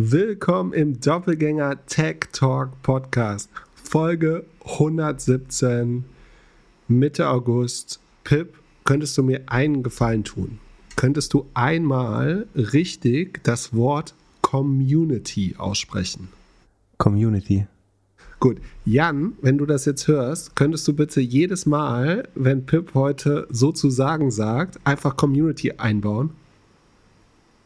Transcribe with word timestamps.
Willkommen 0.00 0.74
im 0.74 1.00
Doppelgänger 1.00 1.84
Tech 1.86 2.28
Talk 2.30 2.82
Podcast, 2.82 3.50
Folge 3.74 4.44
117, 4.64 6.04
Mitte 6.86 7.28
August. 7.28 7.98
Pip, 8.22 8.54
könntest 8.84 9.18
du 9.18 9.24
mir 9.24 9.40
einen 9.46 9.82
Gefallen 9.82 10.22
tun? 10.22 10.60
Könntest 10.94 11.34
du 11.34 11.46
einmal 11.52 12.46
richtig 12.54 13.42
das 13.42 13.74
Wort 13.74 14.14
Community 14.40 15.56
aussprechen? 15.58 16.28
Community. 16.98 17.66
Gut, 18.38 18.58
Jan, 18.84 19.32
wenn 19.42 19.58
du 19.58 19.66
das 19.66 19.84
jetzt 19.84 20.06
hörst, 20.06 20.54
könntest 20.54 20.86
du 20.86 20.92
bitte 20.92 21.20
jedes 21.20 21.66
Mal, 21.66 22.28
wenn 22.36 22.66
Pip 22.66 22.94
heute 22.94 23.48
sozusagen 23.50 24.30
sagt, 24.30 24.78
einfach 24.84 25.16
Community 25.16 25.72
einbauen? 25.72 26.30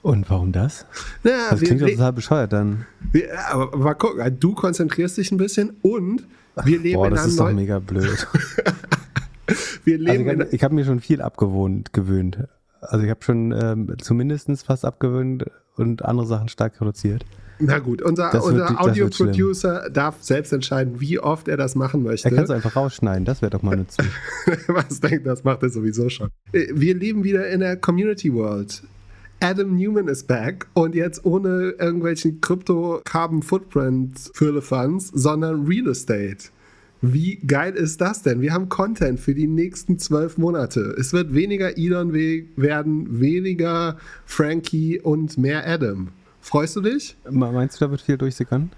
Und 0.02 0.28
warum 0.30 0.50
das? 0.52 0.84
Ja, 1.24 1.50
das 1.50 1.60
wir- 1.60 1.68
klingt 1.68 1.82
doch 1.82 1.88
total 1.88 2.12
bescheuert 2.12 2.52
dann. 2.52 2.86
wir- 3.12 3.28
aber 3.50 3.76
mal 3.76 3.94
gucken, 3.94 4.36
du 4.40 4.54
konzentrierst 4.54 5.16
dich 5.16 5.30
ein 5.32 5.36
bisschen 5.36 5.70
und 5.82 6.26
wir 6.64 6.78
leben 6.80 6.96
Boah, 6.96 7.06
in 7.06 7.12
das 7.14 7.22
einem 7.22 7.30
ist 7.30 7.40
doch 7.40 7.52
mega 7.52 7.78
blöd. 7.78 8.26
wir 9.84 9.94
Also 9.94 10.04
leben 10.04 10.24
ich 10.28 10.32
in, 10.32 10.40
habe 10.40 10.56
hab 10.58 10.72
mir 10.72 10.84
schon 10.84 11.00
viel 11.00 11.22
abgewohnt, 11.22 11.92
gewöhnt. 11.92 12.38
Also 12.80 13.04
ich 13.04 13.10
habe 13.10 13.22
schon 13.22 13.52
ähm, 13.52 13.94
zumindest 14.00 14.48
fast 14.66 14.84
abgewöhnt 14.84 15.44
und 15.76 16.04
andere 16.04 16.26
Sachen 16.26 16.48
stark 16.48 16.80
reduziert. 16.80 17.24
na 17.60 17.78
gut, 17.78 18.02
unser, 18.02 18.24
Das 18.32 18.44
wird- 18.44 18.54
unser 18.54 18.66
das 18.66 18.76
Audio-Producer 18.78 19.88
darf 19.90 20.16
selbst 20.20 20.52
entscheiden, 20.52 21.00
wie 21.00 21.20
oft 21.20 21.46
er 21.46 21.56
das 21.56 21.74
machen 21.76 22.02
möchte. 22.02 22.28
Er 22.28 22.34
kann 22.34 22.44
es 22.44 22.50
einfach 22.50 22.74
rausschneiden, 22.74 23.24
das 23.24 23.40
wäre 23.40 23.50
doch 23.50 23.62
mal 23.62 23.76
nützlich. 23.76 24.08
Was 24.66 24.98
denkt, 25.00 25.26
das 25.28 25.44
macht 25.44 25.62
er 25.62 25.70
sowieso 25.70 26.08
schon. 26.08 26.28
Äh, 26.52 26.66
Wir 26.74 26.94
leben 26.96 27.22
wieder 27.22 27.48
in 27.48 27.60
der 27.60 27.76
Community 27.76 28.32
World. 28.34 28.82
Adam 29.42 29.74
Newman 29.76 30.06
ist 30.06 30.28
back 30.28 30.68
und 30.72 30.94
jetzt 30.94 31.24
ohne 31.24 31.70
irgendwelchen 31.78 32.40
Crypto-Carbon-Footprint 32.40 34.30
Firlefanz, 34.34 35.10
sondern 35.12 35.66
Real 35.66 35.88
Estate. 35.88 36.50
Wie 37.00 37.36
geil 37.44 37.74
ist 37.74 38.00
das 38.00 38.22
denn? 38.22 38.40
Wir 38.40 38.52
haben 38.52 38.68
Content 38.68 39.18
für 39.18 39.34
die 39.34 39.48
nächsten 39.48 39.98
zwölf 39.98 40.38
Monate. 40.38 40.94
Es 40.96 41.12
wird 41.12 41.34
weniger 41.34 41.76
Elon 41.76 42.12
we- 42.14 42.44
werden, 42.54 43.20
weniger 43.20 43.96
Frankie 44.24 45.00
und 45.00 45.36
mehr 45.38 45.66
Adam. 45.68 46.08
Freust 46.40 46.76
du 46.76 46.80
dich? 46.80 47.16
Me- 47.28 47.50
Meinst 47.50 47.80
du, 47.80 47.86
da 47.86 47.90
wird 47.90 48.02
viel 48.02 48.16
durchsickern? 48.18 48.70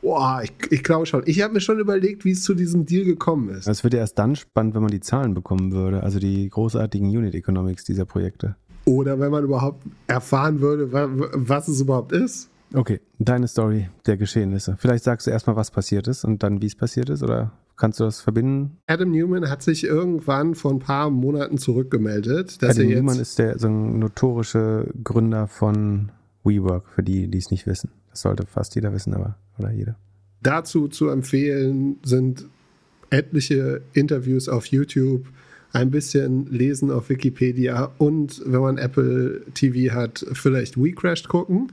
Boah, 0.00 0.40
ich, 0.42 0.52
ich 0.70 0.82
glaube 0.82 1.04
schon. 1.04 1.22
Ich 1.26 1.42
habe 1.42 1.52
mir 1.52 1.60
schon 1.60 1.78
überlegt, 1.80 2.24
wie 2.24 2.30
es 2.30 2.42
zu 2.44 2.54
diesem 2.54 2.86
Deal 2.86 3.04
gekommen 3.04 3.50
ist. 3.50 3.68
Es 3.68 3.84
wird 3.84 3.92
ja 3.92 4.00
erst 4.00 4.18
dann 4.18 4.36
spannend, 4.36 4.74
wenn 4.74 4.80
man 4.82 4.90
die 4.90 5.00
Zahlen 5.00 5.34
bekommen 5.34 5.72
würde, 5.72 6.02
also 6.02 6.18
die 6.18 6.48
großartigen 6.48 7.08
Unit 7.10 7.34
Economics 7.34 7.84
dieser 7.84 8.06
Projekte. 8.06 8.56
Oder 8.88 9.20
wenn 9.20 9.30
man 9.30 9.44
überhaupt 9.44 9.84
erfahren 10.06 10.60
würde, 10.60 10.92
wa- 10.92 11.08
was 11.34 11.68
es 11.68 11.80
überhaupt 11.80 12.12
ist. 12.12 12.48
Okay, 12.74 13.00
deine 13.18 13.48
Story 13.48 13.88
der 14.06 14.16
Geschehnisse. 14.16 14.76
Vielleicht 14.78 15.04
sagst 15.04 15.26
du 15.26 15.30
erstmal, 15.30 15.56
was 15.56 15.70
passiert 15.70 16.06
ist 16.08 16.24
und 16.24 16.42
dann, 16.42 16.60
wie 16.62 16.66
es 16.66 16.74
passiert 16.74 17.08
ist, 17.08 17.22
oder 17.22 17.52
kannst 17.76 17.98
du 18.00 18.04
das 18.04 18.20
verbinden? 18.20 18.76
Adam 18.86 19.10
Newman 19.10 19.48
hat 19.48 19.62
sich 19.62 19.84
irgendwann 19.84 20.54
vor 20.54 20.72
ein 20.72 20.78
paar 20.78 21.08
Monaten 21.10 21.56
zurückgemeldet, 21.58 22.58
Adam 22.62 22.86
Newman 22.86 23.18
ist 23.20 23.38
der 23.38 23.58
so 23.58 23.68
ein 23.68 23.98
notorische 23.98 24.88
Gründer 25.02 25.46
von 25.48 26.10
WeWork, 26.44 26.88
für 26.94 27.02
die, 27.02 27.28
die 27.28 27.38
es 27.38 27.50
nicht 27.50 27.66
wissen. 27.66 27.90
Das 28.10 28.20
sollte 28.22 28.46
fast 28.46 28.74
jeder 28.74 28.92
wissen, 28.92 29.14
aber 29.14 29.36
oder 29.58 29.70
jeder. 29.70 29.96
dazu 30.42 30.88
zu 30.88 31.08
empfehlen 31.08 31.96
sind 32.04 32.46
etliche 33.10 33.80
Interviews 33.94 34.48
auf 34.48 34.66
YouTube, 34.66 35.26
ein 35.72 35.90
bisschen 35.90 36.46
lesen 36.50 36.90
auf 36.90 37.08
Wikipedia 37.10 37.90
und 37.98 38.42
wenn 38.46 38.60
man 38.60 38.78
Apple 38.78 39.42
TV 39.54 39.94
hat, 39.94 40.24
vielleicht 40.32 40.82
WeCrashed 40.82 41.28
gucken. 41.28 41.72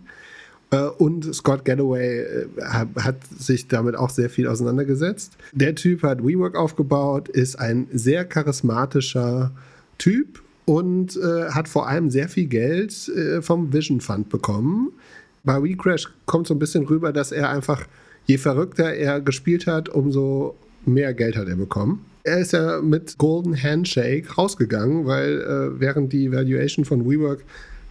Äh, 0.72 0.88
Und 0.98 1.34
Scott 1.34 1.64
Galloway 1.66 2.20
äh, 2.20 2.48
hat 2.62 3.18
sich 3.38 3.68
damit 3.68 3.96
auch 3.96 4.10
sehr 4.10 4.30
viel 4.30 4.48
auseinandergesetzt. 4.48 5.34
Der 5.54 5.76
Typ 5.76 6.04
hat 6.04 6.23
WeWork 6.23 6.56
aufgebaut, 6.56 7.30
ist 7.30 7.58
ein 7.58 7.88
sehr 7.94 8.26
charismatischer 8.26 9.52
Typ 9.98 10.42
und 10.66 11.16
äh, 11.17 11.50
hat 11.52 11.67
vor 11.67 11.88
allem 11.88 12.10
sehr 12.10 12.28
viel 12.28 12.48
Geld 12.48 13.08
äh, 13.10 13.42
vom 13.42 13.72
Vision 13.72 14.02
Fund 14.02 14.30
bekommen. 14.30 14.92
Bei 15.44 15.61
WeCrash 15.61 16.10
kommt 16.26 16.48
so 16.48 16.55
ein 16.55 16.60
bisschen 16.60 16.86
rüber, 16.86 17.14
dass 17.14 17.32
er 17.32 17.50
einfach, 17.50 17.86
je 18.26 18.38
verrückter 18.38 18.94
er 18.94 19.22
gespielt 19.22 19.67
hat, 19.67 19.89
umso 19.89 20.55
mehr 20.86 21.14
Geld 21.14 21.38
hat 21.38 21.48
er 21.48 21.55
bekommen. 21.55 22.04
Er 22.25 22.39
ist 22.39 22.53
ja 22.53 22.81
mit 22.81 23.19
Golden 23.19 23.55
Handshake 23.55 24.33
rausgegangen, 24.33 25.05
weil 25.05 25.41
äh, 25.41 25.80
während 25.80 26.11
die 26.11 26.31
Valuation 26.31 26.83
von 26.83 27.08
WeWork 27.08 27.43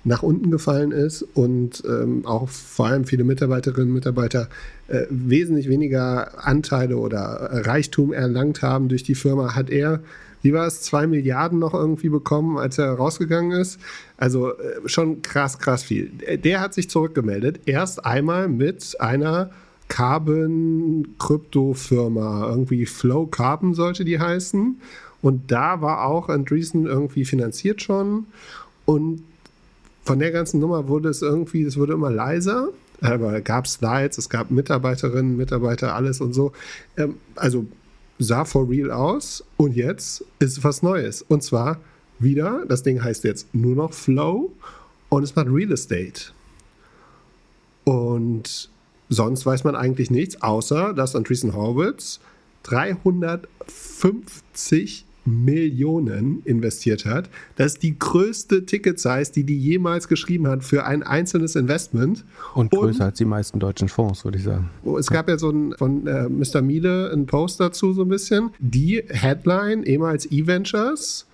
nach 0.02 0.24
unten 0.24 0.50
gefallen 0.50 0.90
ist 0.90 1.22
und 1.22 1.84
ähm, 1.86 2.26
auch 2.26 2.48
vor 2.48 2.86
allem 2.86 3.04
viele 3.04 3.22
Mitarbeiterinnen 3.22 3.90
und 3.90 3.94
Mitarbeiter 3.94 4.48
äh, 4.88 5.06
wesentlich 5.08 5.68
weniger 5.68 6.44
Anteile 6.44 6.96
oder 6.96 7.48
Reichtum 7.64 8.12
erlangt 8.12 8.60
haben 8.60 8.88
durch 8.88 9.04
die 9.04 9.14
Firma, 9.14 9.54
hat 9.54 9.70
er, 9.70 10.00
wie 10.42 10.52
war 10.52 10.66
es, 10.66 10.82
zwei 10.82 11.06
Milliarden 11.06 11.60
noch 11.60 11.72
irgendwie 11.72 12.08
bekommen, 12.08 12.58
als 12.58 12.76
er 12.76 12.92
rausgegangen 12.92 13.52
ist. 13.52 13.78
Also 14.16 14.50
äh, 14.50 14.80
schon 14.86 15.22
krass, 15.22 15.60
krass 15.60 15.84
viel. 15.84 16.10
Der 16.10 16.60
hat 16.60 16.74
sich 16.74 16.90
zurückgemeldet, 16.90 17.60
erst 17.66 18.04
einmal 18.04 18.48
mit 18.48 19.00
einer 19.00 19.50
Carbon-Krypto-Firma, 19.88 22.48
irgendwie 22.48 22.86
Flow 22.86 23.26
Carbon 23.26 23.74
sollte 23.74 24.04
die 24.04 24.18
heißen. 24.18 24.80
Und 25.22 25.50
da 25.50 25.80
war 25.80 26.04
auch 26.04 26.28
Andreessen 26.28 26.86
irgendwie 26.86 27.24
finanziert 27.24 27.82
schon. 27.82 28.26
Und 28.84 29.22
von 30.04 30.18
der 30.18 30.32
ganzen 30.32 30.60
Nummer 30.60 30.88
wurde 30.88 31.08
es 31.08 31.22
irgendwie, 31.22 31.62
es 31.62 31.76
wurde 31.76 31.94
immer 31.94 32.10
leiser. 32.10 32.68
Aber 33.00 33.36
es 33.36 33.44
gab 33.44 33.66
Slides, 33.66 34.18
es 34.18 34.28
gab 34.28 34.50
Mitarbeiterinnen, 34.50 35.36
Mitarbeiter, 35.36 35.94
alles 35.94 36.20
und 36.20 36.32
so. 36.32 36.52
Ähm, 36.96 37.16
also 37.36 37.66
sah 38.18 38.44
for 38.44 38.68
real 38.68 38.90
aus. 38.90 39.44
Und 39.56 39.76
jetzt 39.76 40.24
ist 40.38 40.64
was 40.64 40.82
Neues. 40.82 41.22
Und 41.22 41.42
zwar 41.42 41.80
wieder, 42.18 42.64
das 42.68 42.82
Ding 42.82 43.02
heißt 43.02 43.24
jetzt 43.24 43.54
nur 43.54 43.74
noch 43.74 43.92
Flow 43.92 44.52
und 45.08 45.22
es 45.22 45.34
macht 45.34 45.48
Real 45.48 45.72
Estate. 45.72 46.32
Und 47.84 48.70
sonst 49.08 49.46
weiß 49.46 49.64
man 49.64 49.76
eigentlich 49.76 50.10
nichts, 50.10 50.42
außer 50.42 50.92
dass 50.94 51.16
Andreessen 51.16 51.54
Horowitz 51.54 52.20
350 52.64 55.06
Millionen 55.26 56.42
investiert 56.44 57.06
hat. 57.06 57.30
Das 57.56 57.74
ist 57.74 57.82
die 57.82 57.98
größte 57.98 58.66
Ticket-Size, 58.66 59.32
die 59.32 59.44
die 59.44 59.58
jemals 59.58 60.08
geschrieben 60.08 60.46
hat 60.48 60.64
für 60.64 60.84
ein 60.84 61.02
einzelnes 61.02 61.56
Investment. 61.56 62.24
Und 62.54 62.70
größer 62.70 63.06
als 63.06 63.18
die 63.18 63.24
meisten 63.24 63.58
deutschen 63.58 63.88
Fonds, 63.88 64.24
würde 64.24 64.38
ich 64.38 64.44
sagen. 64.44 64.70
Oh, 64.84 64.98
Es 64.98 65.08
gab 65.08 65.28
ja 65.28 65.38
so 65.38 65.50
ein 65.50 65.74
von 65.78 66.06
äh, 66.06 66.28
Mr. 66.28 66.62
Miele 66.62 67.10
einen 67.10 67.26
Post 67.26 67.60
dazu 67.60 67.92
so 67.92 68.02
ein 68.02 68.08
bisschen. 68.08 68.50
Die 68.58 69.02
Headline, 69.08 69.84
ehemals 69.84 70.30
E-Ventures, 70.30 71.26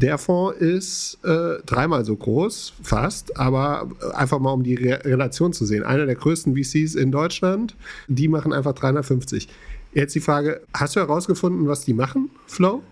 der 0.00 0.18
Fonds 0.18 0.58
ist 0.58 1.18
äh, 1.24 1.60
dreimal 1.66 2.04
so 2.04 2.14
groß, 2.14 2.74
fast, 2.82 3.36
aber 3.36 3.88
einfach 4.14 4.38
mal 4.38 4.52
um 4.52 4.62
die 4.62 4.74
Re 4.74 5.04
Relation 5.04 5.52
zu 5.52 5.66
sehen. 5.66 5.82
Einer 5.82 6.06
der 6.06 6.14
größten 6.14 6.56
VCs 6.56 6.94
in 6.94 7.10
Deutschland, 7.10 7.74
die 8.06 8.28
machen 8.28 8.52
einfach 8.52 8.74
350. 8.74 9.48
Jetzt 9.92 10.14
die 10.14 10.20
Frage, 10.20 10.60
hast 10.72 10.94
du 10.94 11.00
herausgefunden, 11.00 11.66
was 11.66 11.84
die 11.84 11.94
machen, 11.94 12.30
Flo? 12.46 12.82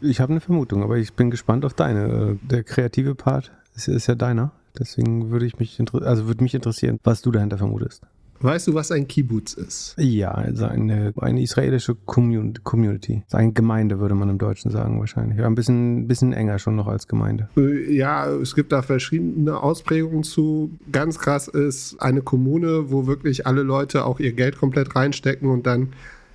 Ich 0.00 0.20
habe 0.20 0.32
eine 0.32 0.40
Vermutung, 0.40 0.82
aber 0.82 0.98
ich 0.98 1.14
bin 1.14 1.30
gespannt 1.30 1.64
auf 1.64 1.72
deine. 1.72 2.38
Der 2.42 2.62
kreative 2.62 3.14
Part 3.14 3.52
ist, 3.74 3.88
ist 3.88 4.06
ja 4.06 4.14
deiner. 4.14 4.52
Deswegen 4.78 5.30
würde 5.30 5.46
ich 5.46 5.58
mich, 5.58 5.80
also 6.02 6.26
würde 6.26 6.44
mich 6.44 6.54
interessieren, 6.54 7.00
was 7.02 7.22
du 7.22 7.30
dahinter 7.30 7.58
vermutest. 7.58 8.02
Weißt 8.42 8.68
du, 8.68 8.74
was 8.74 8.90
ein 8.90 9.06
Kibbutz 9.06 9.52
ist? 9.52 9.94
Ja, 9.98 10.30
also 10.30 10.64
eine, 10.64 11.12
eine 11.16 11.42
israelische 11.42 11.94
Commun 12.06 12.54
Community. 12.62 13.22
Also 13.26 13.36
Eine 13.36 13.52
Gemeinde, 13.52 14.00
würde 14.00 14.14
man 14.14 14.30
im 14.30 14.38
Deutschen 14.38 14.70
sagen, 14.70 14.98
wahrscheinlich. 14.98 15.40
Ein 15.44 15.54
bisschen, 15.54 16.08
bisschen 16.08 16.32
enger 16.32 16.58
schon 16.58 16.74
noch 16.74 16.86
als 16.86 17.06
Gemeinde. 17.06 17.50
Äh, 17.56 17.94
Ja, 17.94 18.30
es 18.30 18.54
gibt 18.54 18.72
da 18.72 18.80
verschiedene 18.82 19.62
Ausprägungen 19.62 20.22
zu. 20.22 20.70
Ganz 20.90 21.18
krass 21.18 21.48
ist 21.48 22.00
eine 22.00 22.22
Kommune, 22.22 22.90
wo 22.90 23.06
wirklich 23.06 23.46
alle 23.46 23.62
Leute 23.62 24.04
auch 24.06 24.20
ihr 24.20 24.32
Geld 24.32 24.56
komplett 24.56 24.96
reinstecken 24.96 25.48
und 25.50 25.66
dann 25.66 25.88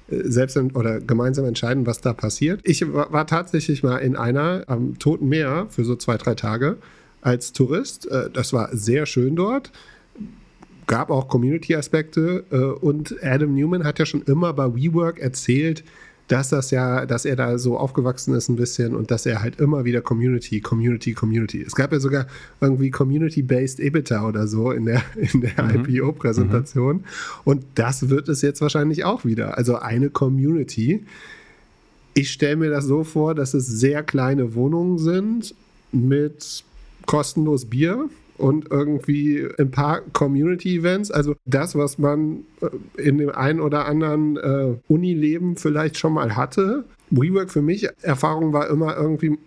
äh, 0.10 0.18
selbst 0.26 0.58
oder 0.58 1.00
gemeinsam 1.00 1.46
entscheiden, 1.46 1.88
was 1.88 2.02
da 2.02 2.14
passiert. 2.14 2.62
Ich 2.64 2.94
war, 2.94 3.12
war 3.12 3.26
tatsächlich 3.26 3.82
mal 3.82 3.98
in 3.98 4.16
einer 4.16 4.64
am 4.68 5.00
Toten 5.00 5.28
Meer 5.28 5.66
für 5.70 5.84
so 5.84 5.96
zwei, 5.96 6.18
drei 6.18 6.36
Tage 6.36 6.78
als 7.22 7.52
Tourist. 7.52 8.10
Äh, 8.12 8.30
Das 8.32 8.54
war 8.54 8.70
sehr 8.78 9.08
schön 9.08 9.36
dort. 9.36 9.72
Gab 10.88 11.10
auch 11.10 11.28
Community-Aspekte 11.28 12.44
äh, 12.52 12.58
und 12.58 13.16
Adam 13.24 13.56
Newman 13.56 13.84
hat 13.84 14.00
ja 14.00 14.06
schon 14.06 14.22
immer 14.24 14.54
bei 14.54 14.76
WeWork 14.76 15.20
erzählt, 15.20 15.84
dass 16.28 16.50
das 16.50 16.72
ja, 16.72 17.06
dass 17.06 17.26
er 17.26 17.36
da 17.36 17.58
so 17.60 17.78
aufgewachsen 17.78 18.34
ist 18.34 18.50
ein 18.50 18.56
bisschen 18.56 18.96
und 18.96 19.12
dass 19.12 19.26
er 19.26 19.42
halt 19.42 19.60
immer 19.60 19.86
wieder 19.86 20.02
Community, 20.02 20.60
Community, 20.60 21.14
Community. 21.14 21.62
Es 21.62 21.76
gab 21.76 21.92
ja 21.92 22.00
sogar 22.00 22.26
irgendwie 22.62 22.90
Community-based 22.90 23.80
EBITDA 23.80 24.28
oder 24.28 24.48
so 24.48 24.72
in 24.72 24.86
der, 24.86 25.04
in 25.16 25.42
der 25.42 25.54
IPO-Präsentation. 25.58 27.04
Und 27.44 27.66
das 27.76 28.10
wird 28.10 28.28
es 28.28 28.42
jetzt 28.42 28.62
wahrscheinlich 28.62 29.06
auch 29.06 29.24
wieder. 29.24 29.58
Also 29.58 29.78
eine 29.78 30.10
Community. 30.10 31.04
Ich 32.16 32.32
stelle 32.32 32.56
mir 32.56 32.70
das 32.72 32.86
so 32.86 33.04
vor, 33.04 33.36
dass 33.36 33.54
es 33.54 33.68
sehr 33.68 34.02
kleine 34.02 34.56
Wohnungen 34.56 34.98
sind 34.98 35.54
mit 35.92 36.64
kostenlos 37.06 37.66
Bier 37.66 38.10
und 38.38 38.72
irgendwie 38.72 39.48
ein 39.58 39.72
paar 39.72 40.02
Community-Events. 40.02 41.12
Also 41.12 41.36
das, 41.46 41.76
was 41.76 41.98
man 41.98 42.44
äh, 42.62 43.02
in 43.02 43.18
dem 43.18 43.30
einen 43.30 43.60
oder 43.60 43.86
anderen 43.86 44.38
äh, 44.38 44.76
Unileben 44.88 45.56
vielleicht 45.56 45.98
schon 45.98 46.14
mal 46.14 46.36
hatte. 46.36 46.86
WeWork 47.12 47.52
für 47.52 47.62
mich, 47.62 47.88
Erfahrung 48.02 48.52
war 48.52 48.68
immer 48.70 48.96
irgendwie, 48.98 49.38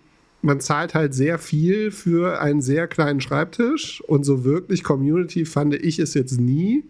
man 0.41 0.59
zahlt 0.59 0.95
halt 0.95 1.13
sehr 1.13 1.37
viel 1.37 1.91
für 1.91 2.39
einen 2.39 2.61
sehr 2.61 2.87
kleinen 2.87 3.21
Schreibtisch 3.21 4.01
und 4.07 4.23
so 4.23 4.43
wirklich 4.43 4.83
Community 4.83 5.45
fand 5.45 5.75
ich 5.75 5.99
es 5.99 6.13
jetzt 6.13 6.39
nie. 6.39 6.83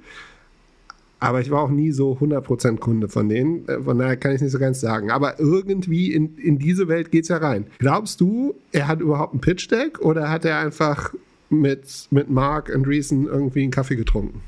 Aber 1.22 1.42
ich 1.42 1.52
war 1.52 1.64
auch 1.64 1.70
nie 1.70 1.92
so 1.92 2.14
100% 2.14 2.78
Kunde 2.78 3.10
von 3.10 3.28
denen. 3.28 3.68
Äh, 3.68 3.82
von 3.82 4.00
daher 4.00 4.16
kann 4.16 4.34
ich 4.34 4.42
nicht 4.42 4.52
so 4.52 4.60
ganz 4.60 4.80
sagen. 4.80 5.12
Aber 5.12 5.38
irgendwie 5.40 6.14
in, 6.14 6.38
in 6.38 6.60
diese 6.60 6.88
Welt 6.88 7.12
geht 7.12 7.24
es 7.24 7.30
ja 7.30 7.38
rein. 7.38 7.66
Glaubst 7.80 8.22
du, 8.22 8.56
er 8.72 8.88
hat 8.88 9.02
überhaupt 9.02 9.34
ein 9.34 9.42
Pitch-Deck 9.42 10.00
oder 10.00 10.30
hat 10.30 10.46
er 10.46 10.60
einfach 10.60 11.14
mit, 11.50 12.08
mit 12.12 12.30
Mark 12.30 12.74
Andreessen 12.74 13.26
irgendwie 13.28 13.64
einen 13.64 13.72
Kaffee 13.72 13.96
getrunken? 13.96 14.42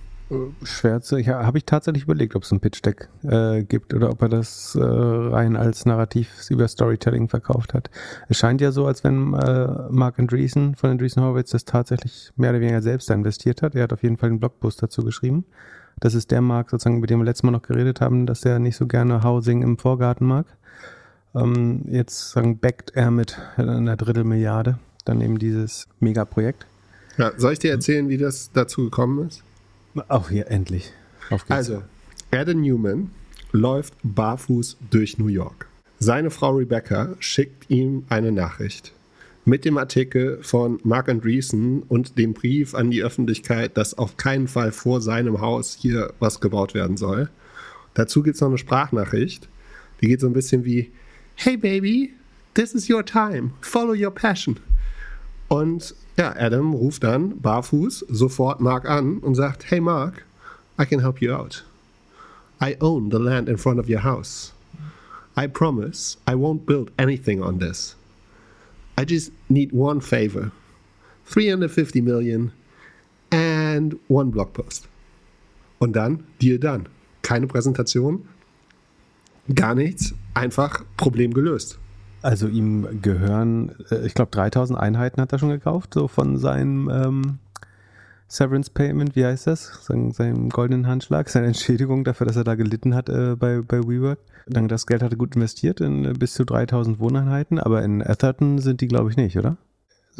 Schwer 0.63 1.01
zu. 1.01 1.18
Ja, 1.18 1.45
habe 1.45 1.57
ich 1.57 1.65
tatsächlich 1.65 2.03
überlegt, 2.03 2.36
ob 2.36 2.44
es 2.44 2.51
ein 2.51 2.62
Pitch-Deck 2.62 3.09
äh, 3.24 3.63
gibt 3.63 3.94
oder 3.94 4.09
ob 4.09 4.21
er 4.21 4.30
das 4.30 4.75
äh, 4.75 4.81
rein 4.81 5.57
als 5.57 5.86
Narrativ 5.86 6.50
über 6.50 6.68
Storytelling 6.69 7.27
verkauft 7.27 7.74
hat. 7.74 7.89
Es 8.30 8.38
scheint 8.38 8.62
ja 8.62 8.71
so, 8.71 8.86
als 8.86 9.03
wenn 9.03 9.33
äh, 9.33 9.68
Mark 9.89 10.19
Andreessen 10.19 10.75
von 10.75 10.89
Andreessen 10.89 11.21
Horowitz 11.21 11.51
das 11.51 11.65
tatsächlich 11.65 12.31
mehr 12.38 12.51
oder 12.51 12.62
weniger 12.62 12.81
selbst 12.81 13.09
investiert 13.09 13.62
hat. 13.62 13.75
Er 13.75 13.83
hat 13.83 13.94
auf 13.94 14.03
jeden 14.03 14.15
Fall 14.15 14.30
einen 14.30 14.39
Blogpost 14.39 14.81
dazu 14.81 15.03
geschrieben. 15.03 15.44
Das 16.00 16.15
ist 16.15 16.31
der 16.31 16.42
Markt, 16.42 16.69
sozusagen, 16.69 17.01
mit 17.01 17.09
dem 17.09 17.19
wir 17.19 17.25
letztes 17.25 17.44
Mal 17.44 17.51
noch 17.51 17.62
geredet 17.62 18.00
haben, 18.00 18.25
dass 18.25 18.45
er 18.45 18.59
nicht 18.59 18.77
so 18.77 18.88
gerne 18.88 19.24
Housing 19.24 19.62
im 19.62 19.77
Vorgarten 19.77 20.25
mag. 20.25 20.45
Ähm, 21.36 21.83
jetzt 21.89 22.31
sagen, 22.31 22.57
backt 22.59 22.92
er 22.95 23.12
mit 23.12 23.38
einer 23.57 23.98
Drittelmilliarde 23.98 24.80
dann 25.03 25.19
eben 25.19 25.39
dieses 25.39 25.88
Megaprojekt. 26.00 26.65
Ja, 27.22 27.34
soll 27.38 27.54
ich 27.54 27.60
dir 27.60 27.70
erzählen, 27.70 28.10
wie 28.10 28.18
das 28.18 28.50
dazu 28.52 28.86
gekommen 28.86 29.28
ist? 29.28 29.44
Auch 30.08 30.30
hier, 30.30 30.50
endlich. 30.50 30.92
Also, 31.50 31.84
Adam 32.32 32.62
Newman 32.62 33.12
läuft 33.52 33.94
barfuß 34.02 34.78
durch 34.90 35.20
New 35.20 35.28
York. 35.28 35.68
Seine 36.00 36.32
Frau 36.32 36.56
Rebecca 36.56 37.10
schickt 37.20 37.70
ihm 37.70 38.06
eine 38.10 38.32
Nachricht 38.32 38.92
mit 39.46 39.66
dem 39.66 39.78
Artikel 39.78 40.40
von 40.42 40.80
Mark 40.84 41.10
Andreessen 41.10 41.84
und 41.84 42.18
dem 42.18 42.34
Brief 42.34 42.74
an 42.74 42.90
die 42.90 43.04
Öffentlichkeit, 43.04 43.78
dass 43.78 43.96
auf 44.00 44.18
keinen 44.18 44.48
Fall 44.48 44.72
vor 44.72 45.00
seinem 45.00 45.42
Haus 45.42 45.78
hier 45.80 46.16
was 46.18 46.42
gebaut 46.42 46.74
werden 46.74 46.98
soll. 46.98 47.30
Dazu 47.94 48.24
gibt 48.24 48.34
es 48.34 48.42
noch 48.42 48.48
eine 48.48 48.58
Sprachnachricht, 48.58 49.48
die 50.02 50.08
geht 50.08 50.22
so 50.22 50.28
ein 50.28 50.34
bisschen 50.34 50.66
wie: 50.66 50.92
Hey 51.36 51.56
Baby, 51.56 52.16
this 52.56 52.74
is 52.74 52.90
your 52.90 53.06
time, 53.06 53.52
follow 53.62 53.94
your 53.94 54.10
passion. 54.10 54.58
Und 55.51 55.95
ja, 56.15 56.33
Adam 56.38 56.74
ruft 56.74 57.03
dann 57.03 57.42
barfuß 57.42 58.06
sofort 58.07 58.62
Mark 58.62 58.89
an 58.89 59.18
und 59.18 59.36
sagt: 59.36 59.69
Hey 59.69 59.81
Mark, 59.81 60.25
I 60.80 60.86
can 60.86 61.01
help 61.01 61.21
you 61.21 61.33
out. 61.33 61.65
I 62.63 62.77
own 62.80 63.12
the 63.12 63.18
land 63.18 63.50
in 63.50 63.57
front 63.57 63.77
of 63.77 63.89
your 63.89 64.01
house. 64.01 64.53
I 65.38 65.48
promise 65.48 66.18
I 66.25 66.36
won't 66.36 66.65
build 66.65 66.94
anything 66.98 67.44
on 67.44 67.59
this. 67.59 67.98
I 68.98 69.03
just 69.06 69.33
need 69.50 69.74
one 69.74 70.00
favor 70.00 70.53
350 71.25 72.00
million 72.01 72.53
and 73.30 74.00
one 74.07 74.31
blog 74.31 74.53
post. 74.53 74.88
Und 75.80 75.98
dann, 75.98 76.24
Deal 76.42 76.59
done. 76.59 76.86
Keine 77.24 77.48
Präsentation, 77.48 78.25
gar 79.53 79.75
nichts, 79.75 80.13
einfach 80.33 80.86
Problem 80.95 81.33
gelöst. 81.33 81.77
Also 82.22 82.48
ihm 82.48 83.02
gehören, 83.02 83.76
äh, 83.90 84.06
ich 84.06 84.14
glaube, 84.14 84.32
3000 84.32 84.78
Einheiten 84.78 85.22
hat 85.22 85.32
er 85.32 85.40
schon 85.40 85.50
gekauft, 85.50 85.94
so 85.94 86.08
von 86.08 86.38
seinem 86.38 86.90
ähm, 86.90 87.40
Severance 88.28 88.70
Payment, 88.70 89.16
wie 89.16 89.26
heißt 89.26 89.48
das? 89.48 89.80
Sein, 89.82 90.12
seinem 90.12 90.50
goldenen 90.50 90.88
Handschlag, 90.88 91.30
seine 91.30 91.48
Entschädigung 91.48 92.04
dafür, 92.04 92.28
dass 92.28 92.38
er 92.38 92.44
da 92.44 92.56
gelitten 92.56 92.96
hat 92.96 93.10
äh, 93.10 93.36
bei, 93.36 93.62
bei 93.62 93.80
WeWork. 93.80 94.20
Dann 94.48 94.68
das 94.68 94.88
Geld 94.88 95.04
hat 95.04 95.12
er 95.12 95.18
gut 95.18 95.36
investiert 95.36 95.82
in 95.82 96.06
äh, 96.06 96.14
bis 96.14 96.34
zu 96.34 96.46
3000 96.46 97.00
Wohneinheiten, 97.00 97.60
aber 97.60 97.84
in 97.84 98.02
Atherton 98.02 98.60
sind 98.60 98.82
die, 98.82 98.88
glaube 98.88 99.10
ich, 99.10 99.18
nicht, 99.18 99.38
oder? 99.38 99.58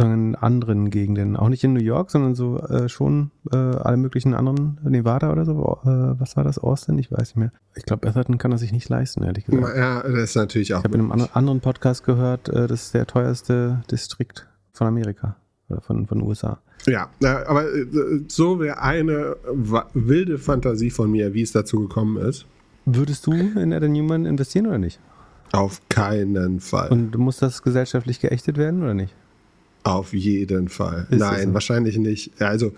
In 0.02 0.36
anderen 0.36 0.90
Gegenden. 0.90 1.36
Auch 1.36 1.50
nicht 1.50 1.64
in 1.64 1.74
New 1.74 1.82
York, 1.82 2.12
sondern 2.12 2.36
so 2.36 2.60
äh, 2.60 2.90
schon 2.90 3.32
äh, 3.52 3.58
alle 3.58 3.98
möglichen 3.98 4.34
anderen, 4.34 4.80
Nevada 4.84 5.32
oder 5.32 5.46
so. 5.46 5.80
Äh, 5.84 6.20
was 6.20 6.36
war 6.36 6.44
das? 6.44 6.58
Austin? 6.58 6.98
Ich 6.98 7.12
weiß 7.12 7.20
nicht 7.20 7.38
mehr. 7.38 7.52
Ich 7.76 7.84
glaube, 7.84 8.08
Atherton 8.08 8.38
kann 8.38 8.52
er 8.52 8.58
sich 8.58 8.72
nicht 8.72 8.90
leisten, 8.90 9.24
ehrlich 9.24 9.46
gesagt. 9.46 9.78
Ja, 9.78 10.02
das 10.02 10.14
ist 10.14 10.36
natürlich 10.36 10.74
auch. 10.74 10.80
Ich 10.80 10.86
habe 10.86 10.98
in 10.98 11.12
einem 11.12 11.28
anderen 11.34 11.62
Podcast 11.62 12.04
gehört, 12.04 12.50
äh, 12.50 12.68
das 12.68 12.84
ist 12.84 12.94
der 12.94 13.06
teuerste 13.06 13.84
Distrikt 13.92 14.48
von 14.74 14.88
Amerika 14.88 15.36
oder 15.70 15.82
von, 15.82 16.08
von 16.08 16.20
den 16.20 16.28
USA. 16.28 16.60
Ja, 16.88 17.10
aber 17.48 17.66
so 18.28 18.60
wäre 18.60 18.82
eine 18.82 19.36
wilde 19.94 20.40
Fantasie 20.40 20.90
von 20.90 21.12
mir, 21.12 21.34
wie 21.34 21.44
es 21.44 21.52
dazu 21.52 21.80
gekommen 21.82 22.18
ist. 22.18 22.46
Würdest 22.86 23.28
du 23.28 23.34
in 23.34 23.72
Adam 23.72 23.92
Newman 23.92 24.26
investieren 24.26 24.68
oder 24.68 24.80
nicht? 24.80 25.00
Auf 25.52 25.82
keinen 25.90 26.60
Fall. 26.60 26.90
Und 26.90 27.16
muss 27.18 27.38
das 27.38 27.62
gesellschaftlich 27.62 28.20
geächtet 28.20 28.58
werden 28.58 28.82
oder 28.82 28.94
nicht? 28.94 29.14
Auf 29.84 30.14
jeden 30.14 30.70
Fall. 30.70 31.08
Ist 31.10 31.20
Nein, 31.20 31.48
so? 31.48 31.54
wahrscheinlich 31.54 31.98
nicht. 31.98 32.40
Also, 32.42 32.74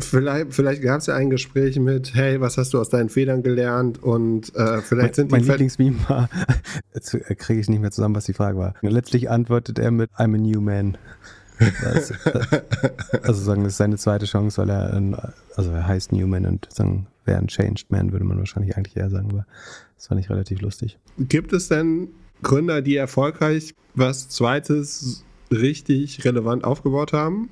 vielleicht, 0.00 0.54
vielleicht 0.54 0.82
gab 0.82 1.00
es 1.00 1.06
ja 1.06 1.14
ein 1.14 1.30
Gespräch 1.30 1.78
mit, 1.78 2.14
hey, 2.14 2.40
was 2.40 2.56
hast 2.56 2.72
du 2.74 2.80
aus 2.80 2.88
deinen 2.88 3.08
Federn 3.08 3.42
gelernt? 3.42 4.02
Und 4.02 4.54
äh, 4.54 4.80
vielleicht 4.82 5.16
sind 5.16 5.30
mein, 5.30 5.42
die. 5.42 5.48
Mein 5.48 5.54
Lieblingsmeme 5.54 5.96
war, 6.08 6.28
jetzt 6.94 7.10
kriege 7.38 7.60
ich 7.60 7.68
nicht 7.68 7.80
mehr 7.80 7.90
zusammen, 7.90 8.14
was 8.14 8.24
die 8.24 8.32
Frage 8.32 8.58
war. 8.58 8.74
Letztlich 8.82 9.30
antwortet 9.30 9.78
er 9.78 9.90
mit 9.90 10.10
I'm 10.12 10.34
a 10.34 10.38
new 10.38 10.60
man. 10.60 10.96
Das, 11.58 12.12
also 13.22 13.42
sagen, 13.42 13.64
das 13.64 13.72
ist 13.72 13.78
seine 13.78 13.96
zweite 13.96 14.26
Chance, 14.26 14.60
weil 14.60 14.70
er, 14.70 14.92
ein, 14.92 15.16
also 15.56 15.70
er 15.70 15.86
heißt 15.86 16.12
Newman 16.12 16.44
und 16.44 16.68
sagen, 16.70 17.06
wäre 17.24 17.38
ein 17.38 17.48
Changed 17.48 17.90
Man, 17.90 18.12
würde 18.12 18.26
man 18.26 18.38
wahrscheinlich 18.38 18.76
eigentlich 18.76 18.96
eher 18.96 19.08
sagen, 19.08 19.30
aber 19.30 19.46
das 19.96 20.08
fand 20.08 20.20
ich 20.20 20.28
relativ 20.28 20.60
lustig. 20.60 20.98
Gibt 21.18 21.54
es 21.54 21.68
denn 21.68 22.08
Gründer, 22.42 22.82
die 22.82 22.96
erfolgreich 22.96 23.74
was 23.94 24.28
Zweites 24.28 25.24
richtig 25.50 26.24
relevant 26.24 26.64
aufgebaut 26.64 27.12
haben? 27.12 27.50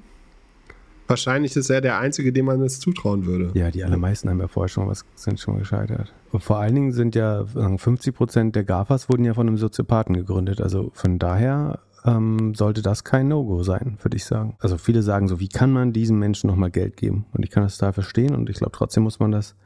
Wahrscheinlich 1.07 1.55
ist 1.57 1.69
er 1.69 1.81
der 1.83 1.99
Einzige, 1.99 2.33
dem 2.33 2.47
man 2.47 2.63
es 2.63 2.81
zutrauen 2.81 3.27
würde. 3.27 3.51
Ja, 3.55 3.71
die 3.71 3.85
allermeisten 3.85 4.31
haben 4.31 4.41
ja 4.41 4.49
vorher 4.49 4.69
schon 4.69 4.89
was, 4.89 5.05
sind 5.15 5.39
schon 5.39 5.59
gescheitert. 5.59 6.15
Und 6.33 6.43
vor 6.43 6.59
allen 6.59 6.75
Dingen 6.75 6.93
sind 6.93 7.15
ja 7.15 7.45
50 7.45 8.15
Prozent 8.15 8.57
der 8.57 8.65
GAFAs 8.65 9.09
wurden 9.11 9.25
ja 9.25 9.35
von 9.35 9.47
einem 9.47 9.59
Soziopathen 9.59 10.17
gegründet. 10.17 10.63
Also 10.63 10.91
von 10.95 11.19
daher 11.19 11.81
ähm, 12.07 12.55
sollte 12.55 12.81
das 12.81 13.05
kein 13.05 13.29
No-Go 13.29 13.63
sein, 13.63 13.99
würde 14.03 14.17
ich 14.17 14.25
sagen. 14.25 14.57
Also 14.61 14.79
viele 14.79 15.03
sagen 15.03 15.29
so, 15.29 15.41
wie 15.41 15.49
kann 15.49 15.73
man 15.73 15.93
diesen 15.93 16.19
Menschen 16.19 16.49
nochmal 16.49 16.71
Geld 16.71 16.97
geben? 16.97 17.27
Und 17.33 17.45
ich 17.45 17.51
kann 17.51 17.63
das 17.63 17.77
da 17.77 17.93
verstehen 17.93 18.35
und 18.35 18.49
ich 18.49 18.57
glaube, 18.57 18.73
trotzdem 18.73 19.03
muss 19.03 19.20
man 19.20 19.31
das 19.31 19.56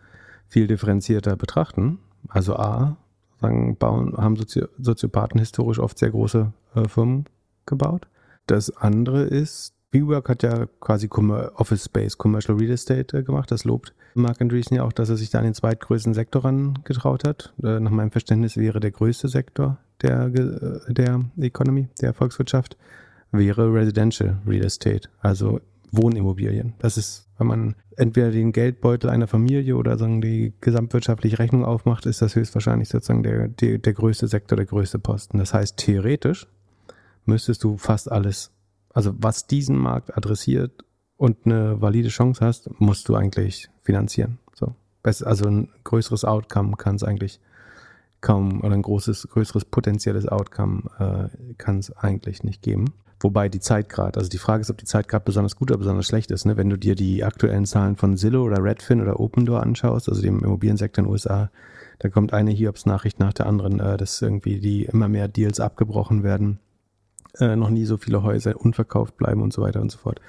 viel 0.48 0.66
differenzierter 0.66 1.36
betrachten. 1.36 1.98
Also 2.28 2.56
A, 2.56 2.96
sagen, 3.40 3.76
bauen, 3.76 4.16
haben 4.16 4.36
Sozi 4.36 4.64
Soziopathen 4.78 5.40
historisch 5.40 5.78
oft 5.78 5.98
sehr 5.98 6.10
große 6.10 6.52
äh, 6.74 6.88
Firmen 6.88 7.24
gebaut. 7.66 8.08
Das 8.46 8.74
andere 8.76 9.22
ist, 9.22 9.74
WeWork 9.92 10.28
hat 10.28 10.42
ja 10.42 10.66
quasi 10.80 11.08
Office 11.08 11.84
Space, 11.84 12.18
Commercial 12.18 12.58
Real 12.58 12.72
Estate 12.72 13.18
äh, 13.18 13.22
gemacht. 13.22 13.50
Das 13.50 13.64
lobt 13.64 13.94
Mark 14.14 14.40
Andreessen 14.40 14.76
ja 14.76 14.84
auch, 14.84 14.92
dass 14.92 15.08
er 15.08 15.16
sich 15.16 15.30
da 15.30 15.38
an 15.38 15.44
den 15.44 15.54
zweitgrößten 15.54 16.14
Sektor 16.14 16.44
rangetraut 16.44 17.24
hat. 17.24 17.54
Äh, 17.62 17.80
nach 17.80 17.90
meinem 17.90 18.10
Verständnis 18.10 18.56
wäre 18.56 18.80
der 18.80 18.90
größte 18.90 19.28
Sektor 19.28 19.78
der, 20.02 20.26
äh, 20.26 20.92
der 20.92 21.24
Economy, 21.38 21.88
der 22.00 22.14
Volkswirtschaft, 22.14 22.76
wäre 23.32 23.72
Residential 23.72 24.38
Real 24.46 24.64
Estate, 24.64 25.08
also 25.20 25.60
Wohnimmobilien. 25.92 26.74
Das 26.78 26.96
ist, 26.96 27.27
wenn 27.38 27.46
man 27.46 27.74
entweder 27.96 28.30
den 28.30 28.52
Geldbeutel 28.52 29.08
einer 29.08 29.28
Familie 29.28 29.76
oder 29.76 29.96
sagen 29.96 30.20
die 30.20 30.52
gesamtwirtschaftliche 30.60 31.38
Rechnung 31.38 31.64
aufmacht, 31.64 32.04
ist 32.04 32.20
das 32.20 32.34
höchstwahrscheinlich 32.34 32.88
sozusagen 32.88 33.22
der, 33.22 33.48
der, 33.48 33.78
der 33.78 33.92
größte 33.92 34.26
Sektor, 34.26 34.56
der 34.56 34.66
größte 34.66 34.98
Posten. 34.98 35.38
Das 35.38 35.54
heißt, 35.54 35.76
theoretisch 35.76 36.48
müsstest 37.24 37.62
du 37.62 37.76
fast 37.76 38.10
alles, 38.10 38.50
also 38.92 39.14
was 39.18 39.46
diesen 39.46 39.76
Markt 39.78 40.16
adressiert 40.16 40.84
und 41.16 41.46
eine 41.46 41.80
valide 41.80 42.08
Chance 42.08 42.44
hast, 42.44 42.68
musst 42.80 43.08
du 43.08 43.14
eigentlich 43.14 43.68
finanzieren. 43.82 44.38
So. 44.54 44.74
Also 45.02 45.48
ein 45.48 45.68
größeres 45.84 46.24
Outcome 46.24 46.76
kann 46.76 46.96
es 46.96 47.04
eigentlich 47.04 47.40
kaum 48.20 48.62
oder 48.62 48.74
ein 48.74 48.82
großes, 48.82 49.28
größeres 49.30 49.64
potenzielles 49.64 50.26
Outcome 50.26 50.82
äh, 50.98 51.54
kann 51.54 51.78
es 51.78 51.92
eigentlich 51.96 52.42
nicht 52.42 52.62
geben. 52.62 52.86
Wobei 53.20 53.48
die 53.48 53.60
Zeit 53.60 53.88
gerade, 53.88 54.18
also 54.18 54.28
die 54.28 54.38
Frage 54.38 54.60
ist, 54.60 54.70
ob 54.70 54.78
die 54.78 54.84
Zeit 54.84 55.08
gerade 55.08 55.24
besonders 55.24 55.56
gut 55.56 55.70
oder 55.70 55.78
besonders 55.78 56.06
schlecht 56.06 56.30
ist. 56.30 56.44
Ne? 56.44 56.56
Wenn 56.56 56.70
du 56.70 56.76
dir 56.76 56.94
die 56.94 57.24
aktuellen 57.24 57.66
Zahlen 57.66 57.96
von 57.96 58.16
Zillow 58.16 58.44
oder 58.44 58.62
Redfin 58.62 59.00
oder 59.00 59.18
Opendoor 59.18 59.60
anschaust, 59.60 60.08
also 60.08 60.22
dem 60.22 60.44
Immobiliensektor 60.44 61.02
in 61.02 61.06
den 61.06 61.12
USA, 61.12 61.50
da 61.98 62.08
kommt 62.08 62.32
eine 62.32 62.52
Hiobs-Nachricht 62.52 63.18
nach 63.18 63.32
der 63.32 63.46
anderen, 63.46 63.80
äh, 63.80 63.96
dass 63.96 64.22
irgendwie 64.22 64.60
die 64.60 64.84
immer 64.84 65.08
mehr 65.08 65.26
Deals 65.26 65.58
abgebrochen 65.58 66.22
werden, 66.22 66.60
äh, 67.40 67.56
noch 67.56 67.70
nie 67.70 67.86
so 67.86 67.96
viele 67.96 68.22
Häuser 68.22 68.60
unverkauft 68.60 69.16
bleiben 69.16 69.42
und 69.42 69.52
so 69.52 69.62
weiter 69.62 69.80
und 69.80 69.90
so 69.90 69.98
fort. 69.98 70.20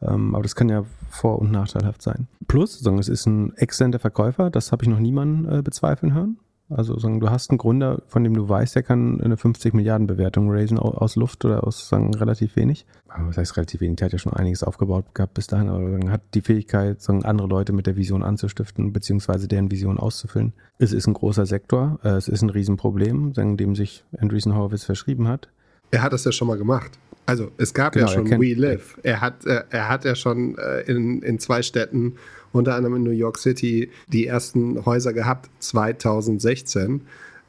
Ähm, 0.00 0.34
aber 0.34 0.44
das 0.44 0.54
kann 0.54 0.68
ja 0.68 0.84
vor- 1.08 1.40
und 1.40 1.50
nachteilhaft 1.50 2.00
sein. 2.00 2.28
Plus, 2.46 2.78
sagen, 2.78 2.98
es 2.98 3.08
ist 3.08 3.26
ein 3.26 3.54
exzellenter 3.56 3.98
Verkäufer, 3.98 4.50
das 4.50 4.70
habe 4.70 4.84
ich 4.84 4.88
noch 4.88 5.00
niemanden 5.00 5.52
äh, 5.52 5.62
bezweifeln 5.62 6.14
hören. 6.14 6.38
Also 6.70 6.98
sagen, 6.98 7.20
du 7.20 7.30
hast 7.30 7.50
einen 7.50 7.58
Gründer, 7.58 8.02
von 8.06 8.22
dem 8.22 8.34
du 8.34 8.48
weißt, 8.48 8.76
der 8.76 8.82
kann 8.82 9.20
eine 9.20 9.36
50 9.36 9.74
Milliarden 9.74 10.06
Bewertung 10.06 10.50
raisen 10.50 10.78
aus 10.78 11.16
Luft 11.16 11.44
oder 11.44 11.66
aus 11.66 11.88
sagen, 11.88 12.14
relativ 12.14 12.56
wenig. 12.56 12.86
Was 13.26 13.36
heißt 13.36 13.56
relativ 13.56 13.80
wenig? 13.80 13.96
Der 13.96 14.06
hat 14.06 14.12
ja 14.12 14.18
schon 14.18 14.32
einiges 14.32 14.62
aufgebaut 14.62 15.06
gehabt 15.14 15.34
bis 15.34 15.48
dahin, 15.48 15.68
aber 15.68 15.90
sagen, 15.90 16.12
hat 16.12 16.22
die 16.34 16.42
Fähigkeit, 16.42 17.02
sagen, 17.02 17.24
andere 17.24 17.48
Leute 17.48 17.72
mit 17.72 17.86
der 17.86 17.96
Vision 17.96 18.22
anzustiften, 18.22 18.92
beziehungsweise 18.92 19.48
deren 19.48 19.70
Vision 19.70 19.98
auszufüllen. 19.98 20.52
Es 20.78 20.92
ist 20.92 21.06
ein 21.08 21.14
großer 21.14 21.46
Sektor, 21.46 21.98
äh, 22.04 22.10
es 22.10 22.28
ist 22.28 22.42
ein 22.42 22.50
Riesenproblem, 22.50 23.34
sagen, 23.34 23.56
dem 23.56 23.74
sich 23.74 24.04
Andreessen 24.16 24.54
Horowitz 24.54 24.84
verschrieben 24.84 25.26
hat. 25.26 25.48
Er 25.90 26.02
hat 26.02 26.12
das 26.12 26.24
ja 26.24 26.30
schon 26.30 26.46
mal 26.46 26.58
gemacht. 26.58 26.98
Also 27.26 27.52
es 27.58 27.74
gab 27.74 27.92
genau, 27.92 28.06
ja 28.06 28.12
schon 28.12 28.30
We 28.40 28.54
Live. 28.54 28.98
Er 29.02 29.20
hat, 29.20 29.44
äh, 29.46 29.62
er 29.70 29.88
hat 29.88 30.04
ja 30.04 30.14
schon 30.14 30.58
äh, 30.58 30.80
in, 30.82 31.22
in 31.22 31.38
zwei 31.38 31.62
Städten, 31.62 32.16
unter 32.52 32.74
anderem 32.74 32.96
in 32.96 33.02
New 33.02 33.10
York 33.10 33.38
City, 33.38 33.90
die 34.08 34.26
ersten 34.26 34.84
Häuser 34.84 35.12
gehabt, 35.12 35.50
2016 35.60 37.02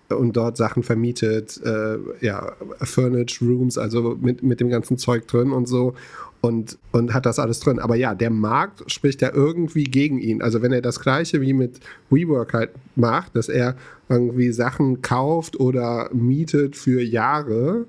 und 0.10 0.36
dort 0.36 0.58
Sachen 0.58 0.84
vermietet, 0.84 1.60
äh, 1.64 1.98
ja, 2.20 2.54
Furnished 2.82 3.42
Rooms, 3.42 3.78
also 3.78 4.18
mit, 4.20 4.44
mit 4.44 4.60
dem 4.60 4.70
ganzen 4.70 4.98
Zeug 4.98 5.28
drin 5.28 5.52
und 5.52 5.68
so 5.68 5.94
und, 6.42 6.78
und 6.92 7.14
hat 7.14 7.26
das 7.26 7.40
alles 7.40 7.60
drin. 7.60 7.80
Aber 7.80 7.96
ja, 7.96 8.16
der 8.16 8.32
Markt 8.32 8.92
spricht 8.92 9.22
ja 9.22 9.32
irgendwie 9.34 9.84
gegen 9.84 10.20
ihn. 10.20 10.42
Also 10.42 10.62
wenn 10.62 10.74
er 10.74 10.82
das 10.82 11.00
gleiche 11.00 11.40
wie 11.42 11.54
mit 11.54 11.80
WeWork 12.10 12.54
halt 12.54 12.72
macht, 12.96 13.36
dass 13.36 13.48
er 13.48 13.76
irgendwie 14.10 14.52
Sachen 14.52 15.02
kauft 15.02 15.60
oder 15.60 16.10
mietet 16.12 16.76
für 16.76 17.02
Jahre 17.02 17.86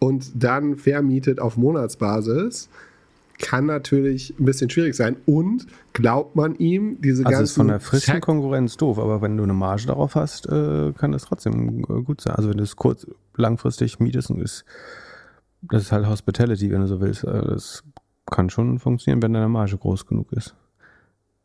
und 0.00 0.32
dann 0.34 0.76
vermietet 0.76 1.40
auf 1.40 1.56
Monatsbasis, 1.56 2.68
kann 3.44 3.66
natürlich 3.66 4.34
ein 4.40 4.46
bisschen 4.46 4.70
schwierig 4.70 4.94
sein. 4.94 5.16
Und 5.26 5.66
glaubt 5.92 6.34
man 6.34 6.54
ihm 6.56 6.98
diese 7.02 7.26
also 7.26 7.30
ganzen. 7.30 7.44
ist 7.44 7.56
von 7.56 7.68
der 7.68 7.78
frischen 7.78 8.20
Konkurrenz 8.22 8.78
doof, 8.78 8.98
aber 8.98 9.20
wenn 9.20 9.36
du 9.36 9.42
eine 9.42 9.52
Marge 9.52 9.86
darauf 9.86 10.14
hast, 10.14 10.46
äh, 10.46 10.92
kann 10.96 11.12
das 11.12 11.26
trotzdem 11.26 11.80
äh, 11.80 12.02
gut 12.02 12.22
sein. 12.22 12.34
Also 12.36 12.48
wenn 12.48 12.56
du 12.56 12.62
es 12.64 12.74
kurz 12.76 13.06
langfristig 13.36 14.00
mietest 14.00 14.30
ist, 14.30 14.64
das 15.60 15.82
ist 15.82 15.92
halt 15.92 16.06
Hospitality, 16.06 16.70
wenn 16.70 16.80
du 16.80 16.86
so 16.86 17.02
willst. 17.02 17.24
Äh, 17.24 17.44
das 17.44 17.84
kann 18.30 18.48
schon 18.48 18.78
funktionieren, 18.78 19.22
wenn 19.22 19.34
deine 19.34 19.50
Marge 19.50 19.76
groß 19.76 20.06
genug 20.06 20.32
ist. 20.32 20.56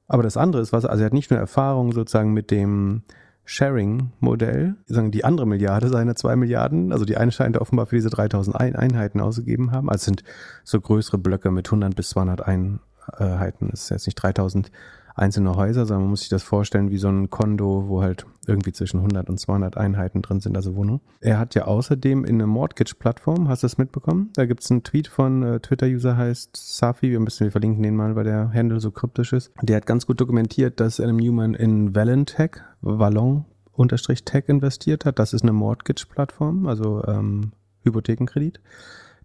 Aber 0.07 0.23
das 0.23 0.37
andere 0.37 0.61
ist 0.61 0.71
was, 0.71 0.85
also 0.85 1.03
er 1.03 1.07
hat 1.07 1.13
nicht 1.13 1.29
nur 1.29 1.39
Erfahrung 1.39 1.91
sozusagen 1.91 2.31
mit 2.31 2.49
dem 2.49 3.03
Sharing-Modell, 3.49 4.75
sagen 4.85 5.09
die 5.09 5.25
andere 5.25 5.47
Milliarde 5.47 5.89
seine 5.89 6.13
zwei 6.13 6.35
Milliarden, 6.35 6.93
also 6.93 7.03
die 7.03 7.17
eine 7.17 7.31
scheint 7.31 7.57
offenbar 7.57 7.87
für 7.87 7.95
diese 7.95 8.11
3000 8.11 8.55
Einheiten 8.55 9.19
ausgegeben 9.19 9.71
haben, 9.71 9.89
also 9.89 10.05
sind 10.05 10.23
so 10.63 10.79
größere 10.79 11.17
Blöcke 11.17 11.49
mit 11.49 11.67
100 11.67 11.95
bis 11.95 12.09
200 12.09 12.45
Einheiten, 12.45 13.69
das 13.71 13.85
ist 13.85 13.89
jetzt 13.89 14.05
nicht 14.05 14.15
3000 14.21 14.71
einzelne 15.19 15.55
Häuser, 15.55 15.85
sondern 15.85 16.03
man 16.03 16.09
muss 16.11 16.21
sich 16.21 16.29
das 16.29 16.43
vorstellen 16.43 16.89
wie 16.89 16.97
so 16.97 17.09
ein 17.09 17.29
Kondo, 17.29 17.85
wo 17.87 18.01
halt 18.01 18.25
irgendwie 18.47 18.71
zwischen 18.71 18.97
100 18.97 19.29
und 19.29 19.39
200 19.39 19.77
Einheiten 19.77 20.21
drin 20.21 20.39
sind, 20.39 20.55
also 20.55 20.75
Wohnung. 20.75 21.01
Er 21.21 21.37
hat 21.37 21.55
ja 21.55 21.65
außerdem 21.65 22.25
in 22.25 22.35
einer 22.35 22.47
Mortgage-Plattform, 22.47 23.47
hast 23.47 23.63
du 23.63 23.65
das 23.65 23.77
mitbekommen? 23.77 24.31
Da 24.33 24.45
gibt 24.45 24.63
es 24.63 24.71
einen 24.71 24.83
Tweet 24.83 25.07
von 25.07 25.43
äh, 25.43 25.59
Twitter-User 25.59 26.17
heißt 26.17 26.55
Safi, 26.55 27.11
wir 27.11 27.19
müssen 27.19 27.43
wir 27.43 27.51
verlinken 27.51 27.83
den 27.83 27.95
mal, 27.95 28.15
weil 28.15 28.23
der 28.23 28.51
Handle 28.53 28.79
so 28.79 28.91
kryptisch 28.91 29.33
ist. 29.33 29.51
Der 29.61 29.77
hat 29.77 29.85
ganz 29.85 30.07
gut 30.07 30.19
dokumentiert, 30.19 30.79
dass 30.79 30.99
Adam 30.99 31.17
Newman 31.17 31.53
in 31.53 31.95
Valentech, 31.95 32.51
Vallon 32.81 33.45
unterstrich 33.73 34.23
Tech 34.25 34.45
investiert 34.47 35.05
hat. 35.05 35.19
Das 35.19 35.33
ist 35.33 35.43
eine 35.43 35.53
Mortgage-Plattform, 35.53 36.67
also 36.67 37.03
ähm, 37.05 37.51
Hypothekenkredit. 37.83 38.59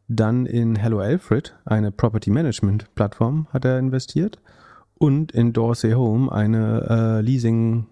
Dann 0.07 0.45
in 0.45 0.77
Hello 0.77 0.99
Alfred, 0.99 1.57
eine 1.65 1.91
Property 1.91 2.31
Management 2.31 2.95
Plattform, 2.95 3.47
hat 3.53 3.65
er 3.65 3.79
investiert 3.79 4.39
und 5.05 5.33
in 5.33 5.53
Dorsey 5.53 5.93
Home 5.93 6.33
eine 6.33 6.87
äh, 6.89 7.21
Leasing, 7.21 7.87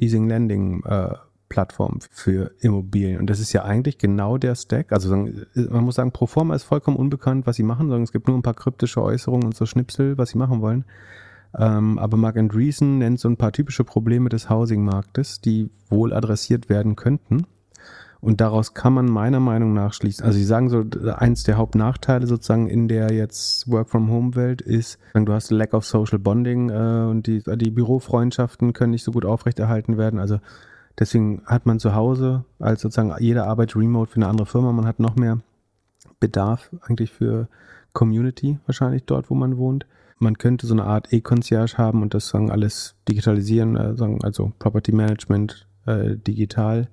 Leasing 0.00 0.26
Lending 0.26 0.82
äh, 0.84 1.14
Plattform 1.48 2.00
für 2.10 2.50
Immobilien. 2.58 3.20
Und 3.20 3.30
das 3.30 3.38
ist 3.38 3.52
ja 3.52 3.62
eigentlich 3.62 3.98
genau 3.98 4.36
der 4.36 4.56
Stack. 4.56 4.90
Also 4.90 5.14
man 5.14 5.84
muss 5.84 5.94
sagen, 5.94 6.10
Proforma 6.10 6.56
ist 6.56 6.64
vollkommen 6.64 6.96
unbekannt, 6.96 7.46
was 7.46 7.54
sie 7.54 7.62
machen, 7.62 7.86
sondern 7.86 8.02
es 8.02 8.10
gibt 8.10 8.26
nur 8.26 8.36
ein 8.36 8.42
paar 8.42 8.54
kryptische 8.54 9.00
Äußerungen 9.00 9.46
und 9.46 9.54
so 9.54 9.64
Schnipsel, 9.64 10.18
was 10.18 10.30
sie 10.30 10.38
machen 10.38 10.60
wollen. 10.60 10.84
Ähm, 11.56 12.00
aber 12.00 12.16
Mark 12.16 12.36
Andreessen 12.36 12.98
nennt 12.98 13.20
so 13.20 13.28
ein 13.28 13.36
paar 13.36 13.52
typische 13.52 13.84
Probleme 13.84 14.28
des 14.28 14.50
Housing-Marktes, 14.50 15.40
die 15.40 15.70
wohl 15.88 16.12
adressiert 16.12 16.68
werden 16.68 16.96
könnten. 16.96 17.46
Und 18.26 18.40
daraus 18.40 18.74
kann 18.74 18.92
man 18.92 19.06
meiner 19.06 19.38
Meinung 19.38 19.72
nach 19.72 19.92
schließen. 19.92 20.24
Also 20.24 20.36
sie 20.36 20.44
sagen 20.44 20.68
so, 20.68 20.84
eins 21.12 21.44
der 21.44 21.58
Hauptnachteile 21.58 22.26
sozusagen 22.26 22.66
in 22.66 22.88
der 22.88 23.12
jetzt 23.12 23.70
Work-from-Home-Welt 23.70 24.62
ist, 24.62 24.98
du 25.14 25.32
hast 25.32 25.52
Lack 25.52 25.74
of 25.74 25.86
Social 25.86 26.18
Bonding 26.18 26.70
äh, 26.70 27.08
und 27.08 27.28
die, 27.28 27.40
die 27.44 27.70
Bürofreundschaften 27.70 28.72
können 28.72 28.90
nicht 28.90 29.04
so 29.04 29.12
gut 29.12 29.24
aufrechterhalten 29.24 29.96
werden. 29.96 30.18
Also 30.18 30.40
deswegen 30.98 31.42
hat 31.46 31.66
man 31.66 31.78
zu 31.78 31.94
Hause 31.94 32.44
als 32.58 32.80
sozusagen 32.80 33.14
jede 33.20 33.44
Arbeit 33.44 33.76
remote 33.76 34.10
für 34.10 34.16
eine 34.16 34.26
andere 34.26 34.46
Firma. 34.46 34.72
Man 34.72 34.86
hat 34.86 34.98
noch 34.98 35.14
mehr 35.14 35.38
Bedarf 36.18 36.70
eigentlich 36.82 37.12
für 37.12 37.46
Community 37.92 38.58
wahrscheinlich 38.66 39.04
dort, 39.04 39.30
wo 39.30 39.36
man 39.36 39.56
wohnt. 39.56 39.86
Man 40.18 40.36
könnte 40.36 40.66
so 40.66 40.74
eine 40.74 40.82
Art 40.82 41.12
E-Concierge 41.12 41.78
haben 41.78 42.02
und 42.02 42.12
das 42.12 42.26
sagen 42.26 42.50
alles 42.50 42.96
digitalisieren, 43.08 43.76
äh, 43.76 43.94
sagen 43.94 44.18
also 44.24 44.50
Property 44.58 44.90
Management 44.90 45.68
äh, 45.86 46.16
digital 46.16 46.88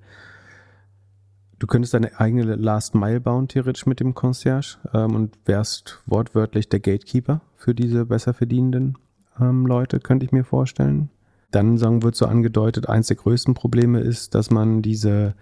Du 1.64 1.68
könntest 1.68 1.94
deine 1.94 2.20
eigene 2.20 2.56
Last 2.56 2.94
Mile 2.94 3.22
bauen, 3.22 3.48
theoretisch 3.48 3.86
mit 3.86 3.98
dem 3.98 4.12
Concierge 4.12 4.76
ähm, 4.92 5.14
und 5.14 5.38
wärst 5.46 6.02
wortwörtlich 6.04 6.68
der 6.68 6.80
Gatekeeper 6.80 7.40
für 7.56 7.74
diese 7.74 8.04
besser 8.04 8.34
verdienenden 8.34 8.98
ähm, 9.40 9.64
Leute, 9.64 9.98
könnte 9.98 10.26
ich 10.26 10.32
mir 10.32 10.44
vorstellen. 10.44 11.08
Dann 11.52 11.78
sagen, 11.78 12.02
wird 12.02 12.16
so 12.16 12.26
angedeutet, 12.26 12.90
eins 12.90 13.06
der 13.06 13.16
größten 13.16 13.54
Probleme 13.54 14.00
ist, 14.00 14.34
dass 14.34 14.50
man 14.50 14.82
diese 14.82 15.36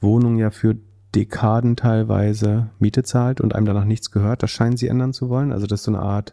Wohnung 0.00 0.36
ja 0.36 0.52
für 0.52 0.76
Dekaden 1.16 1.74
teilweise 1.74 2.70
Miete 2.78 3.02
zahlt 3.02 3.40
und 3.40 3.52
einem 3.52 3.66
danach 3.66 3.86
nichts 3.86 4.12
gehört. 4.12 4.44
Das 4.44 4.52
scheinen 4.52 4.76
sie 4.76 4.86
ändern 4.86 5.12
zu 5.12 5.30
wollen. 5.30 5.50
Also 5.50 5.66
das 5.66 5.80
ist 5.80 5.86
so 5.86 5.90
eine 5.90 6.00
Art 6.00 6.32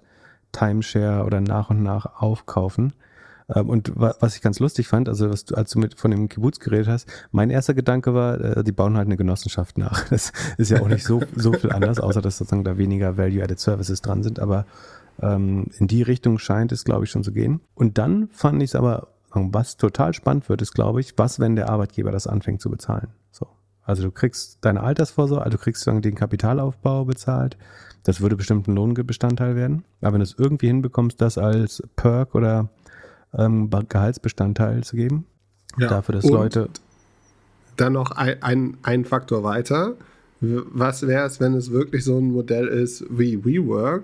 Timeshare 0.52 1.26
oder 1.26 1.42
nach 1.42 1.72
und 1.72 1.82
nach 1.82 2.22
aufkaufen. 2.22 2.94
Ähm, 3.54 3.70
und 3.70 3.92
was 3.96 4.36
ich 4.36 4.42
ganz 4.42 4.60
lustig 4.60 4.88
fand, 4.88 5.10
also 5.10 5.30
was 5.30 5.46
du, 5.46 5.56
als 5.56 5.72
du 5.72 5.80
mit 5.80 6.00
von 6.00 6.12
dem 6.12 6.30
Kibbutz 6.30 6.60
geredet 6.60 6.88
hast, 6.88 7.08
mein 7.32 7.50
erster 7.50 7.74
Gedanke 7.74 8.14
war, 8.14 8.40
äh, 8.40 8.64
die 8.64 8.72
bauen 8.72 8.98
halt 8.98 9.08
eine 9.08 9.18
Genossenschaft 9.18 9.78
nach. 9.78 10.06
Das 10.14 10.32
ist 10.58 10.70
ja 10.70 10.82
auch 10.82 10.88
nicht 10.88 11.04
so, 11.04 11.22
so 11.36 11.54
viel 11.54 11.72
anders, 11.72 12.00
außer 12.00 12.22
dass 12.22 12.38
sozusagen 12.38 12.64
da 12.64 12.78
weniger 12.78 13.18
Value-Added 13.18 13.60
Services 13.60 14.02
dran 14.02 14.22
sind. 14.22 14.40
Aber 14.40 14.66
ähm, 15.22 15.68
in 15.78 15.88
die 15.88 16.04
Richtung 16.04 16.38
scheint 16.38 16.72
es, 16.72 16.86
glaube 16.86 17.06
ich, 17.06 17.12
schon 17.12 17.24
zu 17.24 17.32
gehen. 17.32 17.62
Und 17.74 17.98
dann 17.98 18.30
fand 18.32 18.62
ich 18.62 18.72
es 18.72 18.76
aber, 18.76 19.08
was 19.34 19.78
total 19.78 20.14
spannend 20.14 20.50
wird, 20.50 20.62
ist, 20.62 20.74
glaube 20.74 21.02
ich, 21.02 21.18
was, 21.18 21.40
wenn 21.40 21.56
der 21.56 21.70
Arbeitgeber 21.70 22.12
das 22.12 22.28
anfängt 22.28 22.62
zu 22.62 22.70
bezahlen. 22.70 23.08
So. 23.32 23.48
Also 23.84 24.04
du 24.04 24.12
kriegst 24.12 24.60
deine 24.62 24.82
Altersvorsorge, 24.82 25.44
also 25.44 25.58
du 25.58 25.64
kriegst 25.64 25.82
sozusagen 25.82 26.02
den 26.02 26.16
Kapitalaufbau 26.16 27.06
bezahlt. 27.06 27.58
Das 28.04 28.22
würde 28.22 28.36
bestimmt 28.36 28.68
ein 28.68 28.76
Lohnbestandteil 28.76 29.56
werden. 29.56 29.84
Aber 30.02 30.14
wenn 30.14 30.20
du 30.20 30.26
es 30.26 30.36
irgendwie 30.38 30.68
hinbekommst, 30.68 31.20
das 31.22 31.38
als 31.38 31.82
Perk 31.96 32.36
oder 32.36 32.70
ähm, 33.38 33.70
Gehaltsbestandteil 33.90 34.84
zu 34.84 34.96
geben. 34.96 35.26
Ja. 35.78 35.88
Dafür, 35.88 36.16
dass 36.16 36.26
Und 36.26 36.32
Leute. 36.32 36.70
Dann 37.78 37.94
noch 37.94 38.12
ein, 38.12 38.42
ein, 38.42 38.78
ein 38.84 39.06
Faktor 39.06 39.44
weiter. 39.44 39.96
Was 40.42 41.08
wäre 41.08 41.26
es, 41.26 41.40
wenn 41.40 41.54
es 41.54 41.72
wirklich 41.72 42.04
so 42.04 42.18
ein 42.18 42.32
Modell 42.32 42.68
ist 42.68 43.06
wie 43.10 43.44
WeWork 43.44 44.04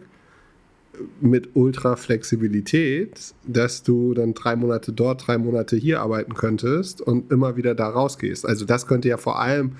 mit 1.21 1.50
Ultra-Flexibilität, 1.53 3.33
dass 3.45 3.83
du 3.83 4.13
dann 4.13 4.33
drei 4.33 4.55
Monate 4.55 4.91
dort, 4.91 5.27
drei 5.27 5.38
Monate 5.38 5.75
hier 5.75 6.01
arbeiten 6.01 6.33
könntest 6.33 7.01
und 7.01 7.31
immer 7.31 7.57
wieder 7.57 7.75
da 7.75 7.89
rausgehst? 7.89 8.45
Also, 8.45 8.65
das 8.65 8.88
könnte 8.88 9.09
ja 9.09 9.17
vor 9.17 9.39
allem 9.39 9.74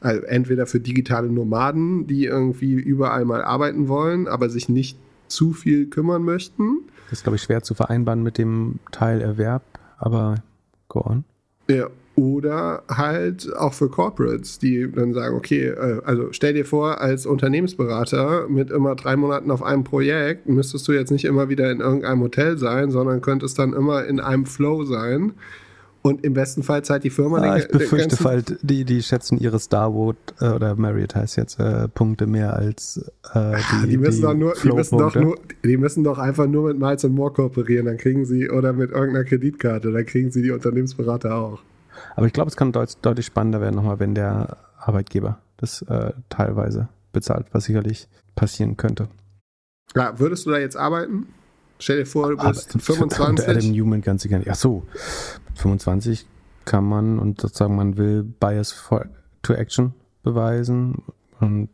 also 0.00 0.22
entweder 0.22 0.66
für 0.66 0.80
digitale 0.80 1.28
Nomaden, 1.28 2.06
die 2.06 2.24
irgendwie 2.24 2.74
überall 2.74 3.24
mal 3.24 3.42
arbeiten 3.42 3.88
wollen, 3.88 4.28
aber 4.28 4.48
sich 4.48 4.68
nicht 4.68 4.98
zu 5.28 5.52
viel 5.52 5.86
kümmern 5.86 6.22
möchten 6.22 6.80
das 7.08 7.20
ist, 7.20 7.22
glaube 7.22 7.36
ich, 7.36 7.42
schwer 7.42 7.62
zu 7.62 7.74
vereinbaren 7.74 8.22
mit 8.22 8.38
dem 8.38 8.80
Teil 8.90 9.20
Erwerb, 9.20 9.62
aber 9.98 10.36
go 10.88 11.00
on. 11.00 11.24
Ja, 11.68 11.88
oder 12.16 12.82
halt 12.88 13.54
auch 13.56 13.74
für 13.74 13.90
Corporates, 13.90 14.58
die 14.58 14.90
dann 14.90 15.12
sagen, 15.12 15.36
okay, 15.36 15.66
äh, 15.66 16.00
also 16.04 16.32
stell 16.32 16.54
dir 16.54 16.64
vor, 16.64 17.00
als 17.00 17.26
Unternehmensberater 17.26 18.48
mit 18.48 18.70
immer 18.70 18.94
drei 18.94 19.16
Monaten 19.16 19.50
auf 19.50 19.62
einem 19.62 19.84
Projekt 19.84 20.48
müsstest 20.48 20.88
du 20.88 20.92
jetzt 20.92 21.10
nicht 21.10 21.26
immer 21.26 21.48
wieder 21.48 21.70
in 21.70 21.80
irgendeinem 21.80 22.22
Hotel 22.22 22.56
sein, 22.56 22.90
sondern 22.90 23.20
könntest 23.20 23.58
dann 23.58 23.74
immer 23.74 24.04
in 24.06 24.18
einem 24.18 24.46
Flow 24.46 24.84
sein 24.84 25.34
und 26.06 26.24
im 26.24 26.34
besten 26.34 26.62
Fall 26.62 26.84
zahlt 26.84 27.02
die 27.02 27.10
Firma 27.10 27.38
ah, 27.38 27.54
den, 27.54 27.62
Ich 27.62 27.68
befürchte 27.68 28.22
halt, 28.24 28.58
die, 28.62 28.84
die 28.84 29.02
schätzen 29.02 29.38
ihre 29.38 29.58
Starwood 29.58 30.16
äh, 30.40 30.50
oder 30.50 30.76
Marriott 30.76 31.16
heißt 31.16 31.36
jetzt 31.36 31.58
äh, 31.58 31.88
Punkte 31.88 32.28
mehr 32.28 32.54
als 32.54 33.10
äh, 33.34 33.56
die, 33.82 33.88
die, 33.88 33.96
müssen 33.96 34.18
die, 34.18 34.22
doch 34.22 34.34
nur, 34.34 34.54
die 34.54 34.70
müssen 34.70 34.98
doch 34.98 35.14
nur, 35.16 35.38
die 35.64 35.76
müssen 35.76 36.04
doch 36.04 36.18
einfach 36.18 36.46
nur 36.46 36.68
mit 36.68 36.78
Miles 36.78 37.02
More 37.08 37.32
kooperieren, 37.32 37.86
dann 37.86 37.96
kriegen 37.96 38.24
sie 38.24 38.48
oder 38.48 38.72
mit 38.72 38.92
irgendeiner 38.92 39.24
Kreditkarte, 39.24 39.90
dann 39.90 40.06
kriegen 40.06 40.30
sie 40.30 40.42
die 40.42 40.52
Unternehmensberater 40.52 41.34
auch. 41.34 41.58
Aber 42.14 42.26
ich 42.26 42.32
glaube, 42.32 42.50
es 42.50 42.56
kann 42.56 42.70
deut 42.70 42.96
deutlich 43.02 43.26
spannender 43.26 43.60
werden 43.60 43.74
nochmal, 43.74 43.98
wenn 43.98 44.14
der 44.14 44.58
Arbeitgeber 44.78 45.40
das 45.56 45.82
äh, 45.82 46.12
teilweise 46.28 46.88
bezahlt, 47.12 47.46
was 47.50 47.64
sicherlich 47.64 48.08
passieren 48.36 48.76
könnte. 48.76 49.08
Ja, 49.96 50.20
würdest 50.20 50.46
du 50.46 50.50
da 50.50 50.58
jetzt 50.58 50.76
arbeiten? 50.76 51.26
Stell 51.78 51.98
dir 51.98 52.06
vor, 52.06 52.30
du 52.30 52.36
bist 52.36 52.70
Aber 52.74 52.80
25. 52.82 53.48
Adam 53.48 53.70
Newman 53.70 54.00
ganz 54.00 54.22
sicher 54.22 54.38
nicht. 54.38 54.50
Ach 54.50 54.54
so, 54.54 54.84
25 55.56 56.26
kann 56.64 56.84
man 56.84 57.18
und 57.18 57.40
sozusagen 57.40 57.76
man 57.76 57.96
will 57.96 58.22
Bias 58.22 58.72
for, 58.72 59.06
to 59.42 59.54
Action 59.54 59.94
beweisen 60.22 61.02
und 61.40 61.68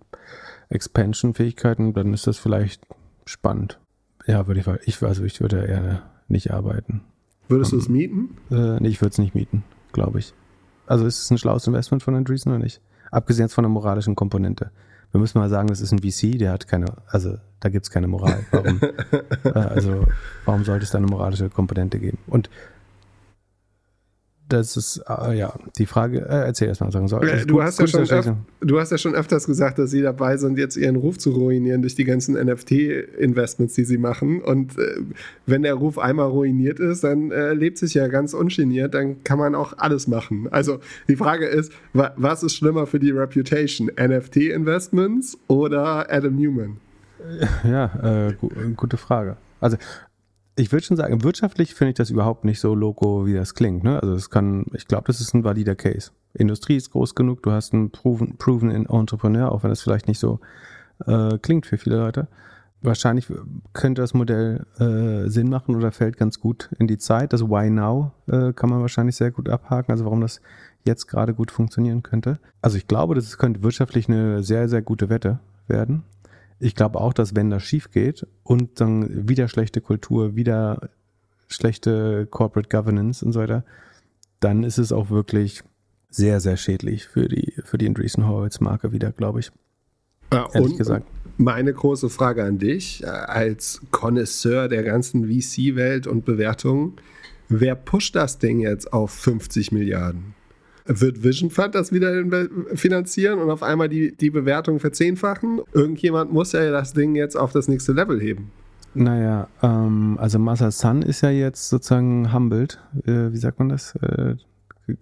Expansion-Fähigkeiten, 0.69 1.93
dann 1.93 2.13
ist 2.13 2.27
das 2.27 2.39
vielleicht 2.39 2.87
spannend. 3.25 3.79
Ja, 4.27 4.47
würde 4.47 4.61
ich, 4.61 4.89
ich 4.89 5.03
also 5.03 5.25
ich 5.25 5.41
würde 5.41 5.65
eher 5.65 6.03
nicht 6.29 6.51
arbeiten. 6.51 7.03
Würdest 7.49 7.73
du 7.73 7.79
es 7.79 7.89
mieten? 7.89 8.37
Äh, 8.51 8.81
nee, 8.81 8.89
ich 8.89 9.01
würde 9.01 9.13
es 9.13 9.19
nicht 9.19 9.35
mieten, 9.35 9.65
glaube 9.93 10.19
ich. 10.19 10.33
Also 10.87 11.07
ist 11.07 11.21
es 11.21 11.31
ein 11.31 11.39
schlaues 11.39 11.67
Investment 11.67 12.03
von 12.03 12.15
Andreessen 12.15 12.53
oder 12.53 12.63
nicht? 12.63 12.81
Abgesehen 13.11 13.49
von 13.49 13.65
der 13.65 13.71
moralischen 13.71 14.15
Komponente. 14.15 14.71
Wir 15.13 15.21
müssen 15.21 15.39
mal 15.39 15.51
sagen, 15.51 15.69
das 15.69 15.81
ist 15.81 15.93
ein 15.93 16.01
VC, 16.01 16.39
der 16.39 16.53
hat 16.53 16.67
keine, 16.67 16.87
also 17.07 17.37
da 17.61 17.69
gibt 17.69 17.85
es 17.85 17.91
keine 17.91 18.09
Moral. 18.09 18.45
Warum? 18.51 18.81
äh, 19.45 19.51
also 19.51 20.07
warum 20.47 20.65
sollte 20.65 20.85
es 20.85 20.91
da 20.91 20.99
eine 20.99 21.07
moralische 21.07 21.51
Komponente 21.51 21.99
geben? 21.99 22.19
Und 22.27 22.49
das 24.53 24.77
ist, 24.77 25.03
äh, 25.09 25.37
ja, 25.37 25.55
die 25.79 25.87
Frage, 25.87 26.19
äh, 26.21 26.47
erzähl 26.47 26.69
erst 26.69 26.81
mal, 26.81 26.93
sagen 26.93 27.09
soll. 27.09 27.27
Äh, 27.27 27.47
du, 27.47 27.63
hast 27.63 27.81
ja 27.81 27.87
schon 27.87 28.03
öf, 28.03 28.33
du 28.61 28.79
hast 28.79 28.91
ja 28.91 28.99
schon 28.99 29.15
öfters 29.15 29.47
gesagt, 29.47 29.79
dass 29.79 29.91
sie 29.91 30.03
dabei 30.03 30.37
sind, 30.37 30.59
jetzt 30.59 30.77
ihren 30.77 30.97
Ruf 30.97 31.19
zu 31.19 31.31
ruinieren 31.31 31.83
durch 31.83 31.95
die 31.95 32.05
ganzen 32.05 32.35
NFT-Investments, 32.35 33.75
die 33.75 33.85
sie 33.85 33.99
machen. 33.99 34.43
Und 34.43 34.79
äh, 34.79 35.01
wenn 35.47 35.63
der 35.63 35.75
Ruf 35.75 35.99
einmal 35.99 36.29
ruiniert 36.29 36.81
ist, 36.81 37.05
dann 37.05 37.31
äh, 37.31 37.55
lebt 37.55 37.79
sich 37.79 37.95
ja 37.95 38.09
ganz 38.09 38.35
ungeniert, 38.35 38.95
dann 38.95 39.25
kann 39.25 39.39
man 39.39 39.55
auch 39.55 39.75
alles 39.79 40.07
machen. 40.07 40.49
Also 40.51 40.81
die 41.09 41.17
Frage 41.17 41.47
ist, 41.47 41.73
wa 41.93 42.13
was 42.17 42.43
ist 42.43 42.55
schlimmer 42.55 42.87
für 42.87 43.01
die 43.01 43.11
Reputation? 43.11 43.91
NFT-Investments 43.99 45.39
oder 45.49 46.13
Adam 46.13 46.37
Newman? 46.37 46.77
Ja, 47.65 48.29
äh, 48.29 48.35
gu 48.35 48.49
gute 48.77 48.97
Frage. 48.97 49.37
Also 49.61 49.77
ich 50.57 50.73
würde 50.73 50.85
schon 50.85 50.97
sagen, 50.97 51.23
wirtschaftlich 51.23 51.75
finde 51.75 51.91
ich 51.91 51.97
das 51.97 52.11
überhaupt 52.11 52.45
nicht 52.45 52.61
so 52.61 52.75
loco, 52.75 53.27
wie 53.27 53.35
das 53.35 53.55
klingt. 53.55 53.85
Ne? 53.85 54.01
Also 54.03 54.15
es 54.15 54.31
kann, 54.31 54.67
ich 54.75 54.87
glaube, 54.87 55.05
das 55.07 55.21
ist 55.21 55.35
ein 55.35 55.45
valider 55.45 55.75
Case. 55.75 56.11
Industrie 56.35 56.77
ist 56.77 56.91
groß 56.91 57.15
genug, 57.15 57.43
du 57.43 57.53
hast 57.53 57.73
einen 57.73 57.91
proven, 57.91 58.37
proven 58.37 58.71
Entrepreneur, 58.71 59.53
auch 59.53 59.63
wenn 59.63 59.71
das 59.71 59.83
vielleicht 59.83 60.09
nicht 60.09 60.19
so 60.19 60.41
äh, 61.07 61.39
klingt 61.39 61.67
für 61.67 61.79
viele 61.79 61.99
Leute. 61.99 62.29
Wahrscheinlich 62.83 63.29
könnte 63.73 64.03
das 64.03 64.13
Modell 64.13 64.67
äh, 64.79 65.29
Sinn 65.31 65.49
machen 65.49 65.77
oder 65.77 65.93
fällt 65.93 66.17
ganz 66.17 66.41
gut 66.41 66.71
in 66.79 66.89
die 66.89 66.99
Zeit. 66.99 67.33
Das 67.33 67.43
Why 67.43 67.71
Now 67.71 68.13
äh, 68.27 68.53
kann 68.53 68.71
man 68.71 68.81
wahrscheinlich 68.81 69.17
sehr 69.17 69.31
gut 69.31 69.49
abhaken, 69.49 69.93
also 69.93 70.05
warum 70.05 70.21
das 70.21 70.41
jetzt 70.85 71.07
gerade 71.07 71.33
gut 71.33 71.51
funktionieren 71.53 72.03
könnte. 72.03 72.41
Also 72.61 72.77
ich 72.77 72.89
glaube, 72.89 73.15
das 73.15 73.39
könnte 73.39 73.63
wirtschaftlich 73.63 74.09
eine 74.09 74.43
sehr, 74.43 74.69
sehr 74.69 74.83
gute 74.83 75.09
Wette 75.09 75.39
werden 75.69 76.03
ich 76.63 76.77
glaube 76.77 77.01
auch, 77.01 77.13
dass 77.13 77.35
wenn 77.35 77.51
das 77.51 77.65
schief 77.65 77.91
geht 77.91 78.25
und 78.45 78.81
dann 78.81 79.29
wieder 79.29 79.49
schlechte 79.49 79.81
Kultur, 79.81 80.37
wieder 80.37 80.91
schlechte 81.49 82.27
Corporate 82.31 82.69
Governance 82.69 83.25
und 83.25 83.33
so 83.33 83.41
weiter, 83.41 83.65
dann 84.39 84.63
ist 84.63 84.79
es 84.79 84.93
auch 84.93 85.11
wirklich 85.11 85.63
sehr, 86.09 86.41
sehr 86.41 86.57
schädlich 86.57 87.09
für 87.09 87.27
die, 87.27 87.55
für 87.65 87.79
die 87.79 87.89
Andreessen 87.89 88.29
Horowitz 88.29 88.61
Marke 88.61 88.93
wieder, 88.93 89.11
glaube 89.11 89.41
ich. 89.41 89.51
Ja, 90.33 90.49
ehrlich 90.53 90.79
gesagt. 90.79 91.07
Meine 91.37 91.73
große 91.73 92.09
Frage 92.09 92.45
an 92.45 92.59
dich, 92.59 93.03
äh, 93.03 93.07
als 93.07 93.81
Connoisseur 93.91 94.69
der 94.69 94.85
ganzen 94.85 95.27
VC-Welt 95.27 96.07
und 96.07 96.25
Bewertungen, 96.25 96.95
wer 97.49 97.75
pusht 97.75 98.15
das 98.15 98.39
Ding 98.39 98.61
jetzt 98.61 98.93
auf 98.93 99.11
50 99.11 99.73
Milliarden? 99.73 100.35
Wird 100.85 101.23
Vision 101.23 101.51
Fund 101.51 101.75
das 101.75 101.93
wieder 101.93 102.13
finanzieren 102.75 103.39
und 103.39 103.51
auf 103.51 103.63
einmal 103.63 103.89
die, 103.89 104.17
die 104.17 104.31
Bewertung 104.31 104.81
verzehnfachen? 104.81 105.61
Irgendjemand 105.73 106.33
muss 106.33 106.53
ja 106.53 106.71
das 106.71 106.93
Ding 106.93 107.15
jetzt 107.15 107.37
auf 107.37 107.53
das 107.53 107.69
nächste 107.69 107.93
Level 107.93 108.21
heben. 108.21 108.51
Naja, 108.95 109.49
ähm, 109.63 110.19
also 110.21 110.39
Masa 110.39 110.71
Sun 110.71 111.03
ist 111.03 111.23
ja 111.23 111.31
jetzt 111.31 111.69
sozusagen 111.69 112.33
humbled, 112.33 112.79
äh, 113.07 113.33
wie 113.33 113.39
sagt 113.39 113.59
man 113.59 113.71
das, 113.71 113.95
äh, 113.97 114.37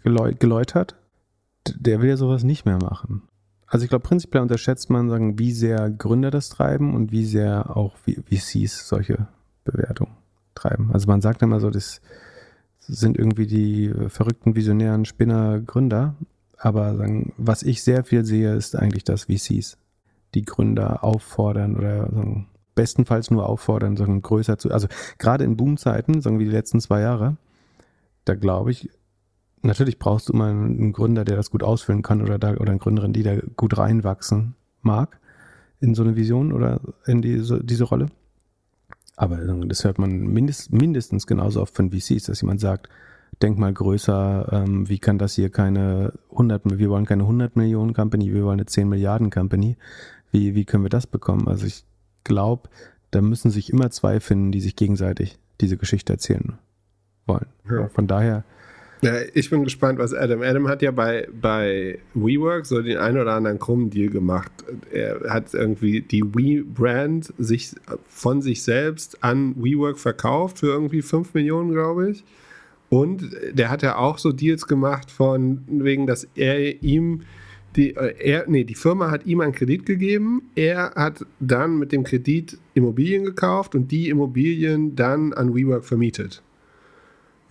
geläut 0.04 0.38
geläutert. 0.38 0.96
Der 1.66 2.00
will 2.00 2.08
ja 2.08 2.16
sowas 2.16 2.44
nicht 2.44 2.64
mehr 2.64 2.78
machen. 2.78 3.22
Also 3.66 3.84
ich 3.84 3.88
glaube, 3.88 4.06
prinzipiell 4.06 4.42
unterschätzt 4.42 4.90
man, 4.90 5.08
sagen, 5.08 5.38
wie 5.38 5.52
sehr 5.52 5.90
Gründer 5.90 6.30
das 6.30 6.48
treiben 6.48 6.94
und 6.94 7.12
wie 7.12 7.24
sehr 7.24 7.76
auch 7.76 7.96
VCs 7.96 8.88
solche 8.88 9.28
Bewertungen 9.64 10.16
treiben. 10.54 10.90
Also 10.92 11.06
man 11.06 11.20
sagt 11.20 11.42
immer 11.42 11.60
so, 11.60 11.70
das 11.70 12.00
sind 12.90 13.16
irgendwie 13.16 13.46
die 13.46 13.86
äh, 13.86 14.08
verrückten 14.08 14.54
visionären 14.54 15.04
Spinner 15.04 15.60
Gründer. 15.60 16.14
Aber 16.56 16.96
sagen, 16.96 17.32
was 17.38 17.62
ich 17.62 17.82
sehr 17.82 18.04
viel 18.04 18.24
sehe, 18.24 18.54
ist 18.54 18.76
eigentlich 18.76 19.04
das 19.04 19.24
VCs. 19.24 19.78
Die 20.34 20.44
Gründer 20.44 21.02
auffordern 21.02 21.76
oder 21.76 22.10
sagen, 22.12 22.48
bestenfalls 22.74 23.30
nur 23.30 23.48
auffordern, 23.48 23.96
sagen, 23.96 24.22
größer 24.22 24.58
zu. 24.58 24.70
Also 24.70 24.88
gerade 25.18 25.44
in 25.44 25.56
Boomzeiten, 25.56 26.20
sagen 26.20 26.38
wir 26.38 26.46
die 26.46 26.52
letzten 26.52 26.80
zwei 26.80 27.00
Jahre, 27.00 27.36
da 28.24 28.34
glaube 28.34 28.70
ich, 28.70 28.90
natürlich 29.62 29.98
brauchst 29.98 30.28
du 30.28 30.34
mal 30.34 30.50
einen 30.50 30.92
Gründer, 30.92 31.24
der 31.24 31.36
das 31.36 31.50
gut 31.50 31.62
ausfüllen 31.62 32.02
kann 32.02 32.22
oder 32.22 32.38
da, 32.38 32.54
oder 32.54 32.70
eine 32.70 32.78
Gründerin, 32.78 33.12
die 33.12 33.22
da 33.22 33.36
gut 33.56 33.78
reinwachsen 33.78 34.54
mag 34.82 35.18
in 35.80 35.94
so 35.94 36.02
eine 36.02 36.16
Vision 36.16 36.52
oder 36.52 36.80
in 37.06 37.22
diese, 37.22 37.64
diese 37.64 37.84
Rolle. 37.84 38.06
Aber 39.20 39.36
das 39.36 39.84
hört 39.84 39.98
man 39.98 40.28
mindest, 40.28 40.72
mindestens 40.72 41.26
genauso 41.26 41.60
oft 41.60 41.76
von 41.76 41.90
VCs, 41.90 42.24
dass 42.24 42.40
jemand 42.40 42.58
sagt, 42.58 42.88
denk 43.42 43.58
mal 43.58 43.70
größer, 43.70 44.48
ähm, 44.50 44.88
wie 44.88 44.98
kann 44.98 45.18
das 45.18 45.34
hier 45.34 45.50
keine 45.50 46.14
100, 46.30 46.78
wir 46.78 46.88
wollen 46.88 47.04
keine 47.04 47.24
100 47.24 47.54
Millionen 47.54 47.92
Company, 47.92 48.32
wir 48.32 48.44
wollen 48.44 48.60
eine 48.60 48.64
10 48.64 48.88
Milliarden 48.88 49.28
Company. 49.28 49.76
Wie, 50.30 50.54
wie 50.54 50.64
können 50.64 50.84
wir 50.84 50.88
das 50.88 51.06
bekommen? 51.06 51.48
Also 51.48 51.66
ich 51.66 51.84
glaube, 52.24 52.70
da 53.10 53.20
müssen 53.20 53.50
sich 53.50 53.70
immer 53.70 53.90
zwei 53.90 54.20
finden, 54.20 54.52
die 54.52 54.60
sich 54.62 54.74
gegenseitig 54.74 55.38
diese 55.60 55.76
Geschichte 55.76 56.14
erzählen 56.14 56.56
wollen. 57.26 57.46
Ja. 57.70 57.88
Von 57.88 58.06
daher 58.06 58.44
ich 59.34 59.48
bin 59.48 59.64
gespannt, 59.64 59.98
was 59.98 60.12
Adam. 60.12 60.42
Adam 60.42 60.68
hat 60.68 60.82
ja 60.82 60.90
bei, 60.90 61.26
bei 61.40 61.98
WeWork 62.14 62.66
so 62.66 62.82
den 62.82 62.98
einen 62.98 63.18
oder 63.18 63.32
anderen 63.32 63.58
krummen 63.58 63.88
Deal 63.88 64.10
gemacht. 64.10 64.52
Er 64.92 65.20
hat 65.30 65.54
irgendwie 65.54 66.02
die 66.02 66.22
We-Brand 66.22 67.32
sich 67.38 67.74
von 68.08 68.42
sich 68.42 68.62
selbst 68.62 69.22
an 69.24 69.54
WeWork 69.56 69.98
verkauft 69.98 70.58
für 70.58 70.66
irgendwie 70.66 71.00
5 71.00 71.32
Millionen, 71.34 71.72
glaube 71.72 72.10
ich. 72.10 72.24
Und 72.90 73.30
der 73.52 73.70
hat 73.70 73.82
ja 73.82 73.96
auch 73.96 74.18
so 74.18 74.32
Deals 74.32 74.66
gemacht 74.66 75.10
von 75.10 75.62
wegen, 75.68 76.06
dass 76.06 76.28
er 76.34 76.82
ihm 76.82 77.22
die, 77.76 77.94
äh, 77.94 78.14
er, 78.18 78.44
nee, 78.48 78.64
die 78.64 78.74
Firma 78.74 79.10
hat 79.10 79.26
ihm 79.26 79.40
einen 79.40 79.52
Kredit 79.52 79.86
gegeben. 79.86 80.42
Er 80.56 80.92
hat 80.96 81.24
dann 81.38 81.78
mit 81.78 81.92
dem 81.92 82.02
Kredit 82.02 82.58
Immobilien 82.74 83.24
gekauft 83.24 83.74
und 83.74 83.92
die 83.92 84.08
Immobilien 84.08 84.96
dann 84.96 85.32
an 85.32 85.54
WeWork 85.54 85.84
vermietet 85.84 86.42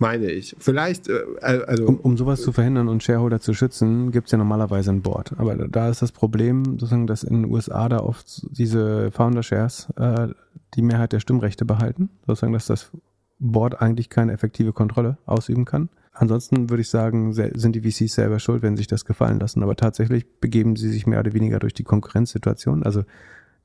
meine 0.00 0.30
ich. 0.30 0.56
Vielleicht, 0.58 1.08
äh, 1.08 1.22
also. 1.40 1.86
Um, 1.86 1.96
um 2.00 2.16
sowas 2.16 2.42
zu 2.42 2.52
verhindern 2.52 2.88
und 2.88 3.02
Shareholder 3.02 3.40
zu 3.40 3.54
schützen, 3.54 4.10
gibt 4.10 4.26
es 4.26 4.32
ja 4.32 4.38
normalerweise 4.38 4.90
ein 4.90 5.02
Board. 5.02 5.34
Aber 5.38 5.54
da 5.54 5.88
ist 5.88 6.02
das 6.02 6.12
Problem, 6.12 6.64
sozusagen, 6.64 7.06
dass 7.06 7.22
in 7.22 7.42
den 7.42 7.50
USA 7.50 7.88
da 7.88 8.00
oft 8.00 8.46
diese 8.50 9.10
Founder 9.12 9.42
Shares 9.42 9.88
äh, 9.96 10.28
die 10.74 10.82
Mehrheit 10.82 11.12
der 11.12 11.20
Stimmrechte 11.20 11.64
behalten. 11.64 12.10
Sozusagen, 12.26 12.52
dass 12.52 12.66
das 12.66 12.90
Board 13.38 13.80
eigentlich 13.80 14.08
keine 14.08 14.32
effektive 14.32 14.72
Kontrolle 14.72 15.18
ausüben 15.26 15.64
kann. 15.64 15.88
Ansonsten 16.12 16.70
würde 16.70 16.82
ich 16.82 16.90
sagen, 16.90 17.32
sind 17.32 17.74
die 17.74 17.80
VCs 17.80 18.14
selber 18.14 18.40
schuld, 18.40 18.62
wenn 18.62 18.76
sie 18.76 18.80
sich 18.80 18.88
das 18.88 19.04
gefallen 19.04 19.38
lassen. 19.38 19.62
Aber 19.62 19.76
tatsächlich 19.76 20.26
begeben 20.40 20.76
sie 20.76 20.90
sich 20.90 21.06
mehr 21.06 21.20
oder 21.20 21.32
weniger 21.32 21.58
durch 21.58 21.72
die 21.72 21.84
Konkurrenzsituation. 21.84 22.82
Also 22.82 23.04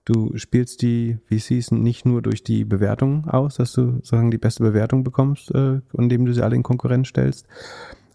Du 0.06 0.38
spielst 0.38 0.84
die 0.84 1.18
VCs 1.26 1.72
nicht 1.72 2.06
nur 2.06 2.22
durch 2.22 2.44
die 2.44 2.64
Bewertung 2.64 3.28
aus, 3.28 3.56
dass 3.56 3.74
du 3.74 3.94
sozusagen 3.94 4.30
die 4.30 4.38
beste 4.38 4.64
Bewertung 4.64 5.04
bekommst, 5.04 5.54
äh, 5.54 5.82
indem 5.94 6.26
du 6.26 6.34
sie 6.34 6.44
alle 6.44 6.56
in 6.56 6.62
Konkurrenz 6.62 7.08
stellst, 7.08 7.48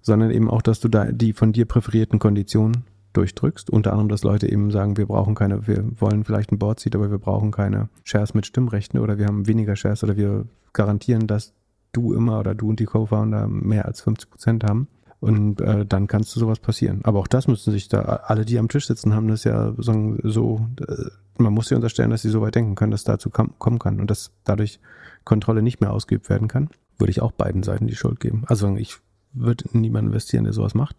sondern 0.01 0.31
eben 0.31 0.49
auch, 0.49 0.63
dass 0.63 0.79
du 0.79 0.89
da 0.89 1.11
die 1.11 1.33
von 1.33 1.53
dir 1.53 1.67
präferierten 1.67 2.21
Konditionen 2.21 2.85
durchdrückst. 3.13 3.71
Unter 3.71 3.91
anderem, 3.91 4.09
dass 4.09 4.23
Leute 4.23 4.51
eben 4.51 4.71
sagen, 4.71 4.97
wir 4.97 5.07
brauchen 5.07 5.35
keine, 5.35 5.67
wir 5.67 5.85
wollen 6.01 6.23
vielleicht 6.23 6.53
ein 6.53 6.61
Board-Seat, 6.61 6.95
aber 6.95 7.11
wir 7.11 7.19
brauchen 7.19 7.51
keine 7.51 7.89
Shares 8.05 8.35
mit 8.35 8.47
Stimmrechten 8.47 9.01
oder 9.01 9.19
wir 9.19 9.27
haben 9.27 9.49
weniger 9.49 9.75
Shares 9.75 10.05
oder 10.05 10.17
wir 10.17 10.47
garantieren, 10.73 11.27
dass 11.27 11.55
du 11.93 12.15
immer 12.15 12.39
oder 12.39 12.55
du 12.55 12.69
und 12.69 12.79
die 12.79 12.85
Co-Founder 12.85 13.49
mehr 13.49 13.87
als 13.87 14.01
50 14.03 14.31
Prozent 14.31 14.65
haben. 14.65 14.87
Und 15.21 15.61
äh, 15.61 15.85
dann 15.85 16.07
kannst 16.07 16.35
du 16.35 16.41
sowas 16.41 16.59
passieren. 16.59 17.01
Aber 17.05 17.19
auch 17.19 17.27
das 17.27 17.47
müssen 17.47 17.73
sich 17.73 17.89
da, 17.89 18.01
alle, 18.01 18.47
die 18.47 18.59
am 18.59 18.69
Tisch 18.69 18.87
sitzen, 18.87 19.15
haben 19.15 19.29
das 19.29 19.45
ja 19.45 19.75
so, 19.77 20.17
so 20.23 20.67
äh, 20.81 21.11
man 21.37 21.53
muss 21.53 21.69
sie 21.69 21.75
unterstellen, 21.75 22.11
dass 22.11 22.23
sie 22.23 22.31
so 22.31 22.41
weit 22.41 22.55
denken 22.55 22.75
können, 22.75 22.91
dass 22.91 23.05
dazu 23.05 23.31
kommen 23.31 23.79
kann 23.79 24.01
und 24.01 24.11
dass 24.11 24.33
dadurch 24.45 24.81
Kontrolle 25.25 25.63
nicht 25.63 25.81
mehr 25.81 25.93
ausgeübt 25.93 26.31
werden 26.31 26.49
kann. 26.49 26.71
Würde 26.99 27.11
ich 27.11 27.21
auch 27.21 27.33
beiden 27.33 27.63
Seiten 27.63 27.87
die 27.87 27.97
Schuld 27.97 28.21
geben. 28.21 28.45
Also 28.47 28.75
ich 28.77 28.97
würde 29.33 29.65
niemanden 29.73 30.11
investieren, 30.11 30.45
der 30.45 30.55
sowas 30.55 30.75
macht. 30.75 30.97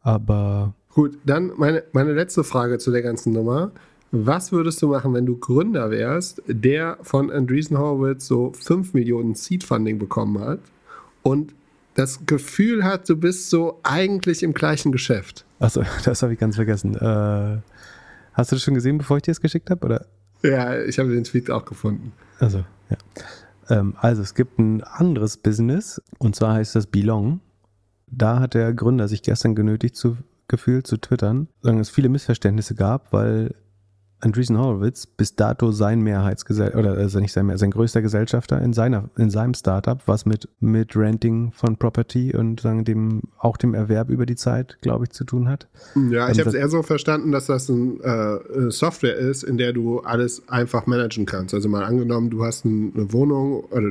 Aber. 0.00 0.74
Gut, 0.92 1.18
dann 1.24 1.52
meine, 1.56 1.84
meine 1.92 2.12
letzte 2.12 2.44
Frage 2.44 2.78
zu 2.78 2.90
der 2.90 3.02
ganzen 3.02 3.32
Nummer. 3.32 3.70
Was 4.10 4.52
würdest 4.52 4.80
du 4.80 4.88
machen, 4.88 5.12
wenn 5.12 5.26
du 5.26 5.36
Gründer 5.36 5.90
wärst, 5.90 6.40
der 6.46 6.98
von 7.02 7.32
Andreessen 7.32 7.78
Horowitz 7.78 8.26
so 8.26 8.52
5 8.52 8.94
Millionen 8.94 9.34
Seed 9.34 9.64
Funding 9.64 9.98
bekommen 9.98 10.38
hat 10.38 10.60
und 11.22 11.52
das 11.94 12.26
Gefühl 12.26 12.84
hat, 12.84 13.08
du 13.08 13.16
bist 13.16 13.50
so 13.50 13.80
eigentlich 13.82 14.42
im 14.42 14.52
gleichen 14.52 14.92
Geschäft. 14.92 15.44
Achso, 15.58 15.82
das 16.04 16.22
habe 16.22 16.32
ich 16.32 16.38
ganz 16.38 16.56
vergessen. 16.56 16.94
Äh, 16.94 17.58
hast 18.32 18.52
du 18.52 18.56
das 18.56 18.62
schon 18.62 18.74
gesehen, 18.74 18.98
bevor 18.98 19.16
ich 19.16 19.22
dir 19.22 19.30
das 19.30 19.40
geschickt 19.40 19.70
habe? 19.70 19.84
Oder? 19.84 20.06
Ja, 20.42 20.78
ich 20.82 20.98
habe 20.98 21.10
den 21.10 21.24
Tweet 21.24 21.50
auch 21.50 21.64
gefunden. 21.64 22.12
Also, 22.38 22.64
ja. 22.90 22.96
Ähm, 23.70 23.94
also, 23.98 24.22
es 24.22 24.34
gibt 24.34 24.58
ein 24.58 24.82
anderes 24.82 25.36
Business 25.38 26.02
und 26.18 26.36
zwar 26.36 26.54
heißt 26.54 26.74
das 26.74 26.86
Belong. 26.86 27.40
da 28.06 28.40
hat 28.40 28.54
der 28.54 28.74
Gründer 28.74 29.08
sich 29.08 29.22
gestern 29.22 29.54
genötigt 29.54 29.96
zu, 29.96 30.18
gefühlt 30.48 30.86
zu 30.86 30.98
twittern, 30.98 31.48
sagen 31.62 31.80
es 31.80 31.90
viele 31.90 32.08
Missverständnisse 32.08 32.74
gab, 32.74 33.12
weil 33.12 33.54
Andreessen 34.24 34.58
Horowitz 34.58 35.06
bis 35.06 35.36
dato 35.36 35.70
sein 35.70 36.00
Mehrheitsgesellschafter 36.00 36.78
oder 36.78 36.96
also 36.96 37.20
nicht 37.20 37.32
sein, 37.32 37.56
sein 37.56 37.70
größter 37.70 38.00
Gesellschafter 38.02 38.60
in 38.60 38.72
seiner 38.72 39.10
in 39.18 39.30
seinem 39.30 39.54
Startup, 39.54 40.00
was 40.06 40.24
mit 40.24 40.48
mit 40.60 40.96
Renting 40.96 41.52
von 41.52 41.76
Property 41.76 42.34
und 42.34 42.60
sagen 42.60 42.84
dem 42.84 43.22
auch 43.38 43.56
dem 43.56 43.74
Erwerb 43.74 44.08
über 44.08 44.24
die 44.24 44.36
Zeit, 44.36 44.78
glaube 44.80 45.04
ich, 45.04 45.10
zu 45.10 45.24
tun 45.24 45.48
hat. 45.48 45.68
Ja, 46.10 46.30
ich 46.30 46.40
habe 46.40 46.48
es 46.48 46.54
eher 46.54 46.68
so 46.68 46.82
verstanden, 46.82 47.32
dass 47.32 47.46
das 47.46 47.68
ein, 47.68 48.00
äh, 48.00 48.70
Software 48.70 49.16
ist, 49.16 49.42
in 49.42 49.58
der 49.58 49.72
du 49.72 50.00
alles 50.00 50.48
einfach 50.48 50.86
managen 50.86 51.26
kannst. 51.26 51.54
Also 51.54 51.68
mal 51.68 51.84
angenommen, 51.84 52.30
du 52.30 52.44
hast 52.44 52.64
eine 52.64 53.12
Wohnung 53.12 53.64
oder 53.64 53.90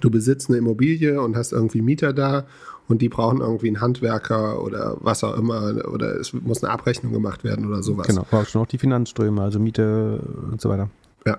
du 0.00 0.10
besitzt 0.10 0.48
eine 0.48 0.58
Immobilie 0.58 1.20
und 1.20 1.36
hast 1.36 1.52
irgendwie 1.52 1.82
Mieter 1.82 2.12
da 2.12 2.46
und 2.88 3.00
die 3.00 3.08
brauchen 3.08 3.40
irgendwie 3.40 3.68
einen 3.68 3.80
Handwerker 3.80 4.62
oder 4.62 4.96
was 5.00 5.24
auch 5.24 5.36
immer 5.36 5.88
oder 5.90 6.20
es 6.20 6.32
muss 6.32 6.62
eine 6.62 6.72
Abrechnung 6.72 7.12
gemacht 7.12 7.44
werden 7.44 7.66
oder 7.66 7.82
sowas. 7.82 8.06
Genau, 8.06 8.26
brauchst 8.30 8.54
du 8.54 8.58
noch 8.58 8.66
die 8.66 8.78
Finanzströme, 8.78 9.42
also 9.42 9.58
Miete 9.58 10.20
und 10.50 10.60
so 10.60 10.68
weiter. 10.68 10.90
Ja. 11.26 11.38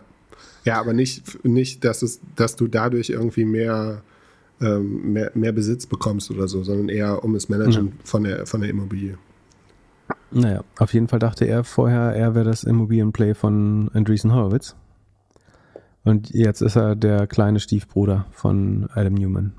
Ja, 0.63 0.79
aber 0.79 0.93
nicht, 0.93 1.45
nicht 1.45 1.83
dass, 1.83 2.01
es, 2.01 2.19
dass 2.35 2.55
du 2.55 2.67
dadurch 2.67 3.11
irgendwie 3.11 3.45
mehr, 3.45 4.01
ähm, 4.59 5.13
mehr, 5.13 5.31
mehr 5.35 5.51
Besitz 5.51 5.85
bekommst 5.85 6.31
oder 6.31 6.47
so, 6.47 6.63
sondern 6.63 6.89
eher 6.89 7.23
um 7.23 7.33
das 7.33 7.49
Managen 7.49 7.85
mhm. 7.85 7.93
von, 8.03 8.23
der, 8.23 8.45
von 8.47 8.61
der 8.61 8.71
Immobilie. 8.71 9.17
Naja, 10.31 10.63
auf 10.79 10.93
jeden 10.93 11.07
Fall 11.07 11.19
dachte 11.19 11.45
er 11.45 11.63
vorher, 11.63 12.13
er 12.13 12.33
wäre 12.35 12.45
das 12.45 12.63
Immobilienplay 12.63 13.35
von 13.35 13.89
Andreessen 13.93 14.33
Horowitz. 14.33 14.75
Und 16.03 16.31
jetzt 16.31 16.61
ist 16.61 16.75
er 16.75 16.95
der 16.95 17.25
kleine 17.27 17.59
Stiefbruder 17.59 18.25
von 18.31 18.87
Adam 18.93 19.13
Newman. 19.13 19.53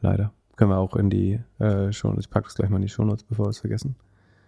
Leider. 0.00 0.32
Können 0.56 0.70
wir 0.70 0.78
auch 0.78 0.96
in 0.96 1.10
die 1.10 1.40
äh, 1.58 1.92
Shownotes. 1.92 2.26
Ich 2.26 2.30
packe 2.30 2.46
das 2.46 2.54
gleich 2.54 2.70
mal 2.70 2.76
in 2.76 2.82
die 2.82 2.88
Shownotes, 2.88 3.24
bevor 3.24 3.46
wir 3.46 3.50
es 3.50 3.58
vergessen. 3.58 3.96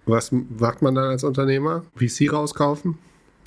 Was 0.06 0.32
macht 0.32 0.82
man 0.82 0.94
dann 0.94 1.04
als 1.04 1.24
Unternehmer? 1.24 1.82
VC 1.96 2.32
rauskaufen? 2.32 2.98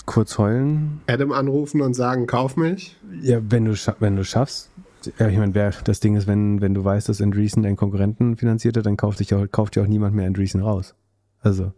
Kurz 0.06 0.38
heulen. 0.38 1.02
Adam 1.08 1.32
anrufen 1.32 1.82
und 1.82 1.94
sagen, 1.94 2.28
kauf 2.28 2.58
mich? 2.58 2.98
Ja, 3.22 3.40
wenn 3.50 3.66
du, 3.66 3.74
wenn 4.00 4.16
du 4.16 4.24
schaffst. 4.24 4.72
Ja, 5.20 5.28
ich 5.28 5.38
meine, 5.38 5.72
das 5.84 6.00
Ding 6.00 6.16
ist, 6.16 6.28
wenn, 6.28 6.62
wenn 6.62 6.74
du 6.74 6.84
weißt, 6.84 7.08
dass 7.08 7.22
Andreessen 7.22 7.64
deinen 7.64 7.76
Konkurrenten 7.76 8.36
finanziert 8.36 8.78
hat, 8.78 8.86
dann 8.86 8.98
kauft 8.98 9.20
dich 9.20 9.34
auch, 9.34 9.46
kauft 9.52 9.76
dich 9.76 9.84
auch 9.84 9.88
niemand 9.88 10.16
mehr 10.16 10.26
Andreessen 10.26 10.62
raus. 10.62 10.96
Also 11.42 11.72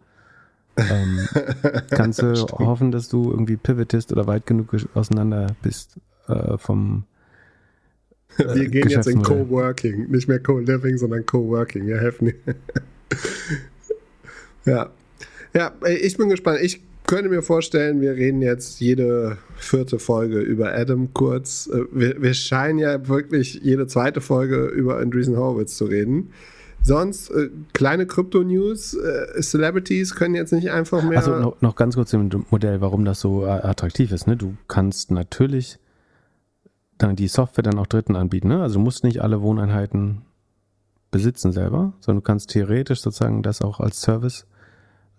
ähm, 0.76 1.28
kannst 1.90 2.22
du 2.22 2.34
hoffen, 2.58 2.90
dass 2.90 3.08
du 3.08 3.30
irgendwie 3.30 3.56
pivotest 3.56 4.12
oder 4.12 4.26
weit 4.26 4.46
genug 4.46 4.74
auseinander 4.94 5.48
bist 5.62 6.00
äh, 6.28 6.56
vom 6.56 7.04
wir 8.38 8.68
gehen 8.68 8.88
jetzt 8.88 9.08
in 9.08 9.22
Coworking, 9.22 10.10
nicht 10.10 10.28
mehr 10.28 10.40
Co-Living, 10.40 10.98
sondern 10.98 11.26
Coworking. 11.26 11.88
Ja, 11.88 11.98
helfen. 11.98 12.32
ja. 14.64 14.90
Ja, 15.52 15.72
ich 15.84 16.16
bin 16.16 16.28
gespannt. 16.28 16.60
Ich 16.62 16.80
könnte 17.06 17.28
mir 17.28 17.42
vorstellen, 17.42 18.00
wir 18.00 18.12
reden 18.12 18.40
jetzt 18.40 18.80
jede 18.80 19.36
vierte 19.56 19.98
Folge 19.98 20.38
über 20.38 20.72
Adam 20.72 21.12
kurz. 21.12 21.68
Äh, 21.72 21.86
wir, 21.90 22.22
wir 22.22 22.34
scheinen 22.34 22.78
ja 22.78 23.08
wirklich 23.08 23.60
jede 23.62 23.88
zweite 23.88 24.20
Folge 24.20 24.66
über 24.66 24.98
Andreessen 24.98 25.36
Horowitz 25.36 25.76
zu 25.76 25.86
reden. 25.86 26.30
Sonst 26.82 27.30
äh, 27.30 27.50
kleine 27.72 28.06
Krypto-News, 28.06 28.94
äh, 28.94 29.42
Celebrities 29.42 30.14
können 30.14 30.34
jetzt 30.34 30.52
nicht 30.52 30.70
einfach 30.70 31.02
mehr. 31.02 31.18
Also 31.18 31.36
noch, 31.36 31.60
noch 31.60 31.74
ganz 31.74 31.96
kurz 31.96 32.12
im 32.12 32.30
Modell, 32.50 32.80
warum 32.80 33.04
das 33.04 33.20
so 33.20 33.44
äh, 33.44 33.48
attraktiv 33.48 34.12
ist. 34.12 34.26
Ne? 34.26 34.36
Du 34.36 34.54
kannst 34.68 35.10
natürlich 35.10 35.78
dann 37.02 37.16
die 37.16 37.28
Software 37.28 37.62
dann 37.62 37.78
auch 37.78 37.86
Dritten 37.86 38.16
anbieten. 38.16 38.48
Ne? 38.48 38.62
Also 38.62 38.74
du 38.74 38.84
musst 38.84 39.04
nicht 39.04 39.22
alle 39.22 39.40
Wohneinheiten 39.42 40.22
besitzen 41.10 41.52
selber, 41.52 41.92
sondern 42.00 42.20
du 42.20 42.26
kannst 42.26 42.50
theoretisch 42.50 43.00
sozusagen 43.00 43.42
das 43.42 43.62
auch 43.62 43.80
als 43.80 44.00
Service 44.00 44.46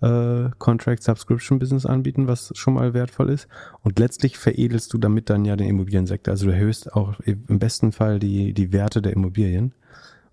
äh, 0.01 0.49
Contract 0.57 1.03
Subscription 1.03 1.59
Business 1.59 1.85
anbieten, 1.85 2.27
was 2.27 2.51
schon 2.55 2.75
mal 2.75 2.93
wertvoll 2.93 3.29
ist. 3.29 3.47
Und 3.81 3.99
letztlich 3.99 4.37
veredelst 4.37 4.93
du 4.93 4.97
damit 4.97 5.29
dann 5.29 5.45
ja 5.45 5.55
den 5.55 5.67
Immobiliensektor. 5.67 6.31
Also 6.31 6.47
du 6.47 6.53
erhöhst 6.53 6.93
auch 6.93 7.19
im 7.21 7.59
besten 7.59 7.91
Fall 7.91 8.19
die, 8.19 8.53
die 8.53 8.71
Werte 8.71 9.01
der 9.01 9.13
Immobilien. 9.13 9.73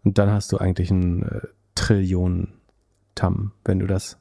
Und 0.04 0.18
dann 0.18 0.30
hast 0.30 0.52
du 0.52 0.58
eigentlich 0.58 0.90
einen 0.90 1.22
äh, 1.22 1.40
Trillionen 1.74 2.54
Tam, 3.14 3.52
wenn 3.64 3.78
du 3.78 3.86
das. 3.86 4.18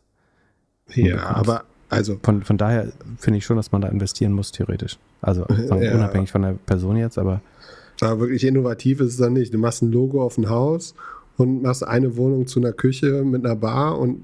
Ja, 0.93 1.27
aber 1.27 1.65
also. 1.89 2.19
Von, 2.23 2.43
von 2.43 2.57
daher 2.57 2.91
finde 3.17 3.37
ich 3.37 3.45
schon, 3.45 3.57
dass 3.57 3.71
man 3.71 3.81
da 3.81 3.87
investieren 3.87 4.33
muss, 4.33 4.51
theoretisch. 4.51 4.97
Also 5.21 5.45
ja. 5.69 5.95
unabhängig 5.95 6.31
von 6.31 6.41
der 6.41 6.53
Person 6.65 6.97
jetzt, 6.97 7.17
aber. 7.17 7.41
Aber 8.01 8.19
wirklich 8.19 8.45
innovativ 8.45 8.99
ist 8.99 9.13
es 9.13 9.17
dann 9.17 9.33
nicht. 9.33 9.53
Du 9.53 9.57
machst 9.57 9.81
ein 9.81 9.91
Logo 9.91 10.21
auf 10.21 10.37
ein 10.37 10.49
Haus 10.49 10.93
und 11.37 11.63
machst 11.63 11.85
eine 11.85 12.15
Wohnung 12.17 12.47
zu 12.47 12.59
einer 12.59 12.73
Küche 12.73 13.23
mit 13.23 13.45
einer 13.45 13.55
Bar 13.55 13.97
und 13.97 14.23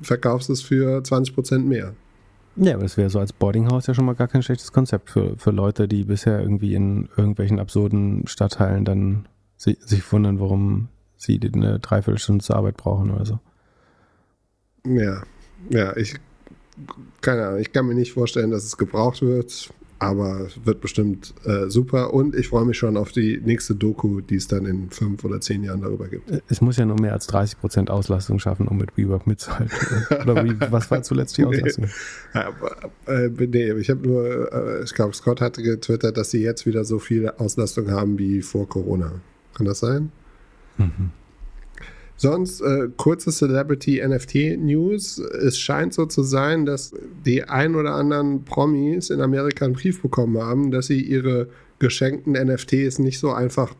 verkaufst 0.00 0.50
es 0.50 0.62
für 0.62 1.02
20 1.02 1.34
Prozent 1.34 1.66
mehr. 1.66 1.94
Ja, 2.56 2.74
aber 2.74 2.84
das 2.84 2.96
wäre 2.96 3.10
so 3.10 3.18
als 3.18 3.32
Boardinghaus 3.32 3.86
ja 3.86 3.94
schon 3.94 4.06
mal 4.06 4.14
gar 4.14 4.28
kein 4.28 4.42
schlechtes 4.42 4.72
Konzept 4.72 5.10
für, 5.10 5.36
für 5.36 5.50
Leute, 5.50 5.88
die 5.88 6.04
bisher 6.04 6.40
irgendwie 6.40 6.74
in 6.74 7.08
irgendwelchen 7.16 7.60
absurden 7.60 8.26
Stadtteilen 8.26 8.84
dann 8.84 9.28
si 9.56 9.76
sich 9.80 10.10
wundern, 10.10 10.40
warum 10.40 10.88
sie 11.16 11.38
eine 11.52 11.78
Dreiviertelstunde 11.78 12.42
zur 12.42 12.56
Arbeit 12.56 12.76
brauchen 12.76 13.10
oder 13.10 13.26
so. 13.26 13.38
Ja, 14.86 15.22
ja, 15.68 15.96
ich 15.96 16.14
keine 17.20 17.46
Ahnung, 17.46 17.60
ich 17.60 17.72
kann 17.72 17.86
mir 17.86 17.94
nicht 17.94 18.12
vorstellen, 18.12 18.50
dass 18.50 18.64
es 18.64 18.76
gebraucht 18.76 19.22
wird, 19.22 19.70
aber 19.98 20.48
wird 20.64 20.80
bestimmt 20.80 21.32
äh, 21.44 21.70
super 21.70 22.12
und 22.12 22.34
ich 22.34 22.48
freue 22.48 22.66
mich 22.66 22.76
schon 22.76 22.96
auf 22.96 23.12
die 23.12 23.40
nächste 23.42 23.74
Doku, 23.74 24.20
die 24.20 24.36
es 24.36 24.46
dann 24.46 24.66
in 24.66 24.90
fünf 24.90 25.24
oder 25.24 25.40
zehn 25.40 25.64
Jahren 25.64 25.80
darüber 25.80 26.08
gibt. 26.08 26.30
Es 26.48 26.60
muss 26.60 26.76
ja 26.76 26.84
nur 26.84 27.00
mehr 27.00 27.14
als 27.14 27.26
30 27.28 27.58
Prozent 27.58 27.90
Auslastung 27.90 28.38
schaffen, 28.38 28.68
um 28.68 28.76
mit 28.76 28.96
WeWork 28.96 29.26
mitzuhalten. 29.26 29.74
oder 30.22 30.44
wie, 30.44 30.54
was 30.70 30.90
war 30.90 31.02
zuletzt 31.02 31.38
die 31.38 31.44
Auslastung? 31.44 31.86
Nee, 32.34 32.40
aber, 32.40 32.90
äh, 33.06 33.28
nee 33.28 33.72
ich 33.72 33.88
habe 33.88 34.06
nur, 34.06 34.52
äh, 34.52 34.84
ich 34.84 34.94
glaube, 34.94 35.14
Scott 35.14 35.40
hatte 35.40 35.62
getwittert, 35.62 36.16
dass 36.16 36.30
sie 36.30 36.42
jetzt 36.42 36.66
wieder 36.66 36.84
so 36.84 36.98
viel 36.98 37.30
Auslastung 37.30 37.90
haben 37.90 38.18
wie 38.18 38.42
vor 38.42 38.68
Corona. 38.68 39.12
Kann 39.54 39.66
das 39.66 39.80
sein? 39.80 40.12
Mhm. 40.76 41.10
Sonst 42.16 42.60
äh, 42.62 42.88
kurze 42.96 43.30
Celebrity 43.30 44.02
NFT 44.06 44.58
News. 44.58 45.18
Es 45.18 45.58
scheint 45.58 45.92
so 45.92 46.06
zu 46.06 46.22
sein, 46.22 46.64
dass 46.64 46.94
die 47.24 47.44
ein 47.44 47.74
oder 47.74 47.94
anderen 47.94 48.44
Promis 48.44 49.10
in 49.10 49.20
Amerika 49.20 49.64
einen 49.64 49.74
Brief 49.74 50.00
bekommen 50.00 50.38
haben, 50.38 50.70
dass 50.70 50.86
sie 50.86 51.00
ihre 51.00 51.48
geschenkten 51.78 52.32
NFTs 52.32 52.98
nicht 52.98 53.18
so 53.18 53.32
einfach 53.32 53.74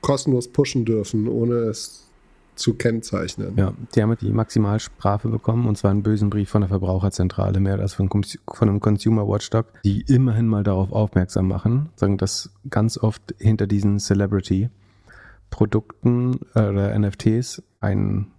kostenlos 0.00 0.48
pushen 0.48 0.84
dürfen, 0.84 1.28
ohne 1.28 1.54
es 1.54 2.08
zu 2.54 2.74
kennzeichnen. 2.74 3.54
Ja, 3.56 3.72
die 3.94 4.02
haben 4.02 4.16
die 4.20 4.30
Maximalstrafe 4.30 5.28
bekommen 5.28 5.66
und 5.66 5.78
zwar 5.78 5.90
einen 5.90 6.02
bösen 6.02 6.28
Brief 6.28 6.50
von 6.50 6.60
der 6.62 6.68
Verbraucherzentrale, 6.68 7.60
mehr 7.60 7.78
als 7.78 7.94
von, 7.94 8.08
von 8.10 8.68
einem 8.68 8.80
Consumer 8.80 9.26
Watchdog, 9.26 9.66
die 9.84 10.02
immerhin 10.02 10.46
mal 10.46 10.62
darauf 10.62 10.92
aufmerksam 10.92 11.48
machen, 11.48 11.88
sagen, 11.96 12.18
dass 12.18 12.50
ganz 12.68 12.98
oft 12.98 13.34
hinter 13.38 13.66
diesen 13.66 13.98
Celebrity 13.98 14.68
Produkten 15.52 16.40
äh, 16.56 16.66
oder 16.66 16.98
NFTs 16.98 17.62
ein 17.80 18.32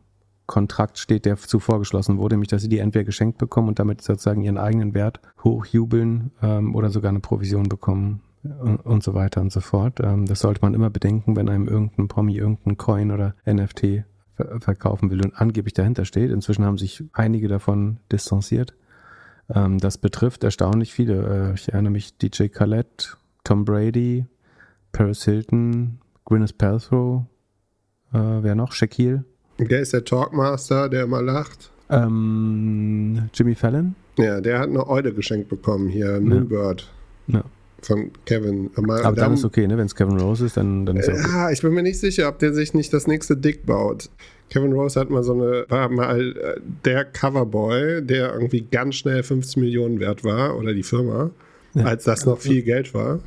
Kontrakt 0.46 0.98
steht, 0.98 1.24
der 1.24 1.38
zuvor 1.38 1.80
geschlossen 1.80 2.18
wurde, 2.18 2.36
nämlich 2.36 2.50
dass 2.50 2.62
sie 2.62 2.68
die 2.68 2.80
entweder 2.80 3.06
geschenkt 3.06 3.38
bekommen 3.38 3.70
und 3.70 3.80
damit 3.80 4.02
sozusagen 4.02 4.42
ihren 4.42 4.58
eigenen 4.58 4.94
Wert 4.94 5.22
hochjubeln 5.42 6.32
ähm, 6.42 6.76
oder 6.76 6.90
sogar 6.90 7.10
eine 7.10 7.22
Provision 7.22 7.70
bekommen 7.70 8.22
und, 8.44 8.78
und 8.78 9.04
so 9.04 9.14
weiter 9.14 9.40
und 9.40 9.54
so 9.54 9.62
fort. 9.62 10.02
Ähm, 10.02 10.26
das 10.26 10.40
sollte 10.40 10.62
man 10.62 10.74
immer 10.74 10.90
bedenken, 10.90 11.38
wenn 11.38 11.48
einem 11.48 11.70
irgendein 11.70 12.10
Promi 12.10 12.36
irgendein 12.36 12.76
Coin 12.76 13.12
oder 13.12 13.36
NFT 13.46 14.04
ver 14.36 14.60
verkaufen 14.60 15.12
will 15.12 15.24
und 15.24 15.40
angeblich 15.40 15.76
dahinter 15.76 16.04
steht. 16.04 16.32
Inzwischen 16.32 16.66
haben 16.66 16.78
sich 16.78 17.04
einige 17.14 17.48
davon 17.48 18.00
distanziert. 18.12 18.74
Ähm, 19.54 19.78
das 19.78 19.98
betrifft 19.98 20.44
erstaunlich 20.44 20.94
viele. 20.94 21.52
Äh, 21.52 21.54
ich 21.54 21.72
erinnere 21.72 21.92
mich 21.92 22.18
DJ 22.18 22.48
Khaled, 22.48 23.18
Tom 23.44 23.64
Brady, 23.64 24.26
Paris 24.92 25.24
Hilton, 25.24 26.00
Gwyneth 26.26 26.58
Paltrow, 26.58 27.26
äh, 28.14 28.18
wer 28.18 28.56
noch? 28.56 28.72
Shaquille. 28.72 29.24
Der 29.60 29.82
ist 29.82 29.94
der 29.94 30.04
Talkmaster, 30.04 30.90
der 30.90 31.04
immer 31.04 31.22
lacht. 31.22 31.72
Ähm, 31.90 33.30
Jimmy 33.34 33.56
Fallon? 33.56 33.96
Ja, 34.18 34.42
der 34.42 34.60
hat 34.60 34.70
eine 34.70 34.88
Eule 34.88 35.14
geschenkt 35.14 35.50
bekommen 35.50 35.90
hier, 35.90 36.20
Moonbird. 36.20 36.90
Ja. 37.28 37.40
ja. 37.40 37.44
Von 37.82 38.12
Kevin. 38.26 38.70
Aber, 38.76 38.94
Aber 38.94 39.04
dann, 39.04 39.16
dann, 39.16 39.34
ist 39.34 39.44
okay, 39.44 39.68
ne? 39.68 39.78
Wenn 39.78 39.88
es 39.88 39.96
Kevin 39.96 40.18
Rose 40.18 40.46
ist, 40.46 40.56
dann, 40.56 40.86
dann 40.86 40.96
ist 40.96 41.10
okay. 41.10 41.20
Ja, 41.22 41.52
ich 41.52 41.62
bin 41.62 41.74
mir 41.74 41.84
nicht 41.84 42.00
sicher, 42.00 42.30
ob 42.30 42.40
der 42.40 42.54
sich 42.54 42.74
nicht 42.74 42.94
das 42.94 43.08
nächste 43.08 43.36
Dick 43.36 43.66
baut. 43.66 44.10
Kevin 44.50 44.72
Rose 44.72 44.98
hat 45.00 45.10
mal 45.10 45.24
so 45.24 45.34
eine, 45.34 45.66
war 45.68 45.90
mal 45.90 46.38
äh, 46.38 46.62
der 46.86 47.04
Coverboy, 47.04 48.02
der 48.02 48.34
irgendwie 48.34 48.62
ganz 48.62 48.96
schnell 48.96 49.22
50 49.22 49.58
Millionen 49.58 50.00
wert 50.00 50.24
war, 50.24 50.58
oder 50.58 50.74
die 50.74 50.84
Firma, 50.84 51.32
ja. 51.74 51.86
als 51.86 52.06
das 52.06 52.26
noch 52.26 52.40
viel 52.40 52.62
Geld 52.62 52.94
war. 52.94 53.20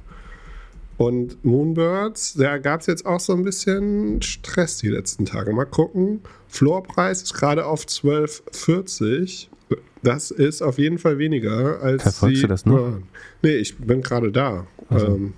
Und 0.99 1.45
Moonbirds, 1.45 2.35
da 2.35 2.59
gab 2.59 2.81
es 2.81 2.87
jetzt 2.87 3.05
auch 3.05 3.21
so 3.21 3.35
ein 3.35 3.43
bisschen 3.43 4.23
Stress 4.23 4.79
die 4.79 4.89
letzten 4.89 5.27
Tage. 5.27 5.53
Mal 5.53 5.67
gucken. 5.67 6.21
Floorpreis 6.49 7.23
ist 7.23 7.35
gerade 7.35 7.67
auf 7.67 7.85
12,40. 7.85 9.49
Das 10.03 10.31
ist 10.31 10.63
auf 10.63 10.79
jeden 10.79 10.99
Fall 10.99 11.19
weniger 11.19 11.81
als. 11.83 12.03
Verfolgst 12.03 12.45
du 12.45 12.47
das 12.47 12.65
noch? 12.65 12.79
Ja. 12.79 12.99
Nee, 13.43 13.57
ich 13.57 13.77
bin 13.77 14.03
gerade 14.03 14.33
da. 14.33 14.67
Also. 14.89 15.07
Ähm, 15.07 15.35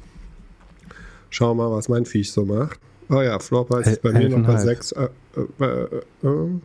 schau 1.31 1.55
mal, 1.55 1.71
was 1.71 1.88
mein 1.88 2.05
Viech 2.05 2.31
so 2.31 2.44
macht. 2.44 2.79
Oh 3.09 3.23
ja, 3.23 3.38
Floorpreis 3.38 3.87
ist 3.87 4.03
bei 4.03 4.12
mir 4.12 4.29
noch 4.29 4.47
bei 4.47 4.59
6. 4.59 4.92
Äh, 4.92 5.09
äh, 5.61 5.64
äh, 6.23 6.61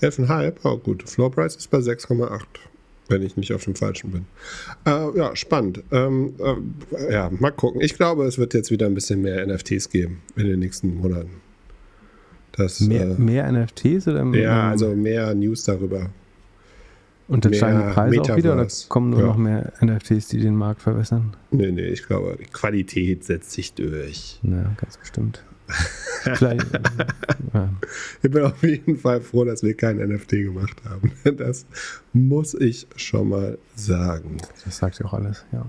11,5. 0.00 0.54
Oh 0.64 0.78
gut, 0.78 1.08
Floorpreis 1.08 1.56
ist 1.56 1.70
bei 1.70 1.78
6,8 1.78 2.40
wenn 3.08 3.22
ich 3.22 3.36
nicht 3.36 3.52
auf 3.52 3.64
dem 3.64 3.74
falschen 3.74 4.10
bin. 4.10 4.24
Äh, 4.84 5.16
ja, 5.16 5.36
spannend. 5.36 5.82
Ähm, 5.92 6.34
äh, 6.38 7.12
ja, 7.12 7.30
mal 7.30 7.50
gucken. 7.50 7.80
Ich 7.80 7.94
glaube, 7.94 8.24
es 8.24 8.38
wird 8.38 8.54
jetzt 8.54 8.70
wieder 8.70 8.86
ein 8.86 8.94
bisschen 8.94 9.22
mehr 9.22 9.46
NFTs 9.46 9.90
geben 9.90 10.22
in 10.36 10.46
den 10.46 10.58
nächsten 10.58 10.96
Monaten. 10.96 11.30
Das, 12.52 12.80
mehr, 12.80 13.10
äh, 13.10 13.20
mehr 13.20 13.50
NFTs 13.52 14.08
oder 14.08 14.24
Ja, 14.34 14.70
also 14.70 14.94
mehr 14.94 15.34
News 15.34 15.64
darüber. 15.64 16.10
Und 17.28 17.44
dann 17.44 17.54
steigen 17.54 17.78
die 17.78 17.92
Preise 17.92 18.10
Metaverse. 18.10 18.32
auch 18.32 18.36
wieder 18.36 18.54
oder 18.54 18.66
kommen 18.88 19.10
nur 19.10 19.20
ja. 19.20 19.26
noch 19.26 19.36
mehr 19.36 19.72
NFTs, 19.82 20.28
die 20.28 20.38
den 20.38 20.54
Markt 20.54 20.82
verbessern? 20.82 21.36
Nee, 21.50 21.72
nee, 21.72 21.86
ich 21.86 22.06
glaube, 22.06 22.36
die 22.40 22.44
Qualität 22.44 23.24
setzt 23.24 23.50
sich 23.50 23.74
durch. 23.74 24.38
Ja, 24.42 24.72
ganz 24.80 24.96
bestimmt. 24.96 25.44
Vielleicht, 25.68 26.66
ja. 27.54 27.68
Ich 28.22 28.30
bin 28.30 28.42
auf 28.42 28.62
jeden 28.62 28.96
Fall 28.96 29.20
froh, 29.20 29.44
dass 29.44 29.62
wir 29.62 29.74
kein 29.74 29.98
NFT 29.98 30.30
gemacht 30.30 30.76
haben. 30.88 31.12
Das 31.36 31.66
muss 32.12 32.54
ich 32.54 32.86
schon 32.96 33.28
mal 33.28 33.58
sagen. 33.74 34.38
Das 34.64 34.78
sagt 34.78 34.98
ja 34.98 35.06
auch 35.06 35.12
alles, 35.12 35.44
ja. 35.52 35.66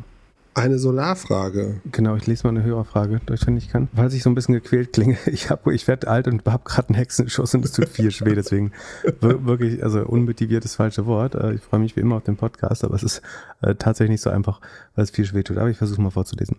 Eine 0.53 0.79
Solarfrage. 0.79 1.81
Genau, 1.91 2.15
ich 2.15 2.25
lese 2.25 2.47
mal 2.47 2.49
eine 2.49 2.63
Hörerfrage 2.63 3.21
durch, 3.27 3.45
wenn 3.45 3.57
ich 3.57 3.69
kann. 3.69 3.89
Falls 3.95 4.15
ich 4.15 4.23
so 4.23 4.31
ein 4.31 4.35
bisschen 4.35 4.55
gequält 4.55 4.91
klinge, 4.91 5.15
ich, 5.27 5.49
ich 5.71 5.87
werde 5.87 6.07
alt 6.07 6.27
und 6.27 6.43
habe 6.45 6.63
gerade 6.65 6.89
einen 6.89 6.95
Hexenschuss 6.95 7.53
und 7.53 7.63
es 7.63 7.73
tut 7.73 7.89
viel 7.89 8.09
schwer, 8.09 8.33
deswegen 8.33 8.71
wirklich, 9.19 9.83
also 9.83 10.03
unmotiviert 10.03 10.63
das 10.63 10.73
falsche 10.73 11.05
Wort. 11.05 11.35
Äh, 11.35 11.53
ich 11.53 11.61
freue 11.61 11.79
mich 11.79 11.95
wie 11.95 11.99
immer 11.99 12.15
auf 12.15 12.23
den 12.23 12.37
Podcast, 12.37 12.83
aber 12.83 12.95
es 12.95 13.03
ist 13.03 13.21
äh, 13.61 13.75
tatsächlich 13.75 14.13
nicht 14.13 14.21
so 14.21 14.31
einfach, 14.31 14.59
weil 14.95 15.03
es 15.03 15.11
viel 15.11 15.25
schwer 15.25 15.43
tut. 15.43 15.57
Aber 15.57 15.69
ich 15.69 15.77
versuche 15.77 16.01
mal 16.01 16.09
vorzulesen. 16.09 16.57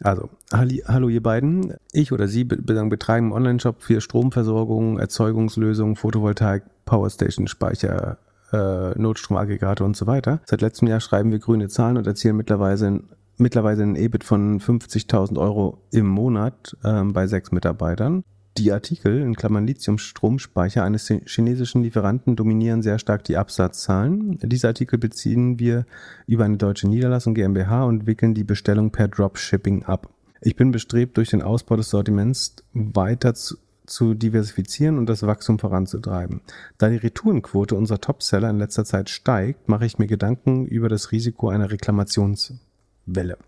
Also, 0.00 0.30
hallo 0.52 1.08
ihr 1.08 1.22
beiden. 1.22 1.74
Ich 1.92 2.12
oder 2.12 2.28
Sie 2.28 2.44
betreiben 2.44 3.26
einen 3.26 3.32
Online-Shop 3.32 3.82
für 3.82 4.00
Stromversorgung, 4.00 4.98
Erzeugungslösungen, 4.98 5.96
Photovoltaik, 5.96 6.62
Powerstation, 6.84 7.48
Speicher, 7.48 8.18
äh, 8.52 8.98
Notstromaggregate 8.98 9.84
und 9.84 9.96
so 9.96 10.06
weiter. 10.06 10.40
Seit 10.44 10.60
letztem 10.60 10.88
Jahr 10.88 11.00
schreiben 11.00 11.32
wir 11.32 11.40
grüne 11.40 11.68
Zahlen 11.68 11.96
und 11.96 12.06
erzielen 12.06 12.36
mittlerweile, 12.36 13.02
mittlerweile 13.38 13.82
ein 13.82 13.96
EBIT 13.96 14.22
von 14.22 14.60
50.000 14.60 15.38
Euro 15.38 15.82
im 15.90 16.06
Monat 16.06 16.76
äh, 16.84 17.02
bei 17.02 17.26
sechs 17.26 17.50
Mitarbeitern. 17.50 18.22
Die 18.58 18.72
Artikel, 18.72 19.20
in 19.20 19.36
Klammern 19.36 19.68
Lithium-Stromspeicher 19.68 20.82
eines 20.82 21.06
chinesischen 21.26 21.84
Lieferanten 21.84 22.34
dominieren 22.34 22.82
sehr 22.82 22.98
stark 22.98 23.22
die 23.22 23.36
Absatzzahlen. 23.36 24.36
Diese 24.42 24.66
Artikel 24.66 24.98
beziehen 24.98 25.60
wir 25.60 25.86
über 26.26 26.44
eine 26.44 26.56
deutsche 26.56 26.88
Niederlassung 26.88 27.34
GmbH 27.34 27.84
und 27.84 28.08
wickeln 28.08 28.34
die 28.34 28.42
Bestellung 28.42 28.90
per 28.90 29.06
Dropshipping 29.06 29.84
ab. 29.84 30.08
Ich 30.40 30.56
bin 30.56 30.72
bestrebt, 30.72 31.16
durch 31.18 31.30
den 31.30 31.40
Ausbau 31.40 31.76
des 31.76 31.90
Sortiments 31.90 32.56
weiter 32.72 33.34
zu, 33.34 33.58
zu 33.86 34.14
diversifizieren 34.14 34.98
und 34.98 35.08
das 35.08 35.22
Wachstum 35.22 35.60
voranzutreiben. 35.60 36.40
Da 36.78 36.88
die 36.88 36.96
Retourenquote 36.96 37.76
unserer 37.76 38.00
Topseller 38.00 38.50
in 38.50 38.58
letzter 38.58 38.84
Zeit 38.84 39.08
steigt, 39.08 39.68
mache 39.68 39.86
ich 39.86 39.98
mir 40.00 40.08
Gedanken 40.08 40.66
über 40.66 40.88
das 40.88 41.12
Risiko 41.12 41.48
einer 41.48 41.70
Reklamationswelle. 41.70 43.38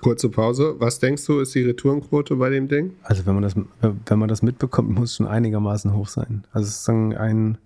Kurze 0.00 0.28
Pause. 0.28 0.76
Was 0.78 1.00
denkst 1.00 1.24
du, 1.26 1.40
ist 1.40 1.54
die 1.54 1.62
Retourenquote 1.62 2.36
bei 2.36 2.50
dem 2.50 2.68
Ding? 2.68 2.94
Also 3.02 3.26
wenn 3.26 3.34
man 3.34 3.42
das, 3.42 3.54
wenn 3.80 4.18
man 4.18 4.28
das 4.28 4.42
mitbekommt, 4.42 4.90
muss 4.90 5.10
es 5.10 5.16
schon 5.16 5.26
einigermaßen 5.26 5.94
hoch 5.94 6.08
sein. 6.08 6.44
Also 6.52 6.68
es 6.68 6.80
ist 6.80 6.88
ein, 6.88 7.58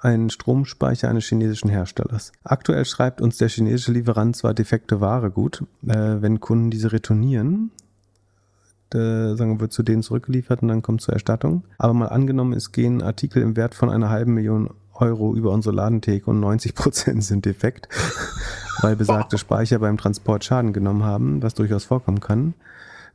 ein 0.00 0.30
Stromspeicher 0.30 1.08
eines 1.08 1.24
chinesischen 1.24 1.70
Herstellers. 1.70 2.32
Aktuell 2.44 2.84
schreibt 2.84 3.20
uns 3.20 3.38
der 3.38 3.48
chinesische 3.48 3.92
Lieferant 3.92 4.36
zwar 4.36 4.54
defekte 4.54 5.00
Ware 5.00 5.30
gut, 5.30 5.64
äh, 5.86 6.16
wenn 6.20 6.40
Kunden 6.40 6.70
diese 6.70 6.92
retournieren, 6.92 7.70
äh, 8.94 9.34
sagen 9.34 9.60
wird 9.60 9.72
zu 9.72 9.82
denen 9.82 10.02
zurückgeliefert 10.02 10.62
und 10.62 10.68
dann 10.68 10.82
kommt 10.82 11.02
zur 11.02 11.14
Erstattung. 11.14 11.64
Aber 11.78 11.94
mal 11.94 12.08
angenommen, 12.08 12.52
es 12.52 12.72
gehen 12.72 13.02
Artikel 13.02 13.42
im 13.42 13.56
Wert 13.56 13.74
von 13.74 13.90
einer 13.90 14.10
halben 14.10 14.34
Million 14.34 14.70
Euro 14.94 15.34
über 15.34 15.50
unsere 15.50 15.74
Ladentheke 15.74 16.30
und 16.30 16.40
90 16.40 16.74
Prozent 16.74 17.24
sind 17.24 17.44
defekt 17.44 17.88
weil 18.82 18.96
besagte 18.96 19.38
Speicher 19.38 19.78
beim 19.78 19.98
Transport 19.98 20.44
Schaden 20.44 20.72
genommen 20.72 21.04
haben, 21.04 21.42
was 21.42 21.54
durchaus 21.54 21.84
vorkommen 21.84 22.20
kann 22.20 22.54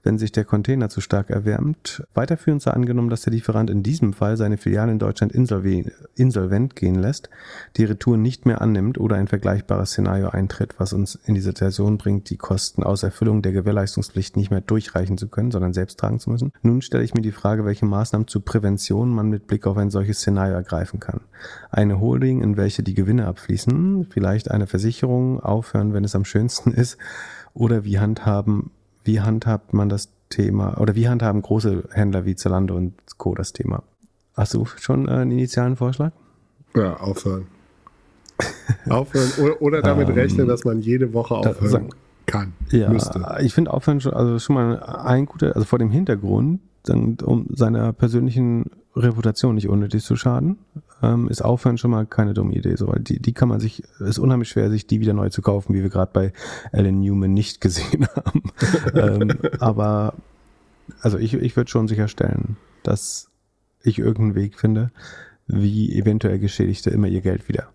wenn 0.05 0.19
sich 0.19 0.31
der 0.31 0.45
Container 0.45 0.87
zu 0.87 1.01
stark 1.01 1.31
erwärmt. 1.31 2.03
Weiterführend 2.13 2.61
sei 2.61 2.71
angenommen, 2.71 3.09
dass 3.09 3.23
der 3.23 3.33
Lieferant 3.33 3.71
in 3.71 3.81
diesem 3.81 4.13
Fall 4.13 4.37
seine 4.37 4.57
Filiale 4.57 4.91
in 4.91 4.99
Deutschland 4.99 5.33
insolvent 5.33 6.75
gehen 6.75 6.95
lässt, 6.95 7.29
die 7.75 7.85
Retouren 7.85 8.21
nicht 8.21 8.45
mehr 8.45 8.61
annimmt 8.61 8.99
oder 8.99 9.15
ein 9.15 9.27
vergleichbares 9.27 9.89
Szenario 9.89 10.29
eintritt, 10.29 10.75
was 10.77 10.93
uns 10.93 11.15
in 11.25 11.33
die 11.33 11.41
Situation 11.41 11.97
bringt, 11.97 12.29
die 12.29 12.37
Kosten 12.37 12.83
aus 12.83 13.01
Erfüllung 13.01 13.41
der 13.41 13.51
Gewährleistungspflicht 13.51 14.37
nicht 14.37 14.51
mehr 14.51 14.61
durchreichen 14.61 15.17
zu 15.17 15.27
können, 15.27 15.49
sondern 15.49 15.73
selbst 15.73 15.99
tragen 15.99 16.19
zu 16.19 16.29
müssen. 16.29 16.51
Nun 16.61 16.83
stelle 16.83 17.03
ich 17.03 17.15
mir 17.15 17.21
die 17.21 17.31
Frage, 17.31 17.65
welche 17.65 17.87
Maßnahmen 17.87 18.27
zur 18.27 18.45
Prävention 18.45 19.09
man 19.09 19.29
mit 19.29 19.47
Blick 19.47 19.65
auf 19.65 19.77
ein 19.77 19.89
solches 19.89 20.19
Szenario 20.19 20.53
ergreifen 20.53 20.99
kann. 20.99 21.21
Eine 21.71 21.99
Holding, 21.99 22.41
in 22.41 22.57
welche 22.57 22.83
die 22.83 22.93
Gewinne 22.93 23.25
abfließen, 23.25 24.05
vielleicht 24.11 24.51
eine 24.51 24.67
Versicherung, 24.67 25.39
aufhören, 25.39 25.93
wenn 25.93 26.03
es 26.03 26.15
am 26.15 26.25
schönsten 26.25 26.71
ist, 26.73 26.99
oder 27.55 27.85
wie 27.85 27.99
handhaben 27.99 28.69
wie 29.05 29.21
handhabt 29.21 29.73
man 29.73 29.89
das 29.89 30.09
Thema 30.29 30.79
oder 30.79 30.95
wie 30.95 31.07
handhaben 31.07 31.41
große 31.41 31.85
Händler 31.91 32.25
wie 32.25 32.35
Zalando 32.35 32.75
und 32.75 32.93
Co. 33.17 33.35
das 33.35 33.53
Thema? 33.53 33.83
Hast 34.33 34.53
du 34.53 34.65
schon 34.65 35.07
äh, 35.07 35.11
einen 35.11 35.31
initialen 35.31 35.75
Vorschlag? 35.77 36.11
Ja, 36.75 36.97
aufhören. 36.97 37.47
aufhören 38.89 39.31
oder, 39.41 39.61
oder 39.61 39.81
damit 39.81 40.09
ähm, 40.09 40.15
rechnen, 40.15 40.47
dass 40.47 40.65
man 40.65 40.81
jede 40.81 41.13
Woche 41.13 41.35
aufhören 41.35 41.69
sagen, 41.69 41.89
kann. 42.25 42.53
Ja, 42.69 42.89
müsste. 42.89 43.23
ich 43.39 43.53
finde 43.53 43.71
aufhören 43.71 44.01
schon, 44.01 44.13
also 44.13 44.39
schon 44.39 44.55
mal 44.55 44.79
ein 44.83 45.25
guter, 45.25 45.55
also 45.55 45.65
vor 45.65 45.79
dem 45.79 45.89
Hintergrund, 45.89 46.59
um 47.23 47.47
seiner 47.51 47.93
persönlichen 47.93 48.65
Reputation 48.95 49.55
nicht 49.55 49.69
unnötig 49.69 50.03
zu 50.03 50.15
schaden, 50.15 50.57
ähm, 51.05 51.27
ist 51.27 51.43
Aufhören 51.43 51.77
schon 51.77 51.91
mal 51.91 52.05
keine 52.05 52.33
dumme 52.33 52.53
Idee. 52.53 52.75
So, 52.75 52.87
weil 52.87 52.99
die, 52.99 53.21
die 53.21 53.33
kann 53.33 53.49
man 53.49 53.59
sich, 53.59 53.83
ist 53.99 54.19
unheimlich 54.19 54.49
schwer, 54.49 54.69
sich 54.69 54.87
die 54.87 54.99
wieder 54.99 55.13
neu 55.13 55.29
zu 55.29 55.41
kaufen, 55.41 55.73
wie 55.73 55.83
wir 55.83 55.89
gerade 55.89 56.11
bei 56.11 56.33
Alan 56.71 56.99
Newman 56.99 57.33
nicht 57.33 57.61
gesehen 57.61 58.07
haben. 58.15 58.43
ähm, 58.93 59.31
aber 59.59 60.13
also 61.01 61.17
ich, 61.17 61.33
ich 61.33 61.55
würde 61.55 61.69
schon 61.69 61.87
sicherstellen, 61.87 62.57
dass 62.83 63.29
ich 63.83 63.99
irgendeinen 63.99 64.35
Weg 64.35 64.59
finde, 64.59 64.91
wie 65.47 65.95
eventuell 65.95 66.39
Geschädigte 66.39 66.89
immer 66.89 67.07
ihr 67.07 67.21
Geld 67.21 67.47
wieder 67.47 67.69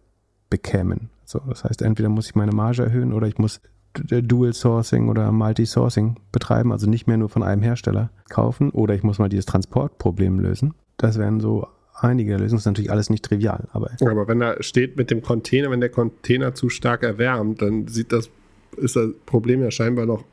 bekämen. 0.48 1.10
So, 1.24 1.38
das 1.48 1.64
heißt, 1.64 1.82
entweder 1.82 2.08
muss 2.08 2.26
ich 2.26 2.34
meine 2.34 2.52
Marge 2.52 2.82
erhöhen 2.82 3.12
oder 3.12 3.28
ich 3.28 3.38
muss 3.38 3.60
Dual 3.92 4.52
Sourcing 4.52 5.08
oder 5.08 5.30
Multi 5.32 5.66
Sourcing 5.66 6.16
betreiben, 6.32 6.72
also 6.72 6.88
nicht 6.88 7.06
mehr 7.06 7.16
nur 7.16 7.28
von 7.28 7.42
einem 7.42 7.62
Hersteller 7.62 8.10
kaufen 8.28 8.70
oder 8.70 8.94
ich 8.94 9.02
muss 9.02 9.18
mal 9.18 9.28
dieses 9.28 9.46
Transportproblem 9.46 10.38
lösen. 10.38 10.74
Das 10.96 11.18
wären 11.18 11.40
so 11.40 11.66
einige 12.02 12.32
Lösungen. 12.32 12.52
Das 12.52 12.62
ist 12.62 12.66
natürlich 12.66 12.90
alles 12.90 13.10
nicht 13.10 13.24
trivial. 13.24 13.68
Aber, 13.72 13.90
aber 14.00 14.28
wenn 14.28 14.40
da 14.40 14.62
steht 14.62 14.96
mit 14.96 15.10
dem 15.10 15.22
Container, 15.22 15.70
wenn 15.70 15.80
der 15.80 15.90
Container 15.90 16.54
zu 16.54 16.68
stark 16.68 17.02
erwärmt, 17.02 17.62
dann 17.62 17.88
sieht 17.88 18.12
das, 18.12 18.30
ist 18.76 18.96
das 18.96 19.10
Problem 19.26 19.62
ja 19.62 19.70
scheinbar 19.70 20.06
noch 20.06 20.24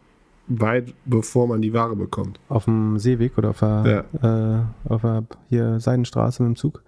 weit 0.47 0.93
bevor 1.05 1.47
man 1.47 1.61
die 1.61 1.73
Ware 1.73 1.95
bekommt. 1.95 2.39
Auf 2.47 2.65
dem 2.65 2.97
Seeweg 2.97 3.37
oder 3.37 3.49
auf 3.49 3.59
der, 3.59 4.05
ja. 4.21 4.59
äh, 4.59 4.89
auf 4.89 5.01
der 5.01 5.25
hier 5.49 5.79
Seidenstraße 5.79 6.41
mit 6.43 6.51
dem 6.51 6.55
Zug? 6.55 6.83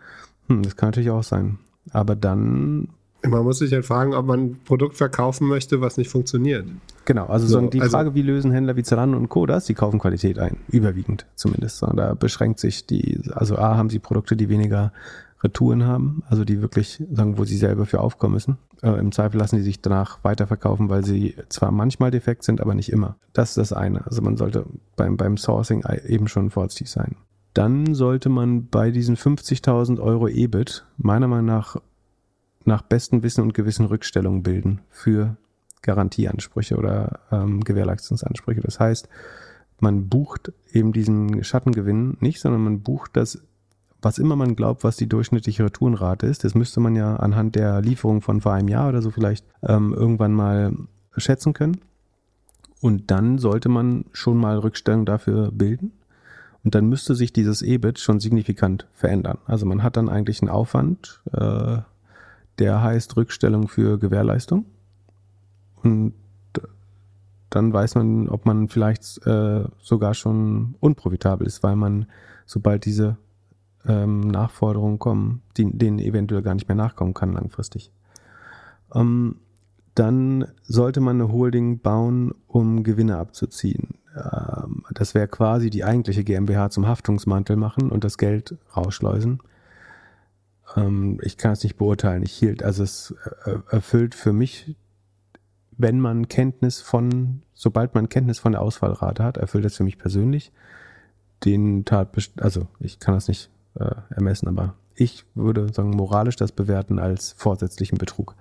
Hm, 0.47 0.63
das 0.63 0.75
kann 0.75 0.89
natürlich 0.89 1.09
auch 1.09 1.23
sein. 1.23 1.59
Aber 1.91 2.15
dann 2.15 2.89
man 3.27 3.43
muss 3.43 3.59
sich 3.59 3.73
halt 3.73 3.85
fragen, 3.85 4.13
ob 4.13 4.25
man 4.25 4.39
ein 4.39 4.59
Produkt 4.63 4.95
verkaufen 4.95 5.47
möchte, 5.47 5.81
was 5.81 5.97
nicht 5.97 6.09
funktioniert. 6.09 6.65
Genau, 7.09 7.25
also, 7.25 7.47
so, 7.47 7.59
die 7.59 7.81
also 7.81 7.97
Frage, 7.97 8.13
wie 8.13 8.21
lösen 8.21 8.51
Händler 8.51 8.75
wie 8.75 8.83
Zalando 8.83 9.17
und 9.17 9.29
Co. 9.29 9.47
das? 9.47 9.65
Die 9.65 9.73
kaufen 9.73 9.97
Qualität 9.97 10.37
ein, 10.37 10.57
überwiegend 10.67 11.25
zumindest. 11.33 11.81
Da 11.81 12.13
beschränkt 12.13 12.59
sich 12.59 12.85
die, 12.85 13.19
also 13.33 13.57
A, 13.57 13.77
haben 13.77 13.89
sie 13.89 13.97
Produkte, 13.97 14.35
die 14.35 14.47
weniger 14.47 14.93
Retouren 15.43 15.87
haben, 15.87 16.21
also 16.29 16.45
die 16.45 16.61
wirklich 16.61 17.03
sagen, 17.11 17.39
wo 17.39 17.45
sie 17.45 17.57
selber 17.57 17.87
für 17.87 18.01
aufkommen 18.01 18.35
müssen. 18.35 18.59
Äh, 18.83 18.99
Im 18.99 19.11
Zweifel 19.11 19.39
lassen 19.39 19.57
sie 19.57 19.63
sich 19.63 19.81
danach 19.81 20.23
weiterverkaufen, 20.23 20.91
weil 20.91 21.03
sie 21.03 21.33
zwar 21.49 21.71
manchmal 21.71 22.11
defekt 22.11 22.43
sind, 22.43 22.61
aber 22.61 22.75
nicht 22.75 22.91
immer. 22.91 23.15
Das 23.33 23.49
ist 23.49 23.57
das 23.57 23.73
eine. 23.73 24.05
Also 24.05 24.21
man 24.21 24.37
sollte 24.37 24.67
beim, 24.95 25.17
beim 25.17 25.35
Sourcing 25.35 25.83
eben 26.05 26.27
schon 26.27 26.51
vorsichtig 26.51 26.91
sein. 26.91 27.15
Dann 27.55 27.95
sollte 27.95 28.29
man 28.29 28.67
bei 28.67 28.91
diesen 28.91 29.17
50.000 29.17 29.99
Euro 29.99 30.27
EBIT 30.27 30.85
meiner 30.97 31.27
Meinung 31.27 31.47
nach 31.47 31.77
nach 32.65 32.83
bestem 32.83 33.23
Wissen 33.23 33.41
und 33.41 33.55
Gewissen 33.55 33.87
Rückstellungen 33.87 34.43
bilden 34.43 34.81
für 34.91 35.37
Garantieansprüche 35.81 36.77
oder 36.77 37.19
ähm, 37.31 37.63
Gewährleistungsansprüche. 37.63 38.61
Das 38.61 38.79
heißt, 38.79 39.07
man 39.79 40.09
bucht 40.09 40.51
eben 40.71 40.93
diesen 40.93 41.43
Schattengewinn 41.43 42.17
nicht, 42.19 42.41
sondern 42.41 42.61
man 42.61 42.81
bucht 42.81 43.15
das, 43.15 43.41
was 44.01 44.17
immer 44.17 44.35
man 44.35 44.55
glaubt, 44.55 44.83
was 44.83 44.97
die 44.97 45.07
durchschnittliche 45.07 45.65
Retourenrate 45.65 46.25
ist. 46.25 46.43
Das 46.43 46.55
müsste 46.55 46.79
man 46.79 46.95
ja 46.95 47.15
anhand 47.17 47.55
der 47.55 47.81
Lieferung 47.81 48.21
von 48.21 48.41
vor 48.41 48.53
einem 48.53 48.67
Jahr 48.67 48.89
oder 48.89 49.01
so 49.01 49.11
vielleicht 49.11 49.45
ähm, 49.63 49.93
irgendwann 49.93 50.33
mal 50.33 50.73
schätzen 51.17 51.53
können. 51.53 51.81
Und 52.81 53.11
dann 53.11 53.39
sollte 53.39 53.67
man 53.67 54.05
schon 54.13 54.37
mal 54.37 54.57
Rückstellungen 54.57 55.05
dafür 55.05 55.51
bilden. 55.51 55.91
Und 56.63 56.75
dann 56.75 56.87
müsste 56.87 57.15
sich 57.15 57.33
dieses 57.33 57.61
EBIT 57.61 57.99
schon 57.99 58.19
signifikant 58.19 58.87
verändern. 58.93 59.37
Also 59.45 59.65
man 59.65 59.83
hat 59.83 59.97
dann 59.97 60.09
eigentlich 60.09 60.41
einen 60.41 60.49
Aufwand, 60.49 61.21
äh, 61.31 61.77
der 62.59 62.81
heißt 62.81 63.15
Rückstellung 63.15 63.67
für 63.67 63.97
Gewährleistung. 63.97 64.65
Und 65.83 66.13
dann 67.49 67.73
weiß 67.73 67.95
man, 67.95 68.29
ob 68.29 68.45
man 68.45 68.69
vielleicht 68.69 69.25
äh, 69.25 69.63
sogar 69.81 70.13
schon 70.13 70.75
unprofitabel 70.79 71.47
ist, 71.47 71.63
weil 71.63 71.75
man, 71.75 72.05
sobald 72.45 72.85
diese 72.85 73.17
ähm, 73.85 74.21
Nachforderungen 74.21 74.99
kommen, 74.99 75.41
die, 75.57 75.65
denen 75.65 75.99
eventuell 75.99 76.41
gar 76.41 76.53
nicht 76.53 76.67
mehr 76.67 76.75
nachkommen 76.75 77.13
kann 77.13 77.33
langfristig. 77.33 77.91
Ähm, 78.93 79.37
dann 79.95 80.45
sollte 80.61 81.01
man 81.01 81.19
eine 81.19 81.31
Holding 81.31 81.79
bauen, 81.79 82.33
um 82.47 82.83
Gewinne 82.83 83.17
abzuziehen. 83.17 83.99
Ähm, 84.15 84.83
das 84.93 85.15
wäre 85.15 85.27
quasi 85.27 85.69
die 85.69 85.83
eigentliche 85.83 86.23
GmbH 86.23 86.69
zum 86.69 86.87
Haftungsmantel 86.87 87.55
machen 87.55 87.89
und 87.89 88.03
das 88.03 88.17
Geld 88.17 88.57
rausschleusen. 88.75 89.39
Ähm, 90.75 91.19
ich 91.23 91.37
kann 91.37 91.53
es 91.53 91.63
nicht 91.63 91.77
beurteilen. 91.77 92.23
Ich 92.23 92.33
hielt, 92.33 92.63
also 92.63 92.83
es 92.83 93.15
äh, 93.45 93.57
erfüllt 93.69 94.13
für 94.13 94.33
mich, 94.33 94.75
wenn 95.79 95.99
man 96.01 96.27
Kenntnis 96.27 96.81
von, 96.81 97.41
sobald 97.53 97.95
man 97.95 98.09
Kenntnis 98.09 98.37
von 98.37 98.51
der 98.51 98.61
Ausfallrate 98.61 99.23
hat, 99.23 99.37
erfüllt 99.37 99.63
es 99.63 99.77
für 99.77 99.85
mich 99.85 99.97
persönlich 99.97 100.51
den 101.45 101.85
Tatbestand, 101.85 102.43
also 102.43 102.67
ich 102.81 102.99
kann 102.99 103.15
das 103.15 103.29
nicht 103.29 103.49
äh, 103.75 103.95
ermessen, 104.09 104.49
aber 104.49 104.75
ich 104.93 105.23
würde 105.35 105.71
sagen, 105.73 105.91
moralisch 105.91 106.35
das 106.35 106.51
bewerten 106.51 106.99
als 106.99 107.31
vorsätzlichen 107.37 107.97
Betrug. 107.97 108.35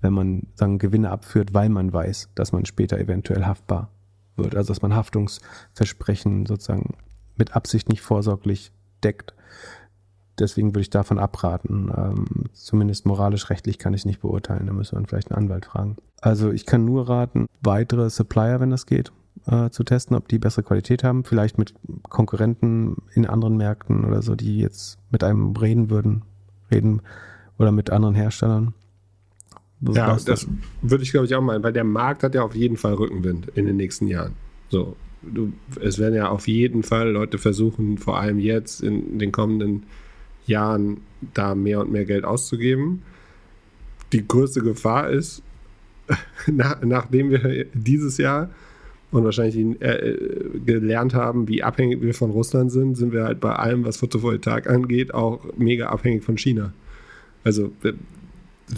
Wenn 0.00 0.12
man 0.12 0.48
sagen, 0.56 0.80
Gewinne 0.80 1.10
abführt, 1.10 1.54
weil 1.54 1.68
man 1.68 1.92
weiß, 1.92 2.30
dass 2.34 2.50
man 2.50 2.66
später 2.66 2.98
eventuell 2.98 3.44
haftbar 3.44 3.88
wird. 4.34 4.56
Also 4.56 4.72
dass 4.72 4.82
man 4.82 4.96
Haftungsversprechen 4.96 6.46
sozusagen 6.46 6.96
mit 7.36 7.54
Absicht 7.54 7.88
nicht 7.88 8.02
vorsorglich 8.02 8.72
deckt. 9.04 9.34
Deswegen 10.42 10.70
würde 10.70 10.80
ich 10.80 10.90
davon 10.90 11.20
abraten. 11.20 11.92
Ähm, 11.96 12.26
zumindest 12.52 13.06
moralisch-rechtlich 13.06 13.78
kann 13.78 13.94
ich 13.94 14.00
es 14.00 14.04
nicht 14.06 14.20
beurteilen. 14.20 14.66
Da 14.66 14.72
müsste 14.72 14.96
man 14.96 15.06
vielleicht 15.06 15.30
einen 15.30 15.44
Anwalt 15.44 15.66
fragen. 15.66 15.96
Also 16.20 16.50
ich 16.50 16.66
kann 16.66 16.84
nur 16.84 17.08
raten, 17.08 17.46
weitere 17.62 18.10
Supplier, 18.10 18.58
wenn 18.58 18.70
das 18.70 18.86
geht, 18.86 19.12
äh, 19.46 19.70
zu 19.70 19.84
testen, 19.84 20.16
ob 20.16 20.26
die 20.26 20.40
bessere 20.40 20.64
Qualität 20.64 21.04
haben. 21.04 21.22
Vielleicht 21.22 21.58
mit 21.58 21.74
Konkurrenten 22.08 22.96
in 23.14 23.24
anderen 23.24 23.56
Märkten 23.56 24.04
oder 24.04 24.20
so, 24.20 24.34
die 24.34 24.58
jetzt 24.58 24.98
mit 25.12 25.22
einem 25.22 25.54
reden 25.54 25.90
würden, 25.90 26.22
reden 26.72 27.02
oder 27.56 27.70
mit 27.70 27.90
anderen 27.90 28.16
Herstellern. 28.16 28.74
Ja, 29.80 30.16
das 30.16 30.48
würde 30.80 31.04
ich 31.04 31.12
glaube 31.12 31.26
ich 31.26 31.34
auch 31.36 31.40
meinen, 31.40 31.62
weil 31.62 31.72
der 31.72 31.84
Markt 31.84 32.24
hat 32.24 32.34
ja 32.34 32.42
auf 32.42 32.56
jeden 32.56 32.76
Fall 32.76 32.94
Rückenwind 32.94 33.46
in 33.54 33.66
den 33.66 33.76
nächsten 33.76 34.08
Jahren. 34.08 34.34
So, 34.70 34.96
du, 35.22 35.52
es 35.80 36.00
werden 36.00 36.16
ja 36.16 36.30
auf 36.30 36.48
jeden 36.48 36.82
Fall 36.82 37.10
Leute 37.10 37.38
versuchen, 37.38 37.98
vor 37.98 38.18
allem 38.18 38.40
jetzt 38.40 38.80
in 38.80 39.20
den 39.20 39.30
kommenden 39.30 39.84
Jahren 40.46 40.98
da 41.34 41.54
mehr 41.54 41.80
und 41.80 41.92
mehr 41.92 42.04
Geld 42.04 42.24
auszugeben. 42.24 43.02
Die 44.12 44.26
größte 44.26 44.60
Gefahr 44.60 45.10
ist, 45.10 45.42
nach, 46.46 46.82
nachdem 46.82 47.30
wir 47.30 47.66
dieses 47.72 48.18
Jahr 48.18 48.50
und 49.10 49.24
wahrscheinlich 49.24 49.80
äh, 49.82 50.16
gelernt 50.64 51.14
haben, 51.14 51.46
wie 51.48 51.62
abhängig 51.62 52.00
wir 52.00 52.14
von 52.14 52.30
Russland 52.30 52.72
sind, 52.72 52.96
sind 52.96 53.12
wir 53.12 53.24
halt 53.24 53.40
bei 53.40 53.54
allem, 53.54 53.84
was 53.84 53.98
Photovoltaik 53.98 54.68
angeht, 54.68 55.12
auch 55.14 55.44
mega 55.56 55.88
abhängig 55.88 56.24
von 56.24 56.38
China. 56.38 56.72
Also 57.44 57.72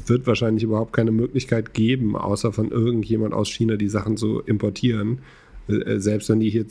wird 0.07 0.27
wahrscheinlich 0.27 0.65
überhaupt 0.65 0.93
keine 0.93 1.13
Möglichkeit 1.13 1.75
geben, 1.75 2.17
außer 2.17 2.53
von 2.53 2.71
irgendjemand 2.71 3.33
aus 3.33 3.49
China 3.49 3.77
die 3.77 3.89
Sachen 3.89 4.17
zu 4.17 4.41
importieren. 4.41 5.21
Äh, 5.69 5.99
selbst 5.99 6.29
wenn 6.29 6.41
die 6.41 6.51
hier 6.51 6.67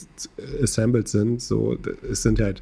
assembled 0.62 1.08
sind, 1.08 1.42
so, 1.42 1.78
es 2.10 2.24
sind 2.24 2.40
halt 2.42 2.62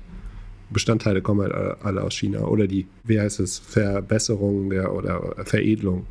Bestandteile 0.72 1.22
kommen 1.22 1.42
halt 1.42 1.78
alle 1.84 2.04
aus 2.04 2.14
China 2.14 2.42
oder 2.42 2.68
die, 2.68 2.88
wie 3.04 3.20
heißt 3.20 3.40
es, 3.40 3.60
Verbesserung 3.60 4.70
der 4.70 4.94
oder 4.94 5.36
Veredelung. 5.46 6.06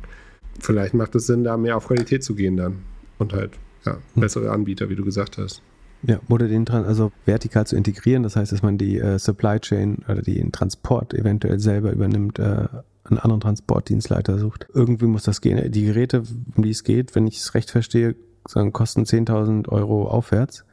Vielleicht 0.59 0.93
macht 0.93 1.15
es 1.15 1.27
Sinn, 1.27 1.43
da 1.43 1.57
mehr 1.57 1.77
auf 1.77 1.87
Qualität 1.87 2.23
zu 2.23 2.35
gehen 2.35 2.57
dann 2.57 2.79
und 3.17 3.33
halt 3.33 3.51
ja, 3.85 3.93
hm. 3.93 4.21
bessere 4.21 4.51
Anbieter, 4.51 4.89
wie 4.89 4.95
du 4.95 5.03
gesagt 5.03 5.37
hast. 5.37 5.61
Ja, 6.03 6.19
oder 6.29 6.47
den 6.47 6.67
also 6.67 7.11
vertikal 7.25 7.67
zu 7.67 7.75
integrieren, 7.75 8.23
das 8.23 8.35
heißt, 8.35 8.51
dass 8.51 8.63
man 8.63 8.77
die 8.77 8.97
äh, 8.97 9.19
Supply 9.19 9.59
Chain 9.59 9.99
oder 10.07 10.21
den 10.21 10.51
Transport 10.51 11.13
eventuell 11.13 11.59
selber 11.59 11.91
übernimmt, 11.91 12.39
äh, 12.39 12.67
einen 13.03 13.19
anderen 13.19 13.41
Transportdienstleiter 13.41 14.39
sucht. 14.39 14.67
Irgendwie 14.73 15.05
muss 15.05 15.23
das 15.23 15.41
gehen. 15.41 15.71
Die 15.71 15.85
Geräte, 15.85 16.23
um 16.55 16.63
die 16.63 16.71
es 16.71 16.83
geht, 16.83 17.15
wenn 17.15 17.27
ich 17.27 17.37
es 17.37 17.53
recht 17.53 17.69
verstehe, 17.69 18.15
sagen, 18.47 18.73
kosten 18.73 19.03
10.000 19.03 19.69
Euro 19.69 20.07
aufwärts. 20.07 20.65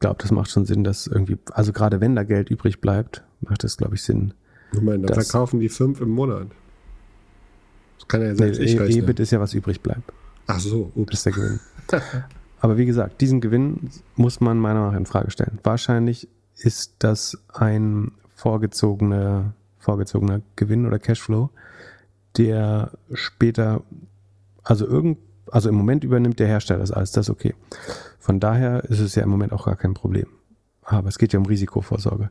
Glaube, 0.00 0.16
das 0.20 0.30
macht 0.30 0.50
schon 0.50 0.66
Sinn, 0.66 0.82
dass 0.82 1.06
irgendwie, 1.06 1.38
also 1.52 1.72
gerade 1.72 2.00
wenn 2.00 2.16
da 2.16 2.24
Geld 2.24 2.50
übrig 2.50 2.80
bleibt, 2.80 3.22
macht 3.40 3.64
das, 3.64 3.76
glaube 3.76 3.94
ich, 3.94 4.02
Sinn. 4.02 4.34
Ich 4.72 4.80
meine, 4.80 5.06
dann 5.06 5.22
verkaufen 5.22 5.60
die 5.60 5.68
fünf 5.68 6.00
im 6.00 6.10
Monat. 6.10 6.48
Das 7.98 8.08
kann 8.08 8.22
ja 8.22 8.34
selbst 8.34 8.58
nee, 8.58 8.64
ich 8.64 8.80
rechnen. 8.80 9.04
EBIT 9.04 9.20
ist 9.20 9.30
ja, 9.30 9.40
was 9.40 9.52
übrig 9.52 9.80
bleibt. 9.82 10.12
Ach 10.46 10.58
so, 10.58 10.90
ups. 10.94 11.10
Das 11.10 11.20
ist 11.20 11.26
der 11.26 11.32
Gewinn. 11.32 11.60
Aber 12.60 12.76
wie 12.76 12.86
gesagt, 12.86 13.20
diesen 13.20 13.40
Gewinn 13.40 13.90
muss 14.16 14.40
man 14.40 14.58
meiner 14.58 14.80
Meinung 14.80 14.92
nach 14.92 14.98
in 14.98 15.06
Frage 15.06 15.30
stellen. 15.30 15.58
Wahrscheinlich 15.62 16.28
ist 16.56 16.94
das 16.98 17.38
ein 17.48 18.12
vorgezogener, 18.34 19.54
vorgezogener 19.78 20.40
Gewinn 20.56 20.86
oder 20.86 20.98
Cashflow, 20.98 21.50
der 22.36 22.92
später, 23.12 23.82
also 24.62 24.86
irgend, 24.86 25.18
also 25.50 25.68
im 25.68 25.74
Moment 25.74 26.04
übernimmt 26.04 26.38
der 26.38 26.46
Hersteller 26.46 26.80
das 26.80 26.92
alles, 26.92 27.12
das 27.12 27.26
ist 27.26 27.30
okay. 27.30 27.54
Von 28.18 28.40
daher 28.40 28.84
ist 28.84 29.00
es 29.00 29.14
ja 29.14 29.22
im 29.22 29.28
Moment 29.30 29.52
auch 29.52 29.66
gar 29.66 29.76
kein 29.76 29.94
Problem. 29.94 30.26
Aber 30.82 31.08
es 31.08 31.18
geht 31.18 31.32
ja 31.32 31.38
um 31.38 31.46
Risikovorsorge. 31.46 32.30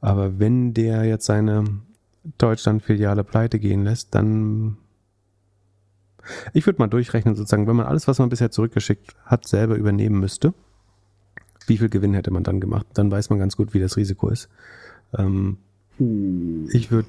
Aber 0.00 0.38
wenn 0.38 0.74
der 0.74 1.04
jetzt 1.04 1.26
seine 1.26 1.64
Deutschland-Filiale 2.38 3.24
pleite 3.24 3.58
gehen 3.58 3.84
lässt, 3.84 4.14
dann 4.14 4.76
ich 6.52 6.66
würde 6.66 6.78
mal 6.78 6.88
durchrechnen, 6.88 7.34
sozusagen, 7.34 7.66
wenn 7.66 7.76
man 7.76 7.86
alles, 7.86 8.06
was 8.06 8.18
man 8.18 8.28
bisher 8.28 8.50
zurückgeschickt 8.50 9.16
hat, 9.24 9.46
selber 9.46 9.76
übernehmen 9.76 10.20
müsste, 10.20 10.54
wie 11.66 11.78
viel 11.78 11.88
Gewinn 11.88 12.14
hätte 12.14 12.30
man 12.30 12.44
dann 12.44 12.60
gemacht? 12.60 12.86
Dann 12.94 13.10
weiß 13.10 13.30
man 13.30 13.38
ganz 13.38 13.56
gut, 13.56 13.74
wie 13.74 13.80
das 13.80 13.96
Risiko 13.96 14.28
ist. 14.28 14.48
Ähm, 15.16 15.58
uh. 15.98 16.68
Ich 16.72 16.90
würde, 16.90 17.08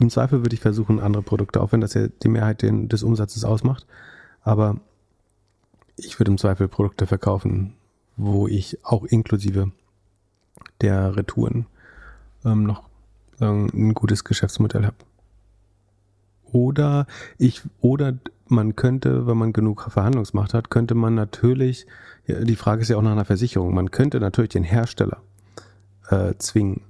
im 0.00 0.10
Zweifel 0.10 0.42
würde 0.42 0.54
ich 0.54 0.60
versuchen, 0.60 1.00
andere 1.00 1.22
Produkte, 1.22 1.60
auch 1.60 1.72
wenn 1.72 1.80
das 1.80 1.94
ja 1.94 2.08
die 2.08 2.28
Mehrheit 2.28 2.62
den, 2.62 2.88
des 2.88 3.02
Umsatzes 3.02 3.44
ausmacht, 3.44 3.86
aber 4.48 4.76
ich 5.96 6.18
würde 6.18 6.30
im 6.30 6.38
Zweifel 6.38 6.68
Produkte 6.68 7.06
verkaufen, 7.06 7.74
wo 8.16 8.48
ich 8.48 8.82
auch 8.82 9.04
inklusive 9.04 9.72
der 10.80 11.14
Retouren 11.16 11.66
ähm, 12.46 12.64
noch 12.64 12.84
ähm, 13.42 13.68
ein 13.74 13.92
gutes 13.92 14.24
Geschäftsmodell 14.24 14.86
habe. 14.86 14.96
Oder 16.50 17.06
ich, 17.36 17.60
oder 17.82 18.14
man 18.46 18.74
könnte, 18.74 19.26
wenn 19.26 19.36
man 19.36 19.52
genug 19.52 19.90
Verhandlungsmacht 19.90 20.54
hat, 20.54 20.70
könnte 20.70 20.94
man 20.94 21.14
natürlich, 21.14 21.86
die 22.26 22.56
Frage 22.56 22.80
ist 22.80 22.88
ja 22.88 22.96
auch 22.96 23.02
nach 23.02 23.12
einer 23.12 23.26
Versicherung, 23.26 23.74
man 23.74 23.90
könnte 23.90 24.18
natürlich 24.18 24.48
den 24.48 24.64
Hersteller 24.64 25.18
äh, 26.08 26.32
zwingen, 26.38 26.80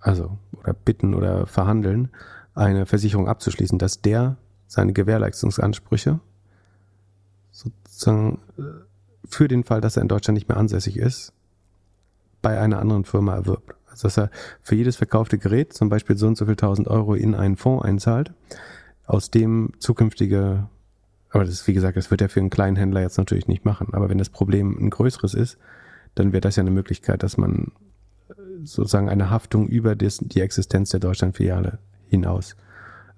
also 0.00 0.36
oder 0.54 0.72
bitten 0.72 1.14
oder 1.14 1.46
verhandeln, 1.46 2.08
eine 2.56 2.86
Versicherung 2.86 3.28
abzuschließen, 3.28 3.78
dass 3.78 4.02
der 4.02 4.36
seine 4.66 4.92
Gewährleistungsansprüche 4.92 6.18
sozusagen 7.94 8.40
äh, 8.58 8.62
für 9.24 9.48
den 9.48 9.64
Fall, 9.64 9.80
dass 9.80 9.96
er 9.96 10.02
in 10.02 10.08
Deutschland 10.08 10.34
nicht 10.34 10.48
mehr 10.48 10.58
ansässig 10.58 10.96
ist, 10.96 11.32
bei 12.42 12.60
einer 12.60 12.78
anderen 12.78 13.04
Firma 13.04 13.34
erwirbt. 13.34 13.74
Also 13.86 14.08
dass 14.08 14.18
er 14.18 14.30
für 14.62 14.74
jedes 14.74 14.96
verkaufte 14.96 15.38
Gerät 15.38 15.72
zum 15.72 15.88
Beispiel 15.88 16.16
so 16.16 16.26
und 16.26 16.36
so 16.36 16.46
viel 16.46 16.56
tausend 16.56 16.88
Euro 16.88 17.14
in 17.14 17.34
einen 17.34 17.56
Fonds 17.56 17.84
einzahlt 17.84 18.32
aus 19.06 19.30
dem 19.30 19.72
zukünftige, 19.78 20.68
aber 21.30 21.44
das 21.44 21.54
ist, 21.54 21.66
wie 21.66 21.74
gesagt, 21.74 21.96
das 21.96 22.10
wird 22.10 22.20
er 22.20 22.28
für 22.28 22.40
einen 22.40 22.50
kleinen 22.50 22.76
Händler 22.76 23.02
jetzt 23.02 23.18
natürlich 23.18 23.48
nicht 23.48 23.64
machen. 23.64 23.88
Aber 23.92 24.08
wenn 24.08 24.18
das 24.18 24.30
Problem 24.30 24.76
ein 24.78 24.90
größeres 24.90 25.34
ist, 25.34 25.58
dann 26.14 26.32
wäre 26.32 26.40
das 26.40 26.56
ja 26.56 26.62
eine 26.62 26.70
Möglichkeit, 26.70 27.22
dass 27.22 27.36
man 27.36 27.72
äh, 28.28 28.34
sozusagen 28.64 29.08
eine 29.08 29.30
Haftung 29.30 29.68
über 29.68 29.94
die 29.94 30.40
Existenz 30.40 30.90
der 30.90 31.00
Deutschlandfiliale 31.00 31.78
hinaus 32.08 32.56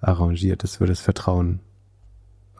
arrangiert. 0.00 0.62
Das 0.62 0.80
würde 0.80 0.92
das 0.92 1.00
Vertrauen 1.00 1.60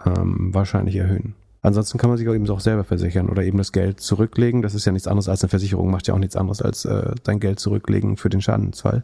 ähm, 0.05 0.55
wahrscheinlich 0.55 0.97
erhöhen. 0.97 1.35
Ansonsten 1.67 1.99
kann 1.99 2.11
man 2.11 2.17
sich 2.17 2.29
auch 2.29 2.35
eben 2.35 2.49
auch 2.49 2.61
selber 2.61 2.85
versichern 2.85 3.29
oder 3.29 3.43
eben 3.43 3.59
das 3.59 3.73
Geld 3.73 3.99
zurücklegen. 3.99 4.63
Das 4.63 4.77
ist 4.77 4.85
ja 4.85 4.93
nichts 4.93 5.09
anderes 5.09 5.29
als 5.29 5.43
eine 5.43 5.49
Versicherung, 5.49 5.91
macht 5.91 6.07
ja 6.07 6.15
auch 6.15 6.19
nichts 6.21 6.37
anderes 6.37 6.63
als 6.63 6.85
äh, 6.85 7.13
dein 7.25 7.41
Geld 7.41 7.59
zurücklegen 7.59 8.17
für 8.17 8.29
den 8.29 8.41
Schadensfall. 8.41 9.03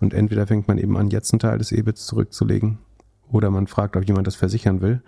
Und 0.00 0.12
entweder 0.12 0.46
fängt 0.46 0.68
man 0.68 0.76
eben 0.76 0.98
an, 0.98 1.08
jetzt 1.08 1.32
einen 1.32 1.38
Teil 1.38 1.56
des 1.56 1.72
EBITs 1.72 2.04
zurückzulegen 2.04 2.76
oder 3.32 3.50
man 3.50 3.68
fragt, 3.68 3.96
ob 3.96 4.06
jemand 4.06 4.26
das 4.26 4.34
versichern 4.34 4.82
will. 4.82 5.00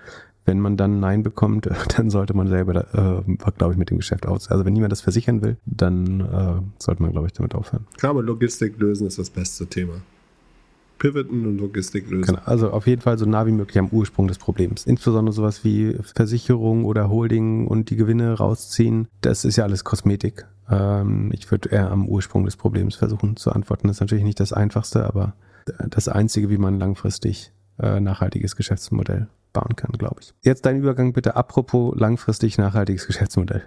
Wenn 0.46 0.58
man 0.58 0.78
dann 0.78 0.98
Nein 0.98 1.22
bekommt, 1.22 1.68
dann 1.98 2.08
sollte 2.08 2.32
man 2.32 2.48
selber, 2.48 2.86
äh, 2.94 3.50
glaube 3.58 3.74
ich, 3.74 3.78
mit 3.78 3.90
dem 3.90 3.98
Geschäft 3.98 4.24
aus. 4.24 4.50
Also 4.50 4.64
wenn 4.64 4.72
niemand 4.72 4.90
das 4.90 5.02
versichern 5.02 5.42
will, 5.42 5.58
dann 5.66 6.20
äh, 6.20 6.62
sollte 6.82 7.02
man, 7.02 7.12
glaube 7.12 7.26
ich, 7.26 7.34
damit 7.34 7.54
aufhören. 7.54 7.86
Klar, 7.98 8.12
aber 8.12 8.22
Logistik 8.22 8.78
lösen 8.78 9.06
ist 9.06 9.18
das 9.18 9.28
beste 9.28 9.66
Thema. 9.66 10.00
Pivoten 10.98 11.46
und 11.46 11.58
Logistik 11.58 12.10
lösen. 12.10 12.26
Genau, 12.26 12.40
also 12.44 12.70
auf 12.70 12.86
jeden 12.86 13.02
Fall 13.02 13.18
so 13.18 13.26
nah 13.26 13.46
wie 13.46 13.52
möglich 13.52 13.78
am 13.78 13.88
Ursprung 13.88 14.28
des 14.28 14.38
Problems. 14.38 14.86
Insbesondere 14.86 15.32
sowas 15.32 15.64
wie 15.64 15.96
Versicherung 16.14 16.84
oder 16.84 17.08
Holding 17.10 17.66
und 17.66 17.90
die 17.90 17.96
Gewinne 17.96 18.32
rausziehen, 18.34 19.08
das 19.20 19.44
ist 19.44 19.56
ja 19.56 19.64
alles 19.64 19.84
Kosmetik. 19.84 20.46
Ähm, 20.70 21.30
ich 21.32 21.50
würde 21.50 21.68
eher 21.70 21.90
am 21.90 22.08
Ursprung 22.08 22.44
des 22.44 22.56
Problems 22.56 22.96
versuchen 22.96 23.36
zu 23.36 23.52
antworten. 23.52 23.88
Das 23.88 23.96
ist 23.96 24.00
natürlich 24.00 24.24
nicht 24.24 24.40
das 24.40 24.52
Einfachste, 24.52 25.04
aber 25.04 25.34
das 25.90 26.08
Einzige, 26.08 26.50
wie 26.50 26.58
man 26.58 26.78
langfristig 26.78 27.52
äh, 27.78 28.00
nachhaltiges 28.00 28.56
Geschäftsmodell 28.56 29.28
bauen 29.52 29.76
kann, 29.76 29.92
glaube 29.92 30.20
ich. 30.20 30.34
Jetzt 30.42 30.66
dein 30.66 30.78
Übergang 30.78 31.12
bitte 31.12 31.36
apropos 31.36 31.94
langfristig 31.98 32.58
nachhaltiges 32.58 33.06
Geschäftsmodell. 33.06 33.62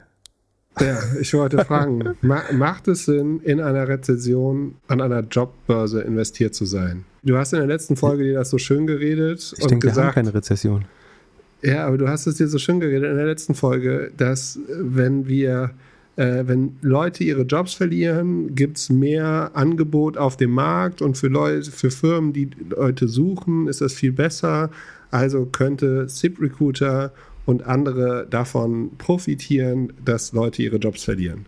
Ja, 0.79 0.97
ich 1.19 1.33
wollte 1.33 1.63
fragen, 1.65 2.15
ma 2.21 2.41
macht 2.51 2.87
es 2.87 3.05
Sinn, 3.05 3.41
in 3.43 3.59
einer 3.59 3.87
Rezession 3.87 4.75
an 4.87 5.01
einer 5.01 5.21
Jobbörse 5.21 6.01
investiert 6.01 6.55
zu 6.55 6.65
sein? 6.65 7.05
Du 7.23 7.37
hast 7.37 7.53
in 7.53 7.59
der 7.59 7.67
letzten 7.67 7.95
Folge 7.95 8.23
dir 8.23 8.35
das 8.35 8.49
so 8.49 8.57
schön 8.57 8.87
geredet 8.87 9.53
ich 9.57 9.63
und 9.63 9.71
denke, 9.71 9.87
gesagt, 9.87 9.97
wir 9.97 10.07
haben 10.07 10.13
keine 10.13 10.33
Rezession. 10.33 10.85
Ja, 11.61 11.85
aber 11.85 11.97
du 11.97 12.07
hast 12.07 12.25
es 12.27 12.35
dir 12.35 12.47
so 12.47 12.57
schön 12.57 12.79
geredet 12.79 13.09
in 13.09 13.17
der 13.17 13.25
letzten 13.25 13.55
Folge, 13.55 14.11
dass 14.15 14.59
wenn 14.69 15.27
wir 15.27 15.71
äh, 16.19 16.47
wenn 16.47 16.77
Leute 16.81 17.23
ihre 17.23 17.43
Jobs 17.43 17.73
verlieren, 17.73 18.53
gibt 18.53 18.77
es 18.77 18.89
mehr 18.89 19.51
Angebot 19.53 20.17
auf 20.17 20.35
dem 20.35 20.51
Markt 20.51 21.01
und 21.01 21.17
für 21.17 21.27
Leute, 21.27 21.71
für 21.71 21.91
Firmen, 21.91 22.33
die 22.33 22.49
Leute 22.69 23.07
suchen, 23.07 23.67
ist 23.67 23.79
das 23.79 23.93
viel 23.93 24.11
besser. 24.11 24.69
Also 25.11 25.45
könnte 25.45 26.07
ZipRecruiter 26.07 27.13
und 27.49 27.65
andere 27.65 28.27
davon 28.29 28.91
profitieren, 28.99 29.91
dass 30.05 30.33
Leute 30.33 30.61
ihre 30.61 30.77
Jobs 30.77 31.03
verlieren. 31.03 31.47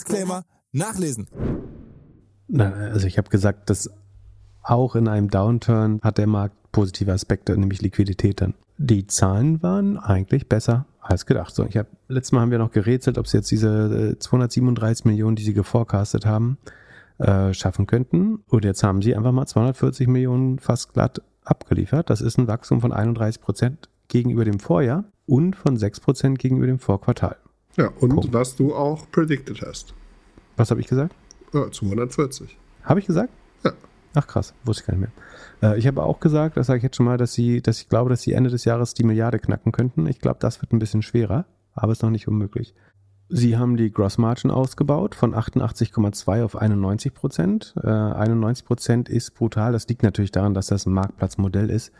Disclaimer 0.00 0.44
nachlesen. 0.72 1.28
Na, 2.48 2.72
also 2.72 3.06
ich 3.06 3.18
habe 3.18 3.28
gesagt, 3.28 3.68
dass 3.68 3.90
auch 4.62 4.96
in 4.96 5.08
einem 5.08 5.28
Downturn 5.28 6.00
hat 6.02 6.18
der 6.18 6.26
Markt 6.26 6.56
positive 6.72 7.12
Aspekte, 7.12 7.56
nämlich 7.56 7.82
Liquidität 7.82 8.40
dann. 8.40 8.54
Die 8.78 9.06
Zahlen 9.06 9.62
waren 9.62 9.98
eigentlich 9.98 10.48
besser 10.48 10.86
als 11.00 11.26
gedacht. 11.26 11.54
So, 11.54 11.66
ich 11.66 11.76
habe 11.76 11.88
letztes 12.08 12.32
Mal 12.32 12.40
haben 12.40 12.50
wir 12.50 12.58
noch 12.58 12.70
gerätselt, 12.70 13.18
ob 13.18 13.26
sie 13.26 13.38
jetzt 13.38 13.50
diese 13.50 14.16
237 14.18 15.04
äh, 15.04 15.08
Millionen, 15.08 15.36
die 15.36 15.42
sie 15.42 15.52
geforecastet 15.52 16.24
haben, 16.24 16.56
äh, 17.18 17.52
schaffen 17.52 17.86
könnten. 17.86 18.42
Und 18.48 18.64
jetzt 18.64 18.82
haben 18.82 19.02
sie 19.02 19.14
einfach 19.14 19.32
mal 19.32 19.46
240 19.46 20.08
Millionen 20.08 20.58
fast 20.58 20.94
glatt 20.94 21.20
abgeliefert. 21.44 22.08
Das 22.08 22.22
ist 22.22 22.38
ein 22.38 22.48
Wachstum 22.48 22.80
von 22.80 22.92
31 22.92 23.42
Prozent 23.42 23.88
gegenüber 24.08 24.44
dem 24.44 24.60
Vorjahr 24.60 25.04
und 25.26 25.56
von 25.56 25.76
6 25.76 26.00
Prozent 26.00 26.38
gegenüber 26.38 26.66
dem 26.66 26.78
Vorquartal. 26.78 27.36
Ja, 27.76 27.88
und 28.00 28.10
Punkt. 28.10 28.32
was 28.32 28.56
du 28.56 28.74
auch 28.74 29.10
predicted 29.10 29.62
hast. 29.62 29.94
Was 30.56 30.70
habe 30.70 30.80
ich 30.80 30.86
gesagt? 30.86 31.14
Ja, 31.52 31.70
240. 31.70 32.56
Habe 32.82 33.00
ich 33.00 33.06
gesagt? 33.06 33.30
Ja. 33.64 33.72
Ach 34.14 34.26
krass, 34.26 34.54
wusste 34.64 34.82
ich 34.82 34.86
gar 34.86 34.96
nicht 34.96 35.10
mehr. 35.60 35.72
Äh, 35.72 35.78
ich 35.78 35.86
habe 35.86 36.02
auch 36.02 36.20
gesagt, 36.20 36.56
das 36.56 36.66
sage 36.66 36.78
ich 36.78 36.82
jetzt 36.82 36.96
schon 36.96 37.06
mal, 37.06 37.16
dass 37.16 37.32
sie, 37.32 37.62
dass 37.62 37.80
ich 37.80 37.88
glaube, 37.88 38.10
dass 38.10 38.22
sie 38.22 38.32
Ende 38.32 38.50
des 38.50 38.64
Jahres 38.64 38.94
die 38.94 39.04
Milliarde 39.04 39.38
knacken 39.38 39.72
könnten. 39.72 40.06
Ich 40.06 40.18
glaube, 40.18 40.38
das 40.40 40.60
wird 40.60 40.72
ein 40.72 40.78
bisschen 40.78 41.02
schwerer, 41.02 41.44
aber 41.74 41.92
ist 41.92 42.02
noch 42.02 42.10
nicht 42.10 42.28
unmöglich. 42.28 42.74
Sie 43.32 43.56
haben 43.56 43.76
die 43.76 43.92
Gross 43.92 44.18
Margin 44.18 44.50
ausgebaut 44.50 45.14
von 45.14 45.34
88,2 45.34 46.42
auf 46.44 46.56
91 46.56 47.14
Prozent. 47.14 47.74
Äh, 47.80 47.88
91 47.88 48.64
Prozent 48.64 49.08
ist 49.08 49.34
brutal. 49.36 49.72
Das 49.72 49.86
liegt 49.86 50.02
natürlich 50.02 50.32
daran, 50.32 50.52
dass 50.52 50.66
das 50.66 50.86
ein 50.86 50.92
Marktplatzmodell 50.92 51.70
ist, 51.70 51.92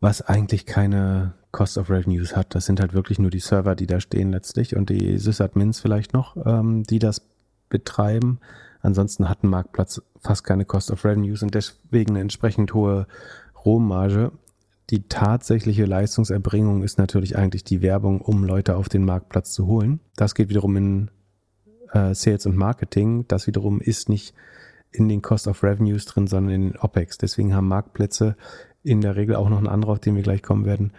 was 0.00 0.22
eigentlich 0.22 0.66
keine 0.66 1.34
Cost 1.50 1.78
of 1.78 1.90
Revenues 1.90 2.36
hat. 2.36 2.54
Das 2.54 2.66
sind 2.66 2.80
halt 2.80 2.92
wirklich 2.94 3.18
nur 3.18 3.30
die 3.30 3.40
Server, 3.40 3.74
die 3.74 3.86
da 3.86 4.00
stehen 4.00 4.30
letztlich 4.30 4.76
und 4.76 4.90
die 4.90 5.18
Sysadmins 5.18 5.80
vielleicht 5.80 6.12
noch, 6.12 6.36
ähm, 6.46 6.84
die 6.84 6.98
das 6.98 7.22
betreiben. 7.68 8.38
Ansonsten 8.80 9.28
hat 9.28 9.42
ein 9.42 9.50
Marktplatz 9.50 10.02
fast 10.20 10.44
keine 10.44 10.64
Cost 10.64 10.90
of 10.90 11.04
Revenues 11.04 11.42
und 11.42 11.54
deswegen 11.54 12.12
eine 12.12 12.20
entsprechend 12.20 12.74
hohe 12.74 13.06
Rohmarge. 13.64 14.32
Die 14.90 15.08
tatsächliche 15.08 15.84
Leistungserbringung 15.84 16.82
ist 16.82 16.98
natürlich 16.98 17.36
eigentlich 17.36 17.64
die 17.64 17.82
Werbung, 17.82 18.20
um 18.20 18.44
Leute 18.44 18.76
auf 18.76 18.88
den 18.88 19.04
Marktplatz 19.04 19.52
zu 19.52 19.66
holen. 19.66 20.00
Das 20.16 20.34
geht 20.34 20.48
wiederum 20.48 20.76
in 20.76 21.10
äh, 21.92 22.14
Sales 22.14 22.46
und 22.46 22.56
Marketing. 22.56 23.26
Das 23.28 23.46
wiederum 23.46 23.80
ist 23.80 24.08
nicht 24.08 24.34
in 24.90 25.08
den 25.08 25.20
Cost 25.20 25.46
of 25.46 25.62
Revenues 25.62 26.06
drin, 26.06 26.26
sondern 26.26 26.54
in 26.54 26.62
den 26.70 26.78
OPEX. 26.78 27.18
Deswegen 27.18 27.54
haben 27.54 27.68
Marktplätze 27.68 28.36
in 28.88 29.00
der 29.00 29.16
Regel 29.16 29.36
auch 29.36 29.48
noch 29.48 29.58
einen 29.58 29.68
anderen, 29.68 29.92
auf 29.92 30.00
den 30.00 30.16
wir 30.16 30.22
gleich 30.22 30.42
kommen 30.42 30.64
werden, 30.64 30.92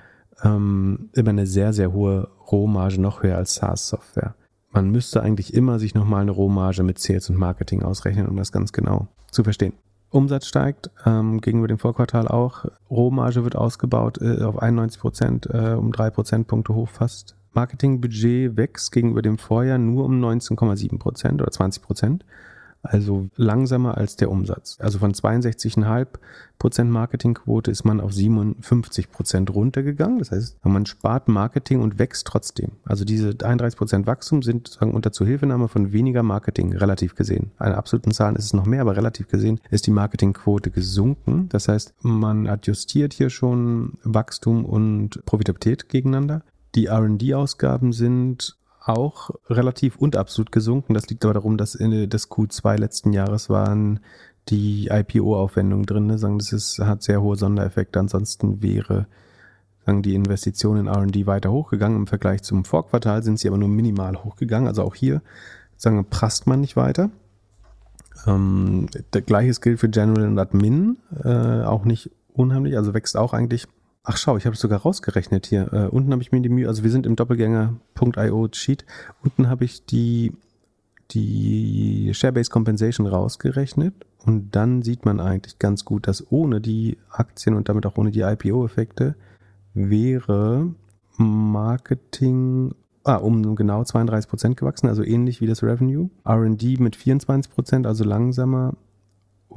ähm, 0.44 1.10
immer 1.14 1.32
eine 1.32 1.48
sehr, 1.48 1.74
sehr 1.74 1.92
hohe 1.92 2.30
Rohmarge, 2.52 3.02
noch 3.02 3.24
höher 3.24 3.38
als 3.38 3.56
SaaS-Software. 3.56 4.36
Man 4.72 4.92
müsste 4.92 5.24
eigentlich 5.24 5.54
immer 5.54 5.80
sich 5.80 5.96
nochmal 5.96 6.22
eine 6.22 6.32
Rohmarge 6.32 6.84
mit 6.84 7.00
Sales 7.00 7.30
und 7.30 7.38
Marketing 7.38 7.82
ausrechnen, 7.82 8.28
um 8.28 8.36
das 8.38 8.52
ganz 8.52 8.72
genau 8.72 9.08
zu 9.32 9.44
verstehen. 9.44 9.74
Umsatz 10.12 10.48
steigt, 10.48 10.90
ähm, 11.06 11.40
gegenüber 11.42 11.68
dem 11.68 11.78
Vorquartal 11.78 12.28
auch. 12.28 12.66
Rohmarge 12.90 13.44
wird 13.44 13.56
ausgebaut 13.56 14.20
äh, 14.22 14.42
auf 14.44 14.60
91 14.60 15.00
Prozent, 15.00 15.48
äh, 15.52 15.74
um 15.74 15.92
drei 15.92 16.10
Prozentpunkte 16.10 16.74
hoch 16.74 16.90
fast. 16.90 17.36
Marketingbudget 17.54 18.58
wächst 18.58 18.92
gegenüber 18.92 19.22
dem 19.22 19.38
Vorjahr 19.38 19.78
nur 19.78 20.06
um 20.06 20.24
19,7 20.24 21.00
Prozent 21.00 21.42
oder 21.42 21.52
20 21.52 21.84
Prozent 21.84 22.26
also 22.82 23.28
langsamer 23.36 23.98
als 23.98 24.16
der 24.16 24.32
Umsatz. 24.32 24.78
Also 24.80 25.00
von 25.00 25.14
62,5 25.14 26.08
Prozent 26.60 26.92
Marketingquote 26.92 27.72
ist 27.72 27.86
man 27.86 28.02
auf 28.02 28.14
57 28.14 29.12
Prozent 29.12 29.54
runtergegangen. 29.54 30.20
Das 30.20 30.32
heißt, 30.32 30.58
man 30.64 30.86
spart 30.86 31.28
Marketing 31.28 31.82
und 31.82 32.00
wächst 32.00 32.28
trotzdem. 32.28 32.72
Also 32.84 33.06
diese 33.06 33.30
31 33.30 33.78
Prozent 33.78 34.08
Wachstum 34.08 34.42
sind 34.42 34.68
sozusagen 34.68 34.94
unter 34.94 35.12
Zuhilfenahme 35.12 35.68
von 35.70 35.94
weniger 35.94 36.24
Marketing 36.24 36.76
relativ 36.76 37.16
gesehen. 37.16 37.52
Eine 37.58 37.78
absoluten 37.78 38.12
Zahlen 38.12 38.36
ist 38.36 38.46
es 38.46 38.54
noch 38.54 38.66
mehr, 38.66 38.82
aber 38.82 38.98
relativ 38.98 39.30
gesehen 39.30 39.60
ist 39.72 39.88
die 39.88 39.92
Marketingquote 39.92 40.70
gesunken. 40.70 41.48
Das 41.50 41.68
heißt, 41.70 41.94
man 42.02 42.48
adjustiert 42.48 43.14
hier 43.14 43.30
schon 43.30 43.94
Wachstum 44.04 44.66
und 44.66 45.24
Profitabilität 45.26 45.88
gegeneinander. 45.88 46.44
Die 46.76 46.86
R&D-Ausgaben 46.86 47.94
sind 47.94 48.59
auch 48.90 49.32
relativ 49.50 49.98
und 49.98 50.16
absolut 50.16 50.52
gesunken. 50.52 50.94
Das 50.94 51.08
liegt 51.10 51.24
aber 51.24 51.36
darum, 51.36 51.58
dass 51.58 51.76
in 51.76 52.10
das 52.10 52.30
Q2 52.30 52.78
letzten 52.78 53.14
Jahres 53.14 53.50
waren 53.50 54.00
die 54.50 54.88
IPO-Aufwendungen 54.92 55.86
drin. 55.86 56.08
Ne? 56.08 56.18
Sagen, 56.18 56.40
das 56.40 56.52
ist, 56.52 56.80
hat 56.80 57.04
sehr 57.04 57.22
hohe 57.22 57.36
Sondereffekte. 57.36 58.00
Ansonsten 58.00 58.62
wäre 58.62 59.08
sagen, 59.86 60.02
die 60.02 60.16
Investitionen 60.16 60.88
in 60.88 60.94
R&D 60.94 61.28
weiter 61.28 61.52
hochgegangen. 61.52 61.98
Im 61.98 62.08
Vergleich 62.08 62.42
zum 62.42 62.66
Vorquartal 62.66 63.24
sind 63.24 63.40
sie 63.40 63.48
aber 63.48 63.58
nur 63.58 63.70
minimal 63.70 64.24
hochgegangen. 64.24 64.68
Also 64.68 64.84
auch 64.84 64.96
hier 64.96 65.22
sagen, 65.78 66.06
prasst 66.10 66.48
man 66.48 66.62
nicht 66.62 66.76
weiter. 66.76 67.10
Ähm, 68.26 68.88
der 69.14 69.22
gleiche 69.22 69.60
gilt 69.62 69.80
für 69.80 69.90
General 69.90 70.28
und 70.28 70.40
Admin, 70.40 70.98
äh, 71.24 71.64
auch 71.64 71.86
nicht 71.86 72.12
unheimlich, 72.34 72.76
also 72.76 72.94
wächst 72.94 73.16
auch 73.16 73.34
eigentlich 73.34 73.68
Ach 74.04 74.18
schau, 74.18 74.38
ich 74.38 74.46
habe 74.46 74.54
es 74.54 74.62
sogar 74.62 74.82
rausgerechnet 74.82 75.46
hier. 75.46 75.72
Äh, 75.74 75.88
unten 75.88 76.12
habe 76.12 76.22
ich 76.22 76.32
mir 76.32 76.42
die 76.42 76.50
Mühe, 76.50 76.68
also 76.68 76.84
wir 76.84 76.92
sind 76.92 77.06
im 77.06 77.16
Doppelgänger.io 77.16 78.48
Sheet. 78.54 78.86
Unten 79.24 79.50
habe 79.50 79.66
ich 79.66 79.86
die, 79.86 80.34
die 81.12 82.12
Share-Based 82.14 82.52
Compensation 82.52 83.08
rausgerechnet 83.08 83.94
und 84.26 84.56
dann 84.56 84.82
sieht 84.82 85.06
man 85.06 85.20
eigentlich 85.20 85.60
ganz 85.60 85.86
gut, 85.86 86.08
dass 86.08 86.32
ohne 86.32 86.62
die 86.62 86.98
Aktien 87.10 87.56
und 87.56 87.70
damit 87.70 87.86
auch 87.86 87.98
ohne 87.98 88.12
die 88.12 88.22
IPO-Effekte 88.22 89.16
wäre 89.74 90.74
Marketing 91.18 92.74
ah, 93.04 93.16
um 93.16 93.56
genau 93.56 93.84
32 93.84 94.30
Prozent 94.30 94.58
gewachsen, 94.58 94.88
also 94.88 95.04
ähnlich 95.04 95.42
wie 95.42 95.48
das 95.48 95.64
Revenue. 95.64 96.10
R&D 96.26 96.78
mit 96.80 96.96
24 96.96 97.52
Prozent, 97.52 97.88
also 97.88 98.04
langsamer 98.04 98.76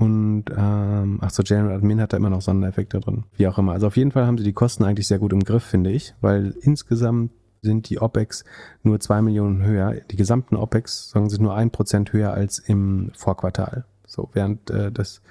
und 0.03 0.47
ähm, 0.51 1.19
ach 1.21 1.31
so, 1.31 1.45
General 1.45 1.77
Admin 1.77 2.01
hat 2.01 2.13
da 2.13 2.17
immer 2.17 2.29
noch 2.29 2.43
Sondereffekte 2.43 2.99
drin. 2.99 3.23
Wie 3.37 3.47
auch 3.47 3.57
immer. 3.57 3.71
Also 3.71 3.87
auf 3.87 3.97
jeden 3.97 4.11
Fall 4.11 4.27
haben 4.27 4.37
sie 4.37 4.43
die 4.43 4.53
Kosten 4.53 4.83
eigentlich 4.83 5.07
sehr 5.07 5.21
gut 5.21 5.33
im 5.33 5.45
Griff, 5.45 5.63
finde 5.63 5.93
ich, 5.93 6.13
weil 6.21 6.57
insgesamt 6.61 7.31
sind 7.61 7.89
die 7.89 8.01
OPEX 8.01 8.43
nur 8.83 8.99
zwei 8.99 9.23
Millionen 9.23 9.63
höher. 9.63 9.95
Die 10.11 10.17
gesamten 10.17 10.57
OPEX 10.57 11.11
sagen 11.11 11.31
sie 11.31 11.41
nur 11.41 11.55
ein 11.55 11.71
Prozent 11.71 12.13
höher 12.13 12.33
als 12.33 12.59
im 12.59 13.13
Vorquartal. 13.15 13.85
So, 14.05 14.29
während 14.33 14.71
äh, 14.71 14.91
das, 14.91 15.23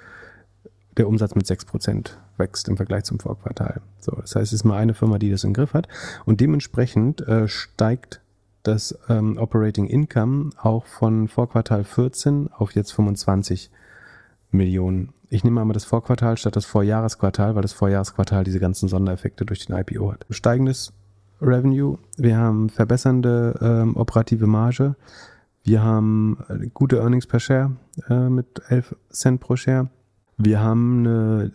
der 0.96 1.06
Umsatz 1.06 1.34
mit 1.34 1.46
sechs 1.46 1.66
Prozent 1.66 2.18
wächst 2.38 2.66
im 2.66 2.78
Vergleich 2.78 3.04
zum 3.04 3.20
Vorquartal. 3.20 3.82
So, 3.98 4.12
das 4.12 4.34
heißt, 4.34 4.54
es 4.54 4.60
ist 4.60 4.64
nur 4.64 4.76
eine 4.76 4.94
Firma, 4.94 5.18
die 5.18 5.30
das 5.30 5.44
im 5.44 5.52
Griff 5.52 5.74
hat. 5.74 5.86
Und 6.24 6.40
dementsprechend 6.40 7.20
äh, 7.28 7.46
steigt 7.46 8.22
das 8.62 8.98
ähm, 9.10 9.36
Operating 9.36 9.86
Income 9.86 10.52
auch 10.56 10.86
von 10.86 11.28
Vorquartal 11.28 11.84
14 11.84 12.48
auf 12.50 12.74
jetzt 12.74 12.92
25 12.92 13.70
Millionen. 14.52 15.12
Ich 15.28 15.44
nehme 15.44 15.60
einmal 15.60 15.74
das 15.74 15.84
Vorquartal 15.84 16.36
statt 16.36 16.56
das 16.56 16.66
Vorjahresquartal, 16.66 17.54
weil 17.54 17.62
das 17.62 17.72
Vorjahresquartal 17.72 18.44
diese 18.44 18.60
ganzen 18.60 18.88
Sondereffekte 18.88 19.44
durch 19.44 19.66
den 19.66 19.76
IPO 19.76 20.12
hat. 20.12 20.26
Steigendes 20.30 20.92
Revenue, 21.40 21.98
wir 22.16 22.36
haben 22.36 22.68
verbessernde 22.68 23.58
ähm, 23.60 23.96
operative 23.96 24.46
Marge, 24.46 24.94
wir 25.64 25.82
haben 25.82 26.38
äh, 26.48 26.68
gute 26.72 26.98
Earnings 26.98 27.26
per 27.26 27.40
Share 27.40 27.72
äh, 28.08 28.28
mit 28.28 28.62
11 28.68 28.94
Cent 29.10 29.40
pro 29.40 29.56
Share, 29.56 29.88
wir 30.36 30.60
haben 30.60 31.06
eine 31.06 31.52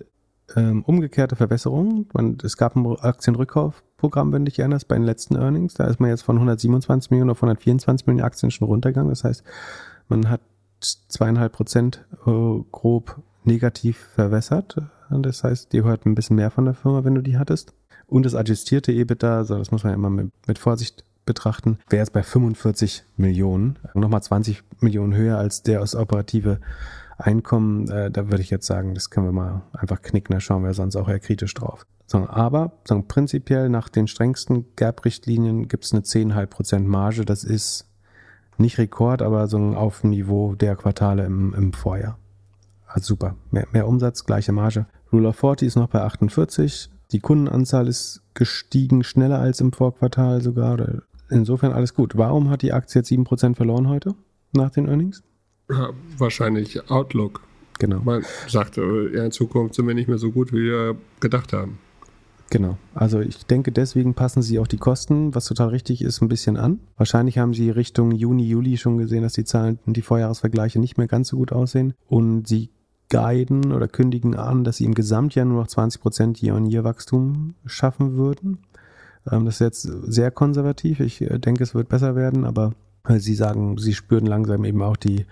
ähm, 0.55 0.83
umgekehrte 0.83 1.35
Verbesserung. 1.35 2.07
Es 2.43 2.57
gab 2.57 2.75
einen 2.75 2.95
Aktienrückkauf 2.97 3.83
Programm, 3.97 4.31
wenn 4.31 4.45
dich 4.45 4.59
erinnerst, 4.59 4.87
bei 4.87 4.95
den 4.95 5.03
letzten 5.03 5.35
Earnings. 5.35 5.73
Da 5.73 5.85
ist 5.85 5.99
man 5.99 6.09
jetzt 6.09 6.21
von 6.21 6.37
127 6.37 7.11
Millionen 7.11 7.31
auf 7.31 7.39
124 7.39 8.07
Millionen 8.07 8.25
Aktien 8.25 8.51
schon 8.51 8.67
runtergegangen. 8.67 9.09
Das 9.09 9.23
heißt, 9.23 9.43
man 10.07 10.29
hat 10.29 10.41
zweieinhalb 10.79 11.53
Prozent 11.53 12.05
äh, 12.25 12.31
grob 12.71 13.21
negativ 13.43 13.97
verwässert. 14.15 14.77
Das 15.09 15.43
heißt, 15.43 15.71
dir 15.71 15.83
hört 15.83 16.05
ein 16.05 16.15
bisschen 16.15 16.35
mehr 16.35 16.51
von 16.51 16.65
der 16.65 16.73
Firma, 16.73 17.03
wenn 17.03 17.15
du 17.15 17.21
die 17.21 17.37
hattest. 17.37 17.73
Und 18.07 18.25
das 18.25 18.35
adjustierte 18.35 18.91
EBITDA, 18.91 19.37
also 19.37 19.57
das 19.57 19.71
muss 19.71 19.83
man 19.83 19.93
immer 19.93 20.09
mit, 20.09 20.31
mit 20.47 20.59
Vorsicht 20.59 21.03
betrachten, 21.25 21.77
wäre 21.89 22.01
jetzt 22.01 22.13
bei 22.13 22.23
45 22.23 23.03
Millionen. 23.17 23.77
Nochmal 23.93 24.23
20 24.23 24.63
Millionen 24.79 25.13
höher 25.13 25.37
als 25.37 25.63
der 25.63 25.81
aus 25.81 25.95
operative 25.95 26.59
Einkommen. 27.17 27.89
Äh, 27.89 28.11
da 28.11 28.29
würde 28.29 28.41
ich 28.41 28.49
jetzt 28.49 28.67
sagen, 28.67 28.93
das 28.93 29.09
können 29.09 29.27
wir 29.27 29.33
mal 29.33 29.61
einfach 29.73 30.01
knicken, 30.01 30.33
da 30.33 30.39
schauen 30.39 30.63
wir 30.63 30.73
sonst 30.73 30.95
auch 30.95 31.09
eher 31.09 31.19
kritisch 31.19 31.53
drauf. 31.53 31.85
Aber 32.13 32.71
so, 32.85 33.01
prinzipiell 33.05 33.67
nach 33.67 33.89
den 33.89 34.07
strengsten 34.07 34.65
GAP-Richtlinien 34.77 35.67
gibt 35.67 35.83
es 35.83 35.91
eine 35.91 36.03
10,5% 36.03 36.79
Marge. 36.79 37.25
Das 37.25 37.43
ist 37.43 37.86
nicht 38.59 38.77
Rekord, 38.77 39.21
aber 39.21 39.47
so 39.47 39.57
auf 39.57 40.01
dem 40.01 40.11
Niveau 40.11 40.55
der 40.55 40.75
Quartale 40.75 41.25
im, 41.25 41.53
im 41.53 41.73
Vorjahr. 41.73 42.17
Also 42.87 43.07
super. 43.07 43.35
Mehr, 43.51 43.67
mehr 43.71 43.87
Umsatz, 43.87 44.25
gleiche 44.25 44.51
Marge. 44.51 44.85
Rule 45.11 45.29
of 45.29 45.35
40 45.37 45.67
ist 45.67 45.75
noch 45.75 45.89
bei 45.89 46.01
48. 46.01 46.89
Die 47.11 47.19
Kundenanzahl 47.19 47.87
ist 47.87 48.21
gestiegen 48.33 49.03
schneller 49.03 49.39
als 49.39 49.61
im 49.61 49.71
Vorquartal 49.71 50.41
sogar. 50.41 51.01
Insofern 51.29 51.73
alles 51.73 51.93
gut. 51.93 52.17
Warum 52.17 52.49
hat 52.49 52.61
die 52.61 52.73
Aktie 52.73 52.99
jetzt 52.99 53.11
7% 53.11 53.55
verloren 53.55 53.87
heute 53.87 54.15
nach 54.53 54.71
den 54.71 54.87
Earnings? 54.87 55.23
Ja, 55.69 55.89
wahrscheinlich 56.17 56.89
Outlook. 56.89 57.41
Genau. 57.79 57.99
Man 57.99 58.23
sagte, 58.47 59.11
ja, 59.13 59.23
in 59.23 59.31
Zukunft 59.31 59.75
sind 59.75 59.87
wir 59.87 59.93
nicht 59.93 60.07
mehr 60.07 60.17
so 60.17 60.31
gut, 60.31 60.51
wie 60.51 60.63
wir 60.63 60.95
gedacht 61.19 61.53
haben. 61.53 61.77
Genau. 62.49 62.77
Also 62.93 63.19
ich 63.19 63.45
denke, 63.45 63.71
deswegen 63.71 64.13
passen 64.13 64.41
sie 64.41 64.59
auch 64.59 64.67
die 64.67 64.77
Kosten, 64.77 65.35
was 65.35 65.45
total 65.45 65.69
richtig 65.69 66.01
ist, 66.01 66.21
ein 66.21 66.29
bisschen 66.29 66.55
an. 66.55 66.79
Wahrscheinlich 66.95 67.37
haben 67.37 67.53
sie 67.53 67.69
Richtung 67.69 68.11
Juni, 68.11 68.47
Juli 68.47 68.77
schon 68.77 68.97
gesehen, 68.97 69.23
dass 69.23 69.33
die 69.33 69.43
Zahlen, 69.43 69.79
die 69.85 70.01
Vorjahresvergleiche 70.01 70.79
nicht 70.79 70.97
mehr 70.97 71.07
ganz 71.07 71.29
so 71.29 71.37
gut 71.37 71.51
aussehen. 71.51 71.93
Und 72.07 72.47
sie 72.47 72.69
guiden 73.09 73.71
oder 73.71 73.87
kündigen 73.87 74.35
an, 74.35 74.63
dass 74.63 74.77
sie 74.77 74.85
im 74.85 74.93
Gesamtjahr 74.93 75.45
nur 75.45 75.61
noch 75.61 75.67
20% 75.67 76.43
Year-on-Year-Wachstum 76.43 77.55
schaffen 77.65 78.15
würden. 78.15 78.59
Ähm, 79.29 79.45
das 79.45 79.55
ist 79.55 79.59
jetzt 79.59 79.81
sehr 79.81 80.31
konservativ. 80.31 80.99
Ich 80.99 81.21
äh, 81.21 81.39
denke, 81.39 81.63
es 81.63 81.75
wird 81.75 81.89
besser 81.89 82.15
werden, 82.15 82.45
aber 82.45 82.73
äh, 83.07 83.19
sie 83.19 83.35
sagen, 83.35 83.77
sie 83.77 83.93
spüren 83.93 84.25
langsam 84.25 84.63
eben 84.65 84.81
auch 84.81 84.97
die 84.97 85.25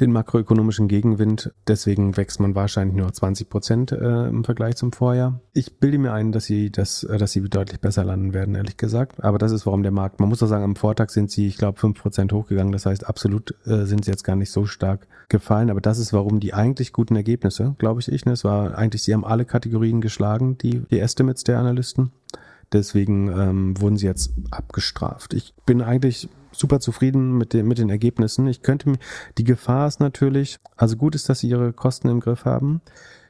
den 0.00 0.12
makroökonomischen 0.12 0.88
Gegenwind. 0.88 1.52
Deswegen 1.68 2.16
wächst 2.16 2.40
man 2.40 2.54
wahrscheinlich 2.54 2.96
nur 2.96 3.12
20 3.12 3.48
Prozent 3.48 3.92
äh, 3.92 4.28
im 4.28 4.44
Vergleich 4.44 4.76
zum 4.76 4.92
Vorjahr. 4.92 5.40
Ich 5.52 5.78
bilde 5.78 5.98
mir 5.98 6.12
ein, 6.12 6.32
dass 6.32 6.44
sie, 6.44 6.70
das, 6.70 7.04
äh, 7.04 7.18
dass 7.18 7.32
sie 7.32 7.42
deutlich 7.42 7.80
besser 7.80 8.04
landen 8.04 8.32
werden, 8.32 8.54
ehrlich 8.54 8.76
gesagt. 8.76 9.22
Aber 9.22 9.38
das 9.38 9.52
ist, 9.52 9.66
warum 9.66 9.82
der 9.82 9.92
Markt, 9.92 10.20
man 10.20 10.28
muss 10.28 10.38
doch 10.38 10.46
sagen, 10.46 10.64
am 10.64 10.76
Vortag 10.76 11.10
sind 11.10 11.30
sie, 11.30 11.46
ich 11.46 11.58
glaube, 11.58 11.78
5 11.78 12.00
Prozent 12.00 12.32
hochgegangen. 12.32 12.72
Das 12.72 12.86
heißt, 12.86 13.06
absolut 13.06 13.54
äh, 13.66 13.84
sind 13.84 14.04
sie 14.04 14.10
jetzt 14.10 14.24
gar 14.24 14.36
nicht 14.36 14.50
so 14.50 14.64
stark 14.66 15.06
gefallen. 15.28 15.70
Aber 15.70 15.80
das 15.80 15.98
ist, 15.98 16.12
warum 16.12 16.40
die 16.40 16.54
eigentlich 16.54 16.92
guten 16.92 17.16
Ergebnisse, 17.16 17.74
glaube 17.78 18.00
ich, 18.00 18.10
ich. 18.10 18.24
Ne? 18.24 18.32
Es 18.32 18.44
war 18.44 18.76
eigentlich, 18.76 19.02
sie 19.02 19.12
haben 19.12 19.24
alle 19.24 19.44
Kategorien 19.44 20.00
geschlagen, 20.00 20.56
die, 20.58 20.80
die 20.90 21.00
Estimates 21.00 21.44
der 21.44 21.58
Analysten. 21.58 22.12
Deswegen 22.72 23.28
ähm, 23.28 23.80
wurden 23.80 23.98
sie 23.98 24.06
jetzt 24.06 24.32
abgestraft. 24.50 25.34
Ich 25.34 25.54
bin 25.66 25.82
eigentlich 25.82 26.28
super 26.52 26.80
zufrieden 26.80 27.36
mit 27.38 27.52
den, 27.52 27.66
mit 27.66 27.78
den 27.78 27.90
Ergebnissen. 27.90 28.46
Ich 28.46 28.62
könnte 28.62 28.90
mir, 28.90 28.98
die 29.38 29.44
Gefahr 29.44 29.86
ist 29.86 30.00
natürlich, 30.00 30.58
also 30.76 30.96
gut 30.96 31.14
ist, 31.14 31.28
dass 31.28 31.40
sie 31.40 31.48
ihre 31.48 31.72
Kosten 31.72 32.08
im 32.08 32.20
Griff 32.20 32.44
haben. 32.44 32.80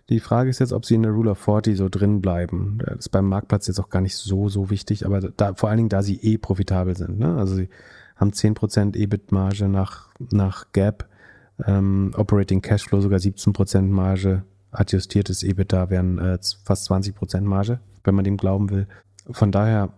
Die 0.08 0.20
Frage 0.20 0.50
ist 0.50 0.58
jetzt, 0.58 0.72
ob 0.72 0.84
sie 0.84 0.94
in 0.94 1.02
der 1.02 1.12
Rule 1.12 1.30
of 1.30 1.38
40 1.38 1.76
so 1.76 1.88
drin 1.88 2.20
bleiben. 2.20 2.78
Das 2.84 2.98
ist 2.98 3.08
beim 3.10 3.28
Marktplatz 3.28 3.66
jetzt 3.68 3.78
auch 3.78 3.88
gar 3.88 4.00
nicht 4.00 4.16
so, 4.16 4.48
so 4.48 4.68
wichtig, 4.68 5.06
aber 5.06 5.20
da, 5.20 5.54
vor 5.54 5.68
allen 5.68 5.78
Dingen, 5.78 5.88
da 5.88 6.02
sie 6.02 6.16
eh 6.20 6.38
profitabel 6.38 6.96
sind. 6.96 7.18
Ne? 7.18 7.36
Also 7.36 7.54
sie 7.54 7.68
haben 8.16 8.30
10% 8.30 8.96
EBIT-Marge 8.96 9.68
nach, 9.68 10.08
nach 10.30 10.72
Gap, 10.72 11.08
ähm, 11.66 12.12
Operating 12.16 12.62
Cashflow 12.62 13.00
sogar 13.00 13.18
17% 13.18 13.82
Marge, 13.82 14.42
adjustiertes 14.70 15.42
EBITDA 15.42 15.90
wären 15.90 16.18
äh, 16.18 16.38
fast 16.64 16.90
20% 16.90 17.42
Marge, 17.42 17.80
wenn 18.04 18.14
man 18.14 18.24
dem 18.24 18.36
glauben 18.36 18.70
will. 18.70 18.88
Von 19.30 19.52
daher 19.52 19.90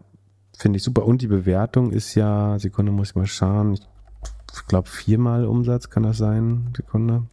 Finde 0.56 0.76
ich 0.76 0.82
super. 0.82 1.04
Und 1.04 1.22
die 1.22 1.26
Bewertung 1.26 1.90
ist 1.90 2.14
ja, 2.14 2.58
Sekunde 2.58 2.92
muss 2.92 3.10
ich 3.10 3.14
mal 3.16 3.26
schauen, 3.26 3.78
ich 4.52 4.66
glaube 4.66 4.88
viermal 4.88 5.46
Umsatz 5.46 5.90
kann 5.90 6.04
das 6.04 6.18
sein, 6.18 6.72
Sekunde. 6.76 7.24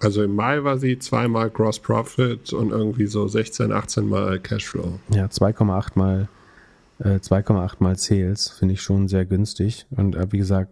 Also 0.00 0.22
im 0.22 0.34
Mai 0.34 0.64
war 0.64 0.78
sie 0.78 0.98
zweimal 0.98 1.50
Gross 1.50 1.78
Profit 1.78 2.54
und 2.54 2.70
irgendwie 2.70 3.06
so 3.06 3.28
16, 3.28 3.70
18 3.70 4.08
mal 4.08 4.40
Cashflow. 4.40 4.98
Ja, 5.10 5.26
2,8 5.26 5.90
mal, 5.94 6.28
äh, 7.00 7.18
2,8 7.18 7.76
mal 7.80 7.98
Sales 7.98 8.48
finde 8.48 8.74
ich 8.74 8.82
schon 8.82 9.08
sehr 9.08 9.26
günstig. 9.26 9.86
Und 9.90 10.16
äh, 10.16 10.32
wie 10.32 10.38
gesagt, 10.38 10.70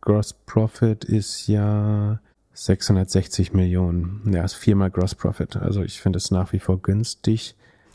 Gross 0.00 0.32
Profit 0.32 1.04
ist 1.04 1.46
ja 1.46 2.20
660 2.54 3.52
Millionen. 3.52 4.22
Ja, 4.32 4.44
ist 4.44 4.54
viermal 4.54 4.90
Gross 4.90 5.14
Profit. 5.14 5.56
Also 5.56 5.82
ich 5.82 6.00
finde 6.00 6.16
es 6.16 6.30
nach 6.30 6.54
wie 6.54 6.58
vor 6.58 6.80
günstig. 6.80 7.54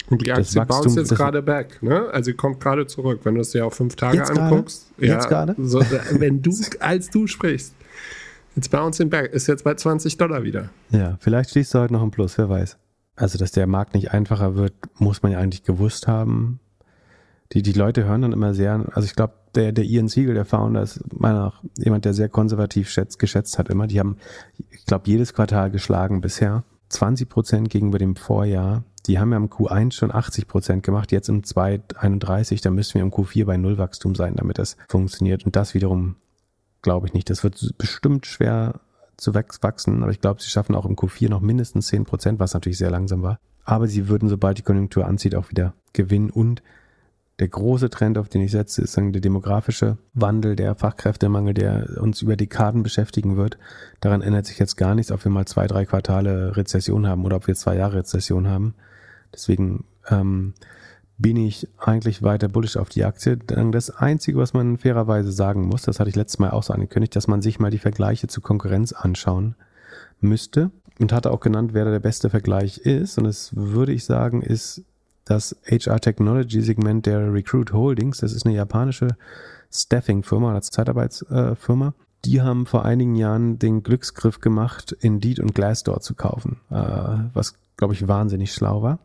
Und 0.09 0.25
die 0.25 0.31
Aktie 0.31 0.63
bounce 0.65 0.99
jetzt 0.99 1.15
gerade 1.15 1.41
back, 1.41 1.81
ne? 1.81 2.07
Also 2.11 2.25
sie 2.25 2.33
kommt 2.33 2.59
gerade 2.59 2.85
zurück. 2.85 3.21
Wenn 3.23 3.35
du 3.35 3.41
es 3.41 3.51
dir 3.51 3.65
auf 3.65 3.73
fünf 3.73 3.95
Tage 3.95 4.17
jetzt 4.17 4.37
anguckst, 4.37 4.91
grade? 4.97 5.07
ja, 5.07 5.15
jetzt 5.15 5.27
gerade? 5.27 5.55
So, 5.57 5.79
wenn 6.19 6.41
du, 6.41 6.51
als 6.79 7.09
du 7.09 7.27
sprichst, 7.27 7.73
jetzt 8.55 8.69
bouncing 8.69 9.09
back, 9.09 9.33
ist 9.33 9.47
jetzt 9.47 9.63
bei 9.63 9.73
20 9.73 10.17
Dollar 10.17 10.43
wieder. 10.43 10.69
Ja, 10.91 11.17
vielleicht 11.19 11.51
schließt 11.51 11.73
du 11.73 11.79
heute 11.79 11.93
noch 11.93 12.03
ein 12.03 12.11
Plus, 12.11 12.37
wer 12.37 12.49
weiß. 12.49 12.77
Also, 13.15 13.37
dass 13.37 13.51
der 13.51 13.65
Markt 13.65 13.95
nicht 13.95 14.11
einfacher 14.11 14.55
wird, 14.55 14.73
muss 14.95 15.23
man 15.23 15.31
ja 15.31 15.39
eigentlich 15.39 15.63
gewusst 15.63 16.07
haben. 16.07 16.59
Die, 17.53 17.61
die 17.61 17.73
Leute 17.73 18.05
hören 18.05 18.23
dann 18.23 18.33
immer 18.33 18.53
sehr, 18.53 18.85
also 18.93 19.05
ich 19.05 19.15
glaube, 19.15 19.33
der, 19.55 19.71
der 19.71 19.85
Ian 19.85 20.07
Siegel, 20.07 20.33
der 20.33 20.45
Founder, 20.45 20.81
ist 20.81 21.01
meiner 21.13 21.39
nach 21.39 21.63
jemand, 21.77 22.05
der 22.05 22.13
sehr 22.13 22.29
konservativ 22.29 22.89
schätzt, 22.89 23.19
geschätzt 23.19 23.57
hat 23.57 23.69
immer. 23.69 23.87
Die 23.87 23.99
haben, 23.99 24.17
ich 24.69 24.85
glaube, 24.85 25.07
jedes 25.07 25.33
Quartal 25.33 25.71
geschlagen 25.71 26.21
bisher. 26.21 26.63
20 26.89 27.29
Prozent 27.29 27.69
gegenüber 27.69 27.97
dem 27.97 28.15
Vorjahr 28.15 28.83
die 29.07 29.19
haben 29.19 29.31
ja 29.31 29.37
im 29.37 29.49
Q1 29.49 29.93
schon 29.93 30.13
80 30.13 30.47
Prozent 30.47 30.83
gemacht, 30.83 31.11
jetzt 31.11 31.29
im 31.29 31.43
231, 31.43 32.61
da 32.61 32.71
müssen 32.71 32.95
wir 32.95 33.01
im 33.01 33.11
Q4 33.11 33.45
bei 33.45 33.57
Nullwachstum 33.57 34.15
sein, 34.15 34.35
damit 34.35 34.57
das 34.57 34.77
funktioniert. 34.87 35.45
Und 35.45 35.55
das 35.55 35.73
wiederum 35.73 36.15
glaube 36.81 37.07
ich 37.07 37.13
nicht. 37.13 37.29
Das 37.29 37.43
wird 37.43 37.73
bestimmt 37.77 38.25
schwer 38.25 38.79
zu 39.17 39.33
wachsen, 39.33 40.03
aber 40.03 40.11
ich 40.11 40.21
glaube, 40.21 40.41
sie 40.41 40.49
schaffen 40.49 40.75
auch 40.75 40.85
im 40.85 40.95
Q4 40.95 41.29
noch 41.29 41.41
mindestens 41.41 41.87
10 41.87 42.05
Prozent, 42.05 42.39
was 42.39 42.53
natürlich 42.53 42.77
sehr 42.77 42.91
langsam 42.91 43.21
war. 43.21 43.39
Aber 43.63 43.87
sie 43.87 44.07
würden, 44.07 44.29
sobald 44.29 44.57
die 44.57 44.61
Konjunktur 44.61 45.05
anzieht, 45.05 45.35
auch 45.35 45.49
wieder 45.49 45.73
gewinnen. 45.93 46.29
Und 46.29 46.61
der 47.39 47.47
große 47.47 47.89
Trend, 47.89 48.17
auf 48.17 48.29
den 48.29 48.41
ich 48.41 48.51
setze, 48.51 48.81
ist 48.81 48.95
der 48.95 49.21
demografische 49.21 49.97
Wandel, 50.13 50.55
der 50.55 50.75
Fachkräftemangel, 50.75 51.53
der 51.53 51.97
uns 51.99 52.21
über 52.21 52.37
Dekaden 52.37 52.83
beschäftigen 52.83 53.35
wird. 53.35 53.57
Daran 53.99 54.21
ändert 54.21 54.45
sich 54.45 54.59
jetzt 54.59 54.77
gar 54.77 54.95
nichts, 54.95 55.11
ob 55.11 55.23
wir 55.25 55.31
mal 55.31 55.45
zwei, 55.45 55.67
drei 55.67 55.85
Quartale 55.85 56.55
Rezession 56.55 57.07
haben 57.07 57.25
oder 57.25 57.37
ob 57.37 57.47
wir 57.47 57.55
zwei 57.55 57.75
Jahre 57.75 57.97
Rezession 57.97 58.47
haben. 58.47 58.75
Deswegen 59.35 59.83
ähm, 60.09 60.53
bin 61.17 61.37
ich 61.37 61.67
eigentlich 61.77 62.23
weiter 62.23 62.47
bullish 62.47 62.77
auf 62.77 62.89
die 62.89 63.05
Aktie. 63.05 63.37
Das 63.37 63.89
Einzige, 63.89 64.37
was 64.37 64.53
man 64.53 64.77
fairerweise 64.77 65.31
sagen 65.31 65.67
muss, 65.67 65.83
das 65.83 65.99
hatte 65.99 66.09
ich 66.09 66.15
letztes 66.15 66.39
Mal 66.39 66.51
auch 66.51 66.63
so 66.63 66.73
angekündigt, 66.73 67.15
dass 67.15 67.27
man 67.27 67.41
sich 67.41 67.59
mal 67.59 67.71
die 67.71 67.79
Vergleiche 67.79 68.27
zur 68.27 68.43
Konkurrenz 68.43 68.91
anschauen 68.91 69.55
müsste. 70.19 70.71
Und 70.97 71.11
hatte 71.11 71.31
auch 71.31 71.41
genannt, 71.41 71.73
wer 71.73 71.83
der 71.83 71.99
beste 71.99 72.29
Vergleich 72.29 72.77
ist. 72.77 73.17
Und 73.17 73.25
das 73.25 73.53
würde 73.53 73.91
ich 73.91 74.05
sagen, 74.05 74.41
ist 74.41 74.81
das 75.25 75.55
HR 75.69 75.99
Technology 75.99 76.61
Segment 76.61 77.05
der 77.05 77.33
Recruit 77.33 77.73
Holdings. 77.73 78.19
Das 78.19 78.31
ist 78.31 78.45
eine 78.45 78.55
japanische 78.55 79.09
Staffing-Firma, 79.73 80.53
als 80.53 80.71
Zeitarbeitsfirma. 80.71 81.93
Die 82.23 82.41
haben 82.41 82.65
vor 82.65 82.85
einigen 82.85 83.15
Jahren 83.15 83.59
den 83.59 83.83
Glücksgriff 83.83 84.39
gemacht, 84.39 84.95
Indeed 85.01 85.41
und 85.41 85.53
Glassdoor 85.53 85.99
zu 85.99 86.15
kaufen, 86.15 86.61
äh, 86.69 86.75
was, 87.33 87.55
glaube 87.75 87.93
ich, 87.93 88.07
wahnsinnig 88.07 88.53
schlau 88.53 88.81
war 88.81 88.99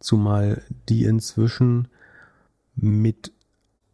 zumal 0.00 0.62
die 0.88 1.04
inzwischen 1.04 1.88
mit 2.74 3.32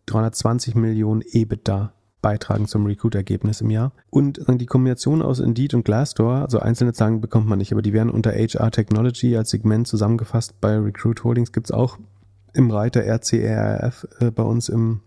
320 0.07 0.75
Millionen 0.75 1.23
EBITDA 1.23 1.93
beitragen 2.21 2.67
zum 2.67 2.87
Recruit-Ergebnis 2.87 3.61
im 3.61 3.71
Jahr. 3.71 3.93
Und 4.09 4.41
die 4.49 4.67
Kombination 4.67 5.21
aus 5.21 5.41
Indeed 5.41 5.75
und 5.75 5.85
Glassdoor, 5.85 6.37
also 6.37 6.59
einzelne 6.59 6.95
Zahlen 6.95 7.21
bekommt 7.21 7.47
man 7.47 7.59
nicht, 7.59 7.73
aber 7.73 7.83
die 7.83 7.93
werden 7.93 8.11
unter 8.11 8.33
HR 8.33 8.71
Technology 8.71 9.37
als 9.37 9.51
Segment 9.51 9.87
zusammengefasst. 9.87 10.59
Bei 10.61 10.79
Recruit 10.79 11.23
Holdings 11.23 11.53
gibt 11.53 11.67
es 11.67 11.71
auch 11.71 11.99
im 12.55 12.71
Reiter 12.71 13.03
RCRF 13.05 14.07
äh, 14.21 14.31
bei 14.31 14.43
uns 14.43 14.71
im, 14.71 15.01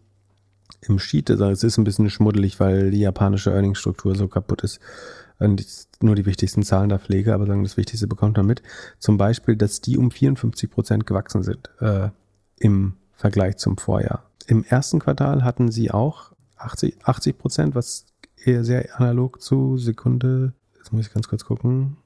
im 0.82 1.00
Sheet. 1.00 1.32
Also 1.32 1.50
es 1.50 1.64
ist 1.64 1.80
ein 1.80 1.86
bisschen 1.86 2.12
schmuddelig, 2.12 2.60
weil 2.60 2.92
die 2.92 3.00
japanische 3.00 3.52
Earningsstruktur 3.52 4.14
so 4.14 4.28
kaputt 4.28 4.64
ist 4.64 4.80
nur 5.40 6.16
die 6.16 6.26
wichtigsten 6.26 6.64
Zahlen 6.64 6.90
da 6.90 6.98
pflege, 6.98 7.34
aber 7.34 7.46
sagen, 7.46 7.64
das 7.64 7.78
Wichtigste 7.78 8.08
bekommt 8.08 8.38
man 8.38 8.46
mit. 8.46 8.64
Zum 9.00 9.18
Beispiel, 9.18 9.56
dass 9.56 9.82
die 9.82 9.98
um 9.98 10.12
54 10.12 10.70
Prozent 10.70 11.06
gewachsen 11.06 11.44
sind 11.44 11.70
äh, 11.80 12.10
im 12.60 12.94
Vergleich 13.14 13.58
zum 13.58 13.78
Vorjahr. 13.78 14.24
Im 14.48 14.64
ersten 14.64 15.00
Quartal 15.00 15.44
hatten 15.44 15.72
sie 15.72 15.92
auch 15.92 16.34
80, 16.58 16.98
80 17.04 17.38
Prozent, 17.38 17.76
was 17.76 18.06
eher 18.44 18.64
sehr 18.64 19.00
analog 19.00 19.42
zu 19.42 19.78
Sekunde, 19.78 20.54
jetzt 20.78 20.92
muss 20.92 21.08
ich 21.08 21.14
ganz 21.14 21.28
kurz 21.28 21.46
gucken. 21.46 21.98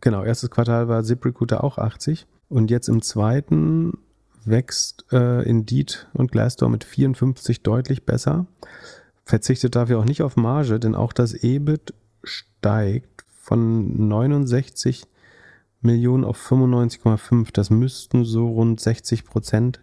Genau, 0.00 0.22
erstes 0.22 0.50
Quartal 0.50 0.88
war 0.88 1.02
ZipRecruiter 1.02 1.64
auch 1.64 1.78
80. 1.78 2.26
Und 2.48 2.70
jetzt 2.70 2.88
im 2.88 3.02
zweiten 3.02 3.98
wächst 4.44 5.04
äh, 5.12 5.42
Indeed 5.42 6.08
und 6.14 6.30
Glassdoor 6.32 6.68
mit 6.68 6.84
54 6.84 7.62
deutlich 7.62 8.04
besser. 8.06 8.46
Verzichtet 9.28 9.76
dafür 9.76 9.98
auch 9.98 10.06
nicht 10.06 10.22
auf 10.22 10.36
Marge, 10.36 10.80
denn 10.80 10.94
auch 10.94 11.12
das 11.12 11.34
EBIT 11.34 11.92
steigt 12.24 13.26
von 13.42 14.08
69 14.08 15.04
Millionen 15.82 16.24
auf 16.24 16.40
95,5. 16.50 17.52
Das 17.52 17.68
müssten 17.68 18.24
so 18.24 18.48
rund 18.48 18.80
60 18.80 19.26
Prozent, 19.26 19.82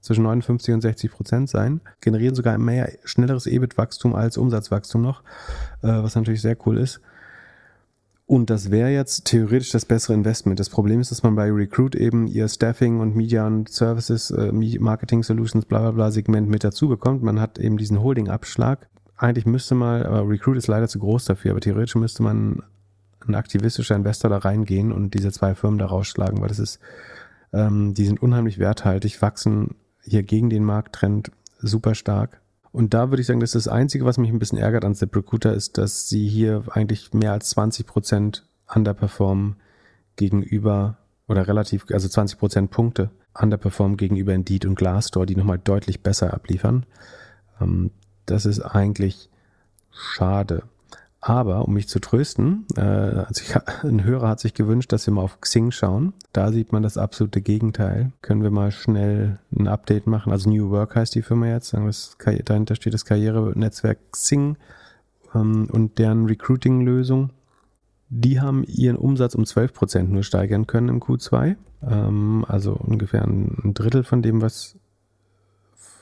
zwischen 0.00 0.24
59 0.24 0.74
und 0.74 0.80
60 0.80 1.12
Prozent 1.12 1.50
sein. 1.50 1.82
Generieren 2.00 2.34
sogar 2.34 2.58
mehr 2.58 2.90
schnelleres 3.04 3.46
EBIT-Wachstum 3.46 4.12
als 4.12 4.36
Umsatzwachstum 4.36 5.02
noch, 5.02 5.22
äh, 5.82 6.02
was 6.02 6.16
natürlich 6.16 6.42
sehr 6.42 6.56
cool 6.66 6.78
ist. 6.78 7.00
Und 8.26 8.50
das 8.50 8.70
wäre 8.70 8.90
jetzt 8.90 9.24
theoretisch 9.26 9.70
das 9.70 9.84
bessere 9.84 10.14
Investment. 10.14 10.58
Das 10.58 10.70
Problem 10.70 11.00
ist, 11.00 11.10
dass 11.10 11.22
man 11.22 11.34
bei 11.34 11.50
Recruit 11.50 11.94
eben 11.94 12.26
ihr 12.26 12.48
Staffing 12.48 13.00
und 13.00 13.16
Media 13.16 13.46
und 13.46 13.68
Services, 13.68 14.30
äh, 14.30 14.52
Marketing 14.52 15.22
Solutions, 15.22 15.66
bla 15.66 15.80
bla 15.80 15.90
bla 15.90 16.10
Segment 16.10 16.48
mit 16.48 16.64
dazu 16.64 16.88
bekommt. 16.88 17.22
Man 17.22 17.40
hat 17.40 17.58
eben 17.58 17.76
diesen 17.76 18.00
Holding-Abschlag. 18.02 18.88
Eigentlich 19.16 19.46
müsste 19.46 19.74
mal, 19.74 20.06
aber 20.06 20.28
Recruit 20.28 20.56
ist 20.56 20.66
leider 20.66 20.88
zu 20.88 20.98
groß 20.98 21.24
dafür, 21.26 21.52
aber 21.52 21.60
theoretisch 21.60 21.94
müsste 21.94 22.22
man 22.22 22.62
ein 23.26 23.34
aktivistischer 23.34 23.94
Investor 23.94 24.30
da 24.30 24.38
reingehen 24.38 24.92
und 24.92 25.14
diese 25.14 25.30
zwei 25.30 25.54
Firmen 25.54 25.78
da 25.78 25.86
rausschlagen, 25.86 26.40
weil 26.40 26.48
das 26.48 26.58
ist, 26.58 26.80
ähm, 27.52 27.94
die 27.94 28.04
sind 28.04 28.22
unheimlich 28.22 28.58
werthaltig, 28.58 29.22
wachsen 29.22 29.76
hier 30.02 30.22
gegen 30.22 30.50
den 30.50 30.64
Markttrend 30.64 31.30
super 31.58 31.94
stark. 31.94 32.41
Und 32.72 32.94
da 32.94 33.10
würde 33.10 33.20
ich 33.20 33.26
sagen, 33.26 33.40
das 33.40 33.54
ist 33.54 33.66
das 33.66 33.72
Einzige, 33.72 34.06
was 34.06 34.18
mich 34.18 34.30
ein 34.30 34.38
bisschen 34.38 34.58
ärgert 34.58 34.84
an 34.84 34.94
ZipRecruiter, 34.94 35.52
ist, 35.52 35.76
dass 35.76 36.08
sie 36.08 36.26
hier 36.26 36.64
eigentlich 36.70 37.12
mehr 37.12 37.32
als 37.32 37.50
20 37.50 37.86
Prozent 37.86 38.46
underperformen 38.74 39.56
gegenüber 40.16 40.96
oder 41.28 41.46
relativ, 41.46 41.84
also 41.92 42.08
20 42.08 42.38
Prozent 42.38 42.70
Punkte 42.70 43.10
underperformen 43.38 43.96
gegenüber 43.96 44.34
Indeed 44.34 44.64
und 44.66 44.74
Glassdoor, 44.74 45.26
die 45.26 45.36
nochmal 45.36 45.58
deutlich 45.58 46.02
besser 46.02 46.32
abliefern. 46.32 46.86
Ähm, 47.60 47.90
das 48.26 48.46
ist 48.46 48.60
eigentlich 48.60 49.30
schade. 49.90 50.64
Aber 51.24 51.68
um 51.68 51.74
mich 51.74 51.88
zu 51.88 52.00
trösten, 52.00 52.66
äh, 52.76 52.80
also 52.80 53.42
ich, 53.42 53.54
ein 53.84 54.02
Hörer 54.02 54.28
hat 54.28 54.40
sich 54.40 54.54
gewünscht, 54.54 54.92
dass 54.92 55.06
wir 55.06 55.14
mal 55.14 55.22
auf 55.22 55.40
Xing 55.40 55.70
schauen. 55.70 56.14
Da 56.32 56.50
sieht 56.50 56.72
man 56.72 56.82
das 56.82 56.98
absolute 56.98 57.40
Gegenteil. 57.40 58.10
Können 58.22 58.42
wir 58.42 58.50
mal 58.50 58.72
schnell 58.72 59.38
ein 59.56 59.68
Update 59.68 60.08
machen? 60.08 60.32
Also 60.32 60.50
New 60.50 60.70
Work 60.70 60.96
heißt 60.96 61.14
die 61.14 61.22
Firma 61.22 61.46
jetzt. 61.46 61.74
Das, 61.74 62.16
dahinter 62.44 62.74
steht 62.74 62.92
das 62.92 63.04
Karrierenetzwerk 63.04 63.98
Xing 64.10 64.56
ähm, 65.32 65.68
und 65.70 65.98
deren 66.00 66.26
Recruiting-Lösung. 66.26 67.30
Die 68.08 68.40
haben 68.40 68.64
ihren 68.64 68.96
Umsatz 68.96 69.36
um 69.36 69.46
12 69.46 69.72
Prozent 69.72 70.10
nur 70.10 70.24
steigern 70.24 70.66
können 70.66 70.88
im 70.88 71.00
Q2. 71.00 71.54
Ähm, 71.88 72.44
also 72.48 72.72
ungefähr 72.72 73.22
ein 73.22 73.74
Drittel 73.74 74.02
von 74.02 74.22
dem, 74.22 74.42
was 74.42 74.76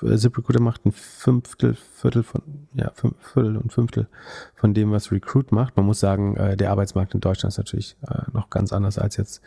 ZipRecruiter 0.03 0.61
macht 0.61 0.87
ein 0.87 0.93
Fünftel, 0.93 1.75
Viertel 1.75 2.23
von, 2.23 2.43
ja, 2.75 2.91
fünf, 2.95 3.15
Viertel 3.21 3.57
und 3.57 3.73
Fünftel 3.73 4.09
von 4.55 4.75
dem, 4.75 4.91
was 4.91 5.13
Recruit 5.13 5.53
macht. 5.53 5.77
Man 5.77 5.87
muss 5.87 6.01
sagen, 6.01 6.37
äh, 6.37 6.57
der 6.57 6.71
Arbeitsmarkt 6.71 7.15
in 7.15 7.21
Deutschland 7.21 7.53
ist 7.53 7.59
natürlich 7.59 7.97
äh, 8.09 8.23
noch 8.33 8.51
ganz 8.51 8.73
anders 8.73 8.99
als 8.99 9.17
jetzt 9.17 9.43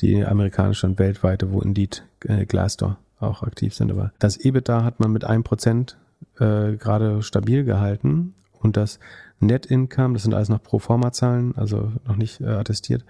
die 0.00 0.24
amerikanische 0.24 0.86
und 0.86 0.98
weltweite, 0.98 1.52
wo 1.52 1.60
Indeed, 1.60 2.04
äh, 2.24 2.44
Glassdoor 2.46 2.98
auch 3.20 3.42
aktiv 3.42 3.74
sind. 3.74 3.90
Aber 3.90 4.12
das 4.18 4.36
EBITDA 4.36 4.84
hat 4.84 5.00
man 5.00 5.12
mit 5.12 5.24
einem 5.24 5.44
Prozent 5.44 5.96
äh, 6.38 6.76
gerade 6.76 7.22
stabil 7.22 7.64
gehalten 7.64 8.34
und 8.60 8.76
das 8.76 8.98
Net 9.40 9.66
Income, 9.66 10.14
das 10.14 10.22
sind 10.22 10.34
alles 10.34 10.48
noch 10.48 10.62
Pro-Forma-Zahlen, 10.62 11.56
also 11.56 11.92
noch 12.06 12.16
nicht 12.16 12.40
äh, 12.40 12.46
attestiert, 12.46 13.04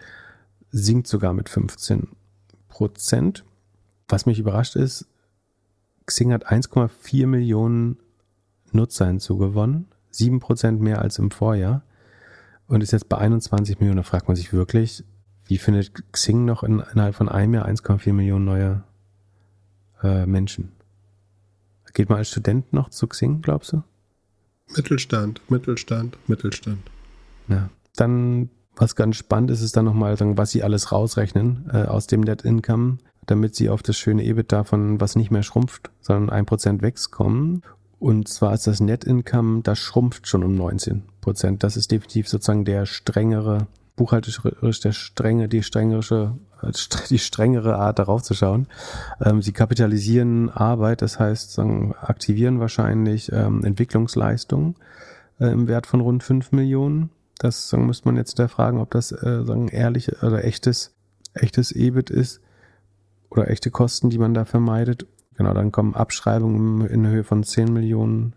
sinkt 0.70 1.06
sogar 1.06 1.32
mit 1.32 1.48
15 1.48 2.08
Prozent. 2.68 3.44
Was 4.08 4.26
mich 4.26 4.38
überrascht 4.38 4.76
ist, 4.76 5.06
Xing 6.06 6.32
hat 6.32 6.46
1,4 6.50 7.26
Millionen 7.26 7.98
Nutzer 8.72 9.06
hinzugewonnen, 9.06 9.86
7% 10.12 10.78
mehr 10.78 11.00
als 11.00 11.18
im 11.18 11.30
Vorjahr 11.30 11.82
und 12.66 12.82
ist 12.82 12.92
jetzt 12.92 13.08
bei 13.08 13.18
21 13.18 13.80
Millionen. 13.80 13.98
Da 13.98 14.02
fragt 14.02 14.28
man 14.28 14.36
sich 14.36 14.52
wirklich, 14.52 15.04
wie 15.46 15.58
findet 15.58 16.12
Xing 16.12 16.44
noch 16.44 16.62
in, 16.62 16.82
innerhalb 16.92 17.14
von 17.14 17.28
einem 17.28 17.54
Jahr 17.54 17.66
1,4 17.66 18.12
Millionen 18.12 18.44
neue 18.44 18.82
äh, 20.02 20.26
Menschen? 20.26 20.72
Geht 21.92 22.08
man 22.08 22.18
als 22.18 22.30
Student 22.30 22.72
noch 22.72 22.90
zu 22.90 23.06
Xing, 23.06 23.40
glaubst 23.40 23.72
du? 23.72 23.82
Mittelstand, 24.76 25.40
Mittelstand, 25.48 26.18
Mittelstand. 26.26 26.90
Ja. 27.48 27.70
Dann, 27.94 28.50
was 28.74 28.96
ganz 28.96 29.16
spannend 29.16 29.50
ist, 29.52 29.60
ist 29.60 29.76
dann 29.76 29.84
nochmal, 29.84 30.18
was 30.18 30.50
sie 30.50 30.64
alles 30.64 30.90
rausrechnen 30.90 31.70
äh, 31.72 31.84
aus 31.84 32.08
dem 32.08 32.22
Net 32.22 32.42
Income 32.42 32.98
damit 33.26 33.54
sie 33.54 33.68
auf 33.68 33.82
das 33.82 33.96
schöne 33.96 34.24
EBIT 34.24 34.52
davon, 34.52 35.00
was 35.00 35.16
nicht 35.16 35.30
mehr 35.30 35.42
schrumpft, 35.42 35.90
sondern 36.00 36.30
ein 36.30 36.46
Prozent 36.46 36.82
wächst, 36.82 37.10
kommen. 37.10 37.62
Und 37.98 38.28
zwar 38.28 38.52
ist 38.52 38.66
das 38.66 38.80
Net 38.80 39.04
Income, 39.04 39.62
das 39.62 39.78
schrumpft 39.78 40.28
schon 40.28 40.44
um 40.44 40.54
19 40.54 41.02
Prozent. 41.20 41.62
Das 41.62 41.76
ist 41.76 41.90
definitiv 41.90 42.28
sozusagen 42.28 42.64
der 42.64 42.86
strengere, 42.86 43.66
buchhalterisch 43.96 44.80
der 44.80 44.92
strenge, 44.92 45.48
die 45.48 45.62
strengere, 45.62 46.36
die 47.10 47.18
strengere 47.18 47.76
Art 47.76 47.98
darauf 47.98 48.22
zu 48.22 48.34
schauen. 48.34 48.66
Ähm, 49.24 49.40
sie 49.40 49.52
kapitalisieren 49.52 50.50
Arbeit, 50.50 51.02
das 51.02 51.18
heißt, 51.18 51.58
aktivieren 51.58 52.60
wahrscheinlich 52.60 53.32
ähm, 53.32 53.64
Entwicklungsleistungen 53.64 54.74
äh, 55.40 55.46
im 55.46 55.68
Wert 55.68 55.86
von 55.86 56.00
rund 56.00 56.22
5 56.22 56.52
Millionen. 56.52 57.10
Das 57.38 57.72
müsste 57.72 58.06
man 58.06 58.16
jetzt 58.16 58.38
da 58.38 58.48
fragen, 58.48 58.80
ob 58.80 58.90
das 58.90 59.12
äh, 59.12 59.44
sagen, 59.44 59.68
ehrlich 59.68 60.22
oder 60.22 60.44
echtes, 60.44 60.94
echtes 61.34 61.72
EBIT 61.72 62.10
ist 62.10 62.40
oder 63.34 63.50
echte 63.50 63.70
Kosten, 63.70 64.10
die 64.10 64.18
man 64.18 64.34
da 64.34 64.44
vermeidet. 64.44 65.06
Genau, 65.36 65.52
dann 65.52 65.72
kommen 65.72 65.94
Abschreibungen 65.94 66.86
in 66.86 67.06
Höhe 67.06 67.24
von 67.24 67.42
10 67.42 67.72
Millionen 67.72 68.34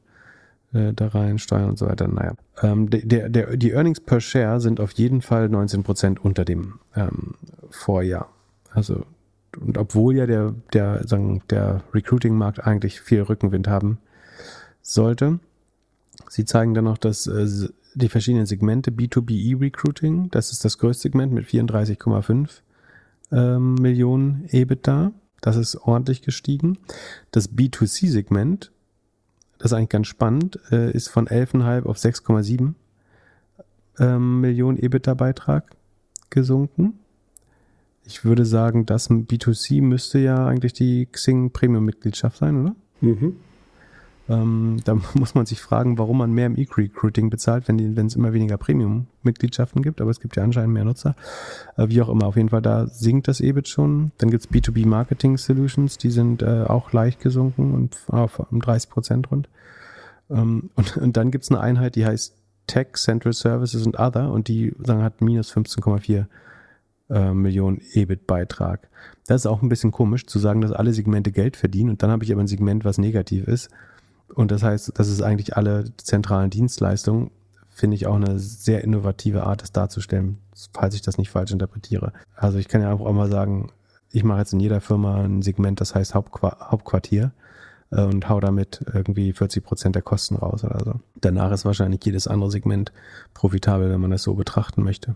äh, 0.73 0.93
da 0.93 1.07
rein, 1.07 1.37
Steuern 1.37 1.69
und 1.69 1.77
so 1.77 1.87
weiter. 1.87 2.07
Naja. 2.07 2.33
Ähm, 2.61 2.89
der, 2.89 3.29
der, 3.29 3.57
die 3.57 3.71
Earnings 3.71 3.99
per 3.99 4.19
Share 4.19 4.59
sind 4.59 4.79
auf 4.79 4.91
jeden 4.93 5.21
Fall 5.21 5.49
19 5.49 5.83
Prozent 5.83 6.23
unter 6.23 6.43
dem 6.43 6.79
ähm, 6.95 7.35
Vorjahr. 7.69 8.29
Also, 8.71 9.05
und 9.59 9.77
obwohl 9.77 10.15
ja 10.15 10.25
der, 10.25 10.53
der, 10.73 11.03
der 11.49 11.81
Recruiting-Markt 11.93 12.65
eigentlich 12.65 13.01
viel 13.01 13.21
Rückenwind 13.21 13.67
haben 13.67 13.99
sollte, 14.81 15.39
sie 16.29 16.45
zeigen 16.45 16.73
dann 16.73 16.85
noch, 16.85 16.97
dass 16.97 17.27
äh, 17.27 17.69
die 17.95 18.09
verschiedenen 18.09 18.45
Segmente 18.45 18.91
B2B 18.91 19.31
E-Recruiting, 19.31 20.29
das 20.29 20.51
ist 20.51 20.65
das 20.65 20.77
größte 20.77 21.03
Segment 21.03 21.33
mit 21.33 21.45
34,5 21.45 22.61
ähm, 23.31 23.75
Millionen 23.75 24.45
EBITDA. 24.49 25.11
Das 25.41 25.55
ist 25.55 25.75
ordentlich 25.75 26.21
gestiegen. 26.21 26.77
Das 27.31 27.53
B2C-Segment, 27.53 28.71
das 29.57 29.71
ist 29.71 29.77
eigentlich 29.77 29.89
ganz 29.89 30.07
spannend, 30.07 30.59
äh, 30.71 30.91
ist 30.91 31.09
von 31.09 31.27
11,5 31.27 31.85
auf 31.85 31.97
6,7 31.97 32.73
ähm, 33.99 34.41
Millionen 34.41 34.77
EBITDA-Beitrag 34.77 35.75
gesunken. 36.29 36.99
Ich 38.03 38.23
würde 38.23 38.45
sagen, 38.45 38.85
das 38.85 39.09
B2C 39.09 39.81
müsste 39.81 40.19
ja 40.19 40.47
eigentlich 40.47 40.73
die 40.73 41.07
Xing 41.07 41.51
Premium-Mitgliedschaft 41.51 42.37
sein, 42.37 42.61
oder? 42.61 42.75
Mhm. 43.01 43.35
Ähm, 44.29 44.77
da 44.83 44.95
muss 45.13 45.35
man 45.35 45.45
sich 45.45 45.61
fragen, 45.61 45.97
warum 45.97 46.17
man 46.17 46.31
mehr 46.31 46.47
im 46.47 46.57
E-Recruiting 46.57 47.29
bezahlt, 47.29 47.67
wenn, 47.67 47.79
es 47.97 48.15
immer 48.15 48.33
weniger 48.33 48.57
Premium-Mitgliedschaften 48.57 49.81
gibt, 49.81 50.01
aber 50.01 50.11
es 50.11 50.19
gibt 50.19 50.35
ja 50.35 50.43
anscheinend 50.43 50.73
mehr 50.73 50.83
Nutzer. 50.83 51.15
Äh, 51.77 51.89
wie 51.89 52.01
auch 52.01 52.09
immer, 52.09 52.27
auf 52.27 52.35
jeden 52.35 52.49
Fall, 52.49 52.61
da 52.61 52.87
sinkt 52.87 53.27
das 53.27 53.39
EBIT 53.39 53.67
schon. 53.67 54.11
Dann 54.17 54.29
gibt 54.31 54.45
es 54.45 54.51
B2B 54.51 54.85
Marketing 54.85 55.37
Solutions, 55.37 55.97
die 55.97 56.11
sind 56.11 56.41
äh, 56.41 56.65
auch 56.67 56.91
leicht 56.91 57.21
gesunken 57.21 57.73
und 57.73 57.97
auf 58.07 58.39
um 58.39 58.59
30 58.59 58.89
Prozent 58.89 59.31
rund. 59.31 59.49
Ähm, 60.29 60.69
und, 60.75 60.97
und 60.97 61.17
dann 61.17 61.31
gibt 61.31 61.43
es 61.43 61.51
eine 61.51 61.61
Einheit, 61.61 61.95
die 61.95 62.05
heißt 62.05 62.35
Tech, 62.67 62.87
Central 62.95 63.33
Services 63.33 63.85
und 63.85 63.97
Other 63.97 64.31
und 64.31 64.49
die 64.49 64.75
sagen, 64.83 65.01
hat 65.01 65.21
minus 65.21 65.53
15,4 65.53 66.25
äh, 67.09 67.33
Millionen 67.33 67.81
EBIT-Beitrag. 67.93 68.89
Das 69.25 69.41
ist 69.41 69.45
auch 69.45 69.61
ein 69.61 69.69
bisschen 69.69 69.91
komisch 69.91 70.25
zu 70.25 70.37
sagen, 70.37 70.59
dass 70.59 70.73
alle 70.73 70.91
Segmente 70.93 71.31
Geld 71.31 71.55
verdienen 71.55 71.91
und 71.91 72.03
dann 72.03 72.11
habe 72.11 72.25
ich 72.25 72.31
aber 72.33 72.41
ein 72.41 72.47
Segment, 72.47 72.83
was 72.83 72.97
negativ 72.97 73.47
ist. 73.47 73.69
Und 74.33 74.51
das 74.51 74.63
heißt, 74.63 74.91
das 74.95 75.07
ist 75.07 75.21
eigentlich 75.21 75.57
alle 75.57 75.95
zentralen 75.97 76.49
Dienstleistungen, 76.49 77.31
finde 77.69 77.95
ich 77.95 78.07
auch 78.07 78.15
eine 78.15 78.39
sehr 78.39 78.83
innovative 78.83 79.43
Art, 79.43 79.61
das 79.61 79.71
darzustellen, 79.71 80.39
falls 80.73 80.95
ich 80.95 81.01
das 81.01 81.17
nicht 81.17 81.29
falsch 81.29 81.51
interpretiere. 81.51 82.11
Also 82.35 82.57
ich 82.57 82.67
kann 82.67 82.81
ja 82.81 82.91
auch 82.91 83.13
mal 83.13 83.29
sagen, 83.29 83.71
ich 84.11 84.23
mache 84.23 84.39
jetzt 84.39 84.53
in 84.53 84.59
jeder 84.59 84.81
Firma 84.81 85.21
ein 85.21 85.41
Segment, 85.41 85.79
das 85.79 85.93
heißt 85.93 86.15
Hauptqu 86.15 86.47
Hauptquartier 86.47 87.31
äh, 87.91 88.01
und 88.01 88.27
hau 88.29 88.39
damit 88.39 88.83
irgendwie 88.93 89.33
40 89.33 89.63
Prozent 89.63 89.95
der 89.95 90.01
Kosten 90.01 90.35
raus 90.35 90.63
oder 90.63 90.83
so. 90.83 90.99
Danach 91.21 91.51
ist 91.51 91.65
wahrscheinlich 91.65 92.03
jedes 92.03 92.27
andere 92.27 92.51
Segment 92.51 92.91
profitabel, 93.33 93.89
wenn 93.89 94.01
man 94.01 94.11
das 94.11 94.23
so 94.23 94.33
betrachten 94.33 94.83
möchte. 94.83 95.15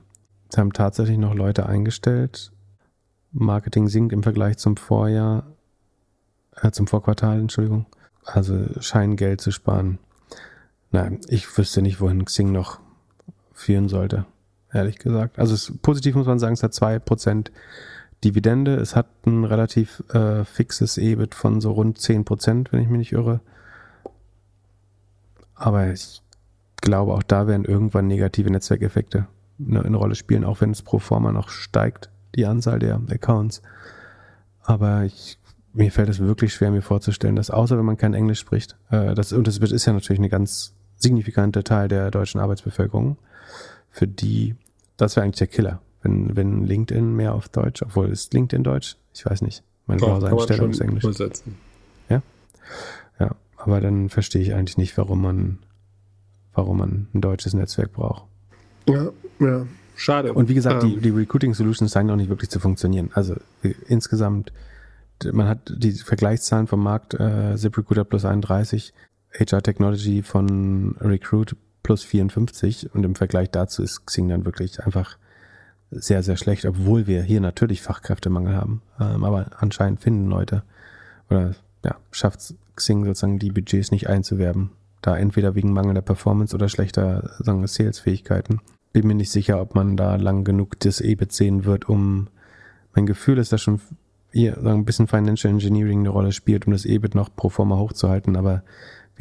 Es 0.50 0.58
haben 0.58 0.74
tatsächlich 0.74 1.18
noch 1.18 1.34
Leute 1.34 1.66
eingestellt. 1.66 2.52
Marketing 3.32 3.88
sinkt 3.88 4.14
im 4.14 4.24
Vergleich 4.24 4.58
zum 4.58 4.78
Vorjahr, 4.78 5.46
äh, 6.62 6.72
zum 6.72 6.88
Vorquartal, 6.88 7.40
Entschuldigung. 7.40 7.86
Also 8.26 8.66
scheinen 8.80 9.16
Geld 9.16 9.42
zu 9.42 9.52
sparen. 9.52 10.00
Nein, 10.92 11.20
ich 11.28 11.58
wüsste 11.58 11.82
nicht, 11.82 12.02
wohin 12.02 12.26
Xing 12.26 12.52
noch 12.52 12.80
führen 13.54 13.90
sollte, 13.90 14.26
ehrlich 14.74 15.00
gesagt. 15.00 15.40
Also 15.40 15.54
es, 15.54 15.74
positiv 15.82 16.16
muss 16.16 16.28
man 16.28 16.40
sagen, 16.40 16.54
es 16.54 16.64
hat 16.64 16.74
zwei 16.74 17.00
Prozent 17.00 17.52
Dividende. 18.24 18.76
Es 18.76 18.96
hat 18.96 19.08
ein 19.26 19.44
relativ 19.44 20.04
äh, 20.14 20.46
fixes 20.46 20.98
EBIT 20.98 21.34
von 21.34 21.60
so 21.60 21.72
rund 21.72 21.98
10%, 21.98 22.72
wenn 22.72 22.82
ich 22.82 22.88
mich 22.88 23.00
nicht 23.00 23.12
irre. 23.14 23.42
Aber 25.56 25.92
ich 25.92 26.22
glaube, 26.82 27.14
auch 27.14 27.24
da 27.24 27.48
werden 27.48 27.66
irgendwann 27.66 28.08
negative 28.08 28.50
Netzwerkeffekte 28.52 29.28
eine, 29.60 29.84
eine 29.84 29.98
Rolle 29.98 30.16
spielen, 30.16 30.44
auch 30.44 30.62
wenn 30.62 30.72
es 30.72 30.82
pro 30.82 31.00
forma 31.00 31.32
noch 31.32 31.50
steigt, 31.50 32.10
die 32.36 32.46
Anzahl 32.46 32.80
der 32.80 33.02
Accounts. 33.10 33.62
Aber 34.64 35.04
ich, 35.04 35.40
mir 35.74 35.92
fällt 35.92 36.10
es 36.10 36.20
wirklich 36.20 36.54
schwer, 36.54 36.72
mir 36.72 36.82
vorzustellen, 36.82 37.36
dass 37.36 37.50
außer 37.50 37.78
wenn 37.78 37.86
man 37.86 37.98
kein 37.98 38.14
Englisch 38.14 38.40
spricht, 38.40 38.78
äh, 38.90 39.14
das, 39.16 39.34
und 39.34 39.48
das 39.48 39.58
ist 39.58 39.86
ja 39.86 39.94
natürlich 39.94 40.20
ein 40.20 40.30
ganz 40.30 40.74
signifikanter 40.98 41.64
Teil 41.64 41.88
der 41.88 42.12
deutschen 42.12 42.40
Arbeitsbevölkerung, 42.40 43.18
für 43.90 44.08
die, 44.08 44.56
das 44.98 45.16
wäre 45.16 45.24
eigentlich 45.24 45.38
der 45.38 45.48
Killer, 45.48 45.82
wenn, 46.04 46.36
wenn 46.36 46.66
LinkedIn 46.66 47.16
mehr 47.16 47.34
auf 47.34 47.50
Deutsch, 47.50 47.82
obwohl 47.82 48.10
ist 48.10 48.34
LinkedIn 48.34 48.64
Deutsch? 48.64 48.98
Ich 49.14 49.26
weiß 49.26 49.42
nicht. 49.42 49.64
Meine 49.88 50.02
Browser-Einstellung 50.02 50.72
ist 50.72 50.80
Englisch. 50.80 51.04
Übersetzen. 51.04 51.58
Ja? 52.10 52.22
Ja, 53.20 53.36
aber 53.58 53.82
dann 53.82 54.10
verstehe 54.10 54.42
ich 54.42 54.54
eigentlich 54.54 54.78
nicht, 54.78 54.98
warum 54.98 55.22
man, 55.22 55.60
warum 56.54 56.78
man 56.78 57.08
ein 57.14 57.22
deutsches 57.22 57.54
Netzwerk 57.54 57.94
braucht. 57.94 58.24
Ja, 58.88 59.10
ja. 59.40 59.66
Schade. 59.96 60.34
Und 60.34 60.50
wie 60.50 60.56
gesagt, 60.56 60.84
die, 60.84 60.96
Ähm, 60.96 61.02
die 61.02 61.10
Recruiting 61.10 61.54
Solutions 61.54 61.92
scheinen 61.92 62.10
auch 62.10 62.16
nicht 62.16 62.30
wirklich 62.30 62.50
zu 62.50 62.60
funktionieren. 62.60 63.12
Also 63.14 63.36
äh, 63.64 63.74
insgesamt, 63.88 64.52
man 65.32 65.48
hat 65.48 65.74
die 65.76 65.92
Vergleichszahlen 65.92 66.68
vom 66.68 66.84
Markt, 66.84 67.14
äh, 67.14 67.56
ZipRecruiter 67.56 68.04
plus 68.04 68.26
31, 68.26 68.94
HR 69.34 69.62
Technology 69.62 70.24
von 70.24 70.96
Recruit 71.00 71.56
plus 71.84 72.04
54 72.04 72.94
und 72.94 73.04
im 73.04 73.16
Vergleich 73.16 73.50
dazu 73.50 73.82
ist 73.84 74.06
Xing 74.06 74.30
dann 74.30 74.46
wirklich 74.46 74.84
einfach 74.84 75.18
sehr, 75.90 76.24
sehr 76.24 76.38
schlecht, 76.38 76.66
obwohl 76.66 77.08
wir 77.08 77.22
hier 77.22 77.42
natürlich 77.42 77.82
Fachkräftemangel 77.82 78.56
haben. 78.56 78.82
Ähm, 79.00 79.24
aber 79.24 79.48
anscheinend 79.58 80.00
finden 80.00 80.30
Leute 80.30 80.64
oder 81.30 81.56
ja, 81.84 81.98
schafft 82.12 82.56
Xing 82.76 83.06
sozusagen 83.06 83.40
die 83.40 83.52
Budgets 83.52 83.92
nicht 83.92 84.08
einzuwerben. 84.08 84.72
Da 85.02 85.18
entweder 85.18 85.56
wegen 85.56 85.74
mangelnder 85.74 86.02
Performance 86.02 86.56
oder 86.56 86.70
schlechter 86.70 87.32
Sales-Fähigkeiten. 87.40 88.62
Bin 88.94 89.08
mir 89.08 89.16
nicht 89.16 89.32
sicher, 89.32 89.60
ob 89.60 89.74
man 89.74 89.98
da 89.98 90.16
lang 90.16 90.44
genug 90.44 90.80
das 90.80 91.02
EBIT 91.02 91.32
sehen 91.32 91.66
wird, 91.66 91.90
um 91.90 92.28
mein 92.94 93.06
Gefühl 93.06 93.38
ist, 93.38 93.52
dass 93.52 93.62
schon 93.62 93.82
hier 94.32 94.56
sagen, 94.56 94.82
ein 94.82 94.86
bisschen 94.86 95.08
Financial 95.08 95.52
Engineering 95.52 96.00
eine 96.00 96.10
Rolle 96.10 96.32
spielt, 96.32 96.68
um 96.68 96.74
das 96.74 96.86
EBIT 96.86 97.16
noch 97.16 97.36
pro 97.36 97.50
forma 97.50 97.78
hochzuhalten, 97.78 98.36
aber 98.36 98.64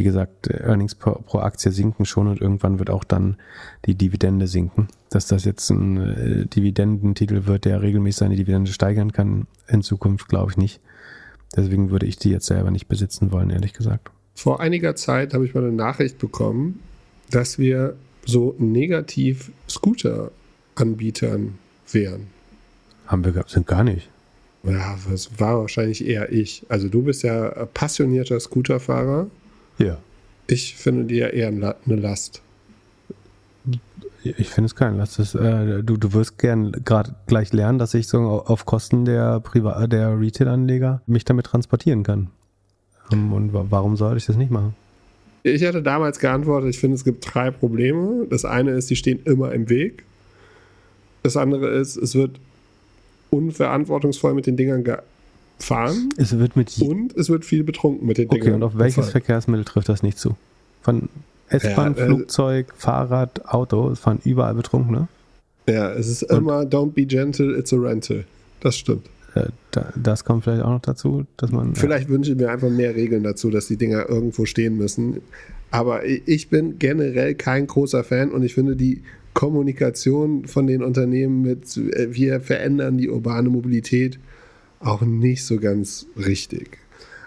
wie 0.01 0.05
gesagt, 0.05 0.49
Earnings 0.49 0.95
pro, 0.95 1.13
pro 1.13 1.41
Aktie 1.41 1.73
sinken 1.73 2.07
schon 2.07 2.27
und 2.27 2.41
irgendwann 2.41 2.79
wird 2.79 2.89
auch 2.89 3.05
dann 3.05 3.37
die 3.85 3.95
Dividende 3.95 4.47
sinken. 4.47 4.89
Dass 5.11 5.27
das 5.27 5.45
jetzt 5.45 5.69
ein 5.69 5.97
äh, 5.99 6.47
Dividendentitel 6.47 7.45
wird, 7.45 7.67
der 7.67 7.83
regelmäßig 7.83 8.19
seine 8.19 8.37
Dividende 8.37 8.73
steigern 8.73 9.13
kann 9.13 9.47
in 9.69 9.83
Zukunft, 9.83 10.29
glaube 10.29 10.53
ich 10.53 10.57
nicht. 10.57 10.81
Deswegen 11.55 11.91
würde 11.91 12.07
ich 12.07 12.17
die 12.17 12.31
jetzt 12.31 12.47
selber 12.47 12.71
nicht 12.71 12.87
besitzen 12.87 13.31
wollen, 13.33 13.51
ehrlich 13.51 13.75
gesagt. 13.75 14.11
Vor 14.35 14.61
einiger 14.61 14.97
Zeit 14.97 15.35
habe 15.35 15.45
ich 15.45 15.55
mal 15.55 15.65
eine 15.65 15.73
Nachricht 15.73 16.19
bekommen, 16.19 16.81
dass 17.31 17.59
wir 17.59 17.95
so 18.25 18.55
negativ 18.59 19.51
Scooter-Anbietern 19.69 21.59
wären. 21.91 22.29
Haben 23.07 23.25
wir, 23.25 23.45
sind 23.49 23.67
gar 23.67 23.85
nicht. 23.85 24.09
Ja, 24.63 24.99
das 25.11 25.31
war 25.41 25.59
wahrscheinlich 25.61 26.07
eher 26.07 26.31
ich. 26.33 26.65
Also 26.69 26.89
du 26.89 27.03
bist 27.03 27.23
ja 27.23 27.67
passionierter 27.73 28.39
Scooterfahrer. 28.41 29.27
Ja. 29.79 29.99
Ich 30.47 30.75
finde 30.77 31.05
dir 31.05 31.33
eher 31.33 31.49
eine 31.49 31.75
Last. 31.87 32.43
Ich 34.23 34.51
finde 34.51 34.67
es 34.67 34.75
kein 34.75 34.99
Last. 34.99 35.19
Das, 35.19 35.35
äh, 35.35 35.83
du, 35.83 35.97
du 35.97 36.13
wirst 36.13 36.37
gern 36.39 36.73
gerade 36.85 37.15
gleich 37.27 37.53
lernen, 37.55 37.79
dass 37.79 37.95
ich 37.95 38.07
so 38.07 38.19
auf 38.21 38.67
Kosten 38.67 39.07
der 39.07 39.41
Priva 39.41 39.87
der 39.87 40.19
Retail-Anleger 40.21 41.01
mich 41.07 41.25
damit 41.25 41.47
transportieren 41.47 42.03
kann. 42.03 42.29
Ähm, 43.13 43.33
Und 43.33 43.55
wa- 43.55 43.65
warum 43.71 43.97
sollte 43.97 44.19
ich 44.19 44.27
das 44.27 44.37
nicht 44.37 44.51
machen? 44.51 44.75
Ich 45.43 45.65
hatte 45.65 45.83
damals 45.83 46.19
geantwortet, 46.19 46.69
ich 46.69 46.79
finde, 46.79 46.97
es 46.97 47.05
gibt 47.05 47.25
drei 47.33 47.51
Probleme. 47.51 48.27
Das 48.29 48.45
eine 48.45 48.73
ist, 48.73 48.91
die 48.91 48.97
stehen 48.97 49.21
immer 49.25 49.53
im 49.53 49.71
Weg. 49.71 50.05
Das 51.23 51.39
andere 51.39 51.69
ist, 51.71 51.97
es 51.97 52.15
wird 52.15 52.39
unverantwortungsvoll 53.31 54.35
mit 54.35 54.47
den 54.47 54.57
Dingern 54.57 54.85
gefahren. 54.85 56.09
Es 56.17 56.37
wird 56.39 56.57
mit 56.57 56.77
Und 56.81 57.17
es 57.17 57.29
wird 57.31 57.45
viel 57.45 57.65
betrunken 57.65 58.07
mit 58.07 58.19
den 58.19 58.29
Okay, 58.29 58.41
Dingern. 58.41 58.55
und 58.57 58.63
auf 58.65 58.79
welches 58.79 58.97
gefahren. 58.97 59.11
Verkehrsmittel 59.13 59.65
trifft 59.65 59.89
das 59.89 60.03
nicht 60.03 60.19
zu? 60.19 60.37
Von 60.83 61.09
S-Bahn, 61.49 61.95
Ja, 61.97 62.03
äh, 62.03 62.07
Flugzeug, 62.07 62.73
Fahrrad, 62.77 63.45
Auto, 63.47 63.91
es 63.91 63.99
fahren 64.01 64.21
überall 64.25 64.55
Betrunkene. 64.55 65.09
Ja, 65.69 65.93
es 65.93 66.09
ist 66.09 66.23
Und- 66.25 66.39
immer 66.39 66.63
Don't 66.63 66.93
be 66.93 67.05
gentle, 67.05 67.57
it's 67.57 67.73
a 67.73 67.77
rental. 67.77 68.25
Das 68.61 68.77
stimmt. 68.77 69.07
Äh, 69.35 69.47
da, 69.71 69.93
das 69.95 70.25
kommt 70.25 70.45
vielleicht 70.45 70.63
auch 70.65 70.71
noch 70.71 70.81
dazu, 70.83 71.25
dass 71.37 71.53
man. 71.53 71.75
Vielleicht 71.77 72.09
wünsche 72.09 72.33
ich 72.33 72.37
mir 72.39 72.51
einfach 72.51 72.69
mehr 72.71 72.95
Regeln 72.97 73.23
dazu, 73.23 73.49
dass 73.51 73.67
die 73.69 73.77
Dinger 73.77 74.09
irgendwo 74.09 74.45
stehen 74.45 74.77
müssen. 74.77 75.21
Aber 75.71 76.05
ich 76.05 76.49
bin 76.49 76.81
generell 76.81 77.37
kein 77.37 77.69
großer 77.69 78.03
Fan 78.03 78.33
und 78.33 78.43
ich 78.43 78.55
finde 78.55 78.75
die 78.75 79.03
Kommunikation 79.35 80.47
von 80.47 80.67
den 80.67 80.83
Unternehmen 80.83 81.43
mit 81.43 81.77
äh, 81.77 82.15
wir 82.15 82.41
verändern 82.41 82.99
die 82.99 83.09
urbane 83.09 83.49
Mobilität 83.49 84.19
auch 84.81 85.03
nicht 85.03 85.45
so 85.45 85.59
ganz 85.59 86.07
richtig. 86.17 86.79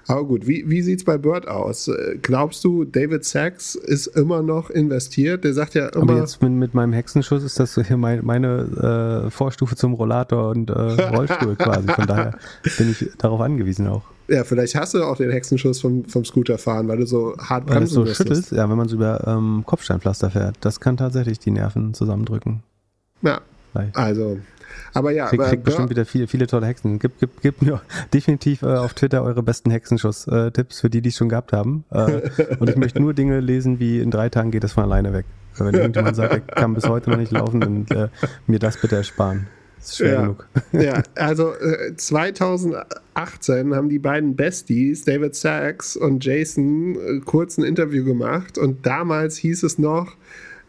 Aber 0.07 0.25
gut, 0.25 0.47
wie, 0.47 0.69
wie 0.69 0.81
sieht 0.81 0.99
es 0.99 1.05
bei 1.05 1.17
Bird 1.17 1.47
aus? 1.47 1.87
Äh, 1.87 2.17
Glaubst 2.21 2.63
du, 2.63 2.83
David 2.83 3.23
Sachs 3.23 3.75
ist 3.75 4.07
immer 4.07 4.41
noch 4.41 4.69
investiert? 4.69 5.43
Der 5.43 5.53
sagt 5.53 5.75
ja 5.75 5.87
Aber 5.87 6.01
immer, 6.01 6.17
jetzt 6.19 6.41
mit, 6.41 6.51
mit 6.51 6.73
meinem 6.73 6.93
Hexenschuss 6.93 7.43
ist 7.43 7.59
das 7.59 7.73
so 7.73 7.81
hier 7.81 7.97
mein, 7.97 8.23
meine 8.25 9.25
äh, 9.25 9.31
Vorstufe 9.31 9.75
zum 9.75 9.93
Rollator 9.93 10.49
und 10.49 10.69
äh, 10.69 10.73
Rollstuhl 11.15 11.55
quasi. 11.55 11.87
Von 11.87 12.07
daher 12.07 12.37
bin 12.77 12.91
ich 12.91 13.09
darauf 13.17 13.41
angewiesen 13.41 13.87
auch. 13.87 14.03
ja, 14.27 14.43
vielleicht 14.43 14.75
hast 14.75 14.93
du 14.93 15.03
auch 15.03 15.17
den 15.17 15.31
Hexenschuss 15.31 15.81
vom, 15.81 16.05
vom 16.05 16.25
Scooterfahren, 16.25 16.87
weil 16.87 16.97
du 16.97 17.05
so 17.05 17.35
hart 17.37 17.69
Weil 17.69 17.83
es 17.83 17.93
bremsen 17.93 17.93
so 17.93 18.13
schüttelt, 18.13 18.51
ja, 18.51 18.69
wenn 18.69 18.77
man 18.77 18.87
so 18.87 18.95
über 18.95 19.25
ähm, 19.27 19.63
Kopfsteinpflaster 19.65 20.29
fährt, 20.29 20.57
das 20.61 20.79
kann 20.79 20.97
tatsächlich 20.97 21.39
die 21.39 21.51
Nerven 21.51 21.93
zusammendrücken. 21.93 22.63
Ja, 23.21 23.41
Vielleicht. 23.71 23.95
also. 23.95 24.39
Aber 24.93 25.11
ja, 25.11 25.27
Krieg, 25.27 25.39
aber 25.39 25.49
krieg 25.49 25.63
bestimmt 25.63 25.89
wieder 25.89 26.05
viele, 26.05 26.27
viele 26.27 26.47
tolle 26.47 26.67
Hexen. 26.67 26.99
Gib, 26.99 27.19
gib, 27.19 27.41
gib 27.41 27.61
mir 27.61 27.81
definitiv 28.13 28.61
äh, 28.61 28.67
auf 28.67 28.93
Twitter 28.93 29.23
eure 29.23 29.43
besten 29.43 29.71
Hexenschuss-Tipps 29.71 30.81
für 30.81 30.89
die, 30.89 31.01
die 31.01 31.09
es 31.09 31.17
schon 31.17 31.29
gehabt 31.29 31.53
haben. 31.53 31.83
Äh, 31.91 32.21
und 32.59 32.69
ich 32.69 32.75
möchte 32.75 32.99
nur 32.99 33.13
Dinge 33.13 33.39
lesen, 33.39 33.79
wie 33.79 33.99
in 33.99 34.11
drei 34.11 34.29
Tagen 34.29 34.51
geht 34.51 34.63
das 34.63 34.73
von 34.73 34.83
alleine 34.83 35.13
weg. 35.13 35.25
Wenn 35.57 35.73
irgendjemand 35.73 36.15
sagt, 36.15 36.33
er 36.33 36.39
kann 36.39 36.73
bis 36.73 36.87
heute 36.87 37.11
noch 37.11 37.17
nicht 37.17 37.31
laufen, 37.31 37.59
dann 37.61 37.85
äh, 37.89 38.07
mir 38.47 38.59
das 38.59 38.77
bitte 38.77 38.95
ersparen. 38.95 39.47
Das 39.77 39.89
ist 39.89 39.97
schwer 39.97 40.13
Ja. 40.13 40.21
genug. 40.21 40.47
ja, 40.71 41.03
also 41.15 41.53
äh, 41.53 41.95
2018 41.95 43.75
haben 43.75 43.89
die 43.89 43.99
beiden 43.99 44.35
Besties, 44.35 45.03
David 45.05 45.35
Sachs 45.35 45.95
und 45.95 46.23
Jason, 46.23 46.95
äh, 46.95 47.19
kurz 47.19 47.57
ein 47.57 47.63
Interview 47.63 48.03
gemacht 48.05 48.57
und 48.57 48.85
damals 48.85 49.37
hieß 49.37 49.63
es 49.63 49.77
noch, 49.77 50.15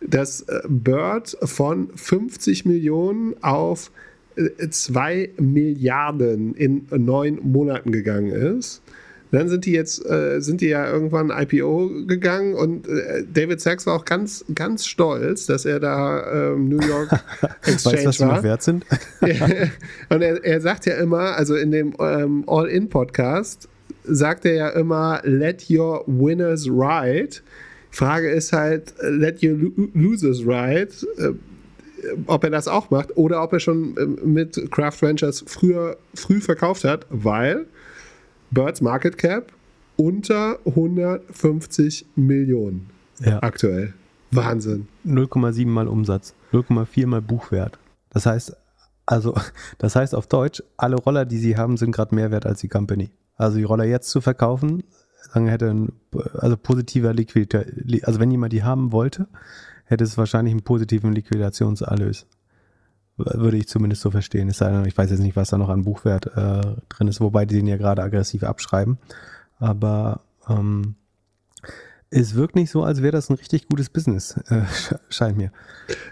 dass 0.07 0.43
äh, 0.43 0.61
Bird 0.69 1.37
von 1.43 1.91
50 1.95 2.67
Millionen 2.67 3.35
auf 3.43 3.91
2 4.71 5.31
Milliarden 5.39 6.55
in 6.55 6.87
neun 6.91 7.39
Monaten 7.43 7.93
gegangen 7.93 8.31
ist. 8.31 8.83
Dann 9.31 9.49
sind 9.49 9.65
die 9.67 9.73
jetzt, 9.73 10.05
äh, 10.09 10.41
sind 10.41 10.61
die 10.61 10.69
ja 10.69 10.89
irgendwann 10.89 11.31
IPO 11.31 11.91
gegangen 12.07 12.55
und 12.55 12.87
äh, 12.87 13.25
David 13.33 13.61
Sachs 13.61 13.85
war 13.85 13.95
auch 13.95 14.05
ganz, 14.05 14.45
ganz 14.55 14.87
stolz, 14.87 15.47
dass 15.47 15.65
er 15.65 15.81
da 15.81 16.53
ähm, 16.53 16.69
New 16.69 16.79
York 16.79 17.11
Exchange 17.67 17.97
Weißt 17.97 18.07
was 18.07 18.17
die 18.19 18.23
war. 18.23 18.37
noch 18.37 18.43
wert 18.45 18.63
sind? 18.63 18.87
und 19.21 20.23
er, 20.23 20.45
er 20.45 20.61
sagt 20.61 20.87
ja 20.87 20.95
immer, 20.99 21.37
also 21.37 21.57
in 21.57 21.73
dem 21.73 21.95
ähm, 21.99 22.45
All-In-Podcast, 22.47 23.69
sagt 24.05 24.45
er 24.45 24.55
ja 24.55 24.69
immer, 24.69 25.21
let 25.25 25.69
your 25.69 26.05
winners 26.07 26.69
ride. 26.69 27.37
Frage 27.91 28.31
ist 28.31 28.53
halt, 28.53 28.95
äh, 29.01 29.09
let 29.09 29.43
your 29.43 29.57
lo- 29.57 29.89
losers 29.95 30.47
ride. 30.47 30.91
Ob 32.27 32.45
er 32.45 32.51
das 32.51 32.69
auch 32.69 32.91
macht 32.91 33.17
oder 33.17 33.43
ob 33.43 33.53
er 33.53 33.61
schon 33.61 33.95
ähm, 33.99 34.19
mit 34.25 34.71
Craft 34.71 35.01
Ventures 35.03 35.45
früher, 35.47 35.97
früh 36.15 36.41
verkauft 36.41 36.85
hat, 36.85 37.07
weil 37.11 37.67
Birds 38.51 38.81
Market 38.81 39.19
Cap 39.19 39.53
unter 39.97 40.59
150 40.67 42.07
Millionen 42.17 42.91
Ja. 43.21 43.43
aktuell. 43.43 43.95
Wahnsinn. 44.31 44.89
0,7 45.07 45.67
mal 45.67 45.87
Umsatz, 45.87 46.35
0,4 46.53 47.07
mal 47.07 47.23
Buchwert. 47.23 47.79
Das 48.11 48.27
heißt, 48.27 48.57
also, 49.07 49.35
das 49.79 49.95
heißt 49.97 50.15
auf 50.15 50.27
Deutsch, 50.27 50.63
alle 50.77 50.97
Roller, 50.97 51.25
die 51.25 51.39
sie 51.39 51.57
haben, 51.57 51.77
sind 51.77 51.93
gerade 51.93 52.15
mehr 52.15 52.31
wert 52.31 52.47
als 52.47 52.61
die 52.61 52.69
Company. 52.69 53.11
Also 53.37 53.59
die 53.59 53.65
Roller 53.65 53.85
jetzt 53.85 54.11
zu 54.11 54.21
verkaufen, 54.21 54.83
dann 55.33 55.47
hätte 55.47 55.71
ein, 55.71 55.93
also 56.35 56.57
positiver 56.57 57.13
Liquidität, 57.13 58.05
also 58.05 58.21
wenn 58.21 58.31
jemand 58.31 58.53
die 58.53 58.63
haben 58.63 58.93
wollte, 58.93 59.27
hätte 59.85 60.05
es 60.05 60.19
wahrscheinlich 60.19 60.53
einen 60.53 60.63
positiven 60.63 61.13
Liquidationserlös. 61.13 62.27
Würde 63.17 63.57
ich 63.57 63.69
zumindest 63.69 64.03
so 64.03 64.11
verstehen. 64.11 64.49
Es 64.49 64.59
sei 64.59 64.71
denn, 64.71 64.85
ich 64.87 64.99
weiß 64.99 65.11
jetzt 65.11 65.21
nicht, 65.21 65.37
was 65.37 65.51
da 65.51 65.59
noch 65.59 65.69
an 65.69 65.85
Buchwert 65.85 66.27
äh, 66.37 66.77
drin 66.89 67.09
ist, 67.09 67.21
wobei 67.21 67.47
die 67.47 67.55
den 67.55 67.67
ja 67.67 67.77
gerade 67.77 68.03
aggressiv 68.03 68.43
abschreiben. 68.43 68.99
Aber 69.59 70.21
ähm, 70.49 70.97
Es 72.11 72.37
wirkt 72.37 72.55
nicht 72.55 72.71
so, 72.71 72.85
als 72.85 73.03
wäre 73.03 73.11
das 73.11 73.29
ein 73.29 73.35
richtig 73.35 73.67
gutes 73.69 73.89
Business, 73.89 74.37
äh, 74.49 74.63
scheint 75.09 75.37
mir. 75.37 75.51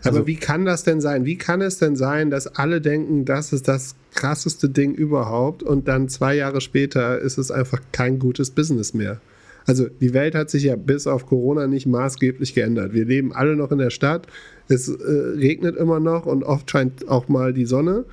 Also, 0.02 0.18
Aber 0.18 0.26
wie 0.26 0.36
kann 0.36 0.64
das 0.64 0.82
denn 0.82 1.00
sein? 1.00 1.24
Wie 1.24 1.38
kann 1.38 1.60
es 1.60 1.78
denn 1.78 1.94
sein, 1.94 2.30
dass 2.30 2.48
alle 2.48 2.80
denken, 2.80 3.24
das 3.24 3.52
ist 3.52 3.68
das 3.68 3.94
krasseste 4.12 4.68
Ding 4.68 4.94
überhaupt 4.94 5.62
und 5.62 5.86
dann 5.86 6.08
zwei 6.08 6.34
Jahre 6.34 6.60
später 6.60 7.18
ist 7.18 7.38
es 7.38 7.50
einfach 7.52 7.80
kein 7.92 8.18
gutes 8.18 8.50
Business 8.50 8.94
mehr? 8.94 9.20
Also 9.66 9.88
die 9.88 10.12
Welt 10.14 10.34
hat 10.34 10.50
sich 10.50 10.64
ja 10.64 10.76
bis 10.76 11.06
auf 11.06 11.26
Corona 11.26 11.66
nicht 11.66 11.86
maßgeblich 11.86 12.54
geändert. 12.54 12.92
Wir 12.92 13.04
leben 13.04 13.32
alle 13.32 13.56
noch 13.56 13.70
in 13.70 13.78
der 13.78 13.90
Stadt. 13.90 14.26
Es 14.68 14.88
äh, 14.88 14.94
regnet 15.36 15.76
immer 15.76 16.00
noch 16.00 16.26
und 16.26 16.42
oft 16.42 16.70
scheint 16.70 17.08
auch 17.08 17.28
mal 17.28 17.52
die 17.52 17.66
Sonne. 17.66 18.04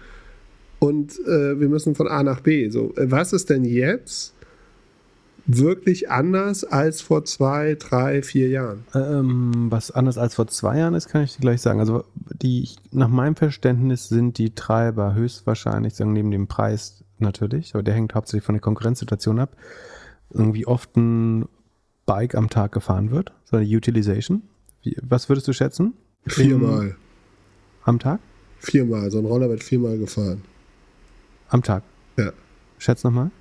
Und 0.79 1.19
äh, 1.27 1.59
wir 1.59 1.69
müssen 1.69 1.95
von 1.95 2.07
A 2.07 2.23
nach 2.23 2.41
B. 2.41 2.69
So, 2.69 2.93
was 2.95 3.33
ist 3.33 3.49
denn 3.49 3.65
jetzt? 3.65 4.33
wirklich 5.51 6.11
anders 6.11 6.63
als 6.63 7.01
vor 7.01 7.25
zwei, 7.25 7.75
drei, 7.75 8.21
vier 8.21 8.49
Jahren? 8.49 8.83
Ähm, 8.93 9.67
was 9.69 9.89
anders 9.89 10.17
als 10.17 10.35
vor 10.35 10.47
zwei 10.47 10.77
Jahren 10.77 10.93
ist, 10.93 11.09
kann 11.09 11.23
ich 11.23 11.35
dir 11.35 11.41
gleich 11.41 11.61
sagen. 11.61 11.79
Also 11.79 12.03
die, 12.41 12.69
nach 12.91 13.07
meinem 13.07 13.35
Verständnis 13.35 14.09
sind 14.09 14.37
die 14.37 14.53
Treiber 14.53 15.15
höchstwahrscheinlich, 15.15 15.95
sagen 15.95 16.13
neben 16.13 16.29
dem 16.29 16.47
Preis 16.47 17.03
natürlich, 17.17 17.73
aber 17.73 17.83
der 17.83 17.95
hängt 17.95 18.13
hauptsächlich 18.13 18.45
von 18.45 18.55
der 18.55 18.61
Konkurrenzsituation 18.61 19.39
ab, 19.39 19.55
irgendwie 20.29 20.65
oft 20.65 20.95
ein 20.95 21.47
Bike 22.05 22.35
am 22.35 22.49
Tag 22.49 22.71
gefahren 22.71 23.11
wird, 23.11 23.33
so 23.45 23.57
eine 23.57 23.65
Utilization. 23.65 24.43
Wie, 24.81 24.97
was 25.01 25.29
würdest 25.29 25.47
du 25.47 25.53
schätzen? 25.53 25.93
Viermal. 26.25 26.95
Am 27.83 27.99
Tag? 27.99 28.19
Viermal. 28.59 29.09
So 29.11 29.19
ein 29.19 29.25
Roller 29.25 29.49
wird 29.49 29.63
viermal 29.63 29.97
gefahren. 29.97 30.43
Am 31.49 31.63
Tag? 31.63 31.83
Ja. 32.17 32.31
Schätz 32.77 33.03
nochmal. 33.03 33.31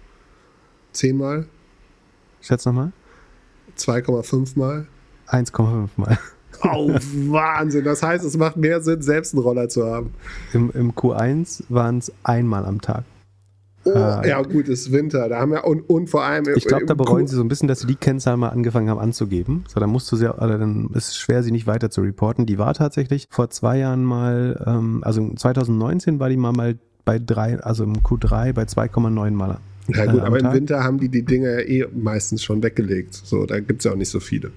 Zehnmal. 0.93 1.47
Schätz 2.41 2.65
nochmal. 2.65 2.93
2,5 3.77 4.59
Mal. 4.59 4.87
1,5 5.29 5.89
Mal. 5.97 6.19
Oh, 6.63 6.89
Wahnsinn. 6.89 7.85
Das 7.85 8.03
heißt, 8.03 8.25
es 8.25 8.37
macht 8.37 8.57
mehr 8.57 8.81
Sinn, 8.81 9.03
selbst 9.03 9.35
einen 9.35 9.43
Roller 9.43 9.69
zu 9.69 9.85
haben. 9.85 10.15
Im, 10.53 10.71
im 10.73 10.93
Q1 10.93 11.65
waren 11.69 11.99
es 11.99 12.13
einmal 12.25 12.65
am 12.65 12.81
Tag. 12.81 13.05
Oh, 13.85 13.91
äh, 13.91 14.29
ja, 14.29 14.43
gut, 14.43 14.69
es 14.69 14.83
ist 14.83 14.93
Winter. 14.93 15.29
Da 15.29 15.39
haben 15.39 15.53
wir 15.53 15.65
und, 15.65 15.89
und 15.89 16.11
vor 16.11 16.25
allem. 16.25 16.45
Ich 16.57 16.67
glaube, 16.67 16.87
da 16.87 16.95
bereuen 16.95 17.25
Q 17.25 17.31
sie 17.31 17.37
so 17.37 17.43
ein 17.43 17.49
bisschen, 17.49 17.69
dass 17.69 17.81
sie 17.81 17.87
die 17.87 17.97
Kennzahl 17.97 18.37
mal 18.37 18.49
angefangen 18.49 18.91
haben 18.91 18.99
anzugeben. 18.99 19.65
So, 19.69 19.81
dann 19.81 19.91
musst 19.91 20.11
du 20.13 20.17
sie, 20.17 20.33
also 20.33 20.59
dann 20.59 20.91
ist 20.95 21.09
es 21.09 21.17
schwer, 21.17 21.43
sie 21.43 21.53
nicht 21.53 21.67
weiter 21.67 21.91
zu 21.91 22.03
reporten. 22.03 22.45
Die 22.45 22.59
war 22.59 22.75
tatsächlich 22.75 23.29
vor 23.31 23.51
zwei 23.51 23.79
Jahren 23.79 24.05
mal, 24.05 24.63
ähm, 24.67 25.03
also 25.05 25.33
2019 25.35 26.21
war 26.21 26.29
die 26.29 26.37
mal, 26.37 26.53
mal 26.53 26.77
bei 27.05 27.19
drei, 27.19 27.59
also 27.61 27.85
im 27.85 27.99
Q3 27.99 28.53
bei 28.53 28.65
2,9 28.65 29.31
Mal 29.31 29.59
ja 29.89 30.07
gut, 30.07 30.21
äh, 30.21 30.25
aber 30.25 30.39
Tag. 30.39 30.53
im 30.53 30.61
Winter 30.61 30.85
haben 30.85 30.99
die 30.99 31.09
die 31.09 31.25
Dinge 31.25 31.53
ja 31.53 31.61
eh 31.61 31.89
meistens 31.95 32.43
schon 32.43 32.63
weggelegt. 32.63 33.15
So, 33.15 33.47
da 33.47 33.59
gibt 33.61 33.81
es 33.81 33.85
ja 33.85 33.93
auch 33.93 33.97
nicht 33.97 34.11
so 34.11 34.21
viele. 34.21 34.51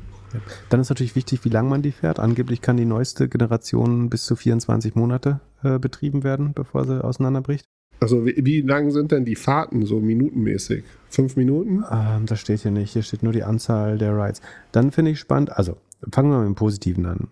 Dann 0.69 0.79
ist 0.79 0.89
natürlich 0.89 1.15
wichtig, 1.15 1.43
wie 1.43 1.49
lange 1.49 1.69
man 1.69 1.81
die 1.81 1.91
fährt. 1.91 2.19
Angeblich 2.19 2.61
kann 2.61 2.77
die 2.77 2.85
neueste 2.85 3.27
Generation 3.27 4.09
bis 4.09 4.25
zu 4.25 4.35
24 4.35 4.95
Monate 4.95 5.41
äh, 5.63 5.77
betrieben 5.77 6.23
werden, 6.23 6.53
bevor 6.53 6.85
sie 6.85 7.03
auseinanderbricht. 7.03 7.65
Also 8.01 8.25
wie, 8.25 8.33
wie 8.43 8.61
lang 8.61 8.89
sind 8.89 9.11
denn 9.11 9.25
die 9.25 9.35
Fahrten 9.35 9.85
so 9.85 9.99
minutenmäßig? 9.99 10.83
Fünf 11.09 11.35
Minuten? 11.35 11.83
Ähm, 11.89 12.25
das 12.25 12.39
steht 12.39 12.61
hier 12.61 12.71
nicht. 12.71 12.93
Hier 12.93 13.03
steht 13.03 13.21
nur 13.21 13.31
die 13.31 13.43
Anzahl 13.43 13.99
der 13.99 14.17
Rides. 14.17 14.41
Dann 14.71 14.91
finde 14.91 15.11
ich 15.11 15.19
spannend, 15.19 15.51
also 15.51 15.77
fangen 16.11 16.31
wir 16.31 16.39
mit 16.39 16.47
dem 16.47 16.55
Positiven 16.55 17.05
an. 17.05 17.27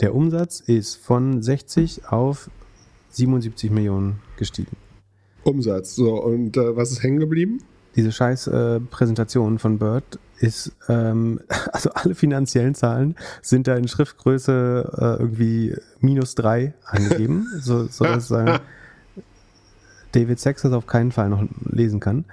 Der 0.00 0.14
Umsatz 0.14 0.60
ist 0.60 0.96
von 0.96 1.42
60 1.42 2.08
auf 2.08 2.50
77 3.08 3.70
Millionen 3.70 4.18
gestiegen. 4.36 4.76
Umsatz. 5.44 5.94
So, 5.94 6.22
und 6.22 6.58
äh, 6.58 6.76
was 6.76 6.92
ist 6.92 7.02
hängen 7.02 7.18
geblieben? 7.18 7.58
Diese 7.96 8.12
scheiß 8.12 8.48
äh, 8.48 8.80
Präsentation 8.80 9.58
von 9.58 9.78
Bird 9.78 10.18
ist, 10.40 10.72
ähm, 10.88 11.40
also 11.72 11.90
alle 11.94 12.14
finanziellen 12.14 12.74
Zahlen 12.74 13.16
sind 13.40 13.66
da 13.66 13.76
in 13.76 13.88
Schriftgröße 13.88 14.92
äh, 14.94 15.22
irgendwie 15.22 15.74
minus 16.00 16.34
drei 16.34 16.74
angegeben, 16.84 17.46
so, 17.60 17.86
so 17.86 18.04
dass 18.04 18.30
äh, 18.30 18.58
David 20.12 20.38
Sachs 20.38 20.64
auf 20.64 20.86
keinen 20.86 21.12
Fall 21.12 21.28
noch 21.28 21.44
lesen 21.64 22.00
kann. 22.00 22.24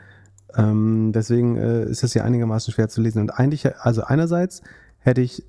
Ähm, 0.55 1.11
deswegen 1.13 1.57
äh, 1.57 1.85
ist 1.85 2.03
das 2.03 2.13
ja 2.13 2.23
einigermaßen 2.23 2.73
schwer 2.73 2.89
zu 2.89 3.01
lesen. 3.01 3.21
Und 3.21 3.31
eigentlich, 3.31 3.75
also 3.77 4.03
einerseits 4.03 4.61
hätte 4.99 5.21
ich 5.21 5.43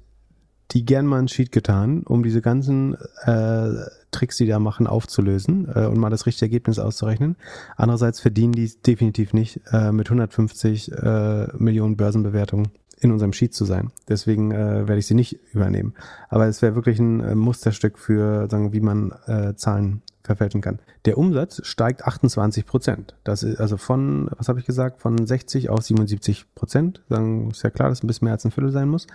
die 0.72 0.84
gern 0.84 1.06
mal 1.06 1.18
ein 1.18 1.28
Sheet 1.28 1.50
getan, 1.52 2.02
um 2.04 2.22
diese 2.22 2.40
ganzen 2.40 2.94
äh, 3.24 3.70
Tricks, 4.12 4.36
die 4.36 4.46
da 4.46 4.58
machen, 4.58 4.86
aufzulösen 4.86 5.68
äh, 5.74 5.86
und 5.86 5.98
mal 5.98 6.10
das 6.10 6.26
richtige 6.26 6.46
Ergebnis 6.46 6.78
auszurechnen. 6.78 7.36
Andererseits 7.76 8.20
verdienen 8.20 8.52
die 8.52 8.70
definitiv 8.86 9.32
nicht 9.32 9.60
äh, 9.72 9.90
mit 9.92 10.08
150 10.08 10.92
äh, 10.92 11.48
Millionen 11.56 11.96
Börsenbewertungen 11.96 12.68
in 13.00 13.12
unserem 13.12 13.32
Sheet 13.32 13.54
zu 13.54 13.64
sein. 13.64 13.90
Deswegen 14.08 14.52
äh, 14.52 14.86
werde 14.86 14.98
ich 14.98 15.06
sie 15.06 15.14
nicht 15.14 15.38
übernehmen. 15.52 15.94
Aber 16.28 16.46
es 16.46 16.62
wäre 16.62 16.74
wirklich 16.74 16.98
ein 16.98 17.20
äh, 17.20 17.34
Musterstück 17.34 17.98
für, 17.98 18.48
sagen, 18.48 18.72
wie 18.72 18.80
man 18.80 19.12
äh, 19.26 19.54
Zahlen 19.54 20.02
verfälschen 20.22 20.60
kann. 20.60 20.78
Der 21.06 21.16
Umsatz 21.16 21.66
steigt 21.66 22.04
28 22.04 22.66
Prozent. 22.66 23.16
Das 23.24 23.42
ist 23.42 23.58
also 23.58 23.78
von, 23.78 24.28
was 24.36 24.48
habe 24.48 24.60
ich 24.60 24.66
gesagt, 24.66 25.00
von 25.00 25.26
60 25.26 25.70
auf 25.70 25.82
77 25.82 26.54
Prozent. 26.54 27.02
Sagen, 27.08 27.50
ist 27.50 27.62
ja 27.62 27.70
klar, 27.70 27.88
dass 27.88 28.02
ein 28.02 28.06
bisschen 28.06 28.26
mehr 28.26 28.34
als 28.34 28.44
ein 28.44 28.50
Viertel 28.50 28.70
sein 28.70 28.88
muss. 28.88 29.06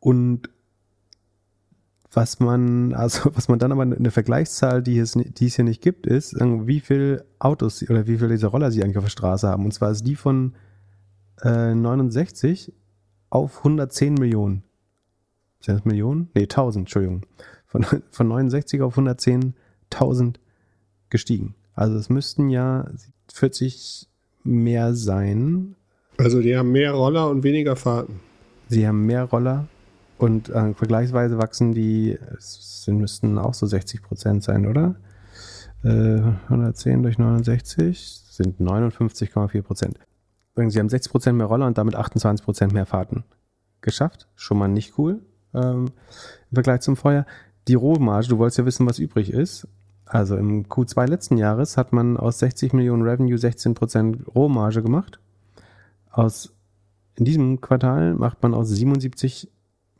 Und 0.00 0.50
was 2.12 2.40
man, 2.40 2.94
also 2.94 3.30
was 3.34 3.48
man 3.48 3.60
dann 3.60 3.70
aber 3.70 3.82
eine 3.82 4.10
Vergleichszahl, 4.10 4.82
die 4.82 4.98
es, 4.98 5.12
die 5.12 5.46
es 5.46 5.54
hier 5.54 5.64
nicht 5.64 5.82
gibt, 5.82 6.06
ist, 6.06 6.34
wie 6.34 6.80
viele 6.80 7.24
Autos 7.38 7.88
oder 7.88 8.08
wie 8.08 8.18
viele 8.18 8.30
dieser 8.30 8.48
Roller 8.48 8.72
sie 8.72 8.82
eigentlich 8.82 8.98
auf 8.98 9.04
der 9.04 9.10
Straße 9.10 9.46
haben. 9.46 9.64
Und 9.64 9.72
zwar 9.72 9.92
ist 9.92 10.04
die 10.04 10.16
von 10.16 10.54
äh, 11.42 11.74
69 11.74 12.72
auf 13.30 13.58
110 13.58 14.14
Millionen. 14.14 14.62
Sind 15.60 15.78
das 15.78 15.84
Millionen? 15.84 16.28
Nee, 16.34 16.42
1000, 16.42 16.82
Entschuldigung. 16.82 17.26
Von, 17.66 17.84
von 18.10 18.28
69 18.28 18.82
auf 18.82 18.98
110.000 18.98 20.34
gestiegen. 21.08 21.54
Also 21.74 21.96
es 21.96 22.10
müssten 22.10 22.50
ja 22.50 22.90
40 23.32 24.08
mehr 24.44 24.94
sein. 24.94 25.76
Also 26.18 26.40
die 26.40 26.56
haben 26.56 26.72
mehr 26.72 26.92
Roller 26.92 27.30
und 27.30 27.42
weniger 27.42 27.76
Fahrten. 27.76 28.20
Sie 28.68 28.86
haben 28.86 29.06
mehr 29.06 29.24
Roller 29.24 29.66
und 30.18 30.48
äh, 30.50 30.74
vergleichsweise 30.74 31.38
wachsen 31.38 31.74
die, 31.74 32.18
es 32.36 32.86
müssten 32.86 33.38
auch 33.38 33.54
so 33.54 33.66
60 33.66 34.02
Prozent 34.02 34.42
sein, 34.42 34.66
oder? 34.66 34.96
Äh, 35.84 36.22
110 36.48 37.02
durch 37.02 37.18
69 37.18 38.22
sind 38.30 38.60
59,4 38.60 39.62
Prozent. 39.62 39.98
Sie 40.54 40.78
haben 40.78 40.88
60 40.88 41.10
Prozent 41.10 41.38
mehr 41.38 41.46
Roller 41.46 41.66
und 41.66 41.78
damit 41.78 41.94
28 41.94 42.44
Prozent 42.44 42.72
mehr 42.72 42.86
Fahrten 42.86 43.24
geschafft. 43.80 44.28
Schon 44.34 44.58
mal 44.58 44.68
nicht 44.68 44.98
cool 44.98 45.22
ähm, 45.54 45.86
im 46.50 46.54
Vergleich 46.54 46.80
zum 46.80 46.96
Vorjahr. 46.96 47.26
Die 47.68 47.74
Rohmarge, 47.74 48.28
du 48.28 48.38
wolltest 48.38 48.58
ja 48.58 48.66
wissen, 48.66 48.86
was 48.86 48.98
übrig 48.98 49.32
ist. 49.32 49.66
Also 50.04 50.36
im 50.36 50.66
Q2 50.66 51.06
letzten 51.06 51.38
Jahres 51.38 51.76
hat 51.76 51.92
man 51.92 52.16
aus 52.16 52.38
60 52.40 52.74
Millionen 52.74 53.02
Revenue 53.02 53.38
16 53.38 53.74
Prozent 53.74 54.26
Rohmarge 54.34 54.82
gemacht. 54.82 55.20
Aus 56.10 56.52
in 57.14 57.24
diesem 57.24 57.60
Quartal 57.60 58.14
macht 58.14 58.42
man 58.42 58.54
aus 58.54 58.68
77 58.68 59.50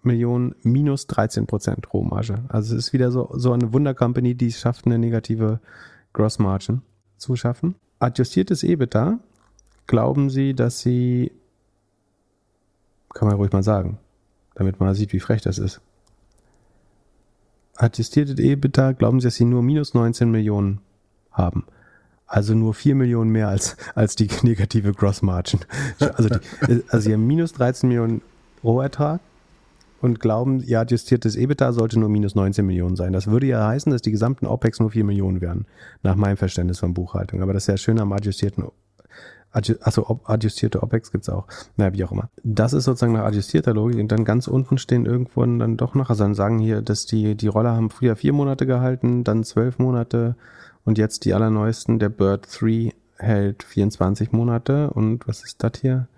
Millionen 0.03 0.55
minus 0.63 1.07
13 1.07 1.47
Prozent 1.47 1.93
Rohmarge. 1.93 2.45
Also 2.49 2.75
es 2.75 2.87
ist 2.87 2.93
wieder 2.93 3.11
so, 3.11 3.31
so 3.35 3.53
eine 3.53 3.73
Wundercompany, 3.73 4.35
die 4.35 4.49
es 4.49 4.59
schafft, 4.59 4.87
eine 4.87 4.99
negative 4.99 5.61
Gross 6.13 6.39
Margin 6.39 6.83
zu 7.17 7.37
schaffen. 7.37 7.77
Adjustiertes 8.01 8.65
EBITDA, 8.65 9.21
glauben 9.87 10.31
Sie, 10.31 10.55
dass 10.55 10.81
Sie, 10.81 11.33
kann 13.11 13.29
man 13.29 13.37
ruhig 13.37 13.53
mal 13.53 13.63
sagen, 13.63 13.99
damit 14.55 14.81
man 14.81 14.95
sieht, 14.95 15.13
wie 15.13 15.21
frech 15.21 15.43
das 15.43 15.59
ist. 15.59 15.81
Adjustiertes 17.77 18.39
EBITDA, 18.39 18.93
glauben 18.93 19.21
Sie, 19.21 19.27
dass 19.27 19.37
Sie 19.37 19.45
nur 19.45 19.63
minus 19.63 19.95
19 19.95 20.31
Millionen 20.31 20.81
haben? 21.31 21.65
Also 22.27 22.55
nur 22.55 22.75
4 22.75 22.95
Millionen 22.95 23.31
mehr 23.31 23.49
als, 23.49 23.77
als 23.95 24.17
die 24.17 24.29
negative 24.43 24.93
Gross 24.93 25.23
Margin. 25.23 25.61
Also, 25.99 26.29
die, 26.29 26.83
also 26.89 26.99
Sie 26.99 27.13
haben 27.13 27.27
minus 27.27 27.53
13 27.53 27.89
Millionen 27.89 28.23
Rohertrag 28.65 29.21
und 30.01 30.19
glauben, 30.19 30.61
ihr 30.63 30.81
adjustiertes 30.81 31.37
EBITDA 31.37 31.73
sollte 31.73 31.99
nur 31.99 32.09
minus 32.09 32.35
19 32.35 32.67
Millionen 32.67 32.97
sein. 32.97 33.13
Das 33.13 33.29
würde 33.29 33.47
ja 33.47 33.67
heißen, 33.67 33.93
dass 33.93 34.03
die 34.03 34.11
gesamten 34.11 34.47
OPEX 34.47 34.81
nur 34.81 34.91
4 34.91 35.05
Millionen 35.05 35.41
wären, 35.41 35.67
nach 36.03 36.17
meinem 36.17 36.37
Verständnis 36.37 36.81
von 36.81 36.93
Buchhaltung. 36.93 37.43
Aber 37.43 37.53
das 37.53 37.65
ist 37.65 37.69
ja 37.69 37.77
schön 37.77 38.01
am 38.01 38.13
adjustierten 38.13 38.65
Achso, 39.53 40.21
adjustierte 40.25 40.83
OPEX 40.83 41.13
gibt's 41.13 41.29
auch. 41.29 41.47
Naja, 41.77 41.93
wie 41.93 42.05
auch 42.05 42.13
immer. 42.13 42.31
Das 42.43 42.73
ist 42.73 42.85
sozusagen 42.85 43.13
nach 43.13 43.25
adjustierter 43.25 43.75
Logik. 43.75 44.01
Und 44.01 44.11
dann 44.11 44.25
ganz 44.25 44.49
unten 44.49 44.79
stehen 44.79 45.05
irgendwo 45.05 45.45
dann 45.45 45.77
doch 45.77 45.95
noch, 45.95 46.09
also 46.09 46.25
dann 46.25 46.35
sagen 46.35 46.59
hier, 46.59 46.81
dass 46.81 47.05
die, 47.05 47.35
die 47.35 47.49
Roller 47.49 47.73
haben 47.73 47.91
früher 47.91 48.17
vier 48.17 48.33
Monate 48.33 48.67
gehalten, 48.67 49.25
dann 49.25 49.45
zwölf 49.45 49.79
Monate 49.79 50.37
und 50.85 50.99
jetzt 50.99 51.25
die 51.25 51.35
allerneuesten, 51.35 51.99
der 51.99 52.09
Bird 52.09 52.49
3 52.61 52.93
hält 53.19 53.63
24 53.63 54.33
Monate. 54.33 54.91
Und 54.91 55.29
was 55.29 55.45
ist 55.45 55.63
das 55.63 55.73
hier? 55.81 56.09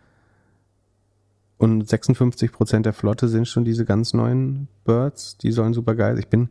Und 1.58 1.88
56 1.88 2.52
Prozent 2.52 2.86
der 2.86 2.92
Flotte 2.92 3.28
sind 3.28 3.46
schon 3.48 3.64
diese 3.64 3.84
ganz 3.84 4.14
neuen 4.14 4.68
Birds. 4.84 5.36
Die 5.38 5.52
sollen 5.52 5.74
super 5.74 5.94
geil. 5.94 6.18
Ich 6.18 6.28
bin, 6.28 6.48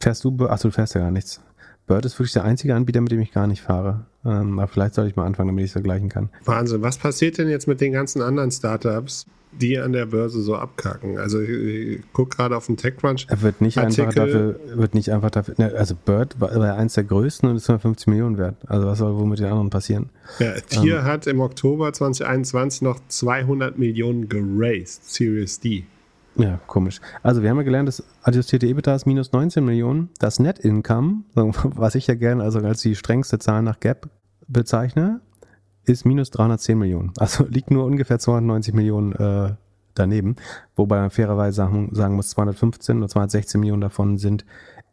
fährst 0.00 0.24
du, 0.24 0.36
ach 0.48 0.60
du 0.60 0.70
fährst 0.70 0.94
ja 0.94 1.02
gar 1.02 1.10
nichts. 1.10 1.40
Bird 1.86 2.04
ist 2.04 2.18
wirklich 2.18 2.32
der 2.32 2.44
einzige 2.44 2.74
Anbieter, 2.74 3.00
mit 3.00 3.12
dem 3.12 3.20
ich 3.20 3.32
gar 3.32 3.46
nicht 3.46 3.60
fahre. 3.62 4.06
Ähm, 4.24 4.58
aber 4.58 4.68
vielleicht 4.68 4.94
soll 4.94 5.06
ich 5.08 5.16
mal 5.16 5.26
anfangen, 5.26 5.48
damit 5.48 5.64
ich 5.64 5.70
es 5.70 5.72
vergleichen 5.72 6.08
kann. 6.08 6.28
Wahnsinn. 6.44 6.82
Was 6.82 6.96
passiert 6.98 7.38
denn 7.38 7.48
jetzt 7.48 7.66
mit 7.66 7.80
den 7.80 7.92
ganzen 7.92 8.22
anderen 8.22 8.50
Startups, 8.52 9.26
die 9.50 9.78
an 9.78 9.92
der 9.92 10.06
Börse 10.06 10.40
so 10.42 10.54
abkacken? 10.54 11.18
Also 11.18 11.40
ich, 11.40 11.50
ich 11.50 12.12
gucke 12.12 12.36
gerade 12.36 12.56
auf 12.56 12.66
den 12.66 12.76
TechCrunch. 12.76 13.26
Er 13.28 13.42
wird 13.42 13.60
nicht 13.60 13.78
Artikel- 13.78 14.02
einfach 14.04 14.14
dafür, 14.14 14.60
wird 14.74 14.94
nicht 14.94 15.10
einfach 15.10 15.30
dafür, 15.30 15.54
ne, 15.58 15.72
also 15.76 15.94
Bird 15.96 16.40
war, 16.40 16.54
war 16.54 16.66
ja 16.68 16.76
eins 16.76 16.94
der 16.94 17.04
größten 17.04 17.48
und 17.50 17.56
ist 17.56 17.64
250 17.64 18.06
Millionen 18.06 18.38
wert. 18.38 18.54
Also 18.68 18.86
was 18.86 18.98
soll 18.98 19.16
wohl 19.16 19.26
mit 19.26 19.40
den 19.40 19.46
anderen 19.46 19.70
passieren? 19.70 20.08
Ja, 20.38 20.52
Tier 20.60 21.02
hat 21.02 21.26
im 21.26 21.40
Oktober 21.40 21.92
2021 21.92 22.82
noch 22.82 23.00
200 23.08 23.76
Millionen 23.76 24.28
geraced, 24.28 25.12
Series 25.12 25.58
D. 25.58 25.84
Ja, 26.36 26.58
komisch. 26.66 27.00
Also 27.22 27.42
wir 27.42 27.50
haben 27.50 27.58
ja 27.58 27.62
gelernt, 27.62 27.88
das 27.88 28.02
adjustierte 28.22 28.66
EBITDA 28.66 28.94
ist 28.94 29.06
minus 29.06 29.32
19 29.32 29.64
Millionen. 29.64 30.08
Das 30.18 30.38
Net 30.38 30.58
Income, 30.58 31.24
was 31.34 31.94
ich 31.94 32.06
ja 32.06 32.14
gerne 32.14 32.42
also 32.42 32.60
als 32.60 32.80
die 32.80 32.96
strengste 32.96 33.38
Zahl 33.38 33.62
nach 33.62 33.80
Gap 33.80 34.08
bezeichne, 34.48 35.20
ist 35.84 36.06
minus 36.06 36.30
310 36.30 36.78
Millionen. 36.78 37.12
Also 37.18 37.44
liegt 37.48 37.70
nur 37.70 37.84
ungefähr 37.84 38.18
290 38.18 38.74
Millionen 38.74 39.12
äh, 39.12 39.54
daneben. 39.94 40.36
Wobei 40.74 41.00
man 41.00 41.10
fairerweise 41.10 41.56
sagen, 41.56 41.90
sagen 41.92 42.16
muss, 42.16 42.30
215 42.30 42.98
oder 42.98 43.08
216 43.08 43.60
Millionen 43.60 43.82
davon 43.82 44.16
sind 44.16 44.44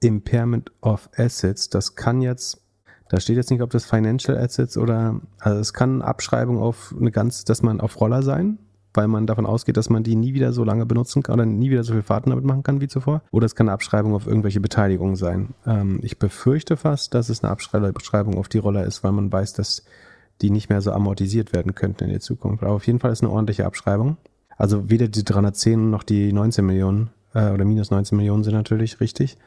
Impairment 0.02 0.72
of 0.82 1.10
Assets. 1.16 1.70
Das 1.70 1.96
kann 1.96 2.22
jetzt, 2.22 2.62
da 3.10 3.20
steht 3.20 3.38
jetzt 3.38 3.52
nicht, 3.52 3.62
ob 3.62 3.70
das 3.70 3.86
Financial 3.86 4.38
Assets 4.38 4.78
oder, 4.78 5.22
also 5.40 5.60
es 5.60 5.74
kann 5.74 6.02
Abschreibung 6.02 6.60
auf 6.60 6.94
eine 7.00 7.12
ganz, 7.12 7.46
dass 7.46 7.62
man 7.62 7.80
auf 7.80 8.00
Roller 8.02 8.24
sein, 8.24 8.60
weil 8.94 9.08
man 9.08 9.28
davon 9.28 9.46
ausgeht, 9.46 9.78
dass 9.78 9.90
man 9.90 10.04
die 10.04 10.16
nie 10.16 10.34
wieder 10.34 10.52
so 10.52 10.64
lange 10.64 10.86
benutzen 10.86 11.24
kann 11.24 11.36
oder 11.36 11.46
nie 11.46 11.70
wieder 11.70 11.84
so 11.84 11.94
viel 11.94 12.02
Fahrten 12.02 12.32
damit 12.32 12.46
machen 12.46 12.64
kann 12.64 12.82
wie 12.82 12.88
zuvor. 12.88 13.22
Oder 13.32 13.46
es 13.46 13.56
kann 13.56 13.68
eine 13.68 13.74
Abschreibung 13.74 14.14
auf 14.14 14.28
irgendwelche 14.28 14.60
Beteiligungen 14.60 15.16
sein. 15.16 15.54
Ähm, 15.66 16.00
ich 16.02 16.18
befürchte 16.18 16.78
fast, 16.78 17.14
dass 17.14 17.30
es 17.30 17.44
eine 17.44 17.52
Abschreibung 17.52 18.38
auf 18.38 18.50
die 18.50 18.58
Roller 18.58 18.86
ist, 18.86 19.04
weil 19.04 19.12
man 19.12 19.32
weiß, 19.32 19.54
dass 19.54 19.84
die 20.42 20.50
nicht 20.50 20.70
mehr 20.70 20.82
so 20.82 20.92
amortisiert 20.92 21.54
werden 21.54 21.76
könnten 21.76 22.06
in 22.06 22.10
der 22.12 22.22
Zukunft. 22.22 22.64
Aber 22.64 22.74
auf 22.74 22.88
jeden 22.88 23.00
Fall 23.00 23.12
ist 23.12 23.22
eine 23.22 23.32
ordentliche 23.32 23.66
Abschreibung. 23.66 24.18
Also 24.58 24.90
weder 24.90 25.08
die 25.08 25.24
310 25.24 25.90
noch 25.90 26.04
die 26.04 26.34
19 26.34 26.66
Millionen 26.66 27.10
äh, 27.34 27.52
oder 27.52 27.66
minus 27.66 27.92
19 27.92 28.18
Millionen 28.18 28.44
sind 28.44 28.54
natürlich 28.54 29.00
richtig. 29.00 29.38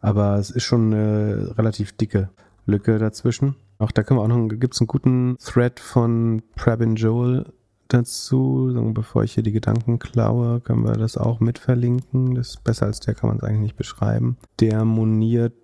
Aber 0.00 0.36
es 0.36 0.50
ist 0.50 0.64
schon 0.64 0.92
eine 0.92 1.54
relativ 1.58 1.92
dicke 1.92 2.28
Lücke 2.66 2.98
dazwischen. 2.98 3.56
Auch 3.78 3.90
da 3.90 4.02
können 4.02 4.20
wir 4.20 4.24
auch 4.24 4.28
noch, 4.28 4.48
gibt 4.48 4.74
es 4.74 4.80
einen 4.80 4.86
guten 4.86 5.36
Thread 5.38 5.80
von 5.80 6.42
Prabin 6.54 6.96
Joel 6.96 7.46
dazu. 7.92 8.72
Bevor 8.94 9.24
ich 9.24 9.32
hier 9.34 9.42
die 9.42 9.52
Gedanken 9.52 9.98
klaue, 9.98 10.60
können 10.60 10.84
wir 10.84 10.92
das 10.92 11.16
auch 11.16 11.40
mit 11.40 11.58
verlinken. 11.58 12.34
Das 12.34 12.50
ist 12.50 12.64
besser 12.64 12.86
als 12.86 13.00
der 13.00 13.14
kann 13.14 13.28
man 13.28 13.38
es 13.38 13.44
eigentlich 13.44 13.60
nicht 13.60 13.76
beschreiben. 13.76 14.36
Der 14.60 14.84
moniert, 14.84 15.54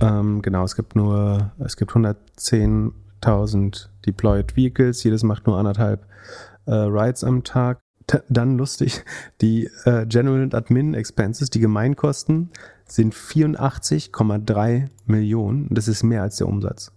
ähm, 0.00 0.42
genau, 0.42 0.64
es 0.64 0.76
gibt 0.76 0.96
nur, 0.96 1.52
es 1.58 1.76
gibt 1.76 1.92
110.000 1.92 3.88
Deployed 4.06 4.56
Vehicles, 4.56 5.02
jedes 5.04 5.22
macht 5.22 5.46
nur 5.46 5.58
anderthalb 5.58 6.06
äh, 6.66 6.74
Rides 6.74 7.24
am 7.24 7.44
Tag. 7.44 7.80
T 8.06 8.18
dann 8.28 8.58
lustig, 8.58 9.02
die 9.40 9.70
äh, 9.84 10.04
General 10.06 10.42
and 10.42 10.54
Admin 10.54 10.92
Expenses, 10.92 11.48
die 11.48 11.60
Gemeinkosten, 11.60 12.50
sind 12.86 13.14
84,3 13.14 14.88
Millionen. 15.06 15.68
Das 15.70 15.88
ist 15.88 16.02
mehr 16.02 16.20
als 16.20 16.36
der 16.36 16.48
Umsatz. 16.48 16.92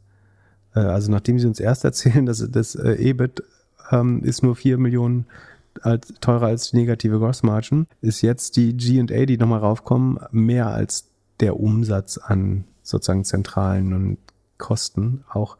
Äh, 0.75 0.79
also 0.79 1.11
nachdem 1.11 1.39
sie 1.39 1.47
uns 1.47 1.59
erst 1.59 1.83
erzählen, 1.85 2.25
dass 2.25 2.45
das 2.51 2.75
äh, 2.75 2.93
EBIT 2.93 3.41
ähm, 3.91 4.23
ist 4.23 4.43
nur 4.43 4.55
4 4.55 4.77
Millionen 4.77 5.25
als, 5.81 6.13
teurer 6.21 6.47
als 6.47 6.71
die 6.71 6.77
negative 6.77 7.19
Gross 7.19 7.43
Margin, 7.43 7.87
ist 8.01 8.21
jetzt 8.21 8.57
die 8.57 8.75
G&A, 8.75 9.25
die 9.25 9.37
nochmal 9.37 9.59
raufkommen, 9.59 10.19
mehr 10.31 10.67
als 10.67 11.09
der 11.39 11.59
Umsatz 11.59 12.17
an 12.17 12.65
sozusagen 12.81 13.25
zentralen 13.25 13.93
und 13.93 14.17
Kosten 14.57 15.23
auch. 15.29 15.57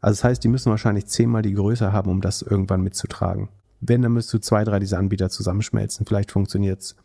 Also 0.00 0.18
das 0.18 0.24
heißt, 0.24 0.44
die 0.44 0.48
müssen 0.48 0.70
wahrscheinlich 0.70 1.06
zehnmal 1.06 1.42
die 1.42 1.54
Größe 1.54 1.92
haben, 1.92 2.10
um 2.10 2.20
das 2.20 2.42
irgendwann 2.42 2.82
mitzutragen. 2.82 3.48
Wenn, 3.80 4.02
dann 4.02 4.12
müsstest 4.12 4.34
du 4.34 4.38
zwei, 4.38 4.64
drei 4.64 4.78
dieser 4.78 4.98
Anbieter 4.98 5.30
zusammenschmelzen. 5.30 6.06
Vielleicht 6.06 6.32
funktioniert 6.32 6.80
es 6.80 6.96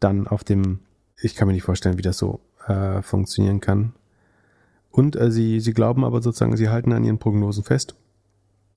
dann 0.00 0.26
auf 0.26 0.42
dem, 0.42 0.80
ich 1.20 1.34
kann 1.34 1.48
mir 1.48 1.54
nicht 1.54 1.64
vorstellen, 1.64 1.98
wie 1.98 2.02
das 2.02 2.18
so 2.18 2.40
äh, 2.66 3.02
funktionieren 3.02 3.60
kann. 3.60 3.92
Und 4.90 5.16
äh, 5.16 5.30
sie, 5.30 5.60
sie 5.60 5.72
glauben 5.72 6.04
aber 6.04 6.22
sozusagen, 6.22 6.56
sie 6.56 6.68
halten 6.68 6.92
an 6.92 7.04
ihren 7.04 7.18
Prognosen 7.18 7.64
fest. 7.64 7.94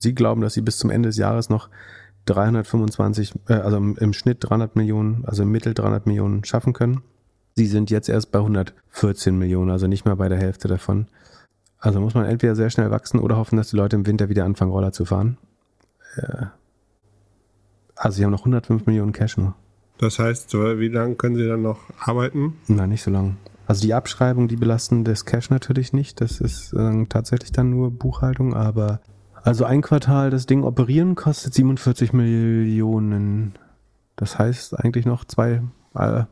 Sie 0.00 0.14
glauben, 0.14 0.40
dass 0.40 0.54
sie 0.54 0.62
bis 0.62 0.78
zum 0.78 0.90
Ende 0.90 1.10
des 1.10 1.18
Jahres 1.18 1.50
noch 1.50 1.68
325, 2.26 3.34
äh, 3.48 3.54
also 3.54 3.76
im, 3.76 4.12
Schnitt 4.12 4.38
300 4.40 4.74
Millionen, 4.74 5.24
also 5.26 5.42
im 5.42 5.50
Mittel 5.50 5.74
300 5.74 6.06
Millionen 6.06 6.44
schaffen 6.44 6.72
können. 6.72 7.02
Sie 7.54 7.66
sind 7.66 7.90
jetzt 7.90 8.08
erst 8.08 8.32
bei 8.32 8.38
114 8.38 9.38
Millionen, 9.38 9.70
also 9.70 9.86
nicht 9.86 10.06
mal 10.06 10.16
bei 10.16 10.28
der 10.28 10.38
Hälfte 10.38 10.68
davon. 10.68 11.06
Also 11.78 12.00
muss 12.00 12.14
man 12.14 12.26
entweder 12.26 12.56
sehr 12.56 12.70
schnell 12.70 12.90
wachsen 12.90 13.20
oder 13.20 13.36
hoffen, 13.36 13.56
dass 13.56 13.70
die 13.70 13.76
Leute 13.76 13.96
im 13.96 14.06
Winter 14.06 14.28
wieder 14.28 14.44
anfangen, 14.44 14.70
Roller 14.70 14.92
zu 14.92 15.04
fahren. 15.04 15.36
Äh, 16.16 16.46
also 17.94 18.16
sie 18.16 18.24
haben 18.24 18.32
noch 18.32 18.40
105 18.40 18.86
Millionen 18.86 19.12
Cash 19.12 19.36
nur. 19.36 19.54
Das 19.98 20.18
heißt, 20.18 20.54
wie 20.54 20.88
lange 20.88 21.16
können 21.16 21.36
sie 21.36 21.46
dann 21.46 21.60
noch 21.60 21.80
arbeiten? 21.98 22.54
Nein, 22.68 22.88
nicht 22.88 23.02
so 23.02 23.10
lang. 23.10 23.36
Also 23.66 23.82
die 23.82 23.92
Abschreibung, 23.92 24.48
die 24.48 24.56
belasten 24.56 25.04
das 25.04 25.26
Cash 25.26 25.50
natürlich 25.50 25.92
nicht. 25.92 26.22
Das 26.22 26.40
ist 26.40 26.72
äh, 26.72 27.04
tatsächlich 27.06 27.52
dann 27.52 27.68
nur 27.68 27.90
Buchhaltung, 27.90 28.54
aber 28.54 29.00
also 29.42 29.64
ein 29.64 29.82
Quartal 29.82 30.30
das 30.30 30.46
Ding 30.46 30.64
operieren 30.64 31.14
kostet 31.14 31.54
47 31.54 32.12
Millionen. 32.12 33.54
Das 34.16 34.38
heißt 34.38 34.78
eigentlich 34.78 35.06
noch 35.06 35.24
zwei 35.24 35.62
äh, 35.94 36.24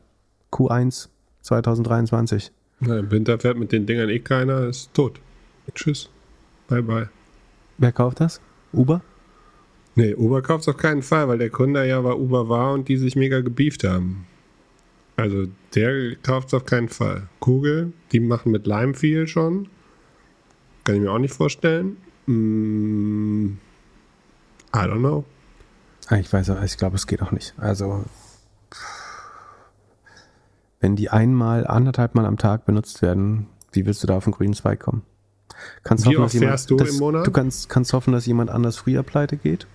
Q1 0.51 1.09
2023. 1.41 2.51
Na, 2.81 2.99
Im 2.99 3.11
Winter 3.11 3.39
fährt 3.39 3.57
mit 3.57 3.71
den 3.71 3.85
Dingern 3.85 4.09
eh 4.09 4.19
keiner, 4.19 4.67
ist 4.67 4.93
tot. 4.93 5.19
Tschüss. 5.73 6.09
Bye 6.67 6.83
bye. 6.83 7.09
Wer 7.77 7.91
kauft 7.91 8.19
das? 8.19 8.41
Uber? 8.73 9.01
Nee, 9.95 10.13
Uber 10.15 10.41
kauft 10.41 10.67
auf 10.69 10.77
keinen 10.77 11.01
Fall, 11.01 11.27
weil 11.27 11.39
der 11.39 11.49
Gründer 11.49 11.83
ja 11.83 11.99
bei 12.01 12.13
Uber 12.13 12.47
war 12.47 12.73
und 12.73 12.87
die 12.87 12.97
sich 12.97 13.15
mega 13.15 13.41
gebieft 13.41 13.83
haben. 13.83 14.27
Also 15.15 15.47
der 15.75 16.15
kauft 16.17 16.53
auf 16.53 16.65
keinen 16.65 16.89
Fall. 16.89 17.27
Kugel, 17.39 17.91
die 18.11 18.19
machen 18.19 18.51
mit 18.51 18.65
Lime 18.65 18.93
viel 18.93 19.27
schon. 19.27 19.67
Kann 20.83 20.95
ich 20.95 21.01
mir 21.01 21.11
auch 21.11 21.19
nicht 21.19 21.33
vorstellen. 21.33 21.97
Mm, 22.29 23.57
I 24.73 24.77
don't 24.77 24.99
know. 24.99 25.25
Ah, 26.09 26.17
Ich 26.17 26.31
weiß, 26.31 26.49
ich 26.63 26.77
glaube, 26.77 26.95
es 26.95 27.07
geht 27.07 27.21
auch 27.23 27.31
nicht. 27.31 27.55
Also 27.57 28.05
wenn 30.79 30.95
die 30.95 31.09
einmal, 31.09 31.65
anderthalb 31.65 32.15
Mal 32.15 32.25
am 32.25 32.37
Tag 32.37 32.65
benutzt 32.65 33.01
werden, 33.01 33.47
wie 33.71 33.85
willst 33.85 34.03
du 34.03 34.07
da 34.07 34.17
auf 34.17 34.23
den 34.25 34.33
grünen 34.33 34.53
Zweig 34.53 34.79
kommen? 34.79 35.01
Kannst 35.83 36.05
Wie 36.05 36.09
hoffen, 36.09 36.17
oft 36.19 36.25
dass 36.27 36.33
jemand, 36.35 36.49
fährst 36.51 36.69
du 36.69 36.77
dass, 36.77 36.89
im 36.91 36.99
Monat? 36.99 37.27
Du 37.27 37.31
kannst, 37.31 37.67
kannst 37.67 37.93
hoffen, 37.93 38.13
dass 38.13 38.25
jemand 38.27 38.49
anders 38.49 38.77
früher 38.77 39.03
pleite 39.03 39.35
geht. 39.35 39.67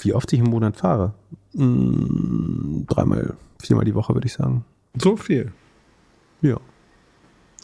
Wie 0.00 0.12
oft 0.12 0.32
ich 0.32 0.38
im 0.40 0.46
Monat 0.50 0.76
fahre? 0.76 1.14
Hm, 1.54 2.84
dreimal, 2.88 3.34
viermal 3.58 3.86
die 3.86 3.94
Woche, 3.94 4.14
würde 4.14 4.26
ich 4.26 4.34
sagen. 4.34 4.64
So 5.00 5.16
viel. 5.16 5.52
Ja. 6.42 6.58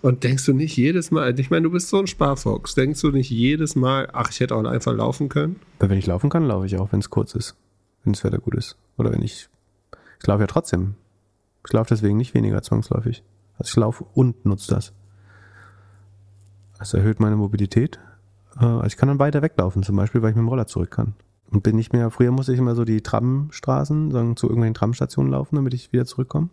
Und 0.03 0.25
denkst 0.25 0.45
du 0.47 0.53
nicht 0.53 0.77
jedes 0.77 1.13
Mal, 1.13 1.39
ich 1.39 1.51
meine, 1.51 1.63
du 1.63 1.71
bist 1.71 1.89
so 1.89 1.99
ein 1.99 2.09
Sparfox, 2.09 2.75
denkst 2.75 3.01
du 3.01 3.13
nicht 3.13 3.31
jedes 3.31 3.77
Mal, 3.77 4.09
ach, 4.13 4.31
ich 4.31 4.41
hätte 4.41 4.57
auch 4.57 4.65
einfach 4.65 4.93
laufen 4.93 5.29
können? 5.29 5.61
Wenn 5.79 5.93
ich 5.93 6.07
laufen 6.07 6.29
kann, 6.29 6.45
laufe 6.45 6.67
ich 6.67 6.77
auch, 6.77 6.91
wenn 6.93 6.99
es 6.99 7.09
kurz 7.09 7.37
ist. 7.37 7.55
Wenn 8.03 8.13
das 8.13 8.25
Wetter 8.25 8.39
gut 8.39 8.57
ist. 8.57 8.77
Oder 8.99 9.13
wenn 9.13 9.23
ich. 9.23 9.49
Ich 10.21 10.27
laufe 10.27 10.41
ja 10.41 10.49
trotzdem. 10.49 10.97
Ich 11.65 11.73
laufe 11.73 11.89
deswegen 11.91 12.17
nicht 12.17 12.35
weniger 12.35 12.63
zwangsläufig. 12.63 13.23
Also 13.59 13.71
ich 13.71 13.77
laufe 13.77 14.05
und 14.13 14.45
nutze 14.45 14.75
das. 14.75 14.93
Das 16.81 16.95
erhöht 16.95 17.21
meine 17.21 17.37
Mobilität. 17.37 18.01
Äh, 18.61 18.65
Also 18.65 18.87
ich 18.87 18.97
kann 18.97 19.09
dann 19.09 19.21
weiter 19.21 19.41
weglaufen, 19.41 19.85
zum 19.85 19.95
Beispiel, 19.95 20.21
weil 20.21 20.31
ich 20.31 20.37
mit 20.37 20.43
dem 20.43 20.49
Roller 20.49 20.67
zurück 20.67 20.91
kann. 20.91 21.15
Und 21.51 21.63
bin 21.63 21.77
nicht 21.77 21.93
mehr, 21.93 22.11
früher 22.11 22.33
musste 22.33 22.53
ich 22.53 22.59
immer 22.59 22.75
so 22.75 22.85
die 22.85 23.03
Tramstraßen, 23.03 24.11
sagen, 24.11 24.37
zu 24.37 24.49
irgendwelchen 24.49 24.75
Tramstationen 24.75 25.31
laufen, 25.31 25.55
damit 25.55 25.75
ich 25.75 25.93
wieder 25.93 26.07
zurückkomme. 26.07 26.49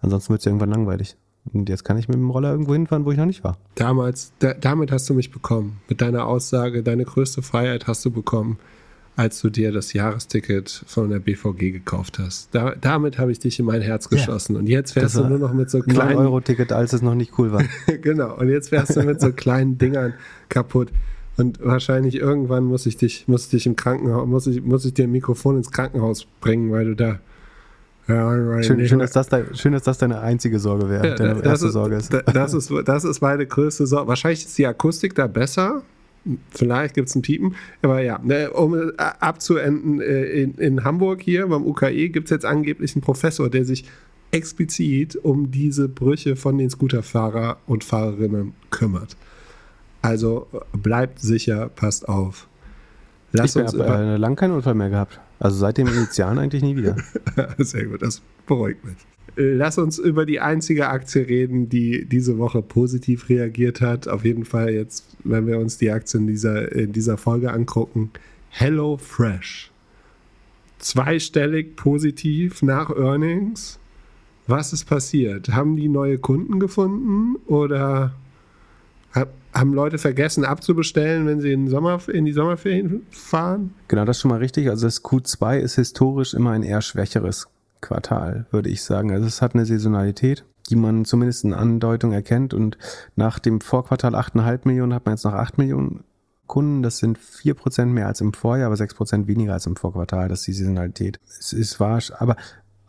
Ansonsten 0.00 0.30
wird 0.30 0.40
es 0.40 0.46
irgendwann 0.46 0.70
langweilig. 0.70 1.18
Und 1.52 1.68
jetzt 1.68 1.84
kann 1.84 1.98
ich 1.98 2.08
mit 2.08 2.16
dem 2.16 2.30
Roller 2.30 2.50
irgendwo 2.50 2.72
hinfahren, 2.72 3.04
wo 3.04 3.12
ich 3.12 3.18
noch 3.18 3.26
nicht 3.26 3.44
war. 3.44 3.58
Damals, 3.74 4.32
da, 4.38 4.54
damit 4.54 4.90
hast 4.90 5.08
du 5.10 5.14
mich 5.14 5.30
bekommen. 5.30 5.80
Mit 5.88 6.00
deiner 6.00 6.26
Aussage, 6.26 6.82
deine 6.82 7.04
größte 7.04 7.42
Freiheit 7.42 7.86
hast 7.86 8.04
du 8.04 8.10
bekommen, 8.10 8.58
als 9.16 9.40
du 9.40 9.50
dir 9.50 9.70
das 9.70 9.92
Jahresticket 9.92 10.84
von 10.86 11.10
der 11.10 11.20
BVG 11.20 11.70
gekauft 11.70 12.18
hast. 12.18 12.54
Da, 12.54 12.74
damit 12.80 13.18
habe 13.18 13.30
ich 13.30 13.38
dich 13.38 13.58
in 13.58 13.66
mein 13.66 13.82
Herz 13.82 14.08
geschossen. 14.08 14.56
Und 14.56 14.68
jetzt 14.68 14.92
fährst 14.92 15.16
du 15.16 15.24
nur 15.24 15.38
noch 15.38 15.52
mit 15.52 15.70
so 15.70 15.78
9 15.78 15.88
kleinen 15.88 16.16
Euro 16.16 16.40
Ticket, 16.40 16.72
als 16.72 16.92
es 16.92 17.02
noch 17.02 17.14
nicht 17.14 17.38
cool 17.38 17.52
war. 17.52 17.62
genau. 18.02 18.36
Und 18.36 18.48
jetzt 18.48 18.72
wärst 18.72 18.96
du 18.96 19.02
mit 19.02 19.20
so 19.20 19.32
kleinen 19.32 19.78
Dingern 19.78 20.14
kaputt. 20.48 20.90
Und 21.36 21.58
wahrscheinlich 21.62 22.16
irgendwann 22.16 22.64
muss 22.64 22.86
ich 22.86 22.96
dich, 22.96 23.28
muss 23.28 23.44
ich 23.44 23.50
dich 23.50 23.66
im 23.66 23.76
Krankenhaus, 23.76 24.26
muss 24.26 24.46
ich, 24.46 24.62
muss 24.62 24.84
ich 24.84 24.94
dir 24.94 25.04
ein 25.04 25.12
Mikrofon 25.12 25.56
ins 25.56 25.70
Krankenhaus 25.70 26.26
bringen, 26.40 26.70
weil 26.72 26.86
du 26.86 26.96
da. 26.96 27.18
Schön, 28.06 28.86
schön, 28.86 28.98
dass 28.98 29.12
das 29.12 29.28
dein, 29.28 29.54
schön, 29.54 29.72
dass 29.72 29.82
das 29.84 29.98
deine 29.98 30.20
einzige 30.20 30.58
Sorge 30.58 30.88
wäre, 30.90 31.08
Ja, 31.08 31.14
deine 31.14 31.34
das, 31.36 31.42
erste 31.44 31.66
ist, 31.68 31.72
Sorge 31.72 31.96
ist. 31.96 32.12
da- 32.12 32.20
das, 32.22 32.52
ist, 32.52 32.70
das 32.84 33.04
ist 33.04 33.20
meine 33.22 33.46
größte 33.46 33.86
Sorge. 33.86 34.08
Wahrscheinlich 34.08 34.44
ist 34.44 34.58
die 34.58 34.66
Akustik 34.66 35.14
da 35.14 35.26
besser. 35.26 35.82
Vielleicht 36.50 36.94
gibt 36.94 37.08
es 37.08 37.14
ein 37.14 37.22
Piepen. 37.22 37.54
Aber 37.82 38.00
ja, 38.00 38.18
ne, 38.22 38.50
um 38.50 38.74
äh, 38.74 38.92
abzuenden, 38.98 40.00
äh, 40.00 40.24
in, 40.42 40.54
in 40.54 40.84
Hamburg 40.84 41.22
hier 41.22 41.46
beim 41.46 41.64
UKE 41.66 42.08
gibt 42.10 42.26
es 42.26 42.30
jetzt 42.30 42.44
angeblich 42.44 42.94
einen 42.94 43.02
Professor, 43.02 43.48
der 43.50 43.64
sich 43.64 43.84
explizit 44.30 45.16
um 45.16 45.50
diese 45.50 45.88
Brüche 45.88 46.36
von 46.36 46.58
den 46.58 46.68
Scooterfahrer 46.70 47.58
und 47.66 47.84
Fahrerinnen 47.84 48.52
kümmert. 48.70 49.16
Also 50.02 50.46
bleibt 50.72 51.20
sicher, 51.20 51.70
passt 51.74 52.08
auf. 52.08 52.48
Lass 53.32 53.56
ich 53.56 53.62
habe 53.62 53.84
äh, 53.84 54.16
lang 54.16 54.36
keinen 54.36 54.52
Unfall 54.52 54.74
mehr 54.74 54.90
gehabt. 54.90 55.20
Also 55.38 55.56
seit 55.56 55.78
dem 55.78 55.88
Initialen 55.88 56.38
eigentlich 56.38 56.62
nie 56.62 56.76
wieder. 56.76 56.96
Sehr 57.58 57.86
gut, 57.86 58.02
das 58.02 58.22
beruhigt 58.46 58.84
mich. 58.84 58.96
Lass 59.36 59.78
uns 59.78 59.98
über 59.98 60.26
die 60.26 60.38
einzige 60.38 60.88
Aktie 60.88 61.26
reden, 61.26 61.68
die 61.68 62.04
diese 62.04 62.38
Woche 62.38 62.62
positiv 62.62 63.28
reagiert 63.28 63.80
hat. 63.80 64.06
Auf 64.06 64.24
jeden 64.24 64.44
Fall 64.44 64.70
jetzt, 64.70 65.16
wenn 65.24 65.46
wir 65.46 65.58
uns 65.58 65.76
die 65.76 65.90
Aktien 65.90 66.26
dieser, 66.28 66.70
in 66.70 66.92
dieser 66.92 67.16
Folge 67.16 67.52
angucken. 67.52 68.10
Hello 68.50 68.96
Fresh. 68.96 69.72
Zweistellig 70.78 71.74
positiv 71.74 72.62
nach 72.62 72.90
Earnings. 72.90 73.80
Was 74.46 74.72
ist 74.72 74.84
passiert? 74.84 75.48
Haben 75.48 75.74
die 75.74 75.88
neue 75.88 76.18
Kunden 76.18 76.60
gefunden 76.60 77.36
oder 77.46 78.14
haben 79.54 79.72
Leute 79.72 79.98
vergessen 79.98 80.44
abzubestellen, 80.44 81.26
wenn 81.26 81.40
sie 81.40 81.52
in, 81.52 81.68
Sommer, 81.68 82.00
in 82.08 82.24
die 82.24 82.32
Sommerferien 82.32 83.06
fahren? 83.10 83.74
Genau, 83.88 84.04
das 84.04 84.16
ist 84.16 84.22
schon 84.22 84.30
mal 84.30 84.38
richtig. 84.38 84.68
Also 84.68 84.86
das 84.86 85.04
Q2 85.04 85.58
ist 85.58 85.76
historisch 85.76 86.34
immer 86.34 86.50
ein 86.50 86.62
eher 86.62 86.82
schwächeres 86.82 87.48
Quartal, 87.80 88.46
würde 88.50 88.70
ich 88.70 88.82
sagen. 88.82 89.12
Also 89.12 89.26
es 89.26 89.42
hat 89.42 89.54
eine 89.54 89.66
Saisonalität, 89.66 90.44
die 90.70 90.76
man 90.76 91.04
zumindest 91.04 91.44
in 91.44 91.54
Andeutung 91.54 92.12
erkennt. 92.12 92.54
Und 92.54 92.78
nach 93.14 93.38
dem 93.38 93.60
Vorquartal 93.60 94.14
8,5 94.14 94.60
Millionen 94.64 94.94
hat 94.94 95.04
man 95.06 95.14
jetzt 95.14 95.24
noch 95.24 95.34
8 95.34 95.58
Millionen 95.58 96.04
Kunden. 96.46 96.82
Das 96.82 96.98
sind 96.98 97.18
4% 97.18 97.86
mehr 97.86 98.06
als 98.06 98.20
im 98.20 98.32
Vorjahr, 98.32 98.66
aber 98.66 98.76
6% 98.76 99.26
weniger 99.26 99.52
als 99.52 99.66
im 99.66 99.76
Vorquartal. 99.76 100.28
Das 100.28 100.40
ist 100.40 100.46
die 100.48 100.52
Saisonalität. 100.54 101.20
Es 101.38 101.52
ist 101.52 101.78
wahr, 101.78 102.00
aber 102.18 102.36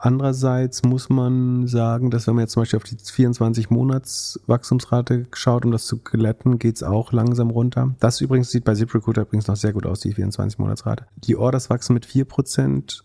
Andererseits 0.05 0.83
muss 0.83 1.09
man 1.09 1.65
sagen, 1.65 2.11
dass 2.11 2.27
wenn 2.27 2.35
man 2.35 2.43
jetzt 2.43 2.51
zum 2.51 2.61
Beispiel 2.61 2.77
auf 2.77 2.83
die 2.83 2.95
24-Monats-Wachstumsrate 2.95 5.25
schaut, 5.33 5.65
um 5.65 5.71
das 5.71 5.87
zu 5.87 5.97
glätten, 5.97 6.59
geht 6.59 6.75
es 6.75 6.83
auch 6.83 7.11
langsam 7.11 7.49
runter. 7.49 7.95
Das 7.99 8.21
übrigens 8.21 8.51
sieht 8.51 8.65
bei 8.65 8.75
ZipRecruiter 8.75 9.23
übrigens 9.23 9.47
noch 9.47 9.55
sehr 9.55 9.73
gut 9.73 9.87
aus, 9.87 10.01
die 10.01 10.13
24-Monats-Rate. 10.13 11.07
Die 11.15 11.35
Orders 11.35 11.71
wachsen 11.71 11.95
mit 11.95 12.05
4%, 12.05 13.01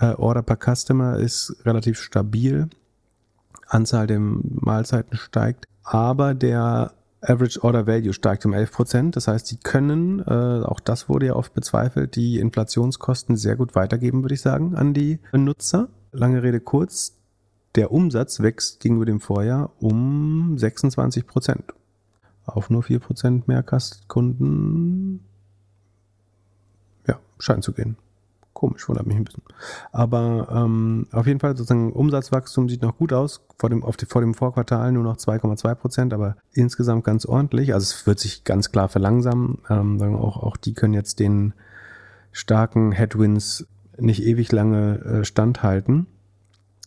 äh, 0.00 0.14
Order 0.14 0.42
per 0.42 0.56
Customer 0.56 1.16
ist 1.16 1.54
relativ 1.64 2.00
stabil, 2.00 2.68
Anzahl 3.68 4.08
der 4.08 4.18
Mahlzeiten 4.18 5.16
steigt, 5.16 5.68
aber 5.84 6.34
der 6.34 6.90
Average 7.20 7.62
Order 7.62 7.86
Value 7.86 8.12
steigt 8.12 8.44
um 8.46 8.52
11 8.52 8.72
Prozent. 8.72 9.14
Das 9.14 9.28
heißt, 9.28 9.46
sie 9.46 9.58
können, 9.58 10.18
äh, 10.26 10.64
auch 10.64 10.80
das 10.80 11.08
wurde 11.08 11.26
ja 11.26 11.36
oft 11.36 11.54
bezweifelt, 11.54 12.16
die 12.16 12.40
Inflationskosten 12.40 13.36
sehr 13.36 13.54
gut 13.54 13.76
weitergeben, 13.76 14.24
würde 14.24 14.34
ich 14.34 14.40
sagen, 14.40 14.74
an 14.74 14.92
die 14.92 15.20
Nutzer. 15.32 15.88
Lange 16.12 16.42
Rede 16.42 16.60
kurz, 16.60 17.16
der 17.74 17.90
Umsatz 17.90 18.40
wächst 18.40 18.80
gegenüber 18.80 19.06
dem 19.06 19.20
Vorjahr 19.20 19.70
um 19.80 20.58
26 20.58 21.26
Prozent. 21.26 21.72
Auf 22.44 22.68
nur 22.68 22.82
4 22.82 22.98
Prozent 22.98 23.48
mehr 23.48 23.64
Kunden. 24.08 25.24
Ja, 27.06 27.18
scheint 27.38 27.64
zu 27.64 27.72
gehen. 27.72 27.96
Komisch, 28.52 28.86
wundert 28.88 29.06
mich 29.06 29.16
ein 29.16 29.24
bisschen. 29.24 29.42
Aber 29.90 30.48
ähm, 30.52 31.06
auf 31.12 31.26
jeden 31.26 31.40
Fall 31.40 31.56
sozusagen 31.56 31.92
Umsatzwachstum 31.92 32.68
sieht 32.68 32.82
noch 32.82 32.98
gut 32.98 33.14
aus. 33.14 33.40
Vor 33.56 33.70
dem, 33.70 33.82
auf 33.82 33.96
die, 33.96 34.06
vor 34.06 34.20
dem 34.20 34.34
Vorquartal 34.34 34.92
nur 34.92 35.04
noch 35.04 35.16
2,2 35.16 35.74
Prozent, 35.74 36.12
aber 36.12 36.36
insgesamt 36.52 37.04
ganz 37.04 37.24
ordentlich. 37.24 37.72
Also 37.72 37.84
es 37.84 38.06
wird 38.06 38.18
sich 38.18 38.44
ganz 38.44 38.70
klar 38.70 38.88
verlangsamen. 38.88 39.58
Ähm, 39.70 40.00
auch, 40.16 40.36
auch 40.42 40.58
die 40.58 40.74
können 40.74 40.94
jetzt 40.94 41.20
den 41.20 41.54
starken 42.32 42.92
Headwinds 42.92 43.66
nicht 44.02 44.22
ewig 44.22 44.52
lange 44.52 44.98
äh, 44.98 45.24
standhalten. 45.24 46.06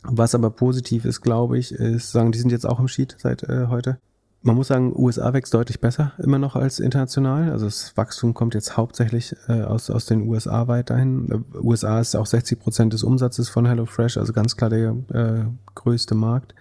Was 0.03 0.36
aber 0.36 0.51
positiv 0.51 1.05
ist, 1.05 1.22
glaube 1.22 1.57
ich, 1.57 1.72
ist, 1.72 2.11
sagen, 2.11 2.32
die 2.32 2.39
sind 2.39 2.51
jetzt 2.51 2.66
auch 2.66 2.80
im 2.80 2.88
Sheet 2.88 3.16
seit 3.20 3.43
äh, 3.43 3.68
heute. 3.68 3.97
Man 4.41 4.55
muss 4.55 4.68
sagen, 4.68 4.93
USA 4.95 5.34
wächst 5.34 5.55
deutlich 5.55 5.80
besser 5.80 6.13
immer 6.20 6.38
noch 6.38 6.55
als 6.55 6.80
international. 6.80 7.49
Also 7.49 7.66
das 7.66 7.97
Wachstum 7.97 8.36
kommt 8.36 8.53
jetzt 8.53 8.78
hauptsächlich 8.78 9.36
äh, 9.47 9.63
aus, 9.63 9.89
aus 9.89 10.05
den 10.05 10.28
USA 10.28 10.68
weiterhin. 10.68 11.45
Äh, 11.53 11.57
USA 11.57 11.99
ist 11.99 12.16
auch 12.16 12.28
60 12.28 12.59
Prozent 12.59 12.93
des 12.93 13.03
Umsatzes 13.03 13.49
von 13.49 13.66
HelloFresh, 13.66 14.18
also 14.18 14.34
ganz 14.34 14.55
klar 14.55 14.70
der 14.70 14.95
äh, 15.11 15.45
größte 15.74 16.13
Markt. 16.13 16.53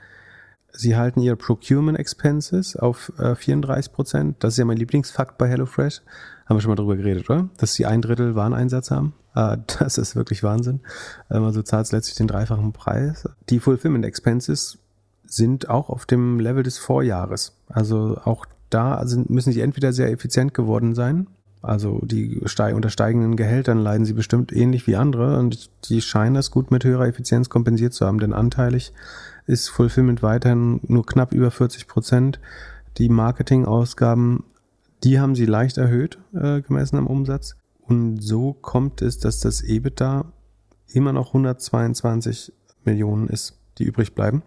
Sie 0.77 0.97
halten 0.97 1.21
ihre 1.21 1.37
Procurement 1.37 1.99
Expenses 1.99 2.77
auf 2.77 3.13
äh, 3.19 3.37
34 3.37 3.93
Prozent. 3.93 4.37
Das 4.41 4.55
ist 4.55 4.59
ja 4.59 4.65
mein 4.65 4.77
Lieblingsfakt 4.77 5.39
bei 5.39 5.49
HelloFresh. 5.49 6.03
Haben 6.47 6.57
wir 6.57 6.61
schon 6.61 6.71
mal 6.71 6.77
drüber 6.77 6.97
geredet, 6.97 7.31
oder? 7.31 7.49
Dass 7.59 7.75
sie 7.75 7.87
ein 7.87 8.03
Drittel 8.03 8.35
Wareneinsatz 8.35 8.91
haben. 8.91 9.15
Äh, 9.35 9.59
das 9.79 9.99
ist 9.99 10.17
wirklich 10.17 10.43
Wahnsinn. 10.43 10.81
Ähm, 11.31 11.45
also 11.45 11.63
zahlt 11.63 11.91
letztlich 11.93 12.17
den 12.17 12.27
dreifachen 12.27 12.73
Preis. 12.73 13.29
Die 13.51 13.61
Fulfillment 13.61 14.05
Expenses 14.05 14.79
sind 15.25 15.71
auch 15.71 15.91
auf 15.91 16.07
dem 16.07 16.41
Level 16.41 16.65
des 16.65 16.79
Vorjahres. 16.79 17.57
Also 17.69 18.19
auch 18.25 18.45
da 18.69 19.07
sind, 19.07 19.31
müssen 19.31 19.53
sie 19.53 19.61
entweder 19.61 19.93
sehr 19.93 20.11
effizient 20.11 20.55
geworden 20.55 20.95
sein, 20.95 21.29
also 21.65 22.01
die 22.05 22.43
unter 22.75 22.91
steigenden 22.91 23.37
Gehältern 23.37 23.79
leiden 23.79 24.05
sie 24.05 24.13
bestimmt 24.13 24.53
ähnlich 24.53 24.87
wie 24.87 24.97
andere 24.97 25.39
und 25.39 25.71
die 25.89 26.03
scheinen 26.03 26.35
das 26.35 26.51
gut 26.51 26.71
mit 26.71 26.85
höherer 26.85 27.07
Effizienz 27.07 27.49
kompensiert 27.49 27.95
zu 27.95 28.05
haben, 28.05 28.19
denn 28.19 28.35
anteilig 28.35 28.93
ist 29.47 29.69
Fulfillment 29.69 30.23
weiterhin 30.23 30.81
nur 30.87 31.05
knapp 31.05 31.35
über 31.35 31.51
40 31.51 31.87
Prozent. 31.87 32.41
Die 32.99 33.09
Marketingausgaben, 33.09 34.45
die 35.03 35.21
haben 35.21 35.35
sie 35.35 35.47
leicht 35.47 35.79
erhöht, 35.79 36.19
äh, 36.35 36.63
gemessen 36.63 36.97
am 36.97 37.07
Umsatz. 37.07 37.57
Und 37.81 38.23
so 38.23 38.55
kommt 38.55 39.03
es, 39.03 39.19
dass 39.19 39.41
das 39.41 39.63
EBITDA 39.63 40.25
immer 40.93 41.13
noch 41.13 41.29
122 41.29 42.53
Millionen 42.85 43.29
ist, 43.29 43.59
die 43.79 43.85
übrig 43.85 44.15
bleiben. 44.15 44.43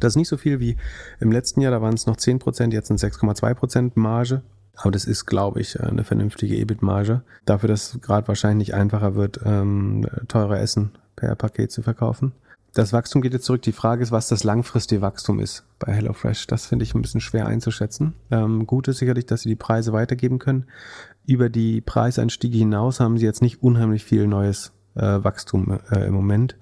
Das 0.00 0.12
ist 0.12 0.16
nicht 0.16 0.28
so 0.28 0.36
viel 0.36 0.60
wie 0.60 0.76
im 1.20 1.32
letzten 1.32 1.60
Jahr, 1.60 1.72
da 1.72 1.82
waren 1.82 1.94
es 1.94 2.06
noch 2.06 2.16
10 2.16 2.38
Prozent, 2.38 2.72
jetzt 2.72 2.88
sind 2.88 3.00
6,2 3.00 3.54
Prozent 3.54 3.96
Marge. 3.96 4.42
Aber 4.76 4.90
das 4.90 5.04
ist, 5.04 5.26
glaube 5.26 5.60
ich, 5.60 5.80
eine 5.80 6.02
vernünftige 6.02 6.56
EBIT-Marge. 6.56 7.22
Dafür, 7.44 7.68
dass 7.68 7.94
es 7.94 8.00
gerade 8.00 8.26
wahrscheinlich 8.26 8.74
einfacher 8.74 9.14
wird, 9.14 9.40
ähm, 9.44 10.06
teure 10.26 10.58
Essen 10.58 10.90
per 11.14 11.36
Paket 11.36 11.70
zu 11.70 11.82
verkaufen. 11.82 12.32
Das 12.74 12.92
Wachstum 12.92 13.22
geht 13.22 13.32
jetzt 13.32 13.44
zurück. 13.44 13.62
Die 13.62 13.72
Frage 13.72 14.02
ist, 14.02 14.10
was 14.10 14.26
das 14.26 14.42
langfristige 14.42 15.00
Wachstum 15.00 15.38
ist 15.38 15.64
bei 15.78 15.92
HelloFresh. 15.92 16.48
Das 16.48 16.66
finde 16.66 16.82
ich 16.82 16.92
ein 16.92 17.02
bisschen 17.02 17.20
schwer 17.20 17.46
einzuschätzen. 17.46 18.14
Ähm, 18.32 18.66
gut 18.66 18.88
ist 18.88 18.98
sicherlich, 18.98 19.26
dass 19.26 19.42
sie 19.42 19.48
die 19.48 19.54
Preise 19.54 19.92
weitergeben 19.92 20.40
können. 20.40 20.66
Über 21.24 21.48
die 21.48 21.80
Preisanstiege 21.80 22.58
hinaus 22.58 22.98
haben 22.98 23.16
sie 23.16 23.26
jetzt 23.26 23.42
nicht 23.42 23.62
unheimlich 23.62 24.02
viel 24.02 24.26
neues 24.26 24.72
äh, 24.96 25.02
Wachstum 25.02 25.78
äh, 25.92 26.04
im 26.04 26.14
Moment. 26.14 26.56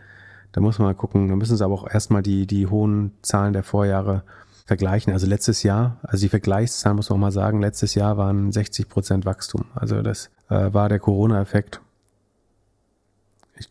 Da 0.52 0.60
muss 0.60 0.78
man 0.78 0.88
mal 0.88 0.94
gucken. 0.94 1.28
Da 1.28 1.36
müssen 1.36 1.56
sie 1.56 1.64
aber 1.64 1.74
auch 1.74 1.88
erstmal 1.88 2.22
die, 2.22 2.46
die 2.46 2.66
hohen 2.66 3.12
Zahlen 3.22 3.54
der 3.54 3.62
Vorjahre 3.62 4.22
vergleichen. 4.66 5.14
Also 5.14 5.26
letztes 5.26 5.62
Jahr, 5.62 5.98
also 6.02 6.26
die 6.26 6.28
Vergleichszahlen 6.28 6.96
muss 6.96 7.08
man 7.08 7.16
auch 7.16 7.20
mal 7.20 7.32
sagen, 7.32 7.62
letztes 7.62 7.94
Jahr 7.94 8.18
waren 8.18 8.52
60 8.52 8.86
Prozent 8.90 9.24
Wachstum. 9.24 9.64
Also 9.74 10.02
das 10.02 10.30
äh, 10.50 10.74
war 10.74 10.90
der 10.90 10.98
Corona-Effekt. 10.98 11.80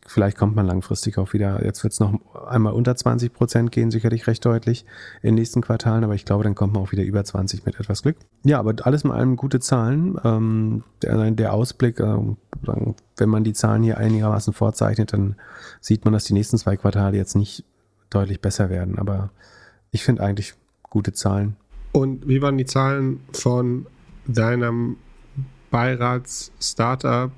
Vielleicht 0.06 0.38
kommt 0.38 0.56
man 0.56 0.66
langfristig 0.66 1.18
auch 1.18 1.34
wieder. 1.34 1.64
Jetzt 1.64 1.84
wird 1.84 1.94
es 1.94 2.00
noch 2.00 2.14
einmal 2.48 2.74
unter 2.74 2.96
20 2.96 3.34
Prozent 3.34 3.72
gehen, 3.72 3.92
sicherlich 3.92 4.28
recht 4.28 4.46
deutlich 4.46 4.86
in 5.22 5.30
den 5.30 5.36
nächsten 5.36 5.62
Quartalen, 5.62 6.04
aber 6.04 6.16
ich 6.16 6.26
glaube, 6.26 6.44
dann 6.44 6.56
kommt 6.56 6.74
man 6.74 6.84
auch 6.84 6.92
wieder 6.92 7.04
über 7.04 7.24
20 7.24 7.66
mit 7.66 7.80
etwas 7.80 8.04
Glück. 8.04 8.18
Ja, 8.44 8.60
aber 8.60 8.74
alles 8.84 9.04
in 9.04 9.12
allem 9.12 9.36
gute 9.36 9.60
Zahlen. 9.60 10.20
Ähm, 10.24 10.84
der, 11.02 11.32
der, 11.32 11.54
Ausblick, 11.54 12.00
äh, 12.00 12.18
wenn 13.18 13.30
man 13.30 13.44
die 13.44 13.54
Zahlen 13.54 13.84
hier 13.84 13.98
einigermaßen 13.98 14.54
vorzeichnet, 14.54 15.14
dann 15.14 15.36
sieht 15.80 16.06
man, 16.06 16.14
dass 16.14 16.26
die 16.26 16.34
nächsten 16.34 16.58
zwei 16.58 16.78
Quartale 16.78 17.18
jetzt 17.18 17.36
nicht 17.36 17.64
deutlich 18.10 18.42
besser 18.42 18.70
werden. 18.70 19.00
Aber 19.00 19.32
ich 19.92 20.04
finde 20.04 20.24
eigentlich 20.24 20.54
gute 20.84 21.14
Zahlen. 21.14 21.56
Und 21.92 22.28
wie 22.28 22.42
waren 22.42 22.58
die 22.58 22.66
Zahlen 22.66 23.20
von 23.34 23.86
deinem 24.28 24.98
Beirats-Startup 25.72 27.32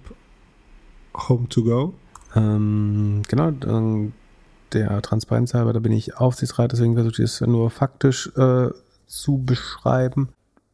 Home2Go? 1.13 1.93
Ähm, 2.35 3.22
genau, 3.27 3.51
der 4.73 5.01
Transparenz 5.01 5.53
halber, 5.53 5.73
da 5.73 5.80
bin 5.80 5.91
ich 5.91 6.18
Aufsichtsrat, 6.18 6.72
deswegen 6.72 6.95
versuche 6.95 7.14
ich 7.14 7.30
es 7.30 7.41
nur 7.41 7.69
faktisch 7.69 8.31
äh, 8.35 8.69
zu 9.05 9.38
beschreiben. 9.43 10.30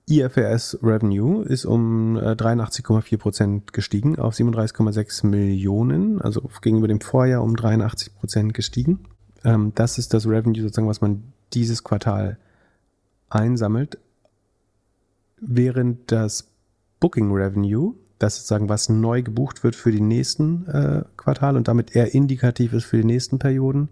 IFRS 0.09 0.79
Revenue 0.81 1.43
ist 1.43 1.65
um 1.65 2.17
83,4 2.17 3.13
äh, 3.13 3.17
Prozent 3.17 3.73
gestiegen 3.73 4.17
auf 4.17 4.33
37,6 4.33 5.27
Millionen, 5.27 6.19
also 6.19 6.49
gegenüber 6.61 6.87
dem 6.87 6.99
Vorjahr 6.99 7.43
um 7.43 7.55
83 7.55 8.15
Prozent 8.15 8.53
gestiegen. 8.55 9.05
Ähm, 9.43 9.71
das 9.75 9.99
ist 9.99 10.13
das 10.15 10.25
Revenue 10.25 10.61
sozusagen, 10.61 10.87
was 10.87 11.01
man 11.01 11.31
dieses 11.53 11.83
Quartal 11.83 12.37
einsammelt, 13.29 13.99
während 15.39 16.11
das 16.11 16.47
Booking 16.99 17.31
Revenue, 17.31 17.93
das 18.19 18.35
sozusagen 18.35 18.69
was 18.69 18.89
neu 18.89 19.23
gebucht 19.23 19.63
wird 19.63 19.75
für 19.75 19.91
die 19.91 20.01
nächsten 20.01 20.67
äh, 20.67 21.03
Quartale 21.17 21.57
und 21.57 21.67
damit 21.67 21.95
eher 21.95 22.13
indikativ 22.13 22.73
ist 22.73 22.85
für 22.85 22.97
die 22.97 23.05
nächsten 23.05 23.39
Perioden, 23.39 23.89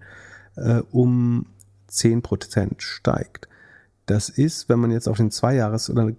äh, 0.55 0.81
um 0.91 1.47
10% 1.89 2.75
steigt. 2.79 3.47
Das 4.05 4.29
ist, 4.29 4.69
wenn 4.69 4.79
man 4.79 4.91
jetzt 4.91 5.07
auf 5.07 5.17
den 5.17 5.31
Zweijahres- 5.31 5.89
oder 5.89 6.11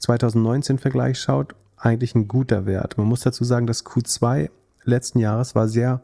2019-Vergleich 0.00 1.18
schaut, 1.20 1.54
eigentlich 1.76 2.14
ein 2.14 2.28
guter 2.28 2.66
Wert. 2.66 2.96
Man 2.98 3.06
muss 3.06 3.20
dazu 3.20 3.44
sagen, 3.44 3.66
dass 3.66 3.84
Q2 3.84 4.50
letzten 4.84 5.18
Jahres 5.18 5.54
war 5.54 5.68
sehr 5.68 6.02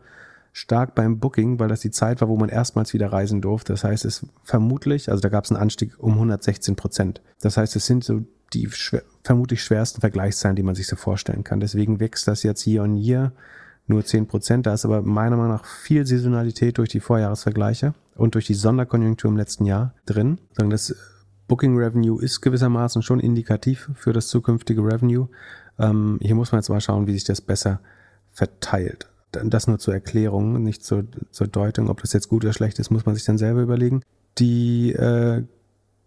stark 0.52 0.94
beim 0.94 1.18
Booking, 1.18 1.58
weil 1.58 1.68
das 1.68 1.80
die 1.80 1.90
Zeit 1.90 2.20
war, 2.20 2.28
wo 2.28 2.36
man 2.36 2.48
erstmals 2.48 2.92
wieder 2.92 3.10
reisen 3.10 3.40
durfte. 3.40 3.72
Das 3.72 3.84
heißt, 3.84 4.04
es 4.04 4.26
vermutlich, 4.44 5.10
also 5.10 5.20
da 5.20 5.28
gab 5.28 5.44
es 5.44 5.50
einen 5.50 5.60
Anstieg 5.60 5.94
um 5.98 6.12
116 6.12 6.76
Prozent. 6.76 7.22
Das 7.40 7.56
heißt, 7.56 7.74
es 7.74 7.86
sind 7.86 8.04
so 8.04 8.22
die 8.52 8.68
vermutlich 9.22 9.62
schwersten 9.62 10.00
Vergleichszahlen, 10.00 10.56
die 10.56 10.62
man 10.62 10.74
sich 10.74 10.86
so 10.86 10.96
vorstellen 10.96 11.44
kann. 11.44 11.60
Deswegen 11.60 12.00
wächst 12.00 12.26
das 12.26 12.42
jetzt 12.42 12.66
year 12.66 12.82
on 12.82 12.96
year 12.96 13.32
nur 13.86 14.04
10 14.04 14.26
Prozent. 14.26 14.66
Da 14.66 14.74
ist 14.74 14.84
aber 14.84 15.02
meiner 15.02 15.36
Meinung 15.36 15.52
nach 15.52 15.64
viel 15.64 16.06
Saisonalität 16.06 16.78
durch 16.78 16.88
die 16.88 17.00
Vorjahresvergleiche 17.00 17.94
und 18.16 18.34
durch 18.34 18.46
die 18.46 18.54
Sonderkonjunktur 18.54 19.30
im 19.30 19.36
letzten 19.36 19.64
Jahr 19.64 19.94
drin. 20.06 20.38
Das 20.56 20.94
Booking 21.48 21.76
Revenue 21.76 22.22
ist 22.22 22.40
gewissermaßen 22.40 23.02
schon 23.02 23.20
indikativ 23.20 23.90
für 23.94 24.12
das 24.12 24.28
zukünftige 24.28 24.82
Revenue. 24.82 25.28
Ähm, 25.78 26.18
hier 26.22 26.34
muss 26.34 26.52
man 26.52 26.60
jetzt 26.60 26.68
mal 26.68 26.80
schauen, 26.80 27.06
wie 27.06 27.12
sich 27.12 27.24
das 27.24 27.40
besser 27.40 27.80
verteilt. 28.30 29.08
Das 29.32 29.66
nur 29.66 29.78
zur 29.78 29.94
Erklärung, 29.94 30.62
nicht 30.62 30.84
zur, 30.84 31.04
zur 31.30 31.46
Deutung. 31.46 31.88
Ob 31.88 32.02
das 32.02 32.12
jetzt 32.12 32.28
gut 32.28 32.44
oder 32.44 32.52
schlecht 32.52 32.78
ist, 32.78 32.90
muss 32.90 33.06
man 33.06 33.14
sich 33.14 33.24
dann 33.24 33.38
selber 33.38 33.62
überlegen. 33.62 34.02
Die 34.38 34.92
äh, 34.92 35.44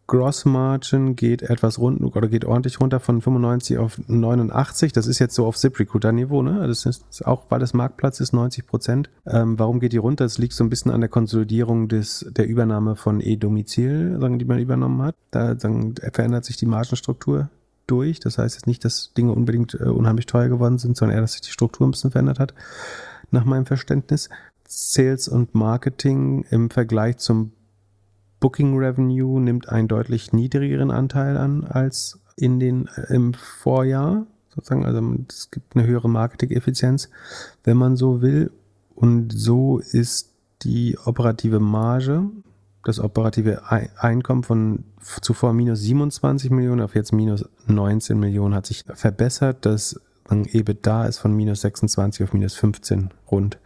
Gross 0.08 0.46
Margin 0.46 1.16
geht 1.16 1.42
etwas 1.42 1.80
rund 1.80 2.02
oder 2.02 2.28
geht 2.28 2.46
ordentlich 2.46 2.80
runter 2.80 3.00
von 3.00 3.22
95 3.22 3.80
auf 3.80 4.00
89. 4.08 4.94
Das 4.94 5.08
ist 5.08 5.18
jetzt 5.18 5.34
so 5.34 5.48
auf 5.48 5.58
ZipRecruiter-Niveau, 5.58 6.44
ne? 6.44 6.68
Das 6.68 6.86
ist 6.86 7.26
auch, 7.26 7.46
weil 7.50 7.60
das 7.60 7.74
Marktplatz 7.74 8.20
ist, 8.20 8.32
90 8.32 8.68
Prozent. 8.68 9.10
Ähm, 9.26 9.58
warum 9.58 9.80
geht 9.80 9.94
die 9.94 9.98
runter? 9.98 10.26
Das 10.26 10.38
liegt 10.38 10.54
so 10.54 10.64
ein 10.64 10.70
bisschen 10.70 10.92
an 10.92 11.02
der 11.02 11.10
Konsolidierung 11.10 11.88
des, 11.88 12.26
der 12.30 12.48
Übernahme 12.48 12.96
von 12.96 13.20
E-Domizil, 13.20 14.20
die 14.38 14.46
man 14.46 14.60
übernommen 14.60 15.02
hat. 15.02 15.16
Da 15.32 15.60
sagen, 15.60 15.96
verändert 16.14 16.46
sich 16.46 16.58
die 16.58 16.68
Margenstruktur 16.68 17.50
durch. 17.88 18.20
Das 18.20 18.38
heißt 18.38 18.56
jetzt 18.56 18.68
nicht, 18.68 18.86
dass 18.86 19.12
Dinge 19.14 19.32
unbedingt 19.32 19.74
äh, 19.74 19.86
unheimlich 19.86 20.28
teuer 20.28 20.50
geworden 20.50 20.78
sind, 20.78 20.98
sondern 20.98 21.16
eher, 21.16 21.22
dass 21.22 21.34
sich 21.34 21.42
die 21.42 21.52
Struktur 21.52 21.88
ein 21.88 21.92
bisschen 21.92 22.12
verändert 22.12 22.40
hat, 22.40 22.54
nach 23.32 23.46
meinem 23.46 23.66
Verständnis. 23.66 24.30
Sales 24.68 25.28
und 25.28 25.54
Marketing 25.54 26.44
im 26.50 26.70
Vergleich 26.70 27.18
zum 27.18 27.52
Booking 28.40 28.78
Revenue 28.78 29.40
nimmt 29.42 29.70
einen 29.70 29.88
deutlich 29.88 30.34
niedrigeren 30.34 30.92
Anteil 30.92 31.38
an 31.38 31.64
als 31.64 32.20
in 32.36 32.60
den, 32.60 32.88
äh, 32.88 33.14
im 33.14 33.34
Vorjahr. 33.34 34.26
Sozusagen, 34.50 34.86
also 34.86 35.02
es 35.28 35.52
gibt 35.52 35.76
eine 35.76 35.86
höhere 35.86 36.10
Marketing-Effizienz, 36.10 37.10
wenn 37.64 37.78
man 37.78 37.96
so 37.96 38.22
will. 38.22 38.52
Und 38.96 39.34
so 39.34 39.80
ist 39.80 40.32
die 40.62 40.98
operative 41.04 41.60
Marge, 41.60 42.24
das 42.84 43.00
operative 43.00 43.64
Einkommen 43.98 44.44
von 44.44 44.84
zuvor 45.22 45.54
minus 45.54 45.82
27 45.82 46.52
Millionen 46.52 46.82
auf 46.82 46.96
jetzt 46.96 47.12
minus 47.12 47.46
19 47.68 48.18
Millionen 48.18 48.54
hat 48.54 48.68
sich 48.68 48.84
verbessert. 48.88 49.66
Das 49.66 50.00
EBITDA 50.30 51.06
ist 51.06 51.18
von 51.18 51.36
minus 51.36 51.62
26 51.62 52.24
auf 52.24 52.34
minus 52.34 52.56
15 52.56 53.10
rund 53.30 53.60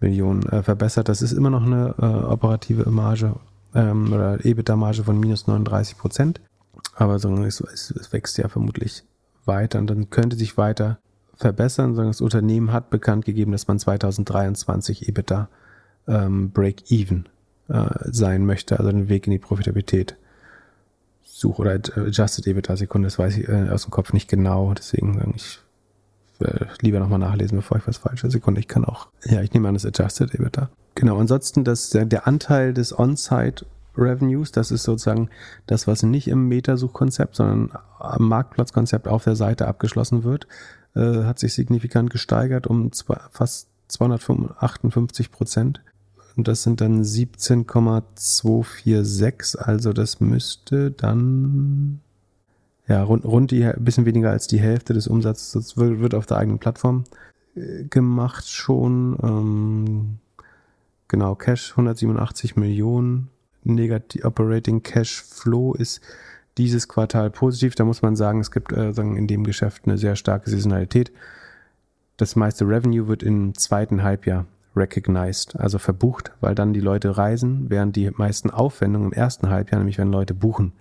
Millionen 0.00 0.44
äh, 0.44 0.62
verbessert. 0.62 1.08
Das 1.08 1.20
ist 1.20 1.32
immer 1.32 1.50
noch 1.50 1.64
eine 1.64 1.94
äh, 1.98 2.04
operative 2.04 2.88
Marge 2.90 3.34
ähm, 3.74 4.12
oder 4.12 4.44
EBITDA-Marge 4.44 5.04
von 5.04 5.18
minus 5.18 5.46
39 5.46 5.98
Prozent. 5.98 6.40
Aber 6.94 7.18
so, 7.18 7.34
es, 7.44 7.60
es, 7.60 8.12
wächst 8.12 8.38
ja 8.38 8.48
vermutlich 8.48 9.04
weiter 9.44 9.78
und 9.78 9.88
dann 9.88 10.10
könnte 10.10 10.36
sich 10.36 10.56
weiter 10.56 10.98
verbessern, 11.36 11.94
sondern 11.94 12.12
das 12.12 12.20
Unternehmen 12.20 12.72
hat 12.72 12.90
bekannt 12.90 13.24
gegeben, 13.24 13.52
dass 13.52 13.68
man 13.68 13.78
2023 13.78 15.08
EBITDA 15.08 15.48
ähm, 16.06 16.50
Break-Even 16.50 17.28
äh, 17.68 17.88
sein 18.04 18.44
möchte, 18.44 18.78
also 18.78 18.90
den 18.90 19.08
Weg 19.08 19.26
in 19.26 19.32
die 19.32 19.38
Profitabilität 19.38 20.16
suche 21.22 21.62
oder 21.62 21.72
Adjusted 21.72 22.46
EBITDA 22.46 22.76
Sekunde, 22.76 23.06
das 23.06 23.18
weiß 23.18 23.38
ich 23.38 23.48
äh, 23.48 23.70
aus 23.70 23.84
dem 23.84 23.90
Kopf 23.90 24.12
nicht 24.12 24.28
genau, 24.28 24.74
deswegen 24.74 25.14
sage 25.14 25.32
ich 25.36 25.60
äh, 26.40 26.66
lieber 26.80 27.00
nochmal 27.00 27.18
nachlesen, 27.18 27.56
bevor 27.56 27.78
ich 27.78 27.86
was 27.86 27.98
falsche 27.98 28.30
Sekunde. 28.30 28.60
Ich 28.60 28.68
kann 28.68 28.84
auch, 28.84 29.08
ja, 29.24 29.42
ich 29.42 29.52
nehme 29.52 29.68
an, 29.68 29.74
das 29.74 29.86
Adjusted 29.86 30.34
EBITDA. 30.34 30.70
Genau, 30.94 31.18
ansonsten 31.18 31.64
das, 31.64 31.90
der 31.90 32.26
Anteil 32.26 32.74
des 32.74 32.98
On-Site 32.98 33.64
Revenues, 33.96 34.52
das 34.52 34.70
ist 34.70 34.82
sozusagen 34.84 35.30
das, 35.66 35.86
was 35.86 36.02
nicht 36.02 36.28
im 36.28 36.48
Metasuchkonzept, 36.48 37.36
sondern 37.36 37.72
am 37.98 38.28
Marktplatzkonzept 38.28 39.08
auf 39.08 39.24
der 39.24 39.36
Seite 39.36 39.68
abgeschlossen 39.68 40.24
wird, 40.24 40.46
äh, 40.94 41.24
hat 41.24 41.38
sich 41.38 41.54
signifikant 41.54 42.10
gesteigert 42.10 42.66
um 42.66 42.92
zwei, 42.92 43.18
fast 43.30 43.68
258 43.88 45.30
Prozent. 45.30 45.80
Und 46.36 46.46
das 46.48 46.62
sind 46.62 46.80
dann 46.80 47.04
17,246, 47.04 49.60
also 49.60 49.92
das 49.92 50.20
müsste 50.20 50.92
dann 50.92 52.00
ja, 52.90 53.04
rund, 53.04 53.24
rund 53.24 53.52
die, 53.52 53.64
ein 53.64 53.84
bisschen 53.84 54.04
weniger 54.04 54.30
als 54.30 54.48
die 54.48 54.58
Hälfte 54.58 54.94
des 54.94 55.06
Umsatzes 55.06 55.76
wird, 55.76 56.00
wird 56.00 56.12
auf 56.12 56.26
der 56.26 56.38
eigenen 56.38 56.58
Plattform 56.58 57.04
äh, 57.54 57.84
gemacht 57.84 58.48
schon. 58.50 59.16
Ähm, 59.22 60.18
genau, 61.06 61.36
Cash 61.36 61.70
187 61.70 62.56
Millionen. 62.56 63.28
Negativ 63.62 64.24
Operating 64.24 64.82
Cash 64.82 65.22
Flow 65.22 65.72
ist 65.74 66.00
dieses 66.58 66.88
Quartal 66.88 67.30
positiv. 67.30 67.76
Da 67.76 67.84
muss 67.84 68.02
man 68.02 68.16
sagen, 68.16 68.40
es 68.40 68.50
gibt 68.50 68.72
äh, 68.72 68.90
in 68.90 69.28
dem 69.28 69.44
Geschäft 69.44 69.82
eine 69.86 69.96
sehr 69.96 70.16
starke 70.16 70.50
Saisonalität. 70.50 71.12
Das 72.16 72.34
meiste 72.34 72.66
Revenue 72.66 73.06
wird 73.06 73.22
im 73.22 73.54
zweiten 73.54 74.02
Halbjahr 74.02 74.46
recognized, 74.74 75.54
also 75.60 75.78
verbucht, 75.78 76.32
weil 76.40 76.56
dann 76.56 76.72
die 76.72 76.80
Leute 76.80 77.16
reisen, 77.16 77.66
während 77.68 77.94
die 77.94 78.10
meisten 78.10 78.50
Aufwendungen 78.50 79.12
im 79.12 79.12
ersten 79.12 79.48
Halbjahr, 79.48 79.78
nämlich 79.78 79.98
wenn 79.98 80.10
Leute 80.10 80.34
buchen, 80.34 80.72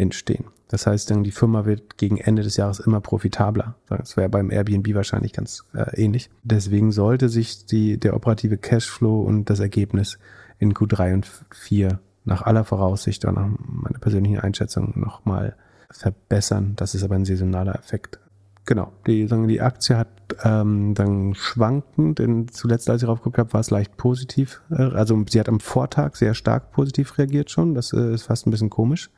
entstehen. 0.00 0.46
Das 0.68 0.86
heißt, 0.86 1.10
die 1.10 1.30
Firma 1.30 1.64
wird 1.66 1.98
gegen 1.98 2.16
Ende 2.16 2.42
des 2.42 2.56
Jahres 2.56 2.78
immer 2.78 3.00
profitabler. 3.00 3.74
Das 3.88 4.16
wäre 4.16 4.28
beim 4.28 4.50
Airbnb 4.50 4.94
wahrscheinlich 4.94 5.32
ganz 5.32 5.64
äh, 5.74 6.00
ähnlich. 6.00 6.30
Deswegen 6.44 6.92
sollte 6.92 7.28
sich 7.28 7.66
die, 7.66 7.98
der 7.98 8.14
operative 8.14 8.56
Cashflow 8.56 9.22
und 9.22 9.50
das 9.50 9.58
Ergebnis 9.58 10.18
in 10.58 10.72
Q3 10.72 11.14
und 11.14 11.30
4 11.52 12.00
nach 12.24 12.42
aller 12.42 12.64
Voraussicht 12.64 13.24
und 13.24 13.34
nach 13.34 13.48
meiner 13.58 13.98
persönlichen 13.98 14.38
Einschätzung 14.38 14.92
nochmal 14.94 15.56
verbessern. 15.90 16.74
Das 16.76 16.94
ist 16.94 17.02
aber 17.02 17.16
ein 17.16 17.24
saisonaler 17.24 17.74
Effekt. 17.74 18.20
Genau, 18.64 18.92
die, 19.06 19.26
die 19.26 19.60
Aktie 19.60 19.96
hat 19.96 20.08
ähm, 20.44 20.94
dann 20.94 21.34
schwankend, 21.34 22.20
denn 22.20 22.46
zuletzt, 22.46 22.88
als 22.88 23.02
ich 23.02 23.06
drauf 23.06 23.18
geguckt 23.18 23.38
habe, 23.38 23.52
war 23.54 23.60
es 23.60 23.70
leicht 23.70 23.96
positiv. 23.96 24.62
Äh, 24.70 24.82
also 24.82 25.20
sie 25.28 25.40
hat 25.40 25.48
am 25.48 25.58
Vortag 25.58 26.14
sehr 26.14 26.34
stark 26.34 26.70
positiv 26.70 27.18
reagiert 27.18 27.50
schon. 27.50 27.74
Das 27.74 27.92
äh, 27.92 28.14
ist 28.14 28.24
fast 28.24 28.46
ein 28.46 28.52
bisschen 28.52 28.70
komisch 28.70 29.10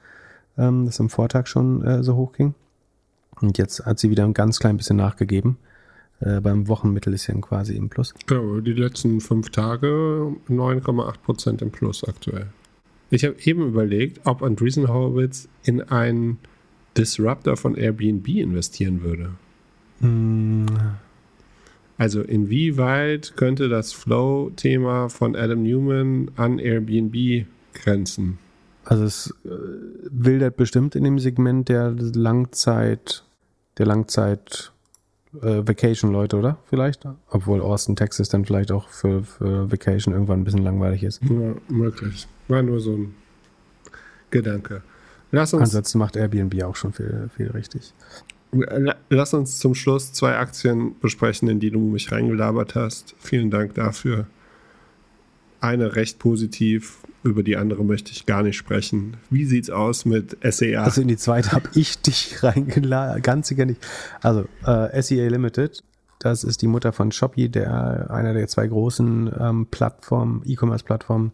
ähm, 0.59 0.87
das 0.87 1.01
am 1.01 1.09
Vortag 1.09 1.47
schon 1.47 1.83
äh, 1.83 2.03
so 2.03 2.17
hoch 2.17 2.33
ging. 2.33 2.55
Und 3.41 3.59
jetzt 3.59 3.85
hat 3.85 3.99
sie 3.99 4.11
wieder 4.11 4.25
ein 4.25 4.35
ganz 4.35 4.59
klein 4.59 4.77
bisschen 4.77 4.97
nachgegeben. 4.97 5.59
Äh, 6.21 6.41
beim 6.41 6.69
Wochenmittel 6.69 7.13
ist 7.13 7.27
ja 7.27 7.35
quasi 7.35 7.77
im 7.77 7.89
Plus. 7.89 8.15
Ja, 8.31 8.41
die 8.61 8.73
letzten 8.73 9.21
fünf 9.21 9.51
Tage 9.51 10.33
9,8 10.49 11.19
Prozent 11.19 11.63
im 11.63 11.71
Plus 11.71 12.05
aktuell. 12.05 12.47
Ich 13.11 13.25
habe 13.25 13.37
eben 13.45 13.69
überlegt, 13.69 14.21
ob 14.25 14.43
Andreessen 14.43 14.89
Horowitz 14.89 15.49
in 15.65 15.83
einen 15.83 16.39
Disruptor 16.97 17.57
von 17.57 17.75
Airbnb 17.75 18.29
investieren 18.29 19.03
würde. 19.03 19.33
Mm. 20.01 20.67
Also 21.99 22.23
inwieweit 22.23 23.37
könnte 23.37 23.69
das 23.69 23.93
Flow-Thema 23.93 25.09
von 25.09 25.37
Adam 25.37 25.63
Newman 25.63 26.31
an 26.37 26.59
Airbnb 26.59 27.47
grenzen? 27.75 28.39
Also 28.85 29.05
es 29.05 29.35
äh, 29.45 29.49
wildert 30.11 30.57
bestimmt 30.57 30.97
in 30.97 31.05
dem 31.05 31.19
Segment 31.19 31.69
der 31.69 31.91
Langzeit, 31.93 33.25
der 33.79 33.87
Langzeit 33.87 34.73
äh, 35.41 35.67
Vacation-Leute, 35.67 36.37
oder? 36.37 36.59
Vielleicht? 36.67 37.07
Obwohl 37.31 37.61
Austin, 37.61 37.97
Texas 37.97 38.29
dann 38.29 38.45
vielleicht 38.45 38.73
auch 38.73 38.89
für, 38.89 39.23
für 39.23 39.71
Vacation 39.71 40.13
irgendwann 40.13 40.41
ein 40.41 40.45
bisschen 40.45 40.63
langweilig 40.63 41.05
ist. 41.05 41.23
Ja, 41.23 41.55
möglich. 41.69 42.27
War 42.49 42.63
nur 42.63 42.81
so 42.81 42.93
ein 42.93 43.15
Gedanke. 44.31 44.83
Lass 45.31 45.55
uns, 45.55 45.63
Ansonsten 45.63 45.99
macht 45.99 46.17
Airbnb 46.17 46.63
auch 46.63 46.77
schon 46.77 46.93
viel, 46.93 47.31
viel 47.35 47.51
richtig. 47.51 47.95
Lass 49.09 49.33
uns 49.33 49.59
zum 49.59 49.75
Schluss 49.75 50.13
zwei 50.13 50.37
Aktien 50.37 50.95
besprechen, 51.01 51.49
in 51.49 51.59
die 51.59 51.71
du 51.71 51.79
mich 51.79 52.13
reingelabert 52.13 52.75
hast. 52.75 53.15
Vielen 53.19 53.51
Dank 53.51 53.75
dafür. 53.75 54.27
Eine 55.63 55.95
recht 55.95 56.19
positiv, 56.19 56.99
über 57.23 57.45
die 57.45 57.57
andere 57.57 57.85
möchte 57.85 58.11
ich 58.11 58.27
gar 58.27 58.43
nicht 58.43 58.57
sprechen. 58.57 59.17
Wie 59.31 59.45
sieht's 59.45 59.71
aus 59.71 60.05
mit 60.05 60.37
SEA? 60.43 60.83
Also 60.83 61.03
in 61.03 61.07
die 61.09 61.17
zweite 61.17 61.53
habe 61.53 61.69
ich 61.75 62.03
dich 62.03 62.43
reingeladen, 62.43 63.23
ganz 63.23 63.47
sicher 63.47 63.65
nicht. 63.65 63.81
Also 64.23 64.47
äh, 64.67 65.01
SEA 65.01 65.29
Limited, 65.29 65.85
das 66.19 66.43
ist 66.43 66.63
die 66.63 66.67
Mutter 66.67 66.93
von 66.93 67.13
Shopee, 67.13 67.49
der 67.49 68.11
einer 68.11 68.35
der 68.35 68.49
zwei 68.49 68.67
großen 68.67 69.33
ähm, 69.39 69.67
Plattformen, 69.71 70.43
E-Commerce-Plattformen 70.45 71.33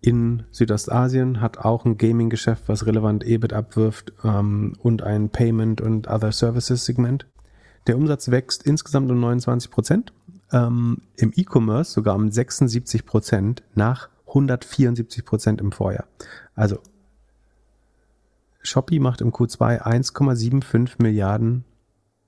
in 0.00 0.44
Südostasien, 0.50 1.42
hat 1.42 1.58
auch 1.58 1.84
ein 1.84 1.98
Gaming-Geschäft, 1.98 2.64
was 2.66 2.86
relevant 2.86 3.26
EBIT 3.26 3.52
abwirft 3.52 4.14
ähm, 4.24 4.74
und 4.78 5.02
ein 5.02 5.28
Payment- 5.28 5.82
und 5.82 6.08
Other 6.08 6.32
Services-Segment. 6.32 7.26
Der 7.86 7.98
Umsatz 7.98 8.30
wächst 8.30 8.62
insgesamt 8.62 9.10
um 9.10 9.20
29 9.20 9.70
Prozent. 9.70 10.14
Ähm, 10.54 10.98
Im 11.16 11.32
E-Commerce 11.34 11.92
sogar 11.92 12.14
um 12.14 12.30
76 12.30 13.04
Prozent 13.04 13.64
nach 13.74 14.08
174 14.28 15.24
Prozent 15.24 15.60
im 15.60 15.72
Vorjahr. 15.72 16.06
Also 16.54 16.78
Shopee 18.62 19.00
macht 19.00 19.20
im 19.20 19.32
Q2 19.32 19.82
1,75 19.82 21.02
Milliarden 21.02 21.64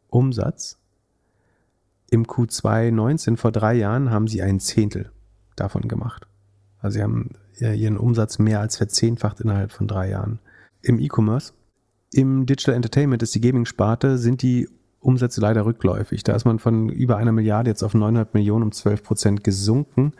Umsatz. 0.09 0.77
Im 2.11 2.27
Q2 2.27 2.91
19 2.91 3.37
vor 3.37 3.53
drei 3.53 3.75
Jahren 3.75 4.11
haben 4.11 4.27
sie 4.27 4.43
ein 4.43 4.59
Zehntel 4.59 5.13
davon 5.55 5.87
gemacht. 5.87 6.27
Also 6.81 6.97
sie 6.97 7.03
haben 7.05 7.31
ihren 7.61 7.97
Umsatz 7.97 8.41
mehr 8.41 8.59
als 8.59 8.77
verzehnfacht 8.77 9.41
innerhalb 9.41 9.71
von 9.71 9.87
drei 9.87 10.11
Jahren. 10.11 10.41
Im 10.83 10.99
E-Commerce, 10.99 11.53
im 12.13 12.45
Digital 12.45 12.75
Entertainment 12.75 13.23
ist 13.23 13.35
die 13.37 13.41
Gaming-Sparte, 13.41 14.19
sind 14.19 14.43
die 14.43 14.69
Umsätze 15.07 15.41
leider 15.41 15.65
rückläufig. 15.65 16.25
Da 16.25 16.35
ist 16.35 16.45
man 16.45 16.59
von 16.59 16.89
über 16.89 17.17
einer 17.17 17.33
Milliarde 17.33 17.71
jetzt 17.71 17.83
auf 17.83 17.95
900 17.95 18.35
Millionen 18.35 18.65
um 18.65 18.73
12 18.73 19.03
Prozent 19.03 19.45
gesunken. 19.45 20.13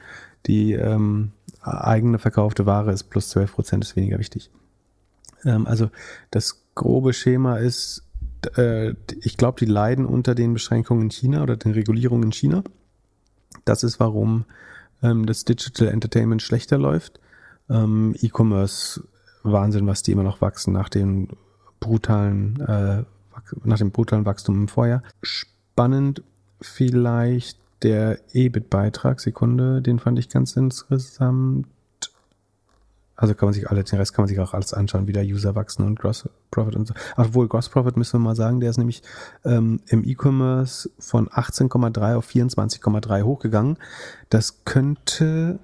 Die 0.47 0.73
ähm, 0.73 1.33
eigene 1.61 2.19
verkaufte 2.19 2.67
Ware 2.67 2.93
ist 2.93 3.05
plus 3.05 3.31
12 3.31 3.53
Prozent, 3.55 3.85
ist 3.85 3.97
weniger 3.97 4.19
wichtig. 4.19 4.51
Ähm, 5.45 5.67
also 5.67 5.91
das 6.31 6.63
grobe 6.75 7.13
Schema 7.13 7.57
ist, 7.57 8.05
äh, 8.57 8.95
ich 9.21 9.37
glaube, 9.37 9.59
die 9.59 9.71
leiden 9.71 10.07
unter 10.07 10.35
den 10.35 10.53
Beschränkungen 10.53 11.05
in 11.05 11.11
China 11.11 11.43
oder 11.43 11.57
den 11.57 11.73
Regulierungen 11.73 12.25
in 12.25 12.33
China. 12.33 12.63
Das 13.65 13.83
ist, 13.83 13.99
warum 13.99 14.45
ähm, 15.03 15.27
das 15.27 15.45
Digital 15.45 15.89
Entertainment 15.89 16.43
schlechter 16.43 16.79
läuft. 16.79 17.21
Ähm, 17.69 18.15
E-Commerce 18.21 19.03
Wahnsinn, 19.43 19.87
was 19.87 20.03
die 20.03 20.13
immer 20.13 20.23
noch 20.23 20.41
wachsen 20.41 20.73
nach 20.73 20.89
dem 20.89 21.29
brutalen, 21.81 22.61
äh, 22.61 23.05
nach 23.65 23.79
dem 23.79 23.91
brutalen 23.91 24.27
Wachstum 24.27 24.63
im 24.63 24.69
Vorjahr. 24.69 25.03
Spannend 25.23 26.23
vielleicht 26.61 27.59
der 27.83 28.19
EBIT-Beitrag, 28.33 29.21
Sekunde, 29.21 29.83
den 29.83 29.99
fand 29.99 30.19
ich 30.19 30.29
ganz 30.29 30.57
interessant. 30.57 31.67
Also 33.19 33.35
kann 33.35 33.47
man 33.47 33.55
sich 33.55 33.71
alle, 33.71 33.83
den 33.83 33.99
Rest 33.99 34.13
kann 34.13 34.25
man 34.25 34.29
sich 34.29 34.39
auch 34.41 34.53
alles 34.53 34.75
anschauen, 34.75 35.07
wie 35.07 35.13
der 35.13 35.25
User 35.25 35.55
wachsen 35.55 35.87
und 35.87 35.99
Gross 35.99 36.29
Profit 36.51 36.77
und 36.77 36.87
so. 36.87 36.95
Obwohl 37.17 37.49
Gross 37.49 37.71
Profit 37.71 37.97
müssen 37.97 38.21
wir 38.21 38.25
mal 38.25 38.37
sagen, 38.37 38.61
der 38.61 38.71
ist 38.71 38.77
nämlich 38.77 39.03
ähm, 39.45 39.81
im 39.87 40.05
E-Commerce 40.05 40.91
von 40.99 41.29
18,3 41.29 42.15
auf 42.17 42.29
24,3 42.29 43.23
hochgegangen. 43.23 43.79
Das 44.29 44.65
könnte 44.65 45.59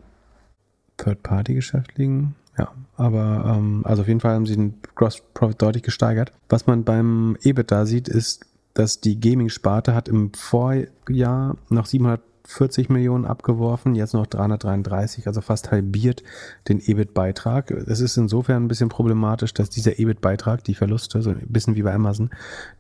Third-Party-Geschäft 0.96 1.98
liegen. 1.98 2.36
Ja, 2.58 2.72
aber 2.96 3.54
ähm, 3.56 3.82
also 3.84 4.02
auf 4.02 4.08
jeden 4.08 4.20
Fall 4.20 4.34
haben 4.34 4.46
sie 4.46 4.56
den 4.56 4.74
Gross 4.94 5.22
Profit 5.34 5.62
deutlich 5.62 5.82
gesteigert. 5.82 6.32
Was 6.48 6.66
man 6.66 6.84
beim 6.84 7.36
EBIT 7.42 7.70
da 7.70 7.86
sieht, 7.86 8.08
ist, 8.08 8.44
dass 8.74 9.00
die 9.00 9.18
Gaming-Sparte 9.18 9.94
hat 9.94 10.08
im 10.08 10.32
Vorjahr 10.34 11.56
noch 11.68 11.86
740 11.86 12.88
Millionen 12.88 13.24
abgeworfen, 13.24 13.94
jetzt 13.94 14.14
noch 14.14 14.26
333, 14.26 15.26
also 15.26 15.40
fast 15.40 15.70
halbiert 15.70 16.22
den 16.68 16.80
EBIT-Beitrag. 16.80 17.70
Es 17.70 18.00
ist 18.00 18.16
insofern 18.16 18.64
ein 18.64 18.68
bisschen 18.68 18.88
problematisch, 18.88 19.54
dass 19.54 19.70
dieser 19.70 19.98
EBIT-Beitrag, 19.98 20.64
die 20.64 20.74
Verluste, 20.74 21.22
so 21.22 21.30
ein 21.30 21.46
bisschen 21.48 21.74
wie 21.76 21.82
bei 21.82 21.94
Amazon, 21.94 22.30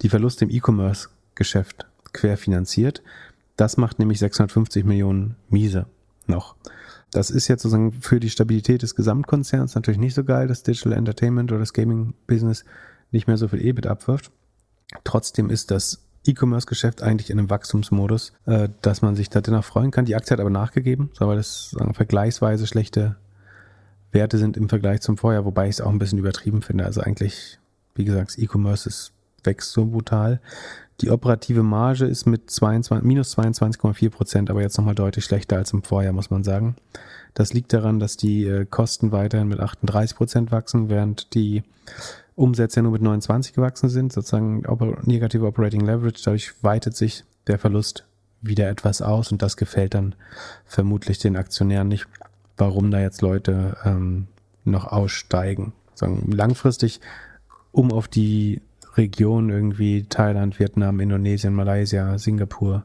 die 0.02 0.08
Verluste 0.08 0.44
im 0.44 0.50
E-Commerce-Geschäft 0.50 1.86
querfinanziert. 2.12 3.02
Das 3.56 3.76
macht 3.76 3.98
nämlich 3.98 4.18
650 4.18 4.84
Millionen 4.84 5.36
miese 5.48 5.86
noch. 6.26 6.56
Das 7.12 7.30
ist 7.30 7.46
jetzt 7.46 7.62
sozusagen 7.62 7.92
für 7.92 8.20
die 8.20 8.30
Stabilität 8.30 8.82
des 8.82 8.94
Gesamtkonzerns 8.94 9.74
natürlich 9.74 10.00
nicht 10.00 10.14
so 10.14 10.24
geil, 10.24 10.48
dass 10.48 10.62
Digital 10.62 10.94
Entertainment 10.94 11.52
oder 11.52 11.60
das 11.60 11.74
Gaming-Business 11.74 12.64
nicht 13.10 13.26
mehr 13.26 13.36
so 13.36 13.48
viel 13.48 13.64
EBIT 13.64 13.86
abwirft. 13.86 14.32
Trotzdem 15.04 15.50
ist 15.50 15.70
das 15.70 16.00
E-Commerce-Geschäft 16.26 17.02
eigentlich 17.02 17.30
in 17.30 17.38
einem 17.38 17.50
Wachstumsmodus, 17.50 18.32
äh, 18.46 18.68
dass 18.80 19.02
man 19.02 19.14
sich 19.14 19.28
da 19.28 19.40
dennoch 19.40 19.64
freuen 19.64 19.90
kann. 19.90 20.06
Die 20.06 20.14
Aktie 20.16 20.32
hat 20.32 20.40
aber 20.40 20.50
nachgegeben, 20.50 21.10
weil 21.18 21.36
das 21.36 21.76
vergleichsweise 21.92 22.66
schlechte 22.66 23.16
Werte 24.12 24.38
sind 24.38 24.56
im 24.56 24.68
Vergleich 24.68 25.00
zum 25.00 25.16
Vorjahr, 25.16 25.44
wobei 25.44 25.64
ich 25.68 25.76
es 25.76 25.80
auch 25.80 25.90
ein 25.90 25.98
bisschen 25.98 26.18
übertrieben 26.18 26.62
finde. 26.62 26.84
Also 26.84 27.00
eigentlich, 27.00 27.58
wie 27.94 28.04
gesagt, 28.04 28.38
E-Commerce 28.38 29.10
wächst 29.42 29.72
so 29.72 29.86
brutal. 29.86 30.40
Die 31.02 31.10
operative 31.10 31.64
Marge 31.64 32.04
ist 32.04 32.26
mit 32.26 32.48
22, 32.48 33.04
minus 33.04 33.36
22,4 33.36 34.10
Prozent, 34.10 34.50
aber 34.50 34.62
jetzt 34.62 34.78
nochmal 34.78 34.94
deutlich 34.94 35.24
schlechter 35.24 35.56
als 35.56 35.72
im 35.72 35.82
Vorjahr, 35.82 36.12
muss 36.12 36.30
man 36.30 36.44
sagen. 36.44 36.76
Das 37.34 37.52
liegt 37.52 37.72
daran, 37.72 37.98
dass 37.98 38.16
die 38.16 38.44
äh, 38.46 38.66
Kosten 38.66 39.10
weiterhin 39.10 39.48
mit 39.48 39.58
38 39.58 40.16
Prozent 40.16 40.52
wachsen, 40.52 40.88
während 40.88 41.34
die 41.34 41.64
Umsätze 42.36 42.82
nur 42.82 42.92
mit 42.92 43.02
29 43.02 43.52
gewachsen 43.52 43.88
sind, 43.88 44.12
sozusagen 44.12 44.62
negative 45.04 45.44
Operating 45.44 45.80
Leverage. 45.80 46.22
Dadurch 46.24 46.52
weitet 46.62 46.96
sich 46.96 47.24
der 47.48 47.58
Verlust 47.58 48.04
wieder 48.40 48.68
etwas 48.68 49.02
aus 49.02 49.32
und 49.32 49.42
das 49.42 49.56
gefällt 49.56 49.94
dann 49.94 50.14
vermutlich 50.66 51.18
den 51.18 51.36
Aktionären 51.36 51.88
nicht, 51.88 52.06
warum 52.56 52.92
da 52.92 53.00
jetzt 53.00 53.22
Leute 53.22 53.76
ähm, 53.84 54.28
noch 54.64 54.86
aussteigen. 54.86 55.72
Sagen, 55.94 56.30
langfristig, 56.30 57.00
um 57.72 57.92
auf 57.92 58.06
die 58.06 58.60
Region 58.96 59.50
irgendwie 59.50 60.04
Thailand, 60.04 60.58
Vietnam, 60.58 61.00
Indonesien, 61.00 61.54
Malaysia, 61.54 62.18
Singapur 62.18 62.84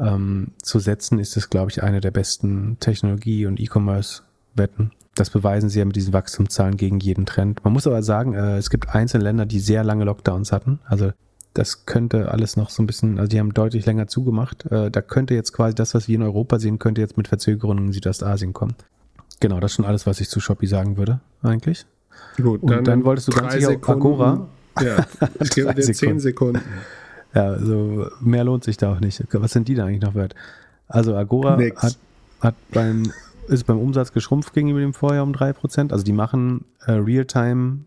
ähm, 0.00 0.48
zu 0.62 0.78
setzen, 0.78 1.18
ist 1.18 1.36
es, 1.36 1.50
glaube 1.50 1.70
ich, 1.70 1.82
eine 1.82 2.00
der 2.00 2.10
besten 2.10 2.78
Technologie- 2.80 3.46
und 3.46 3.60
E-Commerce-Wetten. 3.60 4.92
Das 5.14 5.30
beweisen 5.30 5.68
sie 5.68 5.78
ja 5.78 5.84
mit 5.84 5.96
diesen 5.96 6.12
Wachstumszahlen 6.12 6.76
gegen 6.76 6.98
jeden 6.98 7.26
Trend. 7.26 7.62
Man 7.62 7.72
muss 7.72 7.86
aber 7.86 8.02
sagen, 8.02 8.34
äh, 8.34 8.56
es 8.56 8.70
gibt 8.70 8.88
einzelne 8.88 9.24
Länder, 9.24 9.46
die 9.46 9.60
sehr 9.60 9.84
lange 9.84 10.04
Lockdowns 10.04 10.50
hatten. 10.50 10.80
Also 10.86 11.12
das 11.54 11.86
könnte 11.86 12.32
alles 12.32 12.56
noch 12.56 12.68
so 12.70 12.82
ein 12.82 12.86
bisschen, 12.86 13.18
also 13.18 13.28
die 13.28 13.38
haben 13.38 13.54
deutlich 13.54 13.86
länger 13.86 14.08
zugemacht. 14.08 14.66
Äh, 14.66 14.90
da 14.90 15.00
könnte 15.00 15.34
jetzt 15.34 15.52
quasi 15.52 15.74
das, 15.74 15.94
was 15.94 16.08
wir 16.08 16.16
in 16.16 16.22
Europa 16.22 16.58
sehen, 16.58 16.80
könnte 16.80 17.00
jetzt 17.00 17.16
mit 17.16 17.28
Verzögerungen 17.28 17.86
in 17.86 17.92
Südostasien 17.92 18.52
kommen. 18.52 18.74
Genau, 19.38 19.60
das 19.60 19.72
ist 19.72 19.76
schon 19.76 19.84
alles, 19.84 20.06
was 20.06 20.20
ich 20.20 20.28
zu 20.28 20.40
Shopee 20.40 20.66
sagen 20.66 20.96
würde, 20.96 21.20
eigentlich. 21.42 21.86
Gut, 22.36 22.62
Und 22.62 22.70
dann, 22.70 22.84
dann 22.84 23.04
wolltest 23.04 23.28
du 23.28 23.32
ganz 23.32 23.52
sicher 23.52 23.70
Agora. 23.70 24.48
Ja, 24.80 25.06
ich 25.40 25.50
gebe 25.50 25.74
dir 25.74 25.82
10 25.82 26.20
Sekunden. 26.20 26.60
Ja, 27.34 27.48
also 27.50 28.08
mehr 28.20 28.44
lohnt 28.44 28.64
sich 28.64 28.76
da 28.76 28.92
auch 28.92 29.00
nicht. 29.00 29.22
Was 29.32 29.52
sind 29.52 29.68
die 29.68 29.74
da 29.74 29.86
eigentlich 29.86 30.02
noch 30.02 30.14
wert? 30.14 30.34
Also 30.88 31.16
Agora 31.16 31.58
hat, 31.76 31.98
hat 32.40 32.54
beim 32.70 33.12
ist 33.48 33.66
beim 33.66 33.78
Umsatz 33.78 34.12
geschrumpft 34.12 34.52
gegenüber 34.54 34.80
dem 34.80 34.94
Vorjahr 34.94 35.24
um 35.24 35.32
3%. 35.32 35.92
Also 35.92 36.04
die 36.04 36.12
machen 36.12 36.64
äh, 36.86 36.92
Realtime, 36.92 37.80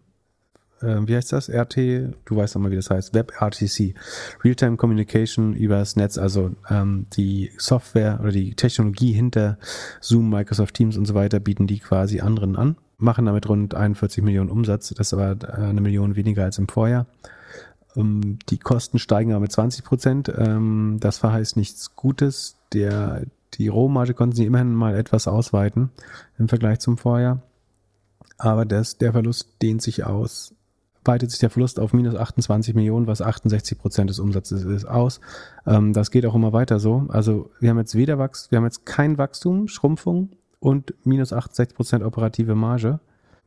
äh, 0.82 0.98
wie 1.06 1.16
heißt 1.16 1.34
das? 1.34 1.50
RT, 1.50 1.78
du 1.78 2.36
weißt 2.36 2.56
doch 2.56 2.60
mal, 2.60 2.72
wie 2.72 2.76
das 2.76 2.90
heißt, 2.90 3.14
WebRTC. 3.14 3.96
Realtime 4.44 4.78
Communication 4.78 5.54
übers 5.54 5.96
Netz, 5.96 6.18
also 6.18 6.52
ähm, 6.70 7.08
die 7.14 7.52
Software 7.58 8.20
oder 8.22 8.32
die 8.32 8.54
Technologie 8.54 9.14
hinter 9.14 9.58
Zoom, 10.02 10.30
Microsoft 10.30 10.76
Teams 10.76 10.98
und 10.98 11.06
so 11.06 11.16
weiter 11.16 11.40
bieten 11.40 11.68
die 11.68 11.80
quasi 11.80 12.20
anderen 12.20 12.56
an. 12.56 12.78
Machen 12.99 13.26
damit 13.26 13.48
rund 13.48 13.76
41 13.76 14.24
Millionen 14.24 14.49
Umsatz, 14.49 14.90
das 14.90 15.07
ist 15.07 15.14
aber 15.14 15.38
äh, 15.48 15.61
eine 15.61 15.82
Million 15.82 16.15
weniger 16.15 16.44
als 16.44 16.57
im 16.57 16.68
Vorjahr. 16.68 17.06
Um, 17.94 18.40
die 18.49 18.57
Kosten 18.57 18.99
steigen 18.99 19.32
aber 19.32 19.41
mit 19.41 19.52
20 19.52 19.84
Prozent. 19.84 20.32
Ähm, 20.36 20.98
das 20.99 21.19
verheißt 21.19 21.57
nichts 21.57 21.95
Gutes. 21.95 22.57
Der, 22.74 23.24
die 23.56 23.68
Rohmarge 23.68 24.14
konnten 24.14 24.36
sie 24.36 24.45
immerhin 24.45 24.74
mal 24.74 24.95
etwas 24.95 25.28
ausweiten 25.28 25.90
im 26.38 26.48
Vergleich 26.48 26.80
zum 26.80 26.98
Vorjahr. 26.98 27.41
Aber 28.38 28.65
das, 28.65 28.98
der 28.98 29.14
Verlust 29.14 29.61
dehnt 29.61 29.82
sich 29.82 30.03
aus, 30.03 30.53
weitet 31.06 31.32
sich 31.32 31.40
der 31.40 31.49
Verlust 31.49 31.80
auf 31.80 31.94
minus 31.94 32.15
28 32.15 32.76
Millionen, 32.76 33.07
was 33.07 33.22
68 33.22 33.78
Prozent 33.80 34.10
des 34.10 34.19
Umsatzes 34.19 34.64
ist, 34.64 34.86
aus. 34.86 35.19
Ähm, 35.65 35.94
das 35.94 36.11
geht 36.11 36.26
auch 36.26 36.36
immer 36.36 36.53
weiter 36.53 36.80
so. 36.80 37.06
Also 37.10 37.52
wir 37.60 37.69
haben 37.69 37.80
jetzt 37.80 37.95
weder 37.95 38.18
Wachstum, 38.18 38.52
wir 38.52 38.57
haben 38.57 38.65
jetzt 38.65 38.86
kein 38.86 39.18
Wachstum, 39.18 39.68
Schrumpfung 39.68 40.30
und 40.60 40.94
minus 41.04 41.34
68 41.34 41.76
Prozent 41.76 42.04
operative 42.04 42.56
Marge. 42.56 43.00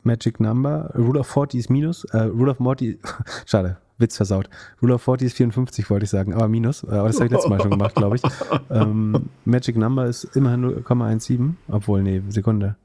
Magic 0.03 0.41
Number, 0.41 0.93
Rule 0.95 1.21
of 1.21 1.27
40 1.27 1.61
ist 1.61 1.71
minus, 1.71 2.05
äh, 2.05 2.23
Rule 2.23 2.53
of 2.53 2.57
40, 2.59 2.99
schade, 3.47 3.77
Witz 3.99 4.17
versaut. 4.17 4.49
Rule 4.81 4.95
of 4.95 5.03
40 5.03 5.27
ist 5.27 5.37
54, 5.37 5.91
wollte 5.91 6.05
ich 6.05 6.11
sagen, 6.11 6.33
aber 6.33 6.49
minus. 6.49 6.85
Aber 6.85 7.07
das 7.09 7.17
habe 7.17 7.27
ich 7.27 7.33
letztes 7.33 7.51
Mal 7.51 7.61
schon 7.61 7.71
gemacht, 7.71 7.95
glaube 7.95 8.17
ich. 8.17 8.23
Ähm, 8.71 9.29
Magic 9.45 9.77
Number 9.77 10.07
ist 10.07 10.25
immerhin 10.37 10.65
0,17, 10.65 11.55
obwohl, 11.69 12.03
nee, 12.03 12.23
Sekunde. 12.29 12.77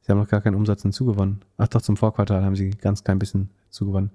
Sie 0.00 0.12
haben 0.12 0.18
noch 0.18 0.28
gar 0.28 0.40
keinen 0.40 0.54
Umsatz 0.54 0.82
hinzugewonnen. 0.82 1.42
Ach 1.56 1.66
doch, 1.66 1.82
zum 1.82 1.96
Vorquartal 1.96 2.44
haben 2.44 2.54
sie 2.54 2.70
ganz 2.70 3.02
klein 3.02 3.18
bisschen 3.18 3.50
zugewonnen. 3.70 4.10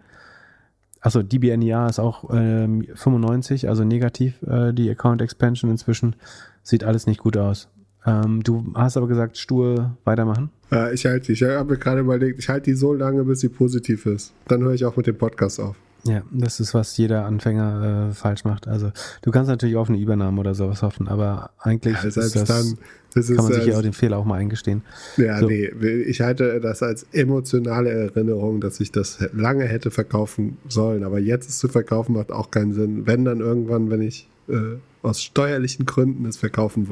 Achso, 1.02 1.24
DBNIA 1.24 1.88
ist 1.88 2.00
auch 2.00 2.30
ähm, 2.32 2.88
95, 2.94 3.68
also 3.68 3.84
negativ, 3.84 4.42
äh, 4.44 4.72
die 4.72 4.90
Account 4.90 5.22
Expansion 5.22 5.70
inzwischen. 5.70 6.16
Sieht 6.64 6.86
alles 6.86 7.08
nicht 7.08 7.20
gut 7.20 7.36
aus. 7.36 7.68
Ähm, 8.06 8.42
du 8.44 8.66
hast 8.74 8.98
aber 8.98 9.08
gesagt, 9.08 9.38
stur 9.38 9.96
weitermachen. 10.04 10.50
Ja, 10.72 10.92
ich 10.92 11.06
halte 11.06 11.28
die. 11.28 11.34
Ich 11.34 11.44
habe 11.44 11.74
mir 11.74 11.78
gerade 11.78 12.02
überlegt, 12.02 12.40
ich 12.40 12.50
halte 12.50 12.72
die 12.72 12.76
so 12.76 12.94
lange, 12.94 13.24
bis 13.24 13.42
sie 13.42 13.50
positiv 13.50 14.06
ist. 14.06 14.34
Dann 14.48 14.62
höre 14.64 14.74
ich 14.74 14.86
auch 14.86 14.96
mit 14.96 15.08
dem 15.08 15.18
Podcast 15.18 15.60
auf. 15.60 15.76
Ja, 16.04 16.24
das 16.32 16.60
ist, 16.60 16.74
was 16.74 16.98
jeder 16.98 17.26
Anfänger 17.26 18.10
äh, 18.10 18.14
falsch 18.14 18.44
macht. 18.44 18.68
Also 18.68 18.92
du 19.22 19.32
kannst 19.32 19.50
natürlich 19.50 19.76
auf 19.76 19.90
eine 19.90 20.00
Übernahme 20.00 20.40
oder 20.40 20.56
sowas 20.56 20.82
hoffen, 20.82 21.08
aber 21.08 21.52
eigentlich 21.60 21.94
ja, 21.94 22.08
ist 22.08 22.18
das, 22.18 22.34
dann, 22.46 22.78
das 23.14 23.28
kann 23.28 23.44
man 23.44 23.54
sich 23.54 23.66
ja 23.68 23.78
auch 23.78 23.84
den 23.84 23.94
Fehler 23.94 24.18
auch 24.18 24.26
mal 24.26 24.40
eingestehen. 24.40 24.82
Ja, 25.18 25.38
so. 25.40 25.48
nee, 25.48 25.68
ich 25.68 26.22
halte 26.22 26.60
das 26.60 26.82
als 26.82 27.06
emotionale 27.12 27.92
Erinnerung, 27.92 28.62
dass 28.62 28.80
ich 28.80 28.92
das 28.92 29.20
lange 29.34 29.66
hätte 29.66 29.92
verkaufen 29.92 30.58
sollen, 30.68 31.04
aber 31.04 31.20
jetzt 31.20 31.50
es 31.50 31.60
zu 31.60 31.68
verkaufen 31.68 32.14
macht 32.14 32.32
auch 32.32 32.50
keinen 32.50 32.74
Sinn. 32.74 33.06
Wenn 33.06 33.24
dann 33.24 33.40
irgendwann, 33.40 33.92
wenn 33.92 34.02
ich 34.02 34.28
äh, 34.50 34.78
aus 35.04 35.22
steuerlichen 35.22 35.86
Gründen 35.86 36.26
es 36.26 36.38
verkaufen 36.38 36.90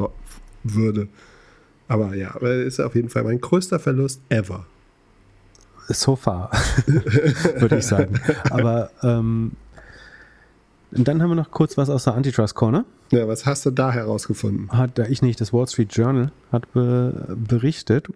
würde. 0.64 1.07
Aber 1.88 2.15
ja, 2.15 2.36
ist 2.38 2.80
auf 2.80 2.95
jeden 2.95 3.10
Fall 3.10 3.23
mein 3.23 3.41
größter 3.41 3.80
Verlust 3.80 4.22
ever. 4.30 4.65
So 5.88 6.15
far, 6.15 6.52
würde 7.57 7.80
ich 7.80 7.86
sagen. 7.86 8.19
Aber 8.52 8.91
ähm, 9.02 9.53
dann 10.91 11.22
haben 11.22 11.30
wir 11.30 11.36
noch 11.36 11.52
kurz 11.52 11.77
was 11.77 11.90
aus 11.90 12.03
der 12.03 12.14
Antitrust 12.14 12.56
Corner. 12.56 12.86
Ja, 13.11 13.27
was 13.27 13.45
hast 13.45 13.65
du 13.65 13.72
da 13.72 13.91
herausgefunden? 13.91 14.72
Hat 14.72 14.98
da 14.99 15.06
ich 15.06 15.22
nicht, 15.22 15.41
das 15.41 15.52
Wall 15.52 15.68
Street 15.68 15.94
Journal 15.94 16.31
hat 16.52 16.72
be 16.73 17.36
berichtet, 17.36 18.07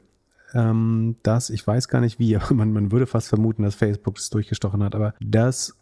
ähm, 0.53 1.15
dass, 1.23 1.49
ich 1.49 1.65
weiß 1.65 1.87
gar 1.87 1.99
nicht 2.01 2.19
wie, 2.19 2.35
aber 2.37 2.53
man, 2.53 2.73
man 2.73 2.91
würde 2.91 3.07
fast 3.07 3.29
vermuten, 3.29 3.63
dass 3.63 3.75
Facebook 3.75 4.17
es 4.17 4.29
durchgestochen 4.29 4.83
hat, 4.83 4.93
aber 4.93 5.13
dass 5.19 5.75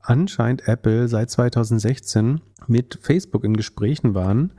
anscheinend 0.00 0.66
Apple 0.66 1.08
seit 1.08 1.30
2016 1.30 2.40
mit 2.66 2.98
Facebook 3.02 3.44
in 3.44 3.54
Gesprächen 3.54 4.14
waren, 4.14 4.52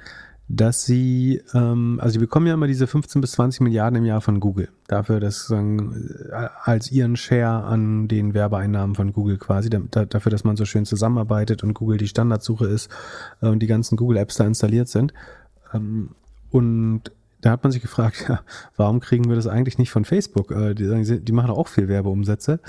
dass 0.52 0.84
sie, 0.84 1.44
ähm, 1.54 2.00
also 2.02 2.14
sie 2.14 2.20
bekommen 2.20 2.48
ja 2.48 2.56
immer 2.56 2.66
diese 2.66 2.88
15 2.88 3.22
bis 3.22 3.34
20 3.34 3.62
Milliarden 3.62 4.00
im 4.00 4.06
Jahr 4.06 4.20
von 4.20 4.40
Google. 4.40 4.70
Dafür, 4.88 5.20
dass 5.20 5.46
sagen, 5.46 6.12
äh, 6.32 6.48
als 6.64 6.92
ihren 6.92 7.16
Share 7.16 7.64
an 7.64 8.08
den 8.08 8.34
Werbeeinnahmen 8.34 8.96
von 8.96 9.14
Google 9.14 9.38
quasi, 9.38 9.70
da, 9.70 10.06
dafür, 10.06 10.32
dass 10.32 10.44
man 10.44 10.58
so 10.58 10.66
schön 10.66 10.86
zusammenarbeitet 10.86 11.64
und 11.64 11.76
Google 11.76 12.00
die 12.00 12.08
Standardsuche 12.08 12.66
ist 12.66 12.90
äh, 13.44 13.48
und 13.48 13.60
die 13.60 13.68
ganzen 13.68 13.96
Google-Apps 13.96 14.38
da 14.38 14.46
installiert 14.46 14.90
sind. 14.90 15.14
Ähm, 15.72 16.16
und 16.50 17.12
da 17.42 17.52
hat 17.52 17.62
man 17.64 17.72
sich 17.72 17.84
gefragt, 17.84 18.26
ja, 18.28 18.42
warum 18.76 19.02
kriegen 19.02 19.30
wir 19.30 19.36
das 19.36 19.46
eigentlich 19.46 19.78
nicht 19.78 19.92
von 19.92 20.04
Facebook? 20.04 20.50
Äh, 20.50 20.74
die, 20.74 21.22
die 21.22 21.32
machen 21.32 21.52
auch 21.52 21.68
viel 21.68 21.88
Werbeumsätze. 21.88 22.60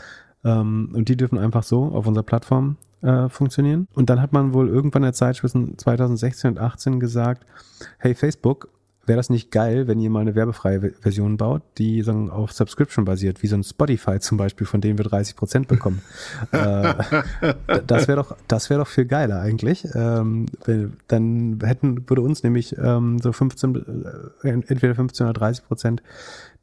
Ähm, 0.44 0.90
und 0.94 1.09
die 1.09 1.16
dürfen 1.16 1.39
einfach 1.39 1.62
so 1.62 1.85
auf 1.85 2.07
unserer 2.07 2.24
Plattform 2.24 2.77
äh, 3.02 3.28
funktionieren. 3.28 3.89
Und 3.94 4.10
dann 4.10 4.20
hat 4.20 4.32
man 4.32 4.55
wohl 4.55 4.68
irgendwann 4.68 5.02
in 5.02 5.09
der 5.09 5.12
Zeit 5.12 5.36
zwischen 5.36 5.78
2016 5.78 6.51
und 6.51 6.56
2018 6.56 7.01
gesagt, 7.01 7.47
hey 7.98 8.14
Facebook, 8.14 8.68
wäre 9.06 9.16
das 9.16 9.31
nicht 9.31 9.51
geil, 9.51 9.89
wenn 9.89 9.98
ihr 9.98 10.09
mal 10.09 10.20
eine 10.20 10.35
werbefreie 10.35 10.93
Version 11.01 11.36
baut, 11.36 11.62
die 11.78 12.02
sagen, 12.02 12.31
auf 12.31 12.52
Subscription 12.52 13.05
basiert, 13.05 13.43
wie 13.43 13.48
so 13.48 13.56
ein 13.56 13.64
Spotify 13.64 14.20
zum 14.20 14.39
Beispiel, 14.39 14.66
von 14.66 14.81
dem 14.81 14.98
wir 14.98 15.05
30 15.05 15.35
Prozent 15.35 15.68
bekommen. 15.68 16.02
äh, 16.52 16.94
das 17.86 18.06
wäre 18.06 18.16
doch, 18.16 18.36
das 18.47 18.70
wäre 18.70 18.81
doch 18.81 18.86
viel 18.86 19.06
geiler 19.06 19.40
eigentlich. 19.40 19.86
Ähm, 19.94 20.47
dann 21.09 21.59
hätten, 21.64 22.09
würde 22.09 22.22
uns 22.22 22.44
nämlich 22.44 22.77
ähm, 22.78 23.18
so 23.18 23.32
15, 23.32 23.74
äh, 24.44 24.48
entweder 24.48 24.94
15 24.94 25.27
oder 25.27 25.35
30 25.35 25.66
Prozent 25.66 26.02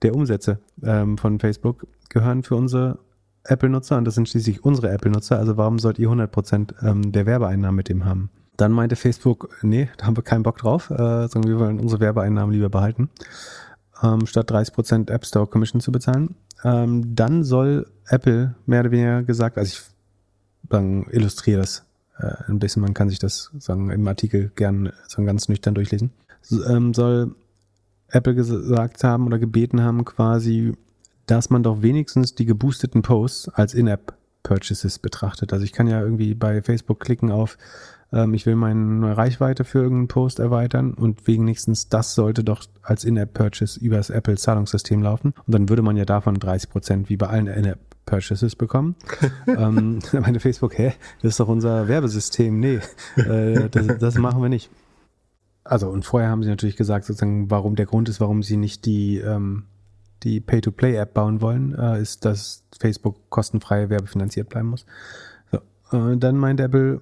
der 0.01 0.15
Umsätze 0.15 0.59
ähm, 0.83 1.17
von 1.17 1.39
Facebook 1.39 1.85
gehören 2.09 2.43
für 2.43 2.55
unsere 2.55 2.99
Apple-Nutzer 3.47 3.97
und 3.97 4.05
das 4.05 4.15
sind 4.15 4.29
schließlich 4.29 4.63
unsere 4.63 4.89
Apple-Nutzer, 4.89 5.37
also 5.37 5.57
warum 5.57 5.79
sollt 5.79 5.99
ihr 5.99 6.09
100% 6.09 6.85
ähm, 6.85 7.11
der 7.11 7.25
Werbeeinnahmen 7.25 7.75
mit 7.75 7.89
dem 7.89 8.05
haben? 8.05 8.29
Dann 8.57 8.71
meinte 8.71 8.95
Facebook, 8.95 9.49
nee, 9.61 9.89
da 9.97 10.07
haben 10.07 10.17
wir 10.17 10.23
keinen 10.23 10.43
Bock 10.43 10.57
drauf, 10.57 10.89
äh, 10.89 11.27
sondern 11.27 11.43
wir 11.45 11.59
wollen 11.59 11.79
unsere 11.79 12.01
Werbeeinnahmen 12.01 12.53
lieber 12.53 12.69
behalten, 12.69 13.09
ähm, 14.01 14.25
statt 14.25 14.51
30% 14.51 15.11
App 15.11 15.25
Store 15.25 15.47
Commission 15.47 15.79
zu 15.79 15.91
bezahlen. 15.91 16.35
Ähm, 16.63 17.15
dann 17.15 17.43
soll 17.43 17.87
Apple 18.07 18.55
mehr 18.65 18.81
oder 18.81 18.91
weniger 18.91 19.23
gesagt, 19.23 19.57
also 19.57 19.69
ich 19.69 19.83
illustriere 21.11 21.61
das 21.61 21.85
äh, 22.19 22.33
ein 22.47 22.59
bisschen, 22.59 22.81
man 22.81 22.93
kann 22.93 23.09
sich 23.09 23.19
das 23.19 23.51
sagen, 23.59 23.89
im 23.89 24.07
Artikel 24.07 24.51
gern 24.55 24.91
ganz 25.15 25.47
nüchtern 25.49 25.75
durchlesen, 25.75 26.11
so, 26.41 26.57
soll 26.93 27.35
Apple 28.09 28.35
gesagt 28.35 29.03
haben 29.03 29.27
oder 29.27 29.37
gebeten 29.37 29.81
haben, 29.81 30.05
quasi 30.05 30.73
dass 31.27 31.49
man 31.49 31.63
doch 31.63 31.81
wenigstens 31.81 32.35
die 32.35 32.45
geboosteten 32.45 33.03
Posts 33.03 33.49
als 33.49 33.73
In-App-Purchases 33.73 34.99
betrachtet. 34.99 35.53
Also 35.53 35.63
ich 35.63 35.73
kann 35.73 35.87
ja 35.87 36.01
irgendwie 36.01 36.33
bei 36.33 36.61
Facebook 36.61 36.99
klicken 36.99 37.31
auf, 37.31 37.57
ähm, 38.11 38.33
ich 38.33 38.45
will 38.45 38.55
meine 38.55 39.15
Reichweite 39.15 39.63
für 39.63 39.79
irgendeinen 39.79 40.07
Post 40.07 40.39
erweitern 40.39 40.93
und 40.93 41.27
wenigstens 41.27 41.89
das 41.89 42.15
sollte 42.15 42.43
doch 42.43 42.63
als 42.81 43.03
In-App-Purchase 43.03 43.79
über 43.79 43.97
das 43.97 44.09
Apple-Zahlungssystem 44.09 45.01
laufen. 45.01 45.33
Und 45.45 45.53
dann 45.53 45.69
würde 45.69 45.81
man 45.81 45.97
ja 45.97 46.05
davon 46.05 46.35
30 46.35 46.69
Prozent 46.69 47.09
wie 47.09 47.17
bei 47.17 47.27
allen 47.27 47.47
In-App 47.47 47.79
Purchases 48.05 48.55
bekommen. 48.55 48.95
ähm, 49.47 49.99
meine 50.13 50.39
Facebook, 50.39 50.77
hä, 50.77 50.93
das 51.21 51.33
ist 51.33 51.39
doch 51.39 51.49
unser 51.49 51.87
Werbesystem. 51.87 52.59
Nee, 52.59 52.79
äh, 53.17 53.69
das, 53.69 53.99
das 53.99 54.15
machen 54.17 54.41
wir 54.41 54.49
nicht. 54.49 54.71
Also 55.63 55.89
und 55.89 56.05
vorher 56.05 56.29
haben 56.29 56.43
sie 56.43 56.49
natürlich 56.49 56.77
gesagt, 56.77 57.05
sozusagen, 57.05 57.51
warum 57.51 57.75
der 57.75 57.85
Grund 57.85 58.07
ist, 58.07 58.21
warum 58.21 58.41
sie 58.41 58.55
nicht 58.55 58.85
die 58.85 59.17
ähm, 59.17 59.65
die 60.23 60.39
Pay-to-Play-App 60.39 61.13
bauen 61.13 61.41
wollen, 61.41 61.75
äh, 61.77 62.01
ist, 62.01 62.25
dass 62.25 62.63
Facebook 62.79 63.29
kostenfrei 63.29 63.89
werbefinanziert 63.89 64.49
bleiben 64.49 64.69
muss. 64.69 64.85
So, 65.51 65.59
äh, 65.97 66.17
dann 66.17 66.37
meint 66.37 66.59
Apple, 66.59 67.01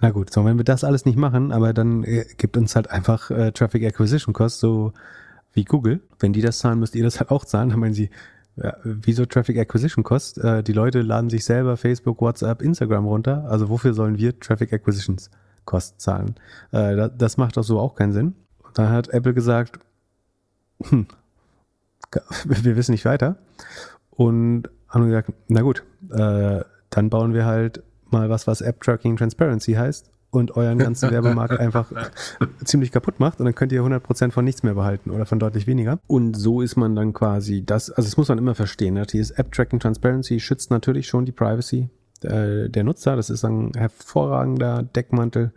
na 0.00 0.10
gut, 0.10 0.32
so 0.32 0.44
wenn 0.44 0.56
wir 0.56 0.64
das 0.64 0.84
alles 0.84 1.04
nicht 1.04 1.18
machen, 1.18 1.52
aber 1.52 1.72
dann 1.72 2.04
äh, 2.04 2.24
gibt 2.36 2.56
uns 2.56 2.74
halt 2.74 2.90
einfach 2.90 3.30
äh, 3.30 3.52
Traffic 3.52 3.84
Acquisition 3.84 4.32
Cost, 4.32 4.60
so 4.60 4.92
wie 5.52 5.64
Google. 5.64 6.00
Wenn 6.18 6.32
die 6.32 6.40
das 6.40 6.58
zahlen, 6.58 6.78
müsst 6.78 6.94
ihr 6.94 7.04
das 7.04 7.20
halt 7.20 7.30
auch 7.30 7.44
zahlen. 7.44 7.70
Dann 7.70 7.80
meinen 7.80 7.94
sie, 7.94 8.10
ja, 8.56 8.76
wieso 8.84 9.26
Traffic 9.26 9.58
Acquisition 9.58 10.04
Cost? 10.04 10.38
Äh, 10.38 10.62
die 10.62 10.72
Leute 10.72 11.02
laden 11.02 11.30
sich 11.30 11.44
selber 11.44 11.76
Facebook, 11.76 12.20
WhatsApp, 12.20 12.62
Instagram 12.62 13.06
runter. 13.06 13.44
Also 13.48 13.68
wofür 13.68 13.92
sollen 13.92 14.18
wir 14.18 14.38
Traffic 14.38 14.72
Acquisitions 14.72 15.30
Cost 15.64 16.00
zahlen? 16.00 16.36
Äh, 16.72 17.10
das 17.16 17.36
macht 17.36 17.56
doch 17.56 17.64
so 17.64 17.78
auch 17.78 17.94
keinen 17.94 18.12
Sinn. 18.12 18.34
Dann 18.74 18.90
hat 18.90 19.08
Apple 19.08 19.34
gesagt, 19.34 19.80
hm, 20.82 21.06
wir 22.44 22.76
wissen 22.76 22.92
nicht 22.92 23.04
weiter. 23.04 23.36
Und 24.10 24.68
haben 24.88 25.06
gesagt, 25.06 25.32
na 25.48 25.62
gut, 25.62 25.84
äh, 26.10 26.60
dann 26.90 27.10
bauen 27.10 27.32
wir 27.32 27.46
halt 27.46 27.82
mal 28.10 28.28
was, 28.28 28.46
was 28.46 28.60
App 28.60 28.80
Tracking 28.80 29.16
Transparency 29.16 29.74
heißt 29.74 30.10
und 30.30 30.56
euren 30.56 30.78
ganzen 30.78 31.10
Werbemarkt 31.12 31.58
einfach 31.58 31.90
ziemlich 32.64 32.92
kaputt 32.92 33.20
macht 33.20 33.38
und 33.38 33.46
dann 33.46 33.54
könnt 33.54 33.72
ihr 33.72 33.82
100% 33.82 34.32
von 34.32 34.44
nichts 34.44 34.62
mehr 34.62 34.74
behalten 34.74 35.10
oder 35.10 35.26
von 35.26 35.38
deutlich 35.38 35.66
weniger. 35.66 35.98
Und 36.06 36.34
so 36.34 36.60
ist 36.60 36.76
man 36.76 36.94
dann 36.94 37.12
quasi 37.12 37.64
das, 37.64 37.90
also 37.90 38.06
das 38.08 38.16
muss 38.16 38.28
man 38.28 38.38
immer 38.38 38.54
verstehen. 38.54 38.94
Ne? 38.94 39.06
Dieses 39.06 39.30
App 39.32 39.52
Tracking 39.52 39.80
Transparency 39.80 40.40
schützt 40.40 40.70
natürlich 40.70 41.06
schon 41.06 41.24
die 41.24 41.32
Privacy 41.32 41.88
äh, 42.22 42.68
der 42.68 42.84
Nutzer. 42.84 43.16
Das 43.16 43.30
ist 43.30 43.44
ein 43.44 43.72
hervorragender 43.76 44.82
Deckmantel 44.82 45.52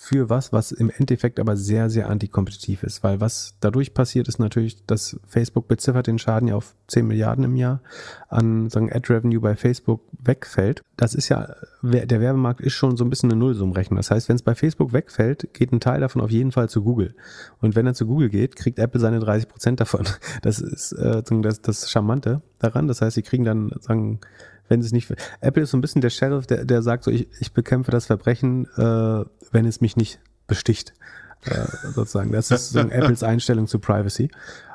für 0.00 0.30
was, 0.30 0.52
was 0.52 0.70
im 0.70 0.90
Endeffekt 0.90 1.40
aber 1.40 1.56
sehr, 1.56 1.90
sehr 1.90 2.08
antikompetitiv 2.08 2.84
ist. 2.84 3.02
Weil 3.02 3.20
was 3.20 3.56
dadurch 3.58 3.94
passiert, 3.94 4.28
ist 4.28 4.38
natürlich, 4.38 4.86
dass 4.86 5.18
Facebook 5.26 5.66
beziffert 5.66 6.06
den 6.06 6.20
Schaden 6.20 6.46
ja 6.46 6.54
auf 6.54 6.76
10 6.86 7.04
Milliarden 7.04 7.42
im 7.42 7.56
Jahr 7.56 7.82
an 8.28 8.70
sagen, 8.70 8.92
Ad-Revenue 8.92 9.40
bei 9.40 9.56
Facebook 9.56 10.00
wegfällt. 10.12 10.82
Das 10.96 11.16
ist 11.16 11.28
ja, 11.30 11.52
der 11.82 12.20
Werbemarkt 12.20 12.60
ist 12.60 12.74
schon 12.74 12.96
so 12.96 13.04
ein 13.04 13.10
bisschen 13.10 13.32
eine 13.32 13.40
Nullsummrechnung. 13.40 13.96
Das 13.96 14.12
heißt, 14.12 14.28
wenn 14.28 14.36
es 14.36 14.42
bei 14.42 14.54
Facebook 14.54 14.92
wegfällt, 14.92 15.52
geht 15.52 15.72
ein 15.72 15.80
Teil 15.80 16.00
davon 16.00 16.22
auf 16.22 16.30
jeden 16.30 16.52
Fall 16.52 16.68
zu 16.68 16.84
Google. 16.84 17.16
Und 17.60 17.74
wenn 17.74 17.84
er 17.84 17.94
zu 17.94 18.06
Google 18.06 18.28
geht, 18.28 18.54
kriegt 18.54 18.78
Apple 18.78 19.00
seine 19.00 19.18
30 19.18 19.48
Prozent 19.48 19.80
davon. 19.80 20.06
Das 20.42 20.60
ist 20.60 20.92
äh, 20.92 21.22
das, 21.42 21.60
das 21.60 21.90
Charmante 21.90 22.40
daran. 22.60 22.86
Das 22.86 23.00
heißt, 23.00 23.16
sie 23.16 23.22
kriegen 23.22 23.44
dann, 23.44 23.72
sagen, 23.80 24.20
wenn 24.68 24.80
es 24.80 24.92
nicht. 24.92 25.12
Apple 25.40 25.62
ist 25.62 25.70
so 25.70 25.76
ein 25.76 25.80
bisschen 25.80 26.00
der 26.00 26.10
Sheriff, 26.10 26.46
der, 26.46 26.64
der 26.64 26.82
sagt 26.82 27.04
so, 27.04 27.10
ich, 27.10 27.28
ich 27.40 27.52
bekämpfe 27.52 27.90
das 27.90 28.06
Verbrechen, 28.06 28.66
äh, 28.76 29.24
wenn 29.50 29.64
es 29.66 29.80
mich 29.80 29.96
nicht 29.96 30.20
besticht. 30.46 30.94
Äh, 31.44 31.66
sozusagen. 31.92 32.32
Das 32.32 32.50
ist 32.50 32.70
so 32.70 32.80
Apples 32.90 33.22
Einstellung 33.22 33.68
zu 33.68 33.78
Privacy. 33.78 34.30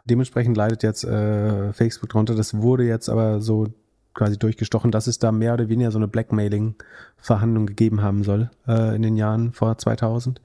Dementsprechend 0.06 0.56
leidet 0.56 0.84
jetzt 0.84 1.04
äh, 1.04 1.74
Facebook 1.74 2.10
drunter. 2.10 2.36
Das 2.36 2.54
wurde 2.56 2.86
jetzt 2.86 3.10
aber 3.10 3.42
so 3.42 3.68
quasi 4.14 4.38
durchgestochen, 4.38 4.92
dass 4.92 5.08
es 5.08 5.20
da 5.20 5.32
mehr 5.32 5.54
oder 5.54 5.70
weniger 5.70 5.92
so 5.92 5.98
eine 5.98 6.08
Blackmailing-Verhandlung 6.08 7.66
gegeben 7.66 8.02
haben 8.02 8.24
soll 8.24 8.50
äh, 8.68 8.96
in 8.96 9.02
den 9.02 9.18
Jahren 9.18 9.52
vor 9.52 9.78
2000. 9.78 10.42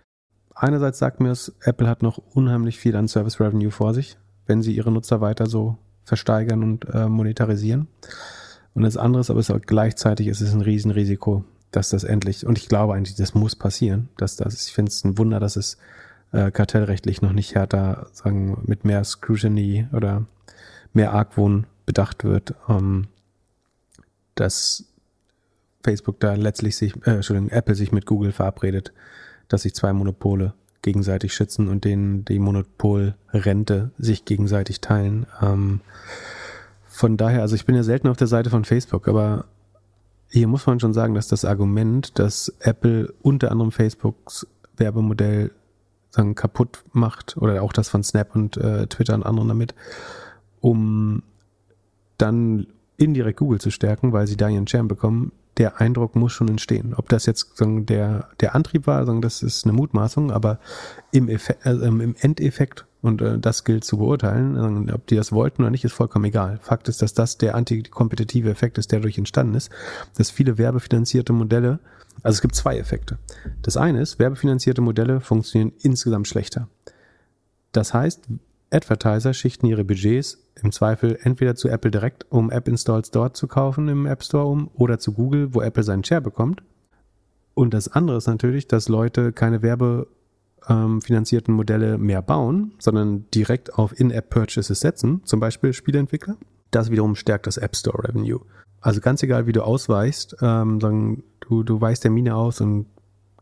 Einerseits 0.55 0.99
sagt 0.99 1.21
mir 1.21 1.31
es, 1.31 1.55
Apple 1.61 1.89
hat 1.89 2.03
noch 2.03 2.19
unheimlich 2.19 2.79
viel 2.79 2.97
an 2.97 3.07
Service 3.07 3.39
Revenue 3.41 3.71
vor 3.71 3.95
sich, 3.95 4.19
wenn 4.47 4.63
sie 4.63 4.75
ihre 4.75 4.91
Nutzer 4.91 5.21
weiter 5.21 5.47
so 5.47 5.77
versteigern 6.03 6.63
und 6.63 6.87
äh, 6.93 7.09
monetarisieren. 7.09 7.87
Und 8.79 8.85
das 8.85 8.97
andere 8.97 9.23
ist 9.23 9.31
aber 9.31 9.41
es 9.41 9.53
gleichzeitig 9.67 10.29
ist 10.29 10.41
es 10.41 10.55
ein 10.55 10.61
Riesenrisiko, 10.61 11.43
dass 11.73 11.91
das 11.91 12.05
endlich, 12.05 12.47
und 12.47 12.59
ich 12.59 12.69
glaube 12.69 12.95
eigentlich, 12.95 13.17
das 13.17 13.35
muss 13.35 13.57
passieren, 13.57 14.09
dass 14.17 14.37
das, 14.37 14.69
ich 14.69 14.73
finde 14.73 14.91
es 14.91 15.03
ein 15.03 15.19
Wunder, 15.19 15.41
dass 15.41 15.57
es 15.57 15.79
äh, 16.31 16.53
kartellrechtlich 16.53 17.21
noch 17.21 17.33
nicht 17.33 17.57
härter, 17.57 18.07
sagen, 18.13 18.63
mit 18.67 18.85
mehr 18.85 19.03
Scrutiny 19.03 19.89
oder 19.93 20.27
mehr 20.93 21.13
Argwohn 21.13 21.67
bedacht 21.87 22.23
wird, 22.23 22.55
ähm, 22.69 23.09
dass 24.37 24.85
Facebook 25.83 26.21
da 26.21 26.35
letztlich 26.35 26.77
sich, 26.77 26.95
äh, 27.05 27.17
Entschuldigung, 27.17 27.51
Apple 27.51 27.75
sich 27.75 27.91
mit 27.91 28.07
Google 28.07 28.31
verabredet, 28.31 28.93
dass 29.49 29.63
sich 29.63 29.75
zwei 29.75 29.93
Monopole 29.93 30.55
gegenseitig 30.83 31.35
schützen 31.35 31.67
und 31.67 31.85
denen 31.85 32.25
die 32.27 32.39
Monopolrente 32.39 33.91
sich 33.99 34.25
gegenseitig 34.25 34.81
teilen. 34.81 35.27
Ähm, 35.43 35.81
von 36.99 37.17
daher, 37.17 37.43
also 37.43 37.55
ich 37.55 37.65
bin 37.65 37.77
ja 37.77 37.85
selten 37.85 38.09
auf 38.09 38.17
der 38.17 38.27
Seite 38.27 38.51
von 38.51 38.65
Facebook, 38.65 39.07
aber 39.07 39.45
hier 40.31 40.49
muss 40.49 40.67
man 40.67 40.81
schon 40.81 40.93
sagen, 40.93 41.15
dass 41.15 41.29
das 41.29 41.45
Argument, 41.45 42.19
dass 42.19 42.53
Apple 42.59 43.15
unter 43.23 43.53
anderem 43.53 43.71
Facebooks 43.71 44.49
Werbemodell 44.77 45.53
sagen, 46.11 46.35
kaputt 46.35 46.83
macht, 46.93 47.37
oder 47.37 47.63
auch 47.63 47.73
das 47.73 47.89
von 47.89 48.03
Snap 48.03 48.35
und 48.35 48.57
äh, 48.57 48.89
Twitter 48.89 49.15
und 49.15 49.23
anderen 49.23 49.47
damit, 49.47 49.77
um 50.61 51.23
dann 52.17 52.67
indirekt 52.97 53.39
Google 53.39 53.61
zu 53.61 53.71
stärken, 53.71 54.13
weil 54.13 54.27
sie 54.27 54.37
da 54.37 54.49
ihren 54.49 54.67
Champ 54.67 54.89
bekommen, 54.89 55.31
der 55.59 55.81
Eindruck 55.81 56.17
muss 56.17 56.33
schon 56.33 56.49
entstehen. 56.49 56.95
Ob 56.95 57.09
das 57.09 57.27
jetzt 57.27 57.57
sagen, 57.57 57.85
der, 57.85 58.29
der 58.41 58.55
Antrieb 58.55 58.87
war, 58.87 59.05
sagen, 59.05 59.21
das 59.21 59.43
ist 59.43 59.65
eine 59.65 59.73
Mutmaßung, 59.73 60.31
aber 60.31 60.61
im, 61.11 61.29
Effekt, 61.29 61.67
äh, 61.67 61.73
im 61.73 62.15
Endeffekt, 62.21 62.87
und 63.03 63.21
äh, 63.21 63.39
das 63.39 63.65
gilt 63.65 63.85
zu 63.85 63.99
beurteilen, 63.99 64.55
sagen, 64.55 64.91
ob 64.93 65.07
die 65.07 65.17
das 65.17 65.33
wollten 65.33 65.63
oder 65.63 65.71
nicht, 65.71 65.85
ist 65.85 65.93
vollkommen 65.93 66.27
egal. 66.27 66.59
Fakt 66.63 66.89
ist, 66.89 67.03
dass 67.03 67.13
das 67.13 67.39
der 67.39 67.57
antikompetitive 67.57 68.49
Effekt 68.49 68.79
ist, 68.79 68.93
der 68.93 69.01
dadurch 69.01 69.19
entstanden 69.19 69.55
ist, 69.55 69.71
dass 70.17 70.31
viele 70.31 70.59
werbefinanzierte 70.59 71.33
Modelle, 71.33 71.81
also 72.23 72.37
es 72.37 72.41
gibt 72.41 72.55
zwei 72.55 72.79
Effekte. 72.79 73.19
Das 73.63 73.77
eine 73.77 74.01
ist, 74.01 74.19
werbefinanzierte 74.19 74.81
Modelle 74.81 75.21
funktionieren 75.21 75.73
insgesamt 75.81 76.29
schlechter. 76.29 76.69
Das 77.73 77.93
heißt, 77.93 78.29
Advertiser 78.71 79.33
schichten 79.35 79.67
ihre 79.67 79.85
Budgets 79.85 80.39
im 80.63 80.73
Zweifel 80.73 81.19
entweder 81.23 81.55
zu 81.55 81.69
Apple 81.69 81.91
direkt, 81.91 82.27
um 82.31 82.51
App-Installs 82.51 83.11
dort 83.11 83.37
zu 83.37 83.47
kaufen 83.47 83.89
im 83.89 84.07
App 84.07 84.23
Store 84.23 84.47
um, 84.47 84.71
oder 84.75 84.99
zu 84.99 85.13
Google, 85.13 85.55
wo 85.55 85.63
Apple 85.63 85.83
seinen 85.83 86.05
Share 86.05 86.21
bekommt. 86.21 86.63
Und 87.55 87.75
das 87.75 87.89
andere 87.89 88.19
ist 88.19 88.27
natürlich, 88.27 88.69
dass 88.69 88.89
Leute 88.89 89.33
keine 89.33 89.63
werbefinanzierten 89.63 91.53
ähm, 91.53 91.57
Modelle 91.57 91.99
mehr 91.99 92.23
bauen, 92.23 92.73
sondern 92.79 93.27
direkt 93.35 93.75
auf 93.75 93.99
In-App-Purchases 93.99 94.81
setzen, 94.81 95.23
zum 95.25 95.41
Beispiel 95.41 95.73
Spieleentwickler. 95.73 96.37
Das 96.71 96.91
wiederum 96.91 97.17
stärkt 97.17 97.47
das 97.47 97.57
App 97.57 97.75
Store 97.75 98.07
Revenue. 98.07 98.41
Also 98.81 99.01
ganz 99.01 99.23
egal, 99.23 99.47
wie 99.47 99.53
du 99.53 99.63
ausweichst, 99.63 100.37
ähm, 100.41 100.81
sagen, 100.81 101.25
du, 101.41 101.63
du 101.63 101.81
weichst 101.81 102.05
der 102.05 102.11
Mine 102.11 102.37
aus 102.37 102.61
und 102.61 102.87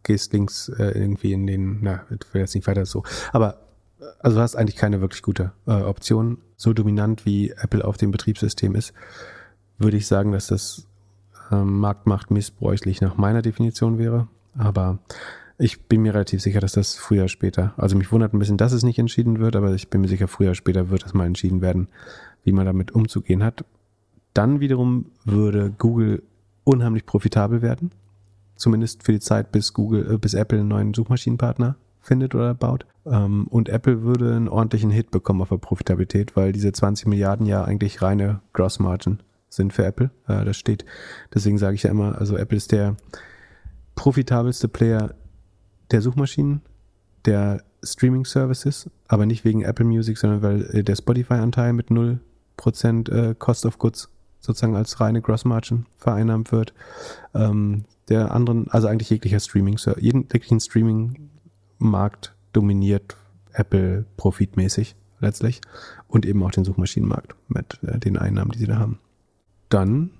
gehst 0.03 0.32
links 0.32 0.69
äh, 0.69 0.98
irgendwie 0.98 1.32
in 1.32 1.47
den, 1.47 1.78
na, 1.82 2.05
ich 2.11 2.32
will 2.32 2.40
jetzt 2.40 2.55
nicht 2.55 2.66
weiter 2.66 2.86
so. 2.86 3.03
Aber 3.32 3.65
also 4.20 4.36
du 4.36 4.43
hast 4.43 4.56
eigentlich 4.56 4.77
keine 4.77 5.01
wirklich 5.01 5.23
gute 5.23 5.52
äh, 5.66 5.73
Option. 5.73 6.39
So 6.56 6.73
dominant 6.73 7.27
wie 7.27 7.51
Apple 7.51 7.85
auf 7.85 7.97
dem 7.97 8.10
Betriebssystem 8.10 8.74
ist, 8.74 8.93
würde 9.78 9.97
ich 9.97 10.06
sagen, 10.06 10.32
dass 10.32 10.48
das 10.48 10.86
ähm, 11.51 11.78
Marktmacht 11.78 12.31
missbräuchlich 12.31 13.01
nach 13.01 13.16
meiner 13.16 13.43
Definition 13.43 13.98
wäre. 13.98 14.28
Aber 14.56 14.98
ich 15.59 15.85
bin 15.85 16.02
mir 16.02 16.14
relativ 16.14 16.43
sicher, 16.43 16.60
dass 16.60 16.73
das 16.73 16.97
früher 16.97 17.28
später, 17.28 17.74
also 17.77 17.97
mich 17.97 18.12
wundert 18.12 18.35
ein 18.35 18.39
bisschen, 18.39 18.59
dass 18.59 18.73
es 18.73 18.82
nicht 18.82 18.98
entschieden 18.98 19.39
wird, 19.39 19.56
aber 19.56 19.74
ich 19.74 19.89
bin 19.89 20.02
mir 20.02 20.09
sicher, 20.09 20.28
früher 20.28 20.55
später 20.55 20.90
wird 20.90 21.05
es 21.05 21.14
mal 21.14 21.27
entschieden 21.27 21.60
werden, 21.60 21.89
wie 22.44 22.52
man 22.52 22.66
damit 22.66 22.93
umzugehen 22.93 23.43
hat. 23.43 23.64
Dann 24.35 24.60
wiederum 24.60 25.06
würde 25.24 25.70
Google 25.70 26.23
unheimlich 26.64 27.06
profitabel 27.06 27.62
werden. 27.62 27.90
Zumindest 28.56 29.02
für 29.02 29.12
die 29.12 29.20
Zeit, 29.20 29.52
bis 29.52 29.73
Google, 29.73 30.14
äh, 30.14 30.18
bis 30.18 30.35
Apple 30.35 30.59
einen 30.59 30.68
neuen 30.68 30.94
Suchmaschinenpartner 30.94 31.77
findet 32.07 32.35
oder 32.35 32.55
baut. 32.55 32.87
Ähm, 33.05 33.47
und 33.49 33.69
Apple 33.69 34.03
würde 34.03 34.35
einen 34.35 34.49
ordentlichen 34.49 34.91
Hit 34.91 35.11
bekommen 35.11 35.43
auf 35.43 35.49
der 35.49 35.59
Profitabilität, 35.59 36.37
weil 36.37 36.53
diese 36.53 36.73
20 36.73 37.07
Milliarden 37.07 37.47
ja 37.47 37.65
eigentlich 37.65 38.03
reine 38.03 38.41
Gross 38.53 38.78
Margin 38.78 39.20
sind 39.49 39.73
für 39.73 39.85
Apple. 39.85 40.11
Äh, 40.27 40.45
das 40.45 40.57
steht. 40.57 40.85
Deswegen 41.35 41.59
sage 41.59 41.74
ich 41.74 41.83
ja 41.83 41.91
immer, 41.91 42.19
also 42.19 42.37
Apple 42.37 42.57
ist 42.57 42.73
der 42.73 42.97
profitabelste 43.95 44.69
Player 44.69 45.15
der 45.91 46.03
Suchmaschinen, 46.03 46.62
der 47.24 47.62
Streaming 47.83 48.24
Services, 48.24 48.91
aber 49.09 49.27
nicht 49.27 49.45
wegen 49.45 49.62
Apple 49.62 49.85
Music, 49.85 50.19
sondern 50.19 50.43
weil 50.43 50.62
äh, 50.73 50.83
der 50.83 50.97
Spotify-Anteil 50.97 51.73
mit 51.73 51.89
0% 51.89 53.11
äh, 53.11 53.35
Cost 53.39 53.66
of 53.66 53.78
Goods 53.78 54.11
sozusagen 54.41 54.77
als 54.77 55.01
reine 55.01 55.23
Gross 55.23 55.45
Margin 55.45 55.87
vereinnahmt 55.97 56.53
wird. 56.53 56.73
Ähm, 57.35 57.85
der 58.09 58.33
anderen, 58.33 58.69
also 58.69 58.87
eigentlich 58.87 59.11
jeglicher 59.11 59.41
Streaming, 59.41 59.78
jeden 59.99 60.28
jeglichen 60.33 60.61
Streaming 60.61 61.31
Markt 61.78 62.35
dominiert 62.53 63.16
Apple 63.53 64.05
profitmäßig 64.16 64.97
letztlich 65.20 65.61
und 66.09 66.27
eben 66.27 66.43
auch 66.43 66.51
den 66.51 66.65
Suchmaschinenmarkt 66.65 67.35
mit 67.48 67.78
äh, 67.82 67.98
den 67.98 68.19
Einnahmen, 68.19 68.51
die 68.53 68.59
sie 68.59 68.66
da 68.66 68.78
haben. 68.78 68.98
Dann 69.69 70.11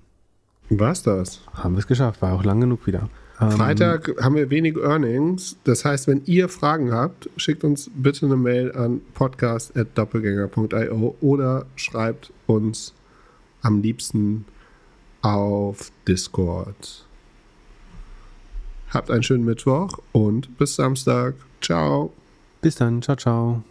war's 0.69 1.01
das. 1.03 1.41
Haben 1.53 1.75
wir 1.75 1.79
es 1.79 1.87
geschafft, 1.87 2.21
war 2.21 2.33
auch 2.33 2.43
lang 2.43 2.59
genug 2.61 2.87
wieder. 2.87 3.09
Ähm, 3.39 3.51
Freitag 3.51 4.15
haben 4.21 4.35
wir 4.35 4.49
wenig 4.49 4.75
Earnings. 4.77 5.55
Das 5.63 5.85
heißt, 5.85 6.07
wenn 6.07 6.23
ihr 6.25 6.49
Fragen 6.49 6.91
habt, 6.91 7.29
schickt 7.37 7.63
uns 7.63 7.89
bitte 7.93 8.25
eine 8.25 8.35
Mail 8.35 8.73
an 8.73 8.99
podcast.doppelgänger.io 9.13 11.15
oder 11.21 11.67
schreibt 11.75 12.33
uns 12.47 12.95
am 13.61 13.81
liebsten 13.81 14.43
auf 15.21 15.91
Discord. 16.07 17.05
Habt 18.89 19.11
einen 19.11 19.23
schönen 19.23 19.45
Mittwoch 19.45 19.99
und 20.13 20.57
bis 20.57 20.75
Samstag. 20.75 21.35
Ciao. 21.61 22.13
Bis 22.61 22.75
dann. 22.75 23.01
Ciao, 23.01 23.15
ciao. 23.15 23.63